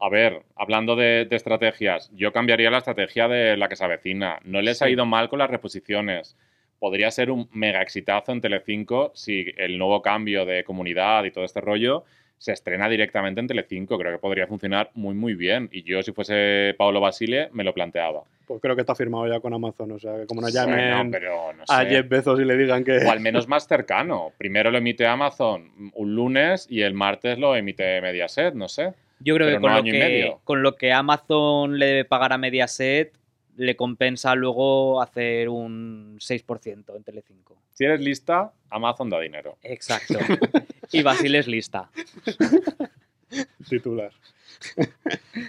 A 0.00 0.08
ver, 0.08 0.44
hablando 0.54 0.94
de, 0.94 1.26
de 1.28 1.36
estrategias, 1.36 2.10
yo 2.14 2.32
cambiaría 2.32 2.70
la 2.70 2.78
estrategia 2.78 3.26
de 3.26 3.56
la 3.56 3.68
que 3.68 3.74
se 3.74 3.84
avecina. 3.84 4.38
No 4.44 4.62
les 4.62 4.80
ha 4.80 4.88
ido 4.88 5.06
mal 5.06 5.28
con 5.28 5.40
las 5.40 5.50
reposiciones. 5.50 6.36
Podría 6.78 7.10
ser 7.10 7.32
un 7.32 7.48
mega 7.52 7.82
exitazo 7.82 8.30
en 8.30 8.40
Telecinco 8.40 9.10
si 9.14 9.46
el 9.56 9.76
nuevo 9.76 10.00
cambio 10.00 10.44
de 10.44 10.62
comunidad 10.62 11.24
y 11.24 11.32
todo 11.32 11.44
este 11.44 11.60
rollo 11.60 12.04
se 12.38 12.52
estrena 12.52 12.88
directamente 12.88 13.40
en 13.40 13.46
Telecinco. 13.46 13.98
Creo 13.98 14.12
que 14.12 14.18
podría 14.18 14.46
funcionar 14.46 14.90
muy, 14.94 15.14
muy 15.14 15.34
bien. 15.34 15.68
Y 15.72 15.82
yo, 15.82 16.02
si 16.02 16.12
fuese 16.12 16.74
Paolo 16.78 17.00
Basile, 17.00 17.48
me 17.52 17.64
lo 17.64 17.74
planteaba. 17.74 18.22
Pues 18.46 18.62
creo 18.62 18.74
que 18.74 18.80
está 18.80 18.94
firmado 18.94 19.26
ya 19.28 19.40
con 19.40 19.52
Amazon, 19.52 19.92
o 19.92 19.98
sea, 19.98 20.16
que 20.16 20.26
como 20.26 20.40
nos 20.40 20.54
Bueno, 20.54 20.70
llamen 20.70 21.10
pero 21.10 21.52
no 21.52 21.64
a. 21.68 21.84
Jeff 21.84 22.08
Bezos 22.08 22.40
y 22.40 22.44
le 22.46 22.56
digan 22.56 22.82
que... 22.82 22.96
O 22.98 23.10
al 23.10 23.20
menos 23.20 23.46
más 23.46 23.66
cercano. 23.66 24.32
Primero 24.38 24.70
lo 24.70 24.78
emite 24.78 25.06
Amazon 25.06 25.70
un 25.94 26.14
lunes 26.14 26.66
y 26.70 26.80
el 26.80 26.94
martes 26.94 27.38
lo 27.38 27.54
emite 27.54 28.00
Mediaset, 28.00 28.54
no 28.54 28.68
sé. 28.68 28.94
Yo 29.20 29.34
creo 29.34 29.48
Pero 29.48 29.58
que 29.58 29.60
con, 29.60 29.70
no 29.70 29.76
lo 29.76 29.82
año 29.82 29.92
y 29.94 29.98
que 29.98 30.04
medio. 30.04 30.40
con 30.44 30.62
lo 30.62 30.76
que 30.76 30.92
Amazon 30.92 31.78
le 31.78 31.86
debe 31.86 32.04
pagar 32.06 32.32
a 32.32 32.38
Mediaset, 32.38 33.12
le 33.58 33.74
compensa 33.74 34.34
luego 34.36 35.02
hacer 35.02 35.48
un 35.48 36.16
6% 36.20 36.96
en 36.96 37.02
Telecinco. 37.02 37.60
Si 37.74 37.84
eres 37.84 38.00
lista, 38.00 38.52
Amazon 38.70 39.10
da 39.10 39.18
dinero. 39.20 39.58
Exacto. 39.62 40.18
y 40.92 41.02
Basile 41.02 41.38
es 41.40 41.48
lista. 41.48 41.90
titular. 43.68 44.12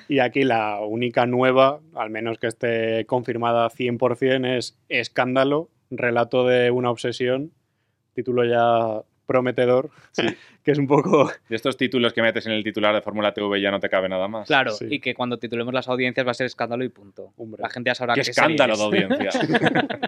y 0.08 0.20
aquí 0.20 0.44
la 0.44 0.82
única 0.82 1.28
nueva, 1.28 1.80
al 1.96 2.10
menos 2.10 2.40
que 2.40 2.48
esté 2.48 3.06
confirmada 3.06 3.70
100%, 3.70 4.58
es 4.58 4.78
Escándalo, 4.90 5.70
relato 5.92 6.48
de 6.48 6.72
una 6.72 6.90
obsesión, 6.90 7.52
título 8.14 8.44
ya 8.44 9.04
prometedor, 9.30 9.90
que 10.64 10.72
es 10.72 10.78
un 10.80 10.88
poco... 10.88 11.32
De 11.48 11.56
estos 11.56 11.78
títulos 11.78 12.12
que 12.14 12.22
metes 12.22 12.46
en 12.48 12.52
el 12.54 12.64
titular 12.64 12.94
de 12.96 13.02
Fórmula 13.02 13.34
TV 13.34 13.62
ya 13.62 13.72
no 13.72 13.80
te 13.80 13.90
cabe 13.90 14.10
nada 14.10 14.28
más. 14.28 14.48
Claro, 14.48 14.72
Sí. 14.72 14.88
y 14.90 15.00
que 15.00 15.14
cuando 15.14 15.38
titulemos 15.40 15.74
las 15.74 15.88
audiencias 15.88 16.26
va 16.28 16.32
a 16.32 16.34
ser 16.34 16.48
escándalo 16.48 16.84
y 16.84 16.90
punto. 16.90 17.32
Hombre. 17.38 17.62
La 17.62 17.70
gente 17.70 17.90
ya 17.92 17.96
sabrá 17.96 18.16
¡Qué 18.16 18.22
qué 18.24 18.32
escándalo 18.32 18.76
de 18.76 18.84
audiencia! 19.06 19.30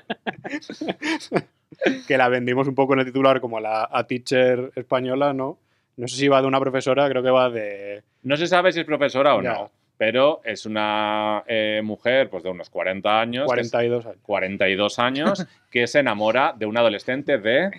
que 2.07 2.17
la 2.17 2.29
vendimos 2.29 2.67
un 2.67 2.75
poco 2.75 2.93
en 2.93 2.99
el 2.99 3.05
titular 3.05 3.39
como 3.41 3.59
la 3.59 3.87
a 3.91 4.05
teacher 4.07 4.71
española, 4.75 5.33
¿no? 5.33 5.59
No 5.97 6.07
sé 6.07 6.15
si 6.17 6.27
va 6.27 6.41
de 6.41 6.47
una 6.47 6.59
profesora, 6.59 7.07
creo 7.09 7.23
que 7.23 7.29
va 7.29 7.49
de... 7.49 8.03
No 8.23 8.37
se 8.37 8.47
sabe 8.47 8.71
si 8.71 8.79
es 8.79 8.85
profesora 8.85 9.35
o 9.35 9.41
Ya. 9.41 9.53
no, 9.53 9.71
pero 9.97 10.41
es 10.43 10.65
una 10.65 11.43
eh, 11.47 11.81
mujer 11.83 12.29
pues, 12.29 12.43
de 12.43 12.49
unos 12.49 12.69
40 12.69 13.21
años, 13.21 13.51
que 13.53 13.61
es- 13.61 13.71
42 13.71 14.05
años. 14.05 14.17
42 14.23 14.99
años, 14.99 15.47
que 15.69 15.87
se 15.87 15.99
enamora 15.99 16.53
de 16.57 16.65
un 16.65 16.77
adolescente 16.77 17.37
de, 17.37 17.71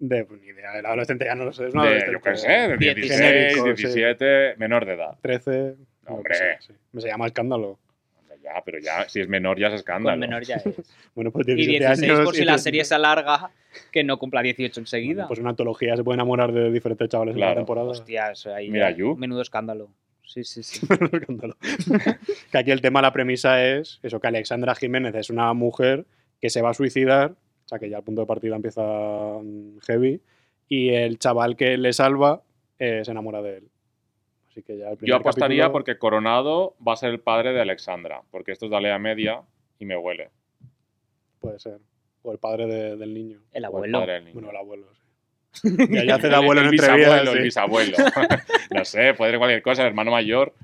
De, 0.00 0.24
pues, 0.24 0.40
ni 0.40 0.48
idea, 0.48 0.78
el 0.78 0.86
adolescente 0.86 1.24
ya 1.24 1.34
no 1.34 1.44
lo 1.44 1.52
sé, 1.52 1.66
es 1.66 1.72
de 1.72 1.78
adolescente 1.78 2.12
yo 2.12 2.20
qué 2.20 2.36
sé, 2.36 2.48
de 2.48 2.76
16, 2.76 3.20
Genérico, 3.20 3.62
sí. 3.76 3.82
17, 3.82 4.54
menor 4.56 4.86
de 4.86 4.92
edad. 4.94 5.18
13... 5.22 5.74
no, 6.08 6.14
Hombre. 6.14 6.34
sé, 6.34 6.56
sí. 6.60 6.72
Me 6.92 7.00
se 7.00 7.08
llama 7.08 7.26
Escándalo. 7.26 7.78
Hombre, 8.16 8.36
Ya, 8.42 8.62
pero 8.64 8.78
ya, 8.78 9.08
si 9.08 9.20
es 9.20 9.28
menor 9.28 9.58
ya 9.58 9.68
es 9.68 9.74
escándalo. 9.74 10.12
Con 10.12 10.20
menor 10.20 10.44
ya 10.44 10.56
es. 10.56 10.64
Bueno, 11.14 11.32
pues 11.32 11.48
Y 11.48 11.54
17 11.54 11.84
16 11.84 12.10
años 12.10 12.24
por 12.24 12.34
si 12.36 12.42
y 12.42 12.44
la 12.44 12.58
serie 12.58 12.84
se 12.84 12.94
alarga, 12.94 13.50
que 13.90 14.04
no 14.04 14.18
cumpla 14.18 14.40
18 14.42 14.72
Bueno, 14.72 14.82
enseguida. 14.84 15.26
pues 15.26 15.40
una 15.40 15.50
antología 15.50 15.96
se 15.96 16.04
puede 16.04 16.14
enamorar 16.14 16.52
de 16.52 16.70
diferentes 16.70 17.08
chavales 17.08 17.34
en 17.34 17.40
la 17.40 17.54
temporada. 17.56 17.88
Hostia, 17.88 18.30
eso 18.30 18.54
ahí. 18.54 18.70
Mira. 18.70 18.94
Menudo 19.16 19.42
escándalo. 19.42 19.90
Sí, 20.28 20.44
sí, 20.44 20.62
sí. 20.62 20.86
Escándalo. 21.12 21.56
que 22.52 22.58
aquí 22.58 22.70
el 22.70 22.82
tema, 22.82 23.00
la 23.00 23.12
premisa 23.12 23.64
es 23.64 23.98
eso, 24.02 24.20
que 24.20 24.28
Alexandra 24.28 24.74
Jiménez 24.74 25.14
es 25.14 25.30
una 25.30 25.52
mujer 25.54 26.04
que 26.40 26.50
se 26.50 26.60
va 26.60 26.70
a 26.70 26.74
suicidar, 26.74 27.34
o 27.68 27.70
sea 27.70 27.78
que 27.78 27.90
ya 27.90 27.98
el 27.98 28.02
punto 28.02 28.22
de 28.22 28.26
partida 28.26 28.56
empieza 28.56 28.80
mm, 28.82 29.80
heavy, 29.86 30.22
y 30.68 30.88
el 30.88 31.18
chaval 31.18 31.54
que 31.54 31.76
le 31.76 31.92
salva 31.92 32.42
eh, 32.78 33.02
se 33.04 33.10
enamora 33.10 33.42
de 33.42 33.58
él. 33.58 33.68
Así 34.48 34.62
que 34.62 34.78
ya 34.78 34.86
el 34.86 34.92
Yo 34.94 34.98
primer 35.00 35.20
apostaría 35.20 35.58
capítulo 35.64 35.72
porque 35.72 35.98
Coronado 35.98 36.74
va 36.86 36.94
a 36.94 36.96
ser 36.96 37.10
el 37.10 37.20
padre 37.20 37.52
de 37.52 37.60
Alexandra, 37.60 38.22
porque 38.30 38.52
esto 38.52 38.64
es 38.64 38.70
de 38.70 38.76
Alea 38.78 38.98
Media 38.98 39.42
y 39.78 39.84
me 39.84 39.98
huele. 39.98 40.30
Puede 41.40 41.58
ser. 41.58 41.78
O 42.22 42.32
el 42.32 42.38
padre 42.38 42.66
de- 42.66 42.96
del 42.96 43.12
niño. 43.12 43.38
El 43.52 43.58
el 43.58 43.64
abuelo. 43.66 44.06
del 44.06 44.24
niño. 44.24 44.34
Bueno, 44.34 44.50
el 44.50 44.56
abuelo, 44.56 44.86
sí. 44.94 45.68
Ya, 45.90 46.04
ya 46.04 46.14
hace 46.16 46.28
de 46.28 46.34
abuelo 46.34 46.62
el, 46.62 46.68
el 46.68 46.72
entrevistas. 46.74 46.96
bisabuelo, 46.96 47.30
el 47.32 47.36
sí. 47.38 47.44
bisabuelo. 47.44 47.96
no 48.74 48.84
sé, 48.84 49.14
puede 49.14 49.30
ser 49.32 49.38
cualquier 49.38 49.62
cosa, 49.62 49.82
el 49.82 49.88
hermano 49.88 50.10
mayor. 50.10 50.54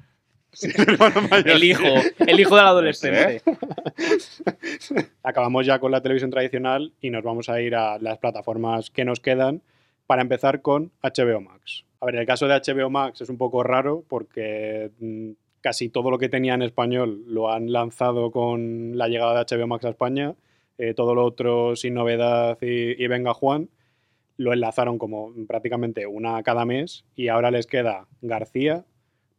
Sí, 0.55 0.69
el 0.77 0.95
hermano 0.95 1.23
mayor, 1.29 1.49
El 1.49 1.65
hijo, 1.65 1.85
el 2.19 2.41
hijo 2.41 2.57
del 2.57 2.67
adolescente. 2.67 3.43
Acabamos 5.23 5.67
ya 5.67 5.79
con 5.79 5.91
la 5.91 6.01
televisión 6.01 6.31
tradicional 6.31 6.93
y 7.01 7.11
nos 7.11 7.23
vamos 7.23 7.49
a 7.49 7.61
ir 7.61 7.75
a 7.75 7.99
las 7.99 8.19
plataformas 8.19 8.91
que 8.91 9.05
nos 9.05 9.21
quedan 9.21 9.63
para 10.07 10.23
empezar 10.23 10.63
con 10.63 10.93
HBO 11.03 11.41
Max. 11.41 11.85
A 12.01 12.07
ver, 12.07 12.17
el 12.17 12.27
caso 12.27 12.47
de 12.47 12.55
HBO 12.55 12.91
Max 12.91 13.21
es 13.21 13.29
un 13.29 13.39
poco 13.39 13.63
raro 13.63 14.05
porque 14.09 14.91
mm, 15.01 15.31
casi 15.61 15.89
todo 15.89 16.11
lo 16.11 16.19
que 16.19 16.29
tenía 16.29 16.55
en 16.55 16.63
español 16.63 17.25
lo 17.27 17.51
han 17.51 17.73
lanzado 17.73 18.31
con 18.31 18.97
la 18.97 19.09
llegada 19.09 19.45
de 19.45 19.57
HBO 19.57 19.67
Max 19.67 19.85
a 19.85 19.91
España. 19.91 20.35
Eh, 20.77 20.95
todo 20.95 21.15
lo 21.15 21.25
otro 21.25 21.77
sin 21.77 21.95
novedad 21.95 22.59
y, 22.61 23.03
y 23.03 23.07
venga 23.07 23.35
Juan. 23.35 23.71
Lo 24.37 24.53
enlazaron 24.53 24.99
como 24.99 25.33
prácticamente 25.47 26.07
una 26.07 26.43
cada 26.43 26.65
mes 26.65 27.05
y 27.15 27.29
ahora 27.29 27.51
les 27.51 27.67
queda 27.67 28.09
García, 28.21 28.85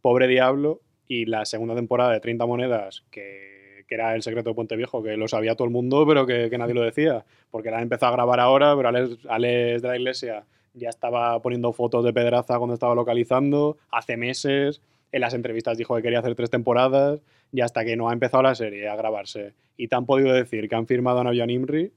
Pobre 0.02 0.28
Diablo 0.28 0.82
y 1.08 1.26
la 1.26 1.46
segunda 1.46 1.76
temporada 1.76 2.12
de 2.12 2.20
30 2.20 2.46
monedas 2.46 3.04
que, 3.12 3.84
que 3.88 3.96
era 3.96 4.16
el 4.16 4.24
secreto 4.24 4.50
de 4.50 4.56
Puente 4.56 4.76
Viejo, 4.76 5.04
que 5.04 5.18
lo 5.18 5.28
sabía 5.28 5.56
todo 5.56 5.66
el 5.66 5.74
mundo 5.74 6.06
pero 6.08 6.26
que, 6.26 6.56
nadie 6.58 6.74
lo 6.74 6.82
decía, 6.82 7.26
porque 7.52 7.72
la 7.72 7.78
han 7.78 7.84
empezado 7.84 8.14
a 8.14 8.16
grabar 8.16 8.40
ahora, 8.40 8.76
pero 8.76 8.90
Alex, 8.90 9.18
Alex 9.28 9.82
de 9.82 9.88
la 9.88 9.96
Iglesia 9.98 10.46
ya 10.74 10.90
estaba 10.90 11.42
poniendo 11.42 11.72
fotos 11.72 12.04
de 12.04 12.14
Pedraza 12.14 12.58
cuando 12.58 12.74
estaba 12.74 12.96
localizando, 12.96 13.78
hace 13.92 14.18
meses, 14.18 14.82
en 15.12 15.22
las 15.22 15.34
entrevistas 15.34 15.78
dijo 15.78 15.96
que 15.96 16.02
quería 16.02 16.20
hacer 16.20 16.36
tres 16.36 16.50
temporadas, 16.50 17.22
y 17.52 17.62
hasta 17.62 17.86
que 17.86 17.96
no 17.96 18.10
ha 18.10 18.14
empezado 18.14 18.44
la 18.44 18.56
serie 18.56 18.90
a 18.90 18.96
grabarse 18.96 19.54
y 19.78 19.88
te 19.88 19.96
han 19.96 20.06
podido 20.06 20.34
decir 20.34 20.68
que 20.68 20.76
han 20.76 20.88
firmado 20.88 21.20
a 21.20 21.24
Navian 21.24 21.50
Imri, 21.50 21.92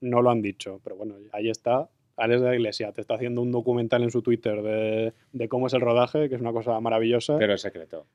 no 0.00 0.22
lo 0.22 0.30
han 0.30 0.42
dicho. 0.42 0.80
Pero 0.84 0.96
bueno, 0.96 1.14
ahí 1.32 1.50
está. 1.50 1.88
Alex 2.16 2.40
de 2.40 2.48
la 2.48 2.54
Iglesia 2.54 2.92
te 2.92 3.00
está 3.00 3.14
haciendo 3.14 3.42
un 3.42 3.52
documental 3.52 4.02
en 4.02 4.10
su 4.10 4.22
Twitter 4.22 4.62
de, 4.62 5.12
de 5.32 5.48
cómo 5.48 5.66
es 5.66 5.74
el 5.74 5.80
rodaje, 5.80 6.28
que 6.28 6.34
es 6.34 6.40
una 6.40 6.52
cosa 6.52 6.78
maravillosa. 6.80 7.38
Pero 7.38 7.54
es 7.54 7.60
secreto. 7.60 8.06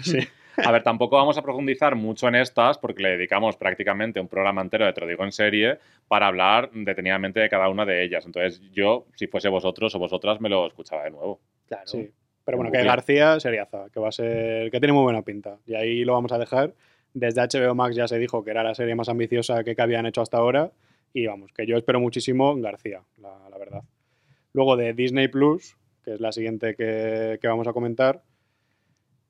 Sí. 0.00 0.18
A 0.64 0.72
ver, 0.72 0.82
tampoco 0.82 1.16
vamos 1.16 1.36
a 1.36 1.42
profundizar 1.42 1.96
mucho 1.96 2.28
en 2.28 2.36
estas 2.36 2.78
porque 2.78 3.02
le 3.02 3.10
dedicamos 3.10 3.56
prácticamente 3.56 4.20
un 4.20 4.28
programa 4.28 4.62
entero 4.62 4.86
de 4.86 4.92
Te 4.92 5.02
lo 5.02 5.06
digo 5.06 5.24
en 5.24 5.32
serie 5.32 5.78
para 6.08 6.28
hablar 6.28 6.70
detenidamente 6.72 7.40
de 7.40 7.48
cada 7.48 7.68
una 7.68 7.84
de 7.84 8.02
ellas. 8.02 8.24
Entonces 8.24 8.62
yo, 8.72 9.06
si 9.14 9.26
fuese 9.26 9.48
vosotros 9.48 9.94
o 9.94 9.98
vosotras, 9.98 10.40
me 10.40 10.48
lo 10.48 10.66
escuchaba 10.66 11.04
de 11.04 11.10
nuevo. 11.10 11.40
Claro. 11.66 11.86
Sí. 11.86 12.10
Pero 12.44 12.58
bueno, 12.58 12.72
En 12.72 12.80
que. 12.80 12.86
García 12.86 13.38
seriaza, 13.40 13.86
que 13.92 14.00
va 14.00 14.08
a 14.08 14.12
ser. 14.12 14.70
que 14.70 14.78
tiene 14.80 14.92
muy 14.92 15.02
buena 15.02 15.22
pinta. 15.22 15.58
Y 15.66 15.74
ahí 15.74 16.04
lo 16.04 16.14
vamos 16.14 16.32
a 16.32 16.38
dejar. 16.38 16.72
Desde 17.12 17.40
HBO 17.42 17.74
Max 17.74 17.96
ya 17.96 18.08
se 18.08 18.18
dijo 18.18 18.44
que 18.44 18.50
era 18.50 18.62
la 18.62 18.74
serie 18.74 18.94
más 18.94 19.08
ambiciosa 19.08 19.64
que 19.64 19.74
habían 19.78 20.06
hecho 20.06 20.22
hasta 20.22 20.38
ahora. 20.38 20.70
Y 21.12 21.26
vamos, 21.26 21.52
que 21.52 21.66
yo 21.66 21.76
espero 21.76 22.00
muchísimo 22.00 22.54
García, 22.56 23.02
la, 23.20 23.48
la 23.50 23.58
verdad. 23.58 23.82
Luego 24.52 24.76
de 24.76 24.92
Disney 24.92 25.28
Plus, 25.28 25.76
que 26.04 26.14
es 26.14 26.20
la 26.20 26.32
siguiente 26.32 26.74
que, 26.74 27.38
que 27.40 27.48
vamos 27.48 27.66
a 27.66 27.72
comentar. 27.72 28.22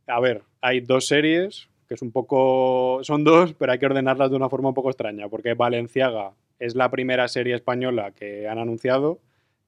A 0.06 0.20
ver, 0.20 0.42
hay 0.60 0.80
dos 0.80 1.06
series, 1.06 1.68
que 1.88 1.94
es 1.94 2.02
un 2.02 2.12
poco. 2.12 3.00
Son 3.02 3.24
dos, 3.24 3.54
pero 3.54 3.72
hay 3.72 3.78
que 3.78 3.86
ordenarlas 3.86 4.30
de 4.30 4.36
una 4.36 4.48
forma 4.48 4.68
un 4.68 4.74
poco 4.74 4.90
extraña, 4.90 5.28
porque 5.28 5.54
Valenciaga 5.54 6.32
es 6.58 6.74
la 6.74 6.90
primera 6.90 7.28
serie 7.28 7.54
española 7.54 8.12
que 8.12 8.48
han 8.48 8.58
anunciado 8.58 9.20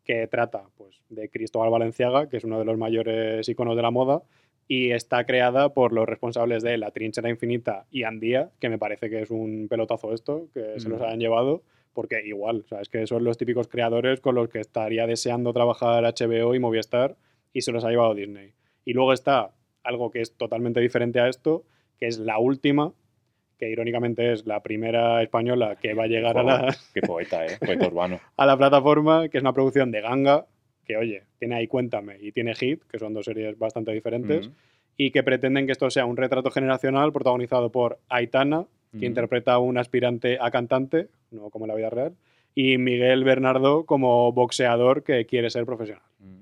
que 0.04 0.26
trata 0.26 0.62
pues, 0.78 1.02
de 1.10 1.28
Cristóbal 1.28 1.68
Valenciaga, 1.70 2.30
que 2.30 2.38
es 2.38 2.44
uno 2.44 2.58
de 2.58 2.64
los 2.64 2.78
mayores 2.78 3.46
iconos 3.46 3.76
de 3.76 3.82
la 3.82 3.90
moda, 3.90 4.22
y 4.66 4.92
está 4.92 5.24
creada 5.24 5.74
por 5.74 5.92
los 5.92 6.06
responsables 6.08 6.62
de 6.62 6.78
La 6.78 6.90
Trinchera 6.92 7.28
Infinita 7.28 7.84
y 7.90 8.04
Andía, 8.04 8.48
que 8.58 8.70
me 8.70 8.78
parece 8.78 9.10
que 9.10 9.20
es 9.20 9.30
un 9.30 9.66
pelotazo 9.68 10.14
esto, 10.14 10.48
que 10.54 10.80
se 10.80 10.88
los 10.88 10.98
Mm. 11.00 11.04
hayan 11.04 11.20
llevado, 11.20 11.62
porque 11.98 12.22
igual, 12.24 12.64
¿sabes? 12.68 12.88
Que 12.88 13.08
son 13.08 13.24
los 13.24 13.36
típicos 13.36 13.66
creadores 13.66 14.20
con 14.20 14.36
los 14.36 14.48
que 14.48 14.60
estaría 14.60 15.04
deseando 15.04 15.52
trabajar 15.52 16.04
HBO 16.04 16.54
y 16.54 16.60
Movistar, 16.60 17.16
y 17.52 17.62
se 17.62 17.72
los 17.72 17.84
ha 17.84 17.90
llevado 17.90 18.14
Disney. 18.14 18.52
Y 18.84 18.92
luego 18.92 19.12
está 19.12 19.50
algo 19.82 20.12
que 20.12 20.20
es 20.20 20.36
totalmente 20.36 20.78
diferente 20.78 21.18
a 21.18 21.26
esto, 21.26 21.64
que 21.98 22.06
es 22.06 22.20
la 22.20 22.38
última, 22.38 22.92
que 23.58 23.68
irónicamente 23.68 24.32
es 24.32 24.46
la 24.46 24.62
primera 24.62 25.20
española 25.24 25.74
que 25.74 25.94
va 25.94 26.04
a 26.04 26.06
llegar 26.06 26.38
a 26.38 26.44
la, 26.44 26.76
Qué 26.94 27.00
poeta, 27.00 27.44
¿eh? 27.44 27.58
Poeta 27.58 27.88
urbano. 27.88 28.20
a 28.36 28.46
la 28.46 28.56
plataforma, 28.56 29.28
que 29.28 29.38
es 29.38 29.42
una 29.42 29.52
producción 29.52 29.90
de 29.90 30.00
Ganga, 30.00 30.46
que 30.84 30.96
oye, 30.96 31.24
tiene 31.40 31.56
ahí 31.56 31.66
Cuéntame 31.66 32.18
y 32.20 32.30
tiene 32.30 32.54
Hit, 32.54 32.84
que 32.84 33.00
son 33.00 33.12
dos 33.12 33.24
series 33.24 33.58
bastante 33.58 33.90
diferentes, 33.90 34.52
y 34.96 35.10
que 35.10 35.24
pretenden 35.24 35.66
que 35.66 35.72
esto 35.72 35.90
sea 35.90 36.06
un 36.06 36.16
retrato 36.16 36.52
generacional 36.52 37.12
protagonizado 37.12 37.72
por 37.72 37.98
Aitana, 38.08 38.68
que 38.92 38.98
Mm. 38.98 39.10
interpreta 39.10 39.52
a 39.54 39.58
un 39.58 39.78
aspirante 39.78 40.38
a 40.40 40.50
cantante, 40.50 41.08
no 41.30 41.50
como 41.50 41.64
en 41.66 41.68
la 41.70 41.74
vida 41.74 41.90
real, 41.90 42.12
y 42.54 42.78
Miguel 42.78 43.24
Bernardo 43.24 43.84
como 43.84 44.32
boxeador 44.32 45.02
que 45.04 45.26
quiere 45.26 45.50
ser 45.50 45.64
profesional. 45.66 46.02
Mm. 46.18 46.38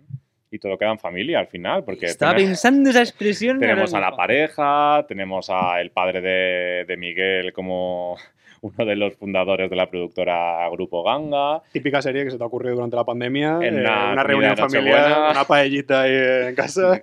Y 0.53 0.59
todo 0.61 0.79
queda 0.79 0.93
en 0.93 0.99
familia 0.99 1.41
al 1.41 1.49
final, 1.49 1.83
porque 1.85 2.07
Estaba 2.07 2.33
tenemos- 2.33 2.51
pensando 2.51 2.91
esa 2.91 3.01
expresión. 3.01 3.59
Tenemos 3.59 3.93
a 3.95 4.01
la 4.01 4.13
pareja, 4.17 5.05
tenemos 5.09 5.51
al 5.51 5.91
padre 5.91 6.21
de, 6.21 6.85
de 6.87 6.97
Miguel 6.97 7.53
como 7.53 8.17
uno 8.63 8.87
de 8.87 8.97
los 8.97 9.15
fundadores 9.17 9.69
de 9.69 9.77
la 9.77 9.91
productora 9.91 10.69
Grupo 10.71 11.03
Ganga. 11.03 11.63
Típica 11.73 12.01
serie 12.01 12.25
que 12.25 12.31
se 12.31 12.39
te 12.39 12.43
ha 12.45 12.47
ocurrido 12.47 12.77
durante 12.77 12.97
la 12.97 13.05
pandemia, 13.05 13.59
En 13.61 13.77
eh, 13.79 13.81
una 13.81 14.23
reunión 14.23 14.57
familiar, 14.57 14.85
Nochebuena. 15.01 15.31
una 15.33 15.45
paellita 15.45 16.03
ahí 16.03 16.49
en 16.49 16.55
casa. 16.55 17.03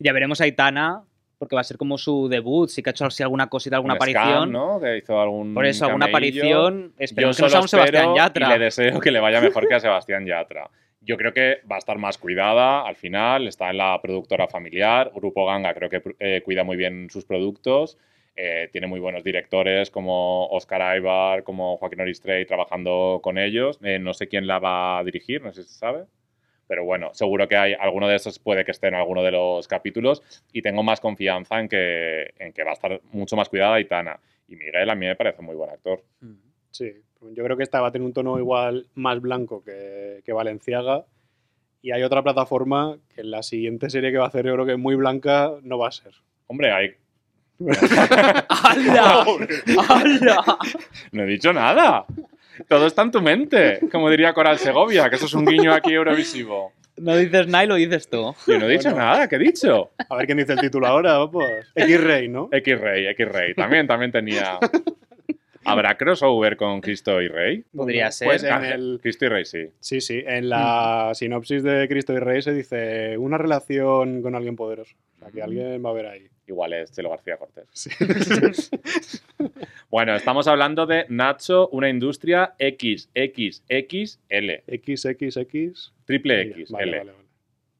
Ya 0.00 0.12
veremos 0.12 0.40
a 0.40 0.44
Aitana, 0.44 1.02
porque 1.38 1.54
va 1.54 1.60
a 1.60 1.64
ser 1.64 1.76
como 1.76 1.96
su 1.98 2.28
debut. 2.28 2.68
Sí 2.68 2.82
que 2.82 2.90
ha 2.90 2.92
hecho 2.92 3.06
así 3.06 3.22
alguna 3.22 3.48
cosita, 3.48 3.76
alguna 3.76 3.94
Un 3.94 3.96
aparición. 3.96 4.52
¿no? 4.52 4.80
Que 4.80 4.98
hizo 4.98 5.20
algún 5.20 5.54
Por 5.54 5.64
eso, 5.66 5.86
alguna 5.86 6.06
aparición. 6.06 6.88
Yo 6.88 6.94
Esperemos 6.98 7.36
que 7.36 7.42
no 7.44 7.48
sea 7.48 7.60
un 7.60 7.68
Sebastián 7.68 8.04
espero 8.04 8.16
Yatra. 8.16 8.46
Y 8.46 8.50
le 8.50 8.64
deseo 8.64 9.00
que 9.00 9.10
le 9.10 9.20
vaya 9.20 9.40
mejor 9.40 9.68
que 9.68 9.74
a 9.74 9.80
Sebastián 9.80 10.26
Yatra. 10.26 10.68
Yo 11.00 11.16
creo 11.16 11.32
que 11.32 11.60
va 11.70 11.76
a 11.76 11.78
estar 11.78 11.96
más 11.96 12.18
cuidada 12.18 12.82
al 12.86 12.96
final, 12.96 13.46
está 13.46 13.70
en 13.70 13.78
la 13.78 13.98
productora 14.02 14.48
familiar. 14.48 15.10
Grupo 15.14 15.46
Ganga 15.46 15.72
creo 15.72 15.88
que 15.88 16.02
eh, 16.18 16.42
cuida 16.44 16.64
muy 16.64 16.76
bien 16.76 17.08
sus 17.08 17.24
productos. 17.24 17.96
eh, 18.40 18.68
tiene 18.70 18.86
muy 18.86 19.00
buenos 19.00 19.24
directores 19.24 19.90
como 19.90 20.46
Oscar 20.48 20.80
Aybar, 20.82 21.42
como 21.42 21.76
Joaquín 21.76 22.00
Oristrey 22.00 22.46
trabajando 22.46 23.20
con 23.22 23.36
ellos. 23.36 23.78
Eh, 23.82 23.98
no 23.98 24.14
sé 24.14 24.28
quién 24.28 24.46
la 24.46 24.58
va 24.60 24.98
a 24.98 25.04
dirigir, 25.04 25.42
no 25.42 25.52
sé 25.52 25.64
si 25.64 25.70
se 25.70 25.78
sabe. 25.78 26.04
Pero 26.68 26.84
bueno, 26.84 27.10
seguro 27.14 27.48
que 27.48 27.56
hay 27.56 27.72
alguno 27.72 28.06
de 28.06 28.16
esos 28.16 28.38
puede 28.38 28.64
que 28.64 28.70
esté 28.70 28.88
en 28.88 28.94
alguno 28.94 29.22
de 29.22 29.32
los 29.32 29.66
capítulos 29.66 30.22
y 30.52 30.62
tengo 30.62 30.82
más 30.82 31.00
confianza 31.00 31.58
en 31.58 31.68
que, 31.68 32.34
en 32.38 32.52
que 32.52 32.62
va 32.62 32.70
a 32.70 32.74
estar 32.74 33.00
mucho 33.10 33.34
más 33.34 33.48
cuidada 33.48 33.74
Aitana. 33.74 34.20
Y 34.46 34.56
Miguel 34.56 34.88
a 34.88 34.94
mí 34.94 35.06
me 35.06 35.16
parece 35.16 35.42
muy 35.42 35.56
buen 35.56 35.70
actor. 35.70 36.04
Sí, 36.70 36.92
yo 37.32 37.42
creo 37.42 37.56
que 37.56 37.62
esta 37.62 37.80
va 37.80 37.88
a 37.88 37.92
tener 37.92 38.06
un 38.06 38.12
tono 38.12 38.38
igual 38.38 38.86
más 38.94 39.20
blanco 39.20 39.64
que, 39.64 40.22
que 40.24 40.32
Valenciaga. 40.32 41.06
Y 41.80 41.92
hay 41.92 42.02
otra 42.02 42.22
plataforma 42.22 42.98
que 43.14 43.22
en 43.22 43.30
la 43.30 43.42
siguiente 43.42 43.88
serie 43.88 44.12
que 44.12 44.18
va 44.18 44.24
a 44.24 44.28
hacer 44.28 44.44
yo 44.44 44.54
creo 44.54 44.66
que 44.66 44.76
muy 44.76 44.94
blanca 44.94 45.52
no 45.62 45.78
va 45.78 45.88
a 45.88 45.92
ser. 45.92 46.12
Hombre, 46.46 46.70
hay... 46.70 46.94
¡Hala! 48.48 49.24
¡Hala! 49.88 50.58
No 51.12 51.22
he 51.22 51.26
dicho 51.26 51.52
nada. 51.52 52.04
Todo 52.66 52.86
está 52.86 53.02
en 53.02 53.10
tu 53.10 53.20
mente, 53.20 53.80
como 53.92 54.10
diría 54.10 54.32
Coral 54.32 54.58
Segovia, 54.58 55.08
que 55.08 55.16
eso 55.16 55.26
es 55.26 55.34
un 55.34 55.44
guiño 55.44 55.72
aquí 55.72 55.92
eurovisivo. 55.92 56.72
No 56.96 57.16
dices 57.16 57.46
nada 57.46 57.64
y 57.64 57.66
lo 57.68 57.74
dices 57.76 58.08
tú. 58.08 58.34
Yo 58.46 58.58
no 58.58 58.66
he 58.68 58.72
dicho 58.72 58.90
Bueno. 58.90 59.04
nada, 59.04 59.28
¿qué 59.28 59.36
he 59.36 59.38
dicho? 59.38 59.90
A 60.08 60.16
ver 60.16 60.26
quién 60.26 60.38
dice 60.38 60.54
el 60.54 60.60
título 60.60 60.86
ahora, 60.88 61.18
vamos. 61.18 61.44
X-Ray, 61.76 62.28
¿no? 62.28 62.48
X-Rey, 62.50 63.06
X-Rey. 63.06 63.54
También, 63.54 63.86
también 63.86 64.10
tenía... 64.10 64.58
¿Habrá 65.64 65.96
crossover 65.98 66.56
con 66.56 66.80
Cristo 66.80 67.20
y 67.20 67.28
Rey? 67.28 67.64
Podría 67.76 68.10
ser. 68.10 68.26
Pues 68.28 68.42
en 68.42 68.52
Ah, 68.52 68.68
el, 68.70 68.98
Cristo 69.02 69.26
y 69.26 69.28
Rey, 69.28 69.44
sí. 69.44 69.66
sí, 69.80 70.00
sí, 70.00 70.22
en 70.26 70.48
la 70.48 71.10
sinopsis 71.14 71.62
de 71.62 71.86
Cristo 71.88 72.14
y 72.14 72.18
Rey 72.18 72.40
se 72.40 72.54
dice 72.54 73.18
una 73.18 73.36
relación 73.36 74.22
con 74.22 74.34
alguien 74.34 74.56
poderoso. 74.56 74.96
O 75.16 75.18
sea, 75.18 75.30
que 75.30 75.42
alguien 75.42 75.84
va 75.84 75.90
a 75.90 75.92
ver 75.92 76.06
ahí. 76.06 76.26
Igual 76.48 76.72
es 76.72 76.90
Chelo 76.90 77.10
García 77.10 77.36
Cortés. 77.36 77.90
bueno, 79.90 80.14
estamos 80.16 80.48
hablando 80.48 80.86
de 80.86 81.04
Nacho, 81.08 81.68
una 81.68 81.88
industria 81.88 82.54
XXXL. 82.58 84.62
XXX. 84.66 85.92
Triple 86.06 86.42
X, 86.42 86.70
Vale, 86.70 86.84
L. 86.88 86.98
vale, 86.98 87.10
vale. 87.12 87.24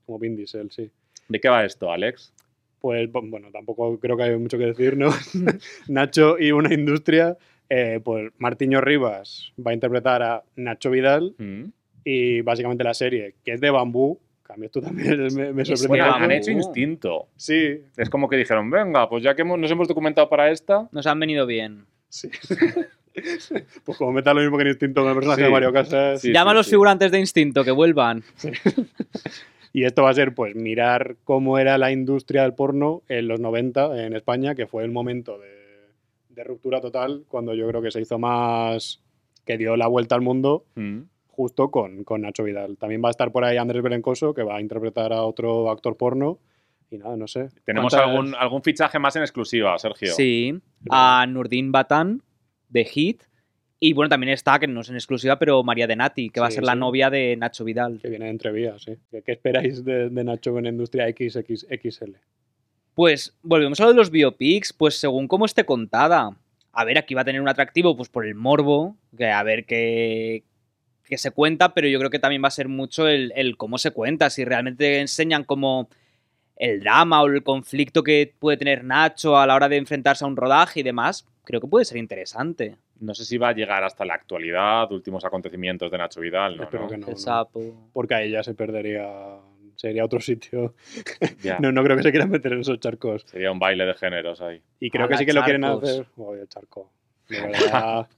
Como 0.07 0.19
Vin 0.19 0.37
Diesel, 0.37 0.71
sí. 0.71 0.91
¿De 1.29 1.41
qué 1.41 1.49
va 1.49 1.65
esto, 1.65 1.91
Alex? 1.91 2.33
Pues 2.81 3.11
bu- 3.11 3.29
bueno, 3.29 3.51
tampoco 3.51 3.99
creo 3.99 4.17
que 4.17 4.23
hay 4.25 4.37
mucho 4.37 4.57
que 4.59 4.67
decir, 4.67 4.97
¿no? 4.97 5.11
Nacho 5.89 6.39
y 6.39 6.53
una 6.53 6.73
industria. 6.73 7.37
eh, 7.71 8.01
pues 8.03 8.33
Martiño 8.39 8.81
Rivas 8.81 9.53
va 9.59 9.73
a 9.73 9.75
interpretar 9.75 10.23
a 10.23 10.43
Nacho 10.57 10.91
Vidal 10.91 11.35
Mm. 11.39 11.65
y 12.05 12.41
básicamente 12.43 12.85
la 12.85 12.95
serie, 12.95 13.35
que 13.45 13.53
es 13.53 13.61
de 13.61 13.71
bambú, 13.71 14.19
mí 14.57 14.67
esto 14.67 14.81
también 14.81 15.19
me, 15.35 15.53
me 15.53 15.65
sorprendió. 15.65 15.89
Bueno, 15.89 16.15
han 16.15 16.31
hecho 16.33 16.51
instinto. 16.51 17.29
Sí, 17.37 17.83
Es 17.97 18.09
como 18.09 18.29
que 18.29 18.37
dijeron, 18.37 18.71
venga, 18.71 19.09
pues 19.09 19.23
ya 19.23 19.35
que 19.35 19.43
hemos- 19.43 19.59
nos 19.59 19.71
hemos 19.71 19.89
documentado 19.89 20.29
para 20.29 20.51
esta, 20.51 20.89
Nos 20.93 21.07
han 21.07 21.21
venido 21.21 21.45
bien. 21.47 21.85
sí. 22.09 22.31
pues 23.85 23.99
como 23.99 24.13
meta 24.13 24.33
lo 24.33 24.41
mismo 24.41 24.57
que 24.57 24.63
en 24.63 24.69
Instinto 24.69 25.01
con 25.01 25.09
el 25.11 25.15
personaje 25.17 25.41
Sí. 25.41 25.45
de 25.47 25.51
Mario 25.51 25.73
Casas. 25.73 26.21
Sí, 26.21 26.33
Llama 26.33 26.53
a 26.53 26.55
los 26.55 26.67
sí. 26.67 26.71
figurantes 26.71 27.11
de 27.11 27.19
instinto 27.19 27.65
que 27.65 27.71
vuelvan. 27.73 28.23
Y 29.71 29.85
esto 29.85 30.03
va 30.03 30.11
a 30.11 30.15
ser, 30.15 30.35
pues, 30.35 30.55
mirar 30.57 31.17
cómo 31.25 31.59
era 31.59 31.77
la 31.77 31.93
industria 31.93 32.43
del 32.43 32.55
porno 32.55 33.03
en 33.07 33.29
los 33.29 33.39
90 33.39 34.03
en 34.07 34.15
España, 34.17 34.55
que 34.55 34.67
fue 34.67 34.83
el 34.83 34.91
momento 34.91 35.39
de, 35.39 35.51
de 36.31 36.43
ruptura 36.43 36.81
total, 36.81 37.25
cuando 37.29 37.55
yo 37.55 37.69
creo 37.69 37.83
que 37.83 37.91
se 37.91 38.01
hizo 38.01 38.19
más. 38.19 39.03
que 39.45 39.59
dio 39.59 39.77
la 39.77 39.87
vuelta 39.87 40.15
al 40.15 40.23
mundo, 40.23 40.65
Mm. 40.75 41.01
Justo 41.39 41.71
con, 41.71 42.03
con 42.03 42.23
Nacho 42.23 42.43
Vidal. 42.43 42.77
También 42.79 43.01
va 43.01 43.07
a 43.09 43.11
estar 43.13 43.31
por 43.31 43.45
ahí 43.45 43.57
Andrés 43.57 43.81
Belencoso, 43.81 44.35
que 44.35 44.43
va 44.43 44.57
a 44.57 44.61
interpretar 44.61 45.13
a 45.13 45.23
otro 45.23 45.71
actor 45.71 45.97
porno. 45.97 46.41
Y 46.91 46.99
nada, 46.99 47.17
no 47.17 47.29
sé. 47.29 47.49
tenemos 47.65 47.93
¿Cuántas- 47.95 48.11
algún, 48.11 48.35
algún 48.35 48.63
fichaje 48.65 48.99
más 48.99 49.15
en 49.15 49.23
exclusiva, 49.23 49.79
Sergio. 49.79 50.13
Sí. 50.15 50.59
A 50.91 51.25
Nurdin 51.29 51.71
Batán, 51.71 52.23
de 52.69 52.85
Hit. 52.85 53.23
Y 53.79 53.93
bueno, 53.93 54.09
también 54.09 54.33
está, 54.33 54.59
que 54.59 54.67
no 54.67 54.81
es 54.81 54.89
en 54.89 54.97
exclusiva, 54.97 55.39
pero 55.39 55.63
María 55.63 55.87
de 55.87 55.95
Nati, 55.95 56.31
que 56.31 56.41
va 56.41 56.49
a 56.49 56.51
Sí, 56.51 56.57
ser 56.57 56.65
la 56.65 56.75
novia 56.75 57.09
de 57.09 57.37
Nacho 57.37 57.63
Vidal. 57.65 58.01
Que 58.03 58.09
viene 58.09 58.25
de 58.25 58.33
entrevías, 58.33 58.83
sí. 58.83 58.97
¿Qué, 59.09 59.23
qué 59.23 59.31
esperáis 59.31 59.85
de, 59.85 60.09
de 60.11 60.25
Nacho 60.25 60.59
en 60.59 60.65
la 60.65 60.71
industria 60.71 61.07
XXXL? 61.09 62.17
Pues 62.95 63.39
volvemos 63.43 63.79
a 63.81 63.85
lo 63.85 63.91
de 63.91 63.95
los 63.97 64.11
biopics, 64.11 64.73
pues 64.73 64.97
según 64.99 65.29
cómo 65.29 65.45
esté 65.45 65.65
contada. 65.65 66.37
A 66.73 66.85
ver, 66.85 66.99
aquí 66.99 67.15
va 67.15 67.21
a 67.21 67.25
tener 67.25 67.41
un 67.41 67.49
atractivo, 67.49 67.97
pues 67.97 68.09
por 68.09 68.27
el 68.27 68.35
morbo, 68.35 68.97
que 69.17 69.27
a 69.27 69.43
ver 69.45 69.65
qué, 69.67 70.43
qué 71.09 71.19
se 71.19 71.31
cuenta, 71.31 71.75
pero 71.75 71.89
yo 71.89 71.99
creo 71.99 72.11
que 72.11 72.19
también 72.19 72.43
va 72.43 72.49
a 72.49 72.53
ser 72.53 72.69
mucho 72.69 73.09
el, 73.09 73.33
el 73.35 73.57
cómo 73.57 73.79
se 73.79 73.91
cuenta, 73.91 74.31
si 74.31 74.45
realmente 74.45 75.01
enseñan 75.01 75.45
como 75.45 75.89
el 76.59 76.81
drama 76.81 77.23
o 77.23 77.27
el 77.27 77.43
conflicto 77.43 78.03
que 78.03 78.35
puede 78.39 78.57
tener 78.57 78.85
Nacho 78.85 79.39
a 79.39 79.47
la 79.47 79.55
hora 79.55 79.69
de 79.69 79.77
enfrentarse 79.77 80.25
a 80.25 80.29
un 80.29 80.37
rodaje 80.37 80.81
y 80.81 80.83
demás, 80.83 81.27
creo 81.45 81.61
que 81.61 81.69
puede 81.69 81.85
ser 81.85 81.99
interesante. 81.99 82.77
No 83.01 83.15
sé 83.15 83.25
si 83.25 83.39
va 83.39 83.51
a 83.51 83.53
llegar 83.53 83.85
hasta 83.85 84.05
la 84.05 84.15
actualidad, 84.15 84.91
últimos 84.91 85.25
acontecimientos 85.25 85.91
de 85.91 85.99
Nacho 85.99 86.21
Vidal, 86.21 86.57
¿no? 86.57 86.65
Espero 86.65 86.85
¿no? 86.85 86.89
que 86.89 86.99
no. 86.99 87.07
El 87.07 87.13
no. 87.13 87.19
sapo. 87.19 87.91
Porque 87.93 88.15
ahí 88.15 88.31
ya 88.31 88.43
se 88.43 88.55
perdería. 88.55 89.39
Sería 89.77 90.05
otro 90.05 90.21
sitio. 90.21 90.75
No, 91.61 91.71
no 91.71 91.85
creo 91.85 91.97
que 91.97 92.03
se 92.03 92.11
quieran 92.11 92.31
meter 92.31 92.53
en 92.53 92.61
esos 92.61 92.81
charcos. 92.81 93.23
Sería 93.27 93.53
un 93.53 93.61
baile 93.61 93.87
de 93.87 93.95
géneros 93.95 94.41
ahí. 94.41 94.61
Y 94.81 94.91
creo 94.91 95.07
A 95.07 95.09
que 95.09 95.17
sí 95.17 95.25
que 95.25 95.33
lo 95.33 95.43
quieren 95.45 95.65
hacer. 95.65 96.07
Uy, 96.17 96.41
el 96.41 96.49
charco. 96.49 96.91
De 97.29 97.41
verdad. 97.41 98.09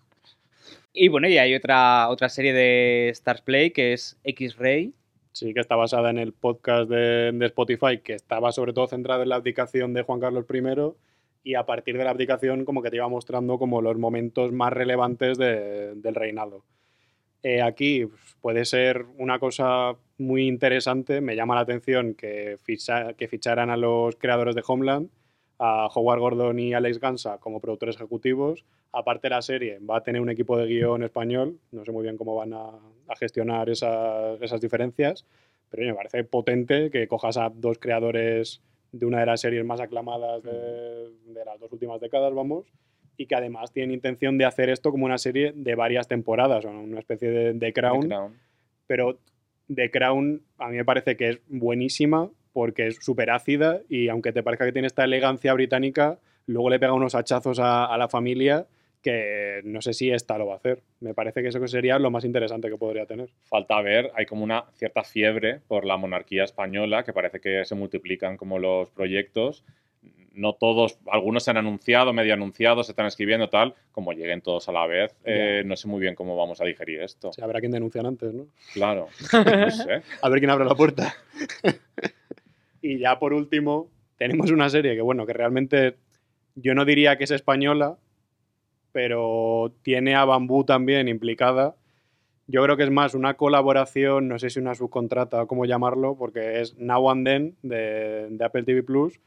Y 0.93 1.09
bueno, 1.09 1.29
y 1.29 1.39
hay 1.39 1.55
otra, 1.55 2.09
otra 2.09 2.29
serie 2.29 2.53
de 2.53 3.09
Stars 3.11 3.43
Play 3.43 3.71
que 3.71 3.93
es 3.93 4.19
X-Ray. 4.25 4.93
Sí, 5.33 5.55
que 5.55 5.61
está 5.61 5.77
basada 5.77 6.11
en 6.11 6.19
el 6.19 6.33
podcast 6.33 6.91
de, 6.91 7.33
Spotify, 7.47 7.99
que 8.03 8.15
estaba 8.15 8.51
sobre 8.51 8.73
todo 8.73 8.89
centrado 8.89 9.23
en 9.23 9.29
la 9.29 9.37
abdicación 9.37 9.95
de 9.95 10.03
Juan 10.03 10.19
Carlos 10.21 10.45
I. 10.53 10.62
Y 11.43 11.55
a 11.55 11.65
partir 11.65 11.97
de 11.97 12.05
la 12.05 12.11
abdicación, 12.11 12.65
como 12.65 12.83
que 12.83 12.91
te 12.91 12.97
iba 12.97 13.09
mostrando 13.09 13.59
como 13.59 13.81
los 13.81 13.97
momentos 13.97 14.53
más 14.53 14.73
relevantes 14.73 15.39
de- 15.39 15.95
del 15.95 16.15
reinado. 16.15 16.65
Eh, 17.43 17.62
aquí 17.62 18.07
pues, 18.07 18.37
puede 18.41 18.65
ser 18.65 19.07
una 19.17 19.39
cosa 19.39 19.95
muy 20.19 20.47
interesante. 20.49 21.21
Me 21.21 21.37
llama 21.37 21.55
la 21.55 21.62
atención 21.62 22.15
que 22.15 22.59
ficharan 23.29 23.71
a 23.71 23.77
los 23.77 24.17
creadores 24.17 24.55
de 24.57 24.62
Homeland, 24.67 25.09
a 25.62 25.89
Howard 25.95 26.20
Gordon 26.20 26.59
y 26.59 26.73
Alex 26.73 26.99
Gansa 26.99 27.39
como 27.39 27.61
productores 27.61 27.97
ejecutivos. 27.97 28.65
Aparte 28.93 29.28
la 29.28 29.43
serie 29.43 29.78
va 29.78 29.99
a 29.99 30.03
tener 30.03 30.23
un 30.23 30.31
equipo 30.31 30.57
de 30.57 30.66
guion 30.66 31.03
español. 31.03 31.59
No 31.70 31.85
sé 31.85 31.93
muy 31.93 32.03
bien 32.03 32.16
cómo 32.16 32.35
van 32.35 32.55
a, 32.55 32.70
a 33.09 33.16
gestionar 33.16 33.69
esas, 33.69 34.41
esas 34.41 34.61
diferencias. 34.61 35.27
Pero 35.69 35.87
me 35.87 35.95
parece 35.95 36.24
potente 36.24 36.91
que 36.91 37.07
cojas 37.07 37.37
a 37.37 37.51
dos 37.55 37.78
creadores 37.78 38.62
de 38.93 39.05
una 39.05 39.20
de 39.20 39.27
las 39.27 39.43
series 39.43 39.65
más 39.65 39.81
aclamadas 39.81 40.43
de, 40.43 41.11
de 41.27 41.45
las 41.45 41.61
dos 41.61 41.70
últimas 41.70 42.01
décadas, 42.01 42.35
vamos, 42.35 42.66
y 43.16 43.27
que 43.27 43.35
además 43.35 43.70
tienen 43.70 43.93
intención 43.93 44.39
de 44.39 44.47
hacer 44.47 44.70
esto 44.70 44.91
como 44.91 45.05
una 45.05 45.19
serie 45.19 45.53
de 45.55 45.74
varias 45.74 46.09
temporadas, 46.09 46.65
o 46.65 46.70
una 46.70 46.99
especie 46.99 47.31
de, 47.31 47.53
de 47.53 47.73
Crown, 47.73 48.01
The 48.01 48.09
Crown. 48.09 48.39
pero 48.87 49.19
The 49.73 49.91
Crown 49.91 50.43
a 50.59 50.69
mí 50.69 50.77
me 50.78 50.85
parece 50.85 51.16
que 51.16 51.28
es 51.28 51.41
buenísima 51.47 52.31
porque 52.53 52.89
es 52.89 52.97
súper 53.01 53.31
ácida 53.31 53.81
y 53.89 54.09
aunque 54.09 54.33
te 54.33 54.43
parezca 54.43 54.67
que 54.67 54.73
tiene 54.73 54.87
esta 54.87 55.05
elegancia 55.05 55.53
británica, 55.55 56.19
luego 56.47 56.71
le 56.71 56.79
pega 56.79 56.93
unos 56.93 57.15
hachazos 57.15 57.59
a, 57.59 57.87
a 57.87 57.99
la 57.99 58.09
familia 58.09 58.67
que 59.03 59.61
no 59.65 59.81
sé 59.81 59.93
si 59.93 60.11
esta 60.11 60.39
lo 60.39 60.47
va 60.47 60.55
a 60.55 60.57
hacer. 60.57 60.83
Me 61.01 61.15
parece 61.15 61.43
que 61.43 61.49
eso 61.49 61.67
sería 61.67 61.99
lo 61.99 62.11
más 62.11 62.25
interesante 62.25 62.69
que 62.69 62.77
podría 62.77 63.07
tener. 63.07 63.31
Falta 63.45 63.81
ver, 63.81 64.11
hay 64.15 64.27
como 64.27 64.45
una 64.45 64.65
cierta 64.75 65.05
fiebre 65.05 65.61
por 65.67 65.85
la 65.85 65.97
monarquía 65.97 66.45
española, 66.45 67.03
que 67.03 67.13
parece 67.13 67.41
que 67.41 67.65
se 67.65 67.75
multiplican 67.75 68.37
como 68.37 68.59
los 68.59 68.91
proyectos. 68.91 69.65
No 70.33 70.55
todos, 70.55 70.99
algunos 71.11 71.43
se 71.43 71.51
han 71.51 71.57
anunciado, 71.57 72.13
medio 72.13 72.35
anunciados, 72.35 72.87
se 72.87 72.93
están 72.93 73.07
escribiendo, 73.07 73.49
tal. 73.49 73.75
Como 73.91 74.13
lleguen 74.13 74.43
todos 74.43 74.69
a 74.69 74.73
la 74.73 74.87
vez, 74.87 75.15
eh, 75.25 75.63
no 75.67 75.77
sé 75.77 75.89
muy 75.89 76.01
bien 76.01 76.15
cómo 76.15 76.37
vamos 76.37 76.61
a 76.61 76.65
digerir 76.65 77.03
esto. 77.03 77.33
Sea, 77.33 77.45
habrá 77.45 77.61
quien 77.61 77.73
denunciar 77.73 78.07
antes, 78.07 78.33
¿no? 78.33 78.47
Claro, 78.73 79.09
no 79.33 79.71
sé. 79.71 80.03
A 80.23 80.29
ver 80.29 80.39
quién 80.39 80.51
abre 80.51 80.65
la 80.65 80.75
puerta. 80.75 81.15
y 82.82 82.98
ya 82.98 83.19
por 83.19 83.32
último, 83.32 83.90
tenemos 84.16 84.51
una 84.51 84.69
serie 84.70 84.94
que, 84.94 85.02
bueno, 85.02 85.27
que 85.27 85.32
realmente 85.32 85.97
yo 86.55 86.74
no 86.74 86.85
diría 86.85 87.16
que 87.16 87.24
es 87.24 87.31
española, 87.31 87.98
pero 88.93 89.73
tiene 89.82 90.15
a 90.15 90.24
Bambú 90.24 90.65
también 90.65 91.09
implicada. 91.09 91.77
Yo 92.47 92.62
creo 92.65 92.77
que 92.77 92.82
es 92.82 92.90
más 92.90 93.15
una 93.15 93.35
colaboración, 93.35 94.28
no 94.28 94.39
sé 94.39 94.51
si 94.51 94.59
una 94.59 94.74
subcontrata 94.74 95.43
o 95.43 95.47
cómo 95.47 95.65
llamarlo, 95.65 96.16
porque 96.16 96.61
es 96.61 96.77
Now 96.78 97.11
and 97.11 97.27
Then 97.27 97.57
de, 97.62 98.27
de 98.31 98.44
Apple 98.44 98.65
TV 98.65 98.82
Plus. 98.82 99.20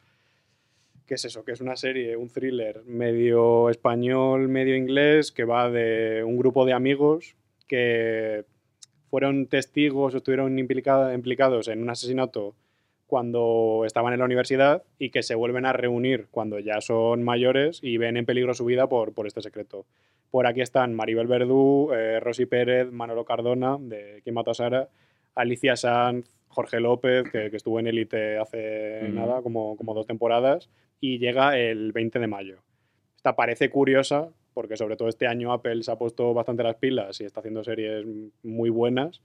¿Qué 1.06 1.16
es 1.16 1.26
eso? 1.26 1.44
Que 1.46 1.54
es 1.54 1.62
una 1.62 1.76
serie, 1.76 2.18
un 2.18 2.30
thriller 2.30 2.84
medio 2.86 3.70
español, 3.70 4.48
medio 4.50 4.76
inglés, 4.76 5.32
que 5.32 5.44
va 5.44 5.70
de 5.70 6.24
un 6.24 6.38
grupo 6.38 6.66
de 6.66 6.74
amigos 6.74 7.36
que 7.68 8.46
fueron 9.10 9.48
testigos 9.48 10.14
o 10.14 10.18
estuvieron 10.18 10.58
implicados 10.60 11.68
en 11.68 11.82
un 11.82 11.90
asesinato 11.90 12.56
cuando 13.14 13.84
estaban 13.86 14.12
en 14.14 14.18
la 14.18 14.26
universidad 14.26 14.82
y 14.98 15.12
que 15.12 15.22
se 15.22 15.36
vuelven 15.36 15.68
a 15.68 15.72
reunir 15.72 16.30
cuando 16.32 16.58
ya 16.58 16.82
son 16.82 17.22
mayores 17.22 17.78
y 17.84 17.98
ven 17.98 18.18
en 18.18 18.26
peligro 18.26 18.56
su 18.56 18.66
vida 18.66 18.90
por, 18.90 19.14
por 19.14 19.28
este 19.28 19.44
secreto. 19.44 19.86
Por 20.32 20.48
aquí 20.48 20.62
están 20.62 20.96
Maribel 20.96 21.28
Verdú, 21.28 21.92
eh, 21.94 22.20
Rosy 22.20 22.48
Pérez, 22.48 22.92
Manolo 22.92 23.24
Cardona, 23.24 23.78
de 23.80 24.22
Quién 24.24 24.34
mató 24.34 24.50
a 24.50 24.56
Sara, 24.56 24.90
Alicia 25.36 25.76
Sanz, 25.76 26.36
Jorge 26.48 26.80
López, 26.80 27.30
que, 27.30 27.52
que 27.52 27.58
estuvo 27.58 27.80
en 27.80 27.86
Élite 27.86 28.40
hace 28.40 29.02
Ujú. 29.04 29.14
nada, 29.14 29.44
como, 29.44 29.78
como 29.78 29.94
dos 29.94 30.08
temporadas, 30.08 30.72
y 31.00 31.20
llega 31.20 31.56
el 31.60 31.92
20 31.92 32.18
de 32.18 32.26
mayo. 32.26 32.64
Esta 33.16 33.36
parece 33.36 33.70
curiosa, 33.70 34.30
porque 34.56 34.76
sobre 34.76 34.96
todo 34.98 35.08
este 35.08 35.28
año 35.28 35.54
Apple 35.54 35.84
se 35.84 35.92
ha 35.92 36.00
puesto 36.00 36.34
bastante 36.34 36.64
las 36.64 36.78
pilas 36.78 37.22
y 37.22 37.26
está 37.26 37.42
haciendo 37.42 37.64
series 37.64 38.08
muy 38.42 38.72
buenas. 38.72 39.22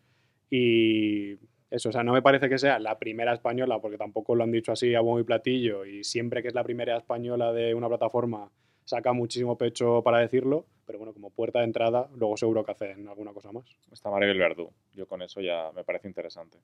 Y 0.51 1.39
eso, 1.71 1.89
o 1.91 1.93
sea, 1.93 2.03
no 2.03 2.13
me 2.13 2.23
parece 2.23 2.49
que 2.49 2.59
sea 2.59 2.79
la 2.79 2.99
primera 2.99 3.33
española, 3.33 3.79
porque 3.81 3.99
tampoco 3.99 4.35
lo 4.35 4.45
han 4.45 4.51
dicho 4.51 4.73
así 4.73 4.95
a 4.95 5.01
bombo 5.01 5.21
y 5.21 5.25
platillo, 5.25 5.85
y 5.85 6.05
siempre 6.05 6.43
que 6.43 6.49
es 6.49 6.55
la 6.55 6.65
primera 6.65 6.97
española 6.97 7.53
de 7.53 7.75
una 7.75 7.89
plataforma 7.89 8.51
saca 8.85 9.13
muchísimo 9.13 9.59
pecho 9.59 10.03
para 10.03 10.19
decirlo, 10.19 10.65
pero 10.87 10.99
bueno, 10.99 11.13
como 11.13 11.29
puerta 11.29 11.59
de 11.59 11.67
entrada, 11.67 12.09
luego 12.17 12.39
seguro 12.39 12.65
que 12.65 12.73
hacen 12.73 13.07
alguna 13.07 13.35
cosa 13.35 13.53
más. 13.53 13.65
Está 13.93 14.11
Maribel 14.11 14.39
Verdú. 14.39 14.73
Yo 14.95 15.07
con 15.07 15.21
eso 15.21 15.43
ya 15.43 15.71
me 15.77 15.85
parece 15.85 16.09
interesante. 16.09 16.59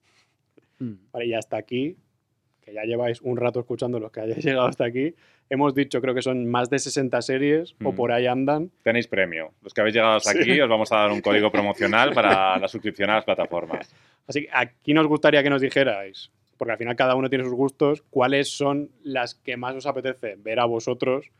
Vale, 0.79 1.27
y 1.27 1.35
hasta 1.35 1.59
aquí, 1.59 1.99
que 2.65 2.73
ya 2.73 2.83
lleváis 2.85 3.21
un 3.23 3.37
rato 3.37 3.61
escuchando 3.61 4.01
los 4.01 4.11
que 4.11 4.21
hayáis 4.21 4.45
llegado 4.45 4.67
hasta 4.67 4.85
aquí, 4.85 5.15
hemos 5.51 5.75
dicho, 5.75 6.01
creo 6.01 6.15
que 6.15 6.23
son 6.23 6.47
más 6.47 6.71
de 6.71 6.79
60 6.79 7.21
series, 7.23 7.75
o 7.85 7.93
Mm. 7.93 7.95
por 7.97 8.13
ahí 8.13 8.27
andan, 8.27 8.71
Tenéis 8.83 9.07
premio. 9.07 9.53
Los 9.63 9.75
que 9.75 9.81
habéis 9.81 9.95
llegado 9.97 10.15
hasta 10.17 10.33
Sí. 10.33 10.39
aquí, 10.41 10.61
os 10.61 10.69
vamos 10.69 10.91
a 10.93 10.97
dar 10.97 11.13
un 11.13 11.21
código 11.21 11.51
promocional 11.53 12.13
para 12.13 12.59
la 12.59 12.69
suscripción 12.69 13.11
a 13.11 13.17
las 13.17 13.25
plataformas. 13.25 13.95
Así 14.27 14.43
que 14.43 14.49
aquí 14.53 14.95
nos 14.95 15.07
gustaría 15.07 15.43
que 15.43 15.51
nos 15.51 15.61
dijerais, 15.61 16.31
porque 16.57 16.73
al 16.73 16.79
final 16.79 16.97
cada 16.97 17.15
uno 17.15 17.29
tiene 17.29 17.45
sus 17.45 17.53
gustos, 17.53 18.03
cuáles 18.11 18.49
son 18.49 18.91
las 19.03 19.35
que 19.35 19.57
más 19.57 19.75
os 19.75 19.87
apetece 19.87 20.37
ver 20.39 20.61
a 20.61 20.65
vosotros, 20.65 21.31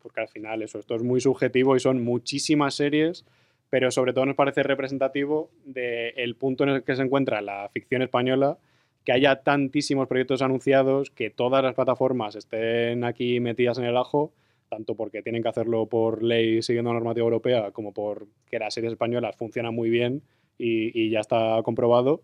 porque 0.00 0.20
al 0.20 0.28
final 0.28 0.62
eso, 0.62 0.80
esto 0.80 0.96
es 0.96 1.02
muy 1.04 1.20
subjetivo 1.20 1.76
y 1.76 1.80
son 1.80 2.02
muchísimas 2.02 2.74
series, 2.74 3.24
pero 3.70 3.90
sobre 3.92 4.12
todo 4.12 4.26
nos 4.26 4.34
parece 4.34 4.62
representativo 4.64 5.50
del 5.64 6.34
punto 6.34 6.64
en 6.64 6.70
el 6.70 6.82
que 6.82 6.96
se 6.96 7.02
encuentra 7.02 7.40
la 7.40 7.68
ficción 7.72 8.02
española, 8.02 8.58
que 9.04 9.12
haya 9.12 9.42
tantísimos 9.42 10.06
proyectos 10.08 10.42
anunciados, 10.42 11.10
que 11.10 11.30
todas 11.30 11.62
las 11.62 11.74
plataformas 11.74 12.36
estén 12.36 13.04
aquí 13.04 13.40
metidas 13.40 13.78
en 13.78 13.84
el 13.84 13.96
ajo, 13.96 14.32
tanto 14.68 14.94
porque 14.94 15.22
tienen 15.22 15.42
que 15.42 15.48
hacerlo 15.48 15.86
por 15.86 16.22
ley 16.22 16.62
siguiendo 16.62 16.90
la 16.90 16.94
normativa 16.94 17.24
europea, 17.24 17.72
como 17.72 17.92
por 17.92 18.26
que 18.50 18.58
las 18.58 18.74
series 18.74 18.92
españolas 18.92 19.36
funcionan 19.36 19.74
muy 19.74 19.90
bien 19.90 20.22
y, 20.58 21.10
ya 21.10 21.20
está 21.20 21.60
comprobado. 21.64 22.22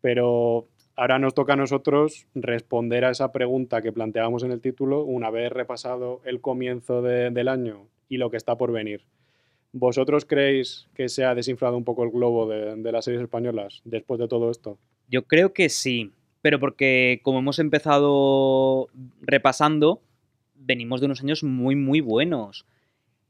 Pero 0.00 0.66
ahora 0.96 1.18
nos 1.18 1.34
toca 1.34 1.54
a 1.54 1.56
nosotros 1.56 2.26
responder 2.34 3.04
a 3.04 3.10
esa 3.10 3.32
pregunta 3.32 3.82
que 3.82 3.92
planteábamos 3.92 4.42
en 4.44 4.52
el 4.52 4.60
título 4.60 5.04
una 5.04 5.30
vez 5.30 5.50
repasado 5.52 6.20
el 6.24 6.40
comienzo 6.40 7.02
de- 7.02 7.30
del 7.30 7.48
año 7.48 7.86
y 8.08 8.18
lo 8.18 8.30
que 8.30 8.36
está 8.36 8.56
por 8.56 8.72
venir. 8.72 9.02
¿Vosotros 9.72 10.26
creéis 10.26 10.88
que 10.94 11.08
se 11.08 11.24
ha 11.24 11.34
desinflado 11.34 11.76
un 11.78 11.84
poco 11.84 12.04
el 12.04 12.10
globo 12.10 12.46
de 12.48 12.92
las 12.92 13.04
series 13.06 13.22
españolas 13.22 13.80
después 13.84 14.20
de 14.20 14.28
todo 14.28 14.50
esto? 14.50 14.78
Yo 15.08 15.24
creo 15.24 15.52
que 15.52 15.68
sí, 15.68 16.12
pero 16.40 16.58
porque 16.58 17.20
como 17.22 17.38
hemos 17.38 17.58
empezado 17.58 18.88
repasando, 19.20 20.00
venimos 20.54 21.00
de 21.00 21.06
unos 21.06 21.20
años 21.22 21.42
muy, 21.44 21.76
muy 21.76 22.00
buenos. 22.00 22.66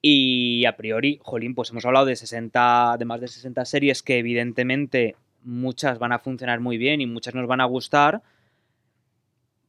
Y 0.00 0.64
a 0.64 0.76
priori, 0.76 1.20
jolín, 1.22 1.54
pues 1.54 1.70
hemos 1.70 1.84
hablado 1.84 2.06
de 2.06 2.16
60, 2.16 2.96
de 2.98 3.04
más 3.04 3.20
de 3.20 3.28
60 3.28 3.64
series 3.64 4.02
que 4.02 4.18
evidentemente 4.18 5.16
muchas 5.44 5.98
van 5.98 6.12
a 6.12 6.18
funcionar 6.18 6.60
muy 6.60 6.78
bien 6.78 7.00
y 7.00 7.06
muchas 7.06 7.34
nos 7.34 7.46
van 7.46 7.60
a 7.60 7.64
gustar, 7.64 8.22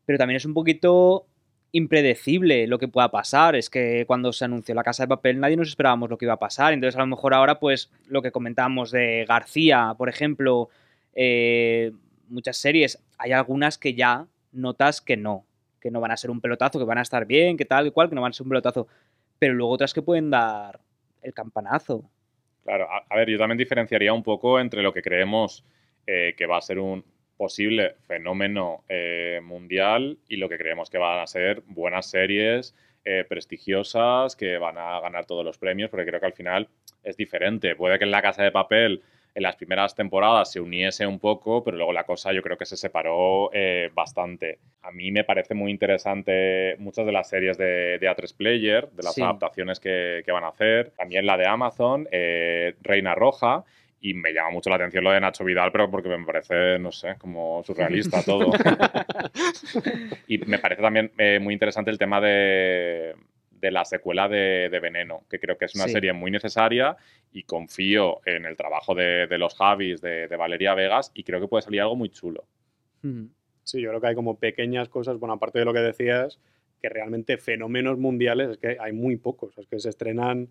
pero 0.05 0.17
también 0.17 0.37
es 0.37 0.45
un 0.45 0.53
poquito 0.53 1.25
impredecible 1.71 2.67
lo 2.67 2.79
que 2.79 2.87
pueda 2.87 3.09
pasar. 3.11 3.55
Es 3.55 3.69
que 3.69 4.05
cuando 4.07 4.31
se 4.31 4.45
anunció 4.45 4.75
La 4.75 4.83
Casa 4.83 5.03
de 5.03 5.07
Papel 5.09 5.39
nadie 5.39 5.57
nos 5.57 5.69
esperábamos 5.69 6.09
lo 6.09 6.17
que 6.17 6.25
iba 6.25 6.35
a 6.35 6.39
pasar. 6.39 6.73
Entonces 6.73 6.95
a 6.95 7.01
lo 7.01 7.07
mejor 7.07 7.33
ahora 7.33 7.59
pues 7.59 7.91
lo 8.07 8.21
que 8.21 8.31
comentábamos 8.31 8.91
de 8.91 9.25
García, 9.27 9.95
por 9.97 10.09
ejemplo, 10.09 10.69
eh, 11.15 11.91
muchas 12.27 12.57
series, 12.57 13.03
hay 13.17 13.31
algunas 13.31 13.77
que 13.77 13.93
ya 13.93 14.27
notas 14.51 15.01
que 15.01 15.17
no, 15.17 15.45
que 15.79 15.91
no 15.91 16.01
van 16.01 16.11
a 16.11 16.17
ser 16.17 16.31
un 16.31 16.41
pelotazo, 16.41 16.79
que 16.79 16.85
van 16.85 16.97
a 16.97 17.01
estar 17.01 17.25
bien, 17.25 17.57
que 17.57 17.65
tal, 17.65 17.85
que 17.85 17.91
cual, 17.91 18.09
que 18.09 18.15
no 18.15 18.21
van 18.21 18.31
a 18.31 18.33
ser 18.33 18.45
un 18.45 18.49
pelotazo, 18.49 18.87
pero 19.39 19.53
luego 19.53 19.73
otras 19.73 19.93
que 19.93 20.01
pueden 20.01 20.29
dar 20.29 20.79
el 21.21 21.33
campanazo. 21.33 22.09
Claro, 22.63 22.87
a, 22.89 23.15
ver, 23.15 23.29
yo 23.29 23.37
también 23.37 23.57
diferenciaría 23.57 24.13
un 24.13 24.23
poco 24.23 24.59
entre 24.59 24.81
lo 24.81 24.93
que 24.93 25.01
creemos 25.01 25.65
eh, 26.07 26.33
que 26.37 26.45
va 26.45 26.57
a 26.57 26.61
ser 26.61 26.79
un 26.79 27.03
posible 27.35 27.95
fenómeno 28.07 28.83
eh, 28.87 29.41
mundial 29.43 30.17
y 30.29 30.37
lo 30.37 30.47
que 30.47 30.57
creemos 30.57 30.89
que 30.89 30.97
van 30.97 31.19
a 31.19 31.27
ser 31.27 31.61
buenas 31.67 32.09
series 32.09 32.75
prestigiosas 33.27 34.37
que 34.37 34.57
van 34.57 34.77
a 34.77 35.01
ganar 35.01 35.25
todos 35.25 35.43
los 35.43 35.57
premios, 35.57 35.89
porque 35.89 36.05
creo 36.05 36.21
que 36.21 36.25
al 36.25 36.31
final 36.31 36.69
es 37.03 37.17
diferente. 37.17 37.75
Puede 37.75 37.97
que 37.97 38.05
en 38.05 38.11
la 38.11 38.21
casa 38.21 38.43
de 38.43 38.51
papel 38.51 39.03
en 39.35 39.43
las 39.43 39.55
primeras 39.55 39.95
temporadas 39.95 40.51
se 40.51 40.59
uniese 40.59 41.07
un 41.07 41.19
poco, 41.19 41.63
pero 41.63 41.77
luego 41.77 41.91
la 41.93 42.03
cosa 42.03 42.31
yo 42.33 42.41
creo 42.43 42.57
que 42.57 42.65
se 42.65 42.77
separó 42.77 43.49
eh, 43.53 43.89
bastante. 43.93 44.59
A 44.83 44.91
mí 44.91 45.11
me 45.11 45.23
parece 45.23 45.53
muy 45.55 45.71
interesante 45.71 46.75
muchas 46.77 47.05
de 47.05 47.11
las 47.11 47.29
series 47.29 47.57
de, 47.57 47.97
de 47.99 48.07
A3 48.09 48.35
Player, 48.37 48.89
de 48.91 49.03
las 49.03 49.15
Sí. 49.15 49.21
adaptaciones 49.23 49.79
que, 49.79 50.21
que 50.25 50.31
van 50.31 50.43
a 50.43 50.49
hacer. 50.49 50.91
También 50.97 51.25
la 51.25 51.37
de 51.37 51.47
Amazon, 51.47 52.07
eh, 52.11 52.75
Reina 52.81 53.15
Roja. 53.15 53.63
Y 54.05 54.13
me 54.13 54.33
llama 54.33 54.49
mucho 54.49 54.69
la 54.69 54.75
atención 54.75 55.01
lo 55.03 55.11
de 55.11 55.21
Nacho 55.21 55.45
Vidal, 55.45 55.71
pero 55.71 55.89
porque 55.89 56.09
me 56.09 56.25
parece, 56.25 56.77
no 56.77 56.91
sé, 56.91 57.15
como 57.17 57.63
surrealista 57.63 58.21
todo. 58.25 58.51
y 60.27 60.37
me 60.39 60.59
parece 60.59 60.81
también 60.81 61.11
eh, 61.17 61.39
muy 61.41 61.53
interesante 61.53 61.89
el 61.89 61.97
tema 61.97 62.19
de, 62.19 63.15
de 63.63 63.71
la 63.71 63.85
secuela 63.85 64.27
de, 64.27 64.67
de 64.69 64.79
Veneno, 64.81 65.23
que 65.29 65.39
creo 65.39 65.57
que 65.57 65.65
es 65.65 65.73
una 65.75 65.85
Sí. 65.85 65.93
serie 65.93 66.11
muy 66.13 66.29
necesaria 66.29 66.97
y 67.31 67.43
confío 67.43 68.19
en 68.25 68.45
el 68.45 68.55
trabajo 68.57 68.93
de, 68.93 69.25
de 69.27 69.37
los 69.37 69.55
Javis, 69.55 70.01
de, 70.01 70.27
de 70.27 70.35
Valeria 70.35 70.75
Vegas, 70.75 71.11
y 71.15 71.23
creo 71.23 71.39
que 71.39 71.47
puede 71.47 71.61
salir 71.63 71.79
algo 71.81 71.95
muy 71.95 72.09
chulo. 72.09 72.43
Sí, 73.63 73.81
yo 73.81 73.89
creo 73.89 74.01
que 74.01 74.07
hay 74.07 74.15
como 74.15 74.37
pequeñas 74.37 74.89
cosas, 74.89 75.17
bueno, 75.17 75.33
aparte 75.33 75.59
de 75.59 75.65
lo 75.65 75.73
que 75.73 75.79
decías, 75.79 76.39
que 76.81 76.89
realmente 76.89 77.37
fenómenos 77.37 77.97
mundiales 77.97 78.49
es 78.49 78.57
que 78.57 78.77
hay 78.79 78.91
muy 78.91 79.15
pocos. 79.15 79.57
Es 79.57 79.67
que 79.67 79.79
se 79.79 79.89
estrenan 79.89 80.49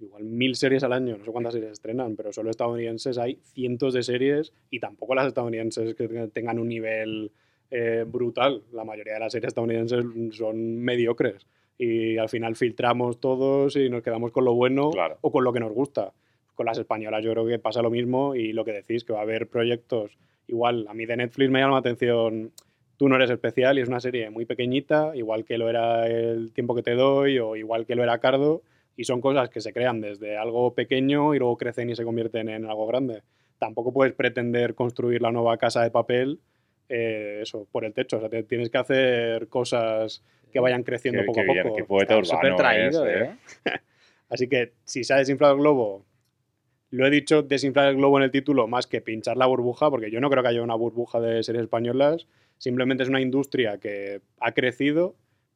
igual 0.00 0.24
mil 0.24 0.56
series 0.56 0.82
al 0.82 0.92
año, 0.92 1.16
no 1.18 1.24
sé 1.24 1.30
cuántas 1.30 1.52
series 1.52 1.68
se 1.68 1.72
estrenan, 1.74 2.16
pero 2.16 2.32
solo 2.32 2.50
estadounidenses 2.50 3.18
hay 3.18 3.38
cientos 3.42 3.94
de 3.94 4.02
series 4.02 4.52
y 4.70 4.80
tampoco 4.80 5.14
las 5.14 5.26
estadounidenses 5.28 5.94
que 5.94 6.08
tengan 6.32 6.58
un 6.58 6.68
nivel 6.68 7.30
eh, 7.70 8.04
brutal. 8.06 8.62
La 8.72 8.82
mayoría 8.84 9.14
de 9.14 9.20
las 9.20 9.32
series 9.32 9.48
estadounidenses 9.48 10.04
son 10.32 10.78
mediocres 10.78 11.46
y 11.82 12.18
al 12.18 12.28
final 12.28 12.56
filtramos 12.56 13.20
todos 13.20 13.74
y 13.76 13.88
nos 13.88 14.02
quedamos 14.02 14.32
con 14.32 14.44
lo 14.44 14.52
bueno 14.54 14.90
Claro. 14.90 15.16
o 15.22 15.32
con 15.32 15.44
lo 15.44 15.52
que 15.52 15.60
nos 15.60 15.72
gusta. 15.72 16.12
Con 16.54 16.66
las 16.66 16.76
españolas 16.76 17.24
yo 17.24 17.32
creo 17.32 17.46
que 17.46 17.58
pasa 17.58 17.80
lo 17.80 17.88
mismo 17.90 18.34
y 18.34 18.52
lo 18.52 18.66
que 18.66 18.72
decís, 18.72 19.02
que 19.04 19.14
va 19.14 19.20
a 19.20 19.22
haber 19.22 19.48
proyectos 19.48 20.18
igual, 20.46 20.84
a 20.88 20.94
mí 20.94 21.06
de 21.06 21.16
Netflix 21.16 21.50
me 21.50 21.60
llama 21.60 21.72
la 21.74 21.78
atención 21.78 22.52
Tú 22.98 23.08
no 23.08 23.16
eres 23.16 23.30
especial 23.30 23.78
y 23.78 23.80
es 23.80 23.88
una 23.88 23.98
serie 24.00 24.28
muy 24.28 24.44
pequeñita, 24.44 25.12
igual 25.16 25.46
que 25.46 25.56
lo 25.56 25.70
era 25.70 26.06
El 26.06 26.52
tiempo 26.52 26.74
que 26.74 26.82
te 26.82 26.94
doy 26.94 27.38
o 27.38 27.56
igual 27.56 27.86
que 27.86 27.94
lo 27.94 28.02
era 28.02 28.18
Cardo, 28.18 28.60
y 28.94 29.04
son 29.04 29.22
cosas 29.22 29.48
que 29.48 29.62
se 29.62 29.72
crean 29.72 30.02
desde 30.02 30.36
algo 30.36 30.74
pequeño 30.74 31.34
y 31.34 31.38
luego 31.38 31.56
crecen 31.56 31.88
y 31.88 31.96
se 31.96 32.04
convierten 32.04 32.50
en 32.50 32.66
algo 32.66 32.86
grande. 32.86 33.22
Tampoco 33.58 33.90
puedes 33.94 34.12
pretender 34.12 34.74
construir 34.74 35.22
la 35.22 35.32
nueva 35.32 35.56
casa 35.56 35.82
de 35.82 35.90
papel 35.90 36.40
eh, 36.90 37.38
eso, 37.40 37.66
por 37.72 37.84
el 37.86 37.94
techo, 37.94 38.18
o 38.18 38.20
sea, 38.20 38.28
te- 38.28 38.42
tienes 38.42 38.68
que 38.68 38.76
hacer 38.78 39.48
cosas 39.48 40.22
que 40.50 40.60
vayan 40.60 40.82
creciendo 40.82 41.22
Qué- 41.22 41.26
poco 41.26 41.40
qué 41.44 41.60
a 41.60 41.62
poco. 41.62 41.76
qué 41.76 41.84
poeta 41.84 42.18
Está 42.18 42.36
urbano 42.36 42.56
traído, 42.56 43.06
es, 43.06 43.22
¿eh? 43.22 43.30
Así 44.28 44.48
que 44.48 44.72
si 44.84 45.02
se 45.04 45.14
ha 45.14 45.16
desinflado 45.16 45.54
el 45.54 45.60
globo, 45.60 46.04
lo 46.90 47.06
he 47.06 47.10
dicho, 47.10 47.42
desinflar 47.42 47.88
el 47.88 47.96
globo 47.96 48.18
en 48.18 48.24
el 48.24 48.30
título 48.30 48.66
más 48.68 48.86
que 48.86 49.00
pinchar 49.00 49.36
la 49.36 49.46
burbuja, 49.46 49.90
porque 49.90 50.10
yo 50.10 50.20
no 50.20 50.28
creo 50.30 50.42
que 50.42 50.48
haya 50.50 50.62
una 50.62 50.74
burbuja 50.74 51.20
de 51.20 51.42
series 51.42 51.62
españolas. 51.64 52.26
Simplemente 52.58 53.02
es 53.04 53.08
una 53.08 53.20
industria 53.20 53.78
que 53.78 54.20
ha 54.40 54.52
crecido, 54.52 55.14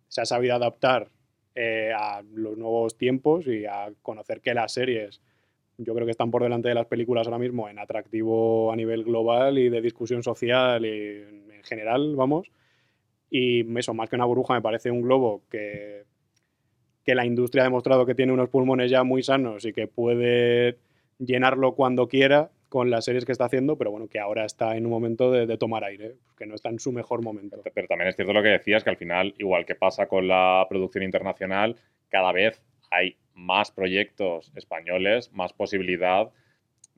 se 0.09 0.21
ha 0.21 0.25
sabido 0.27 0.55
adaptar 0.55 1.09
eh, 1.57 1.93
a 1.97 2.23
los 2.35 2.57
nuevos 2.57 2.97
tiempos 2.97 3.47
y 3.47 3.65
a 3.66 3.93
conocer 4.03 4.41
que 4.41 4.55
las 4.55 4.73
series, 4.73 5.21
yo 5.77 5.93
creo 5.95 6.05
que 6.07 6.12
están 6.12 6.31
por 6.31 6.43
delante 6.43 6.69
de 6.69 6.75
las 6.75 6.87
películas 6.87 7.27
ahora 7.27 7.39
mismo 7.39 7.69
en 7.69 7.79
atractivo 7.79 8.73
a 8.73 8.77
nivel 8.77 9.05
global 9.05 9.59
y 9.59 9.69
de 9.69 9.81
discusión 9.81 10.23
social 10.23 10.85
y 10.87 11.23
en 11.53 11.62
general, 11.65 12.15
vamos. 12.16 12.49
Y 13.30 13.78
eso, 13.78 13.94
más 13.94 14.09
que 14.09 14.16
una 14.16 14.24
burbuja, 14.24 14.55
me 14.55 14.62
parece 14.62 14.90
un 14.90 15.02
globo 15.02 15.42
que, 15.51 16.05
que 17.05 17.14
la 17.14 17.26
industria 17.26 17.62
ha 17.62 17.66
demostrado 17.66 18.06
que 18.06 18.14
tiene 18.14 18.32
unos 18.32 18.48
pulmones 18.48 18.90
ya 18.90 19.05
muy 19.05 19.22
sanos 19.22 19.64
y 19.64 19.72
que 19.72 19.86
puede 19.86 20.78
llenarlo 21.18 21.74
cuando 21.74 22.09
quiera 22.09 22.51
con 22.68 22.90
las 22.90 23.05
series 23.05 23.24
que 23.24 23.32
está 23.32 23.44
haciendo, 23.44 23.78
pero 23.78 23.92
bueno, 23.92 24.09
que 24.09 24.18
ahora 24.18 24.44
está 24.44 24.76
en 24.76 24.84
un 24.84 24.90
momento 24.90 25.30
de, 25.30 25.46
de 25.46 25.56
tomar 25.56 25.84
aire, 25.84 26.16
que 26.36 26.44
no 26.44 26.56
está 26.56 26.70
en 26.70 26.80
su 26.80 26.90
mejor 26.90 27.22
momento. 27.22 27.60
Pero 27.72 27.86
también 27.86 28.09
es 28.09 28.16
cierto 28.16 28.32
lo 28.32 28.42
que 28.42 28.48
decías, 28.48 28.82
que 28.82 28.90
al 28.90 28.96
final, 28.96 29.32
igual 29.38 29.64
que 29.64 29.76
pasa 29.76 30.06
con 30.06 30.26
la 30.26 30.66
producción 30.68 31.05
internacional, 31.05 31.76
cada 32.09 32.32
vez 32.32 32.60
hay 32.90 33.16
más 33.34 33.70
proyectos 33.70 34.52
españoles, 34.56 35.30
más 35.32 35.52
posibilidad 35.52 36.30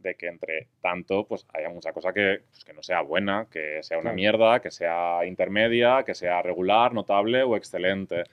de 0.07 0.15
que 0.15 0.29
entre 0.29 0.69
tanto 0.81 1.27
pues 1.27 1.47
haya 1.53 1.69
mucha 1.69 1.93
cosa 1.93 2.13
que, 2.13 2.41
pues, 2.51 2.65
que 2.65 2.73
no 2.73 2.83
sea 2.83 3.03
buena, 3.03 3.47
que 3.51 3.83
sea 3.83 3.99
una 3.99 4.13
mierda, 4.13 4.61
que 4.61 4.71
sea 4.71 5.27
intermedia, 5.27 6.05
que 6.05 6.15
sea 6.15 6.41
regular, 6.43 6.95
notable 6.95 7.43
o 7.43 7.57
excelente. 7.57 8.25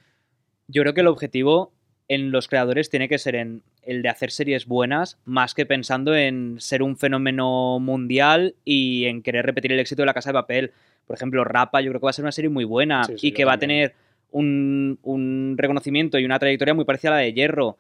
Yo 0.68 0.84
creo 0.84 0.94
que 0.94 1.02
el 1.02 1.08
objetivo 1.08 1.74
en 2.08 2.32
los 2.32 2.48
creadores 2.48 2.90
tiene 2.90 3.10
que 3.10 3.18
ser 3.18 3.36
en 3.36 3.64
el 3.82 4.02
de 4.02 4.10
hacer 4.10 4.32
series 4.32 4.66
buenas, 4.66 5.20
más 5.26 5.54
que 5.54 5.66
pensando 5.66 6.16
en 6.16 6.60
ser 6.60 6.84
un 6.84 6.96
fenómeno 6.96 7.80
mundial 7.80 8.56
y 8.64 9.06
en 9.06 9.22
querer 9.24 9.46
repetir 9.46 9.72
el 9.72 9.80
éxito 9.80 10.04
de 10.04 10.06
la 10.06 10.14
casa 10.14 10.30
de 10.30 10.34
papel. 10.34 10.72
Por 11.06 11.16
ejemplo, 11.16 11.44
Rapa, 11.44 11.82
yo 11.82 11.92
creo 11.92 12.00
que 12.00 12.06
va 12.06 12.12
a 12.12 12.14
ser 12.14 12.24
una 12.24 12.32
serie 12.32 12.50
muy 12.50 12.64
buena 12.64 13.04
Sí, 13.04 13.18
sí, 13.18 13.28
y 13.28 13.32
que 13.32 13.46
va 13.46 13.54
a 13.54 13.60
tener 13.60 13.94
un, 14.32 15.00
un 15.04 15.56
reconocimiento 15.58 16.18
y 16.20 16.26
una 16.26 16.40
trayectoria 16.40 16.74
muy 16.74 16.86
parecida 16.86 17.12
a 17.12 17.16
la 17.16 17.22
de 17.22 17.34
Hierro. 17.34 17.78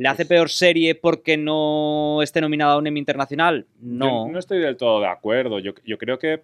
¿Le 0.00 0.08
hace 0.08 0.24
peor 0.24 0.48
serie 0.48 0.94
porque 0.94 1.36
no 1.36 2.22
esté 2.22 2.40
nominada 2.40 2.72
a 2.72 2.78
un 2.78 2.86
Emmy 2.86 3.00
internacional? 3.00 3.66
No. 3.82 4.26
Yo 4.26 4.32
no 4.32 4.38
estoy 4.38 4.58
del 4.58 4.78
todo 4.78 4.98
de 5.00 5.08
acuerdo. 5.08 5.58
Yo, 5.58 5.74
yo 5.84 5.98
creo 5.98 6.18
que, 6.18 6.40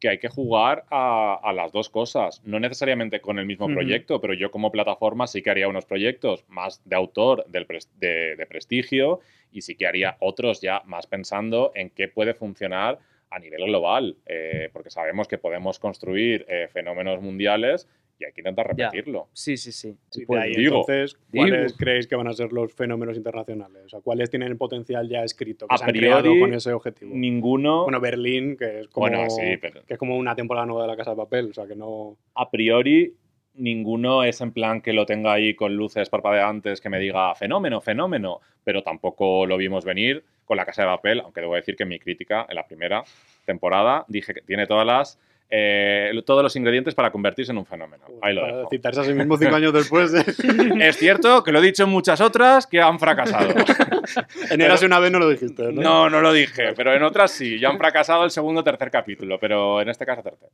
que 0.00 0.08
hay 0.08 0.18
que 0.18 0.30
jugar 0.30 0.86
a, 0.90 1.34
a 1.34 1.52
las 1.52 1.70
dos 1.70 1.90
cosas. 1.90 2.40
No 2.46 2.58
necesariamente 2.58 3.20
con 3.20 3.38
el 3.38 3.44
mismo 3.44 3.66
proyecto, 3.66 4.22
pero 4.22 4.32
yo 4.32 4.50
como 4.50 4.72
plataforma 4.72 5.26
sí 5.26 5.42
que 5.42 5.50
haría 5.50 5.68
unos 5.68 5.84
proyectos 5.84 6.46
más 6.48 6.80
de 6.86 6.96
autor, 6.96 7.44
del 7.48 7.66
de 7.66 8.46
prestigio, 8.48 9.20
y 9.52 9.60
sí 9.60 9.74
que 9.74 9.86
haría 9.86 10.16
otros 10.20 10.62
ya 10.62 10.80
más 10.86 11.06
pensando 11.06 11.72
en 11.74 11.90
qué 11.90 12.08
puede 12.08 12.32
funcionar 12.32 13.00
a 13.28 13.38
nivel 13.38 13.66
global, 13.66 14.16
eh, 14.24 14.70
porque 14.72 14.88
sabemos 14.88 15.28
que 15.28 15.36
podemos 15.36 15.78
construir 15.78 16.46
eh, 16.48 16.68
fenómenos 16.72 17.20
mundiales 17.20 17.86
y 18.18 18.24
hay 18.24 18.32
que 18.32 18.40
intentar 18.40 18.74
Ya. 18.76 18.86
repetirlo. 18.90 19.28
Sí, 19.32 19.56
sí, 19.56 19.70
sí. 19.72 19.96
Sí, 20.10 20.20
de 20.20 20.26
Pues 20.26 20.42
ahí, 20.42 20.54
digo, 20.56 20.80
entonces, 20.80 21.16
¿cuáles 21.32 21.66
digo. 21.68 21.78
creéis 21.78 22.06
que 22.06 22.16
van 22.16 22.26
a 22.28 22.32
ser 22.32 22.52
los 22.52 22.72
fenómenos 22.72 23.16
internacionales? 23.16 23.84
O 23.86 23.88
sea, 23.88 24.00
¿cuáles 24.00 24.28
tienen 24.30 24.48
el 24.48 24.56
potencial 24.56 25.08
ya 25.08 25.22
escrito, 25.22 25.66
que 25.68 25.74
A 25.74 25.78
se 25.78 25.84
han 25.84 25.92
creado 25.92 26.22
priori, 26.22 26.40
con 26.40 26.54
ese 26.54 26.72
objetivo? 26.72 27.14
Ninguno, 27.14 27.84
Bueno, 27.84 28.00
Berlín, 28.00 28.56
que 28.56 28.80
es 28.80 28.88
como, 28.88 29.08
Bueno, 29.08 29.30
sí, 29.30 29.56
pero- 29.60 29.84
que 29.86 29.94
es 29.94 29.98
como 29.98 30.16
una 30.16 30.34
temporada 30.34 30.66
nueva 30.66 30.82
de 30.82 30.88
la 30.88 30.96
Casa 30.96 31.10
de 31.12 31.16
Papel, 31.16 31.50
o 31.50 31.54
sea, 31.54 31.66
que 31.66 31.76
no... 31.76 32.16
a 32.34 32.50
priori 32.50 33.14
ninguno 33.54 34.22
es 34.22 34.40
en 34.40 34.52
plan 34.52 34.80
que 34.80 34.92
lo 34.92 35.04
tenga 35.04 35.32
ahí 35.32 35.54
con 35.54 35.74
luces 35.74 36.08
parpadeantes 36.08 36.80
que 36.80 36.88
me 36.88 37.00
diga 37.00 37.34
fenómeno, 37.34 37.80
fenómeno, 37.80 38.40
pero 38.62 38.82
tampoco 38.84 39.46
lo 39.46 39.56
vimos 39.56 39.84
venir 39.84 40.24
con 40.44 40.56
la 40.56 40.64
casa 40.64 40.82
de 40.82 40.88
papel, 40.88 41.20
aunque 41.20 41.40
debo 41.40 41.56
decir 41.56 41.74
que 41.74 41.82
en 41.82 41.88
mi 41.88 41.98
crítica 41.98 42.46
en 42.48 42.54
la 42.54 42.66
primera 42.66 43.02
temporada 43.44 44.04
dije 44.08 44.32
que 44.32 44.42
tiene 44.42 44.66
todas 44.66 44.86
las 44.86 45.18
eh, 45.50 46.10
todos 46.26 46.42
los 46.42 46.54
ingredientes 46.56 46.94
para 46.94 47.10
convertirse 47.10 47.52
en 47.52 47.58
un 47.58 47.64
fenómeno. 47.66 48.04
Ahí 48.20 48.34
lo 48.34 48.42
para 48.42 48.56
dejo. 48.58 48.68
citarse 48.70 49.00
a 49.00 49.04
sí 49.04 49.14
mismo 49.14 49.36
cinco 49.38 49.54
años 49.56 49.72
después. 49.72 50.12
de- 50.12 50.86
Es 50.88 50.96
cierto 50.96 51.42
que 51.42 51.52
lo 51.52 51.58
he 51.60 51.62
dicho 51.62 51.84
en 51.84 51.88
muchas 51.90 52.20
otras 52.20 52.66
que 52.66 52.80
han 52.80 52.98
fracasado. 52.98 53.48
en 54.50 54.60
Érase 54.60 54.86
una 54.86 54.98
vez 54.98 55.10
no 55.10 55.18
lo 55.18 55.28
dijiste, 55.28 55.72
¿no? 55.72 55.80
No, 55.82 56.10
no 56.10 56.20
lo 56.20 56.32
dije, 56.32 56.72
pero 56.76 56.94
en 56.94 57.02
otras 57.02 57.30
sí, 57.30 57.58
ya 57.58 57.70
han 57.70 57.78
fracasado 57.78 58.24
el 58.24 58.30
segundo 58.30 58.60
o 58.60 58.64
tercer 58.64 58.90
capítulo, 58.90 59.38
pero 59.40 59.80
en 59.80 59.88
este 59.88 60.04
caso 60.04 60.22
tercer. 60.22 60.48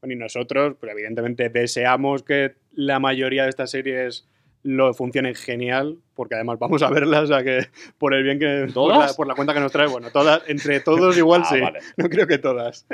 Bueno, 0.00 0.14
y 0.14 0.16
nosotros, 0.16 0.76
pues 0.80 0.90
evidentemente 0.92 1.48
deseamos 1.50 2.22
que 2.22 2.54
la 2.72 2.98
mayoría 2.98 3.44
de 3.44 3.50
estas 3.50 3.70
series 3.70 4.26
lo 4.62 4.92
funcionen 4.94 5.34
genial, 5.34 5.98
porque 6.14 6.34
además 6.34 6.58
vamos 6.58 6.82
a 6.82 6.90
verlas, 6.90 7.22
o 7.24 7.26
sea 7.28 7.42
que 7.44 7.68
por 7.98 8.14
el 8.14 8.22
bien 8.24 8.38
que... 8.38 8.66
Por 8.74 8.88
la, 8.88 8.94
¿Todas? 8.94 9.16
por 9.16 9.26
la 9.26 9.34
cuenta 9.34 9.54
que 9.54 9.60
nos 9.60 9.72
trae, 9.72 9.86
bueno, 9.86 10.10
todas, 10.10 10.42
entre 10.48 10.80
todos 10.80 11.16
igual 11.16 11.42
Ah, 11.44 11.48
sí, 11.50 11.60
vale. 11.60 11.80
no 11.96 12.08
creo 12.08 12.26
que 12.26 12.38
todas. 12.38 12.86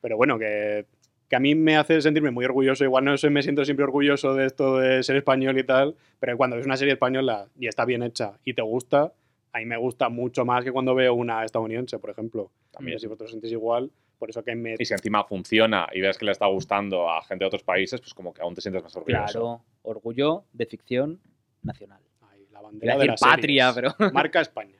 Pero 0.00 0.16
bueno, 0.16 0.38
que, 0.38 0.84
que 1.28 1.36
a 1.36 1.40
mí 1.40 1.54
me 1.54 1.76
hace 1.76 2.00
sentirme 2.00 2.30
muy 2.30 2.44
orgulloso, 2.44 2.84
igual 2.84 3.04
no 3.04 3.16
sé, 3.16 3.30
me 3.30 3.42
siento 3.42 3.64
siempre 3.64 3.84
orgulloso 3.84 4.34
de 4.34 4.46
esto 4.46 4.78
de 4.78 5.02
ser 5.02 5.16
español 5.16 5.58
y 5.58 5.64
tal, 5.64 5.94
pero 6.18 6.36
cuando 6.36 6.56
ves 6.56 6.66
una 6.66 6.76
serie 6.76 6.94
española 6.94 7.48
y 7.58 7.66
está 7.66 7.84
bien 7.84 8.02
hecha 8.02 8.38
y 8.44 8.54
te 8.54 8.62
gusta, 8.62 9.12
a 9.52 9.58
mí 9.58 9.66
me 9.66 9.76
gusta 9.76 10.08
mucho 10.08 10.44
más 10.44 10.64
que 10.64 10.72
cuando 10.72 10.94
veo 10.94 11.14
una 11.14 11.44
estadounidense, 11.44 11.98
por 11.98 12.10
ejemplo. 12.10 12.50
También. 12.70 12.98
Si 12.98 13.06
vosotros 13.06 13.30
sentís 13.30 13.52
igual, 13.52 13.90
por 14.18 14.30
eso 14.30 14.42
que 14.42 14.54
me... 14.54 14.74
Y 14.78 14.84
si 14.84 14.94
encima 14.94 15.24
funciona 15.24 15.86
y 15.92 16.00
ves 16.00 16.16
que 16.18 16.24
le 16.24 16.32
está 16.32 16.46
gustando 16.46 17.10
a 17.10 17.22
gente 17.22 17.44
de 17.44 17.46
otros 17.46 17.62
países, 17.62 18.00
pues 18.00 18.14
como 18.14 18.32
que 18.32 18.42
aún 18.42 18.54
te 18.54 18.60
sientes 18.60 18.82
más 18.82 18.94
orgulloso. 18.96 19.24
Claro, 19.32 19.60
orgullo 19.82 20.44
de 20.52 20.66
ficción 20.66 21.20
nacional. 21.62 22.00
Ay, 22.30 22.46
la 22.52 22.60
bandera 22.60 22.96
de 22.98 23.14
patria, 23.20 23.72
series. 23.72 23.94
pero- 23.98 24.12
Marca 24.12 24.40
España. 24.40 24.78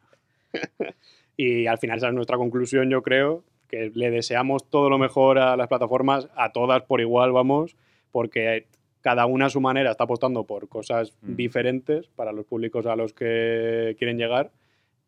y 1.36 1.66
al 1.66 1.78
final 1.78 1.98
esa 1.98 2.08
es 2.08 2.14
nuestra 2.14 2.36
conclusión, 2.36 2.88
yo 2.90 3.02
creo, 3.02 3.44
que 3.68 3.90
le 3.94 4.10
deseamos 4.10 4.68
todo 4.68 4.88
lo 4.90 4.98
mejor 4.98 5.38
a 5.38 5.56
las 5.56 5.68
plataformas, 5.68 6.28
a 6.34 6.52
todas 6.52 6.82
por 6.82 7.00
igual, 7.00 7.32
vamos, 7.32 7.76
porque 8.10 8.66
cada 9.00 9.26
una 9.26 9.46
a 9.46 9.50
su 9.50 9.60
manera 9.60 9.90
está 9.90 10.04
apostando 10.04 10.44
por 10.44 10.68
cosas 10.68 11.12
Mm. 11.22 11.36
diferentes 11.36 12.08
para 12.08 12.32
los 12.32 12.46
públicos 12.46 12.86
a 12.86 12.96
los 12.96 13.12
que 13.12 13.94
quieren 13.98 14.18
llegar. 14.18 14.50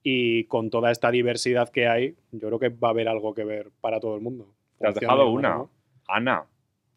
Y 0.03 0.45
con 0.45 0.71
toda 0.71 0.91
esta 0.91 1.11
diversidad 1.11 1.69
que 1.69 1.87
hay, 1.89 2.15
yo 2.33 2.49
creo 2.49 2.59
que 2.59 2.69
va 2.71 2.89
a 2.89 2.91
haber 2.93 3.09
algo 3.09 3.35
que 3.35 3.45
ver 3.45 3.71
para 3.81 4.01
todo 4.01 4.15
el 4.15 4.23
mundo. 4.23 4.47
Te 4.79 4.87
has 4.89 4.95
dejado 4.95 5.29
una. 5.31 5.51
¿no? 5.57 5.71
Ana. 6.09 6.45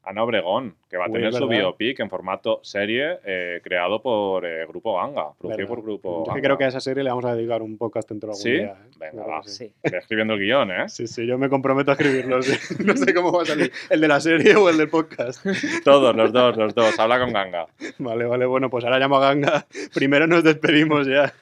Ana 0.04 0.24
Obregón, 0.24 0.76
que 0.94 0.98
va 1.00 1.06
a 1.06 1.08
Uy, 1.08 1.14
tener 1.14 1.34
su 1.34 1.48
biopic 1.48 2.00
en 2.02 2.10
formato 2.12 2.60
serie 2.62 3.18
eh, 3.26 3.62
creado 3.64 4.00
por 4.00 4.46
eh, 4.46 4.64
Grupo 4.68 4.96
Ganga, 4.96 5.34
producido 5.40 5.58
Verdad. 5.58 5.68
por 5.68 5.82
Grupo 5.82 6.24
Yo 6.28 6.34
que 6.36 6.40
creo 6.42 6.56
que 6.56 6.66
a 6.66 6.68
esa 6.68 6.80
serie 6.80 7.04
le 7.04 7.10
vamos 7.10 7.26
a 7.26 7.34
dedicar 7.34 7.64
un 7.64 7.80
podcast 7.80 8.08
dentro 8.10 8.30
de 8.30 8.34
algún 8.34 8.44
¿Sí? 8.44 8.52
día. 8.52 8.74
¿eh? 8.74 9.12
Venga, 9.12 9.26
va. 9.26 9.42
sí. 9.44 9.72
Escribiendo 9.82 10.36
el 10.36 10.40
guion, 10.40 10.70
¿eh? 10.70 10.88
Sí, 10.90 11.08
sí, 11.08 11.26
yo 11.26 11.40
me 11.40 11.50
comprometo 11.50 11.90
a 11.90 11.94
escribirlo. 11.96 12.44
sí. 12.44 12.54
No 12.86 12.96
sé 12.96 13.12
cómo 13.14 13.32
va 13.32 13.42
a 13.42 13.46
salir. 13.46 13.72
¿El 13.90 14.02
de 14.02 14.08
la 14.08 14.20
serie 14.20 14.56
o 14.56 14.70
el 14.70 14.78
del 14.78 14.90
podcast? 14.90 15.44
Todos, 15.84 16.16
los 16.16 16.32
dos, 16.32 16.58
los 16.58 16.76
dos. 16.76 17.00
Habla 17.00 17.20
con 17.20 17.34
Ganga. 17.34 17.66
Vale, 17.98 18.26
vale, 18.26 18.46
bueno, 18.46 18.70
pues 18.70 18.86
ahora 18.86 19.00
llamo 19.00 19.18
a 19.18 19.22
Ganga. 19.22 19.66
Primero 19.96 20.28
nos 20.28 20.44
despedimos 20.44 21.08
ya. 21.08 21.34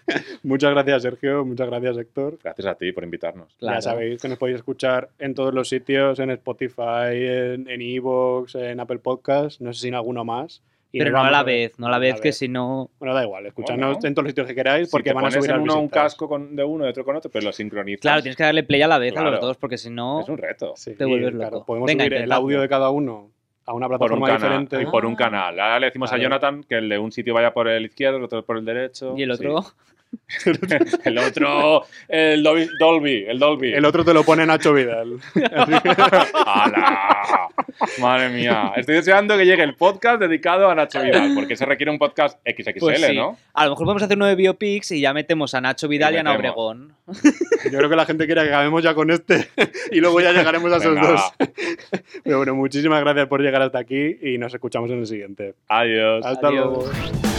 Muchas 0.44 0.72
gracias, 0.72 1.02
Sergio. 1.02 1.44
Muchas 1.44 1.68
gracias, 1.68 1.98
Héctor. 1.98 2.38
Gracias 2.42 2.68
a 2.68 2.76
ti 2.76 2.94
por 2.94 3.04
invitarnos. 3.04 3.54
Claro. 3.60 3.76
Ya 3.76 3.82
sabéis 3.82 4.22
que 4.22 4.30
nos 4.30 4.38
podéis 4.38 4.60
escuchar 4.60 5.10
en 5.20 5.36
todos 5.36 5.54
los 5.54 5.68
sitios, 5.68 6.20
en 6.20 6.30
Spotify, 6.32 7.12
en 7.12 7.68
en 7.68 7.82
Evox, 7.82 8.56
en 8.56 8.80
Apple 8.80 9.00
Podcast, 9.00 9.41
no 9.60 9.74
sé 9.74 9.82
si 9.82 9.88
en 9.88 9.96
alguno 9.96 10.24
más. 10.26 10.62
Y 10.94 11.00
Pero 11.00 11.12
no 11.12 11.24
a 11.24 11.32
la 11.32 11.44
vez, 11.44 11.80
no 11.80 11.88
a 11.88 11.90
la 11.90 12.00
vez, 12.00 12.20
que 12.20 12.34
si 12.34 12.50
no. 12.50 12.90
Bueno, 13.00 13.14
da 13.16 13.24
igual, 13.24 13.46
escuchadnos 13.46 13.94
Bueno. 13.94 14.08
en 14.10 14.14
todos 14.14 14.24
los 14.26 14.32
sitios 14.32 14.46
que 14.48 14.56
queráis 14.56 14.88
Si 14.90 14.92
porque 14.92 15.12
te 15.12 15.14
van 15.14 15.24
a 15.26 15.32
subir 15.32 15.50
en 15.52 15.62
uno 15.62 15.80
un 15.80 15.88
casco 15.88 16.28
con- 16.28 16.54
de 16.54 16.66
uno 16.66 16.86
y 16.86 16.90
otro 16.90 17.06
con 17.06 17.16
otro, 17.16 17.32
pero 17.32 17.46
lo 17.46 17.54
sincronizas. 17.54 18.02
Claro, 18.02 18.22
tienes 18.22 18.36
que 18.36 18.44
darle 18.44 18.64
play 18.64 18.82
a 18.82 18.90
la 18.90 18.98
vez 18.98 19.16
a 19.16 19.22
los 19.24 19.40
dos, 19.40 19.56
porque 19.56 19.78
si 19.78 19.90
no. 19.90 20.20
Es 20.20 20.28
un 20.28 20.38
reto. 20.38 20.74
Sí, 20.76 20.94
te 20.96 21.06
vuelves 21.06 21.34
loco. 21.34 21.66
podemos 21.66 21.88
Venga, 21.88 22.04
subir 22.04 22.18
el 22.18 22.32
audio 22.34 22.60
de 22.60 22.68
cada 22.68 22.90
uno 22.90 23.32
a 23.66 23.74
una 23.74 23.88
Por 23.88 23.94
un, 23.94 24.00
plataforma 24.20 24.28
canal, 24.28 24.40
diferente. 24.66 24.82
y 24.82 24.86
por 24.92 25.06
un 25.06 25.16
canal. 25.16 25.58
Ahora 25.62 25.80
le 25.80 25.86
decimos 25.86 26.12
a 26.12 26.18
Jonathan 26.18 26.62
que 26.68 26.76
el 26.80 26.90
de 26.90 26.98
un 27.00 27.14
sitio 27.14 27.34
vaya 27.36 27.54
por 27.54 27.70
el 27.70 27.86
izquierdo, 27.86 28.18
el 28.18 28.24
otro 28.26 28.44
por 28.44 28.58
el 28.58 28.66
derecho. 28.66 29.14
Y 29.16 29.24
el 29.24 29.32
otro. 29.32 29.62
Sí. 29.62 29.70
el 31.06 31.18
otro, 31.18 31.86
el 32.08 32.44
Dolby, 32.44 33.26
el 33.28 33.40
Dolby. 33.40 33.74
El 33.74 33.86
otro 33.86 34.04
te 34.06 34.14
lo 34.14 34.24
pone 34.24 34.46
Nacho 34.46 34.74
Vidal. 34.74 35.20
¡Hala! 36.46 37.48
Madre 38.00 38.30
mía. 38.30 38.74
Estoy 38.76 38.96
deseando 38.96 39.38
que 39.38 39.46
llegue 39.46 39.64
el 39.64 39.76
podcast 39.76 40.20
dedicado 40.20 40.70
a 40.70 40.76
Nacho 40.76 41.02
Vidal, 41.02 41.34
porque 41.36 41.56
se 41.56 41.66
requiere 41.66 41.92
un 41.92 42.00
podcast 42.00 42.40
XXL, 42.46 42.80
Pues 42.80 43.02
sí. 43.02 43.16
¿no? 43.16 43.38
A 43.54 43.66
lo 43.66 43.72
mejor 43.72 43.86
podemos 43.86 44.04
hacer 44.04 44.18
uno 44.18 44.26
de 44.28 44.36
biopics 44.36 44.92
y 44.92 45.02
ya 45.02 45.14
metemos 45.14 45.54
a 45.54 45.62
Nacho 45.62 45.88
Vidal 45.88 46.14
y, 46.14 46.16
Y 46.16 46.18
a 46.18 46.22
Ana. 46.22 46.34
Obregón. 46.36 46.96
Yo 47.72 47.78
creo 47.78 47.90
que 47.90 47.96
la 47.96 48.06
gente 48.06 48.26
quiere 48.26 48.44
que 48.44 48.48
acabemos 48.50 48.84
ya 48.84 48.94
con 48.94 49.12
este 49.12 49.50
y 49.92 50.00
luego 50.00 50.22
ya 50.22 50.32
llegaremos 50.32 50.72
a 50.72 50.78
esos 50.78 50.96
Venga, 50.96 51.12
dos. 51.12 51.34
Pero 52.24 52.38
bueno, 52.38 52.56
muchísimas 52.56 53.02
gracias 53.02 53.28
por 53.28 53.42
llegar 53.42 53.62
hasta 53.62 53.80
aquí 53.80 54.18
y 54.22 54.38
nos 54.38 54.54
escuchamos 54.54 54.90
en 54.92 55.00
el 55.00 55.08
siguiente. 55.08 55.56
Adiós. 55.68 56.26
Hasta 56.26 56.48
Adiós. 56.48 56.66
luego. 56.66 57.31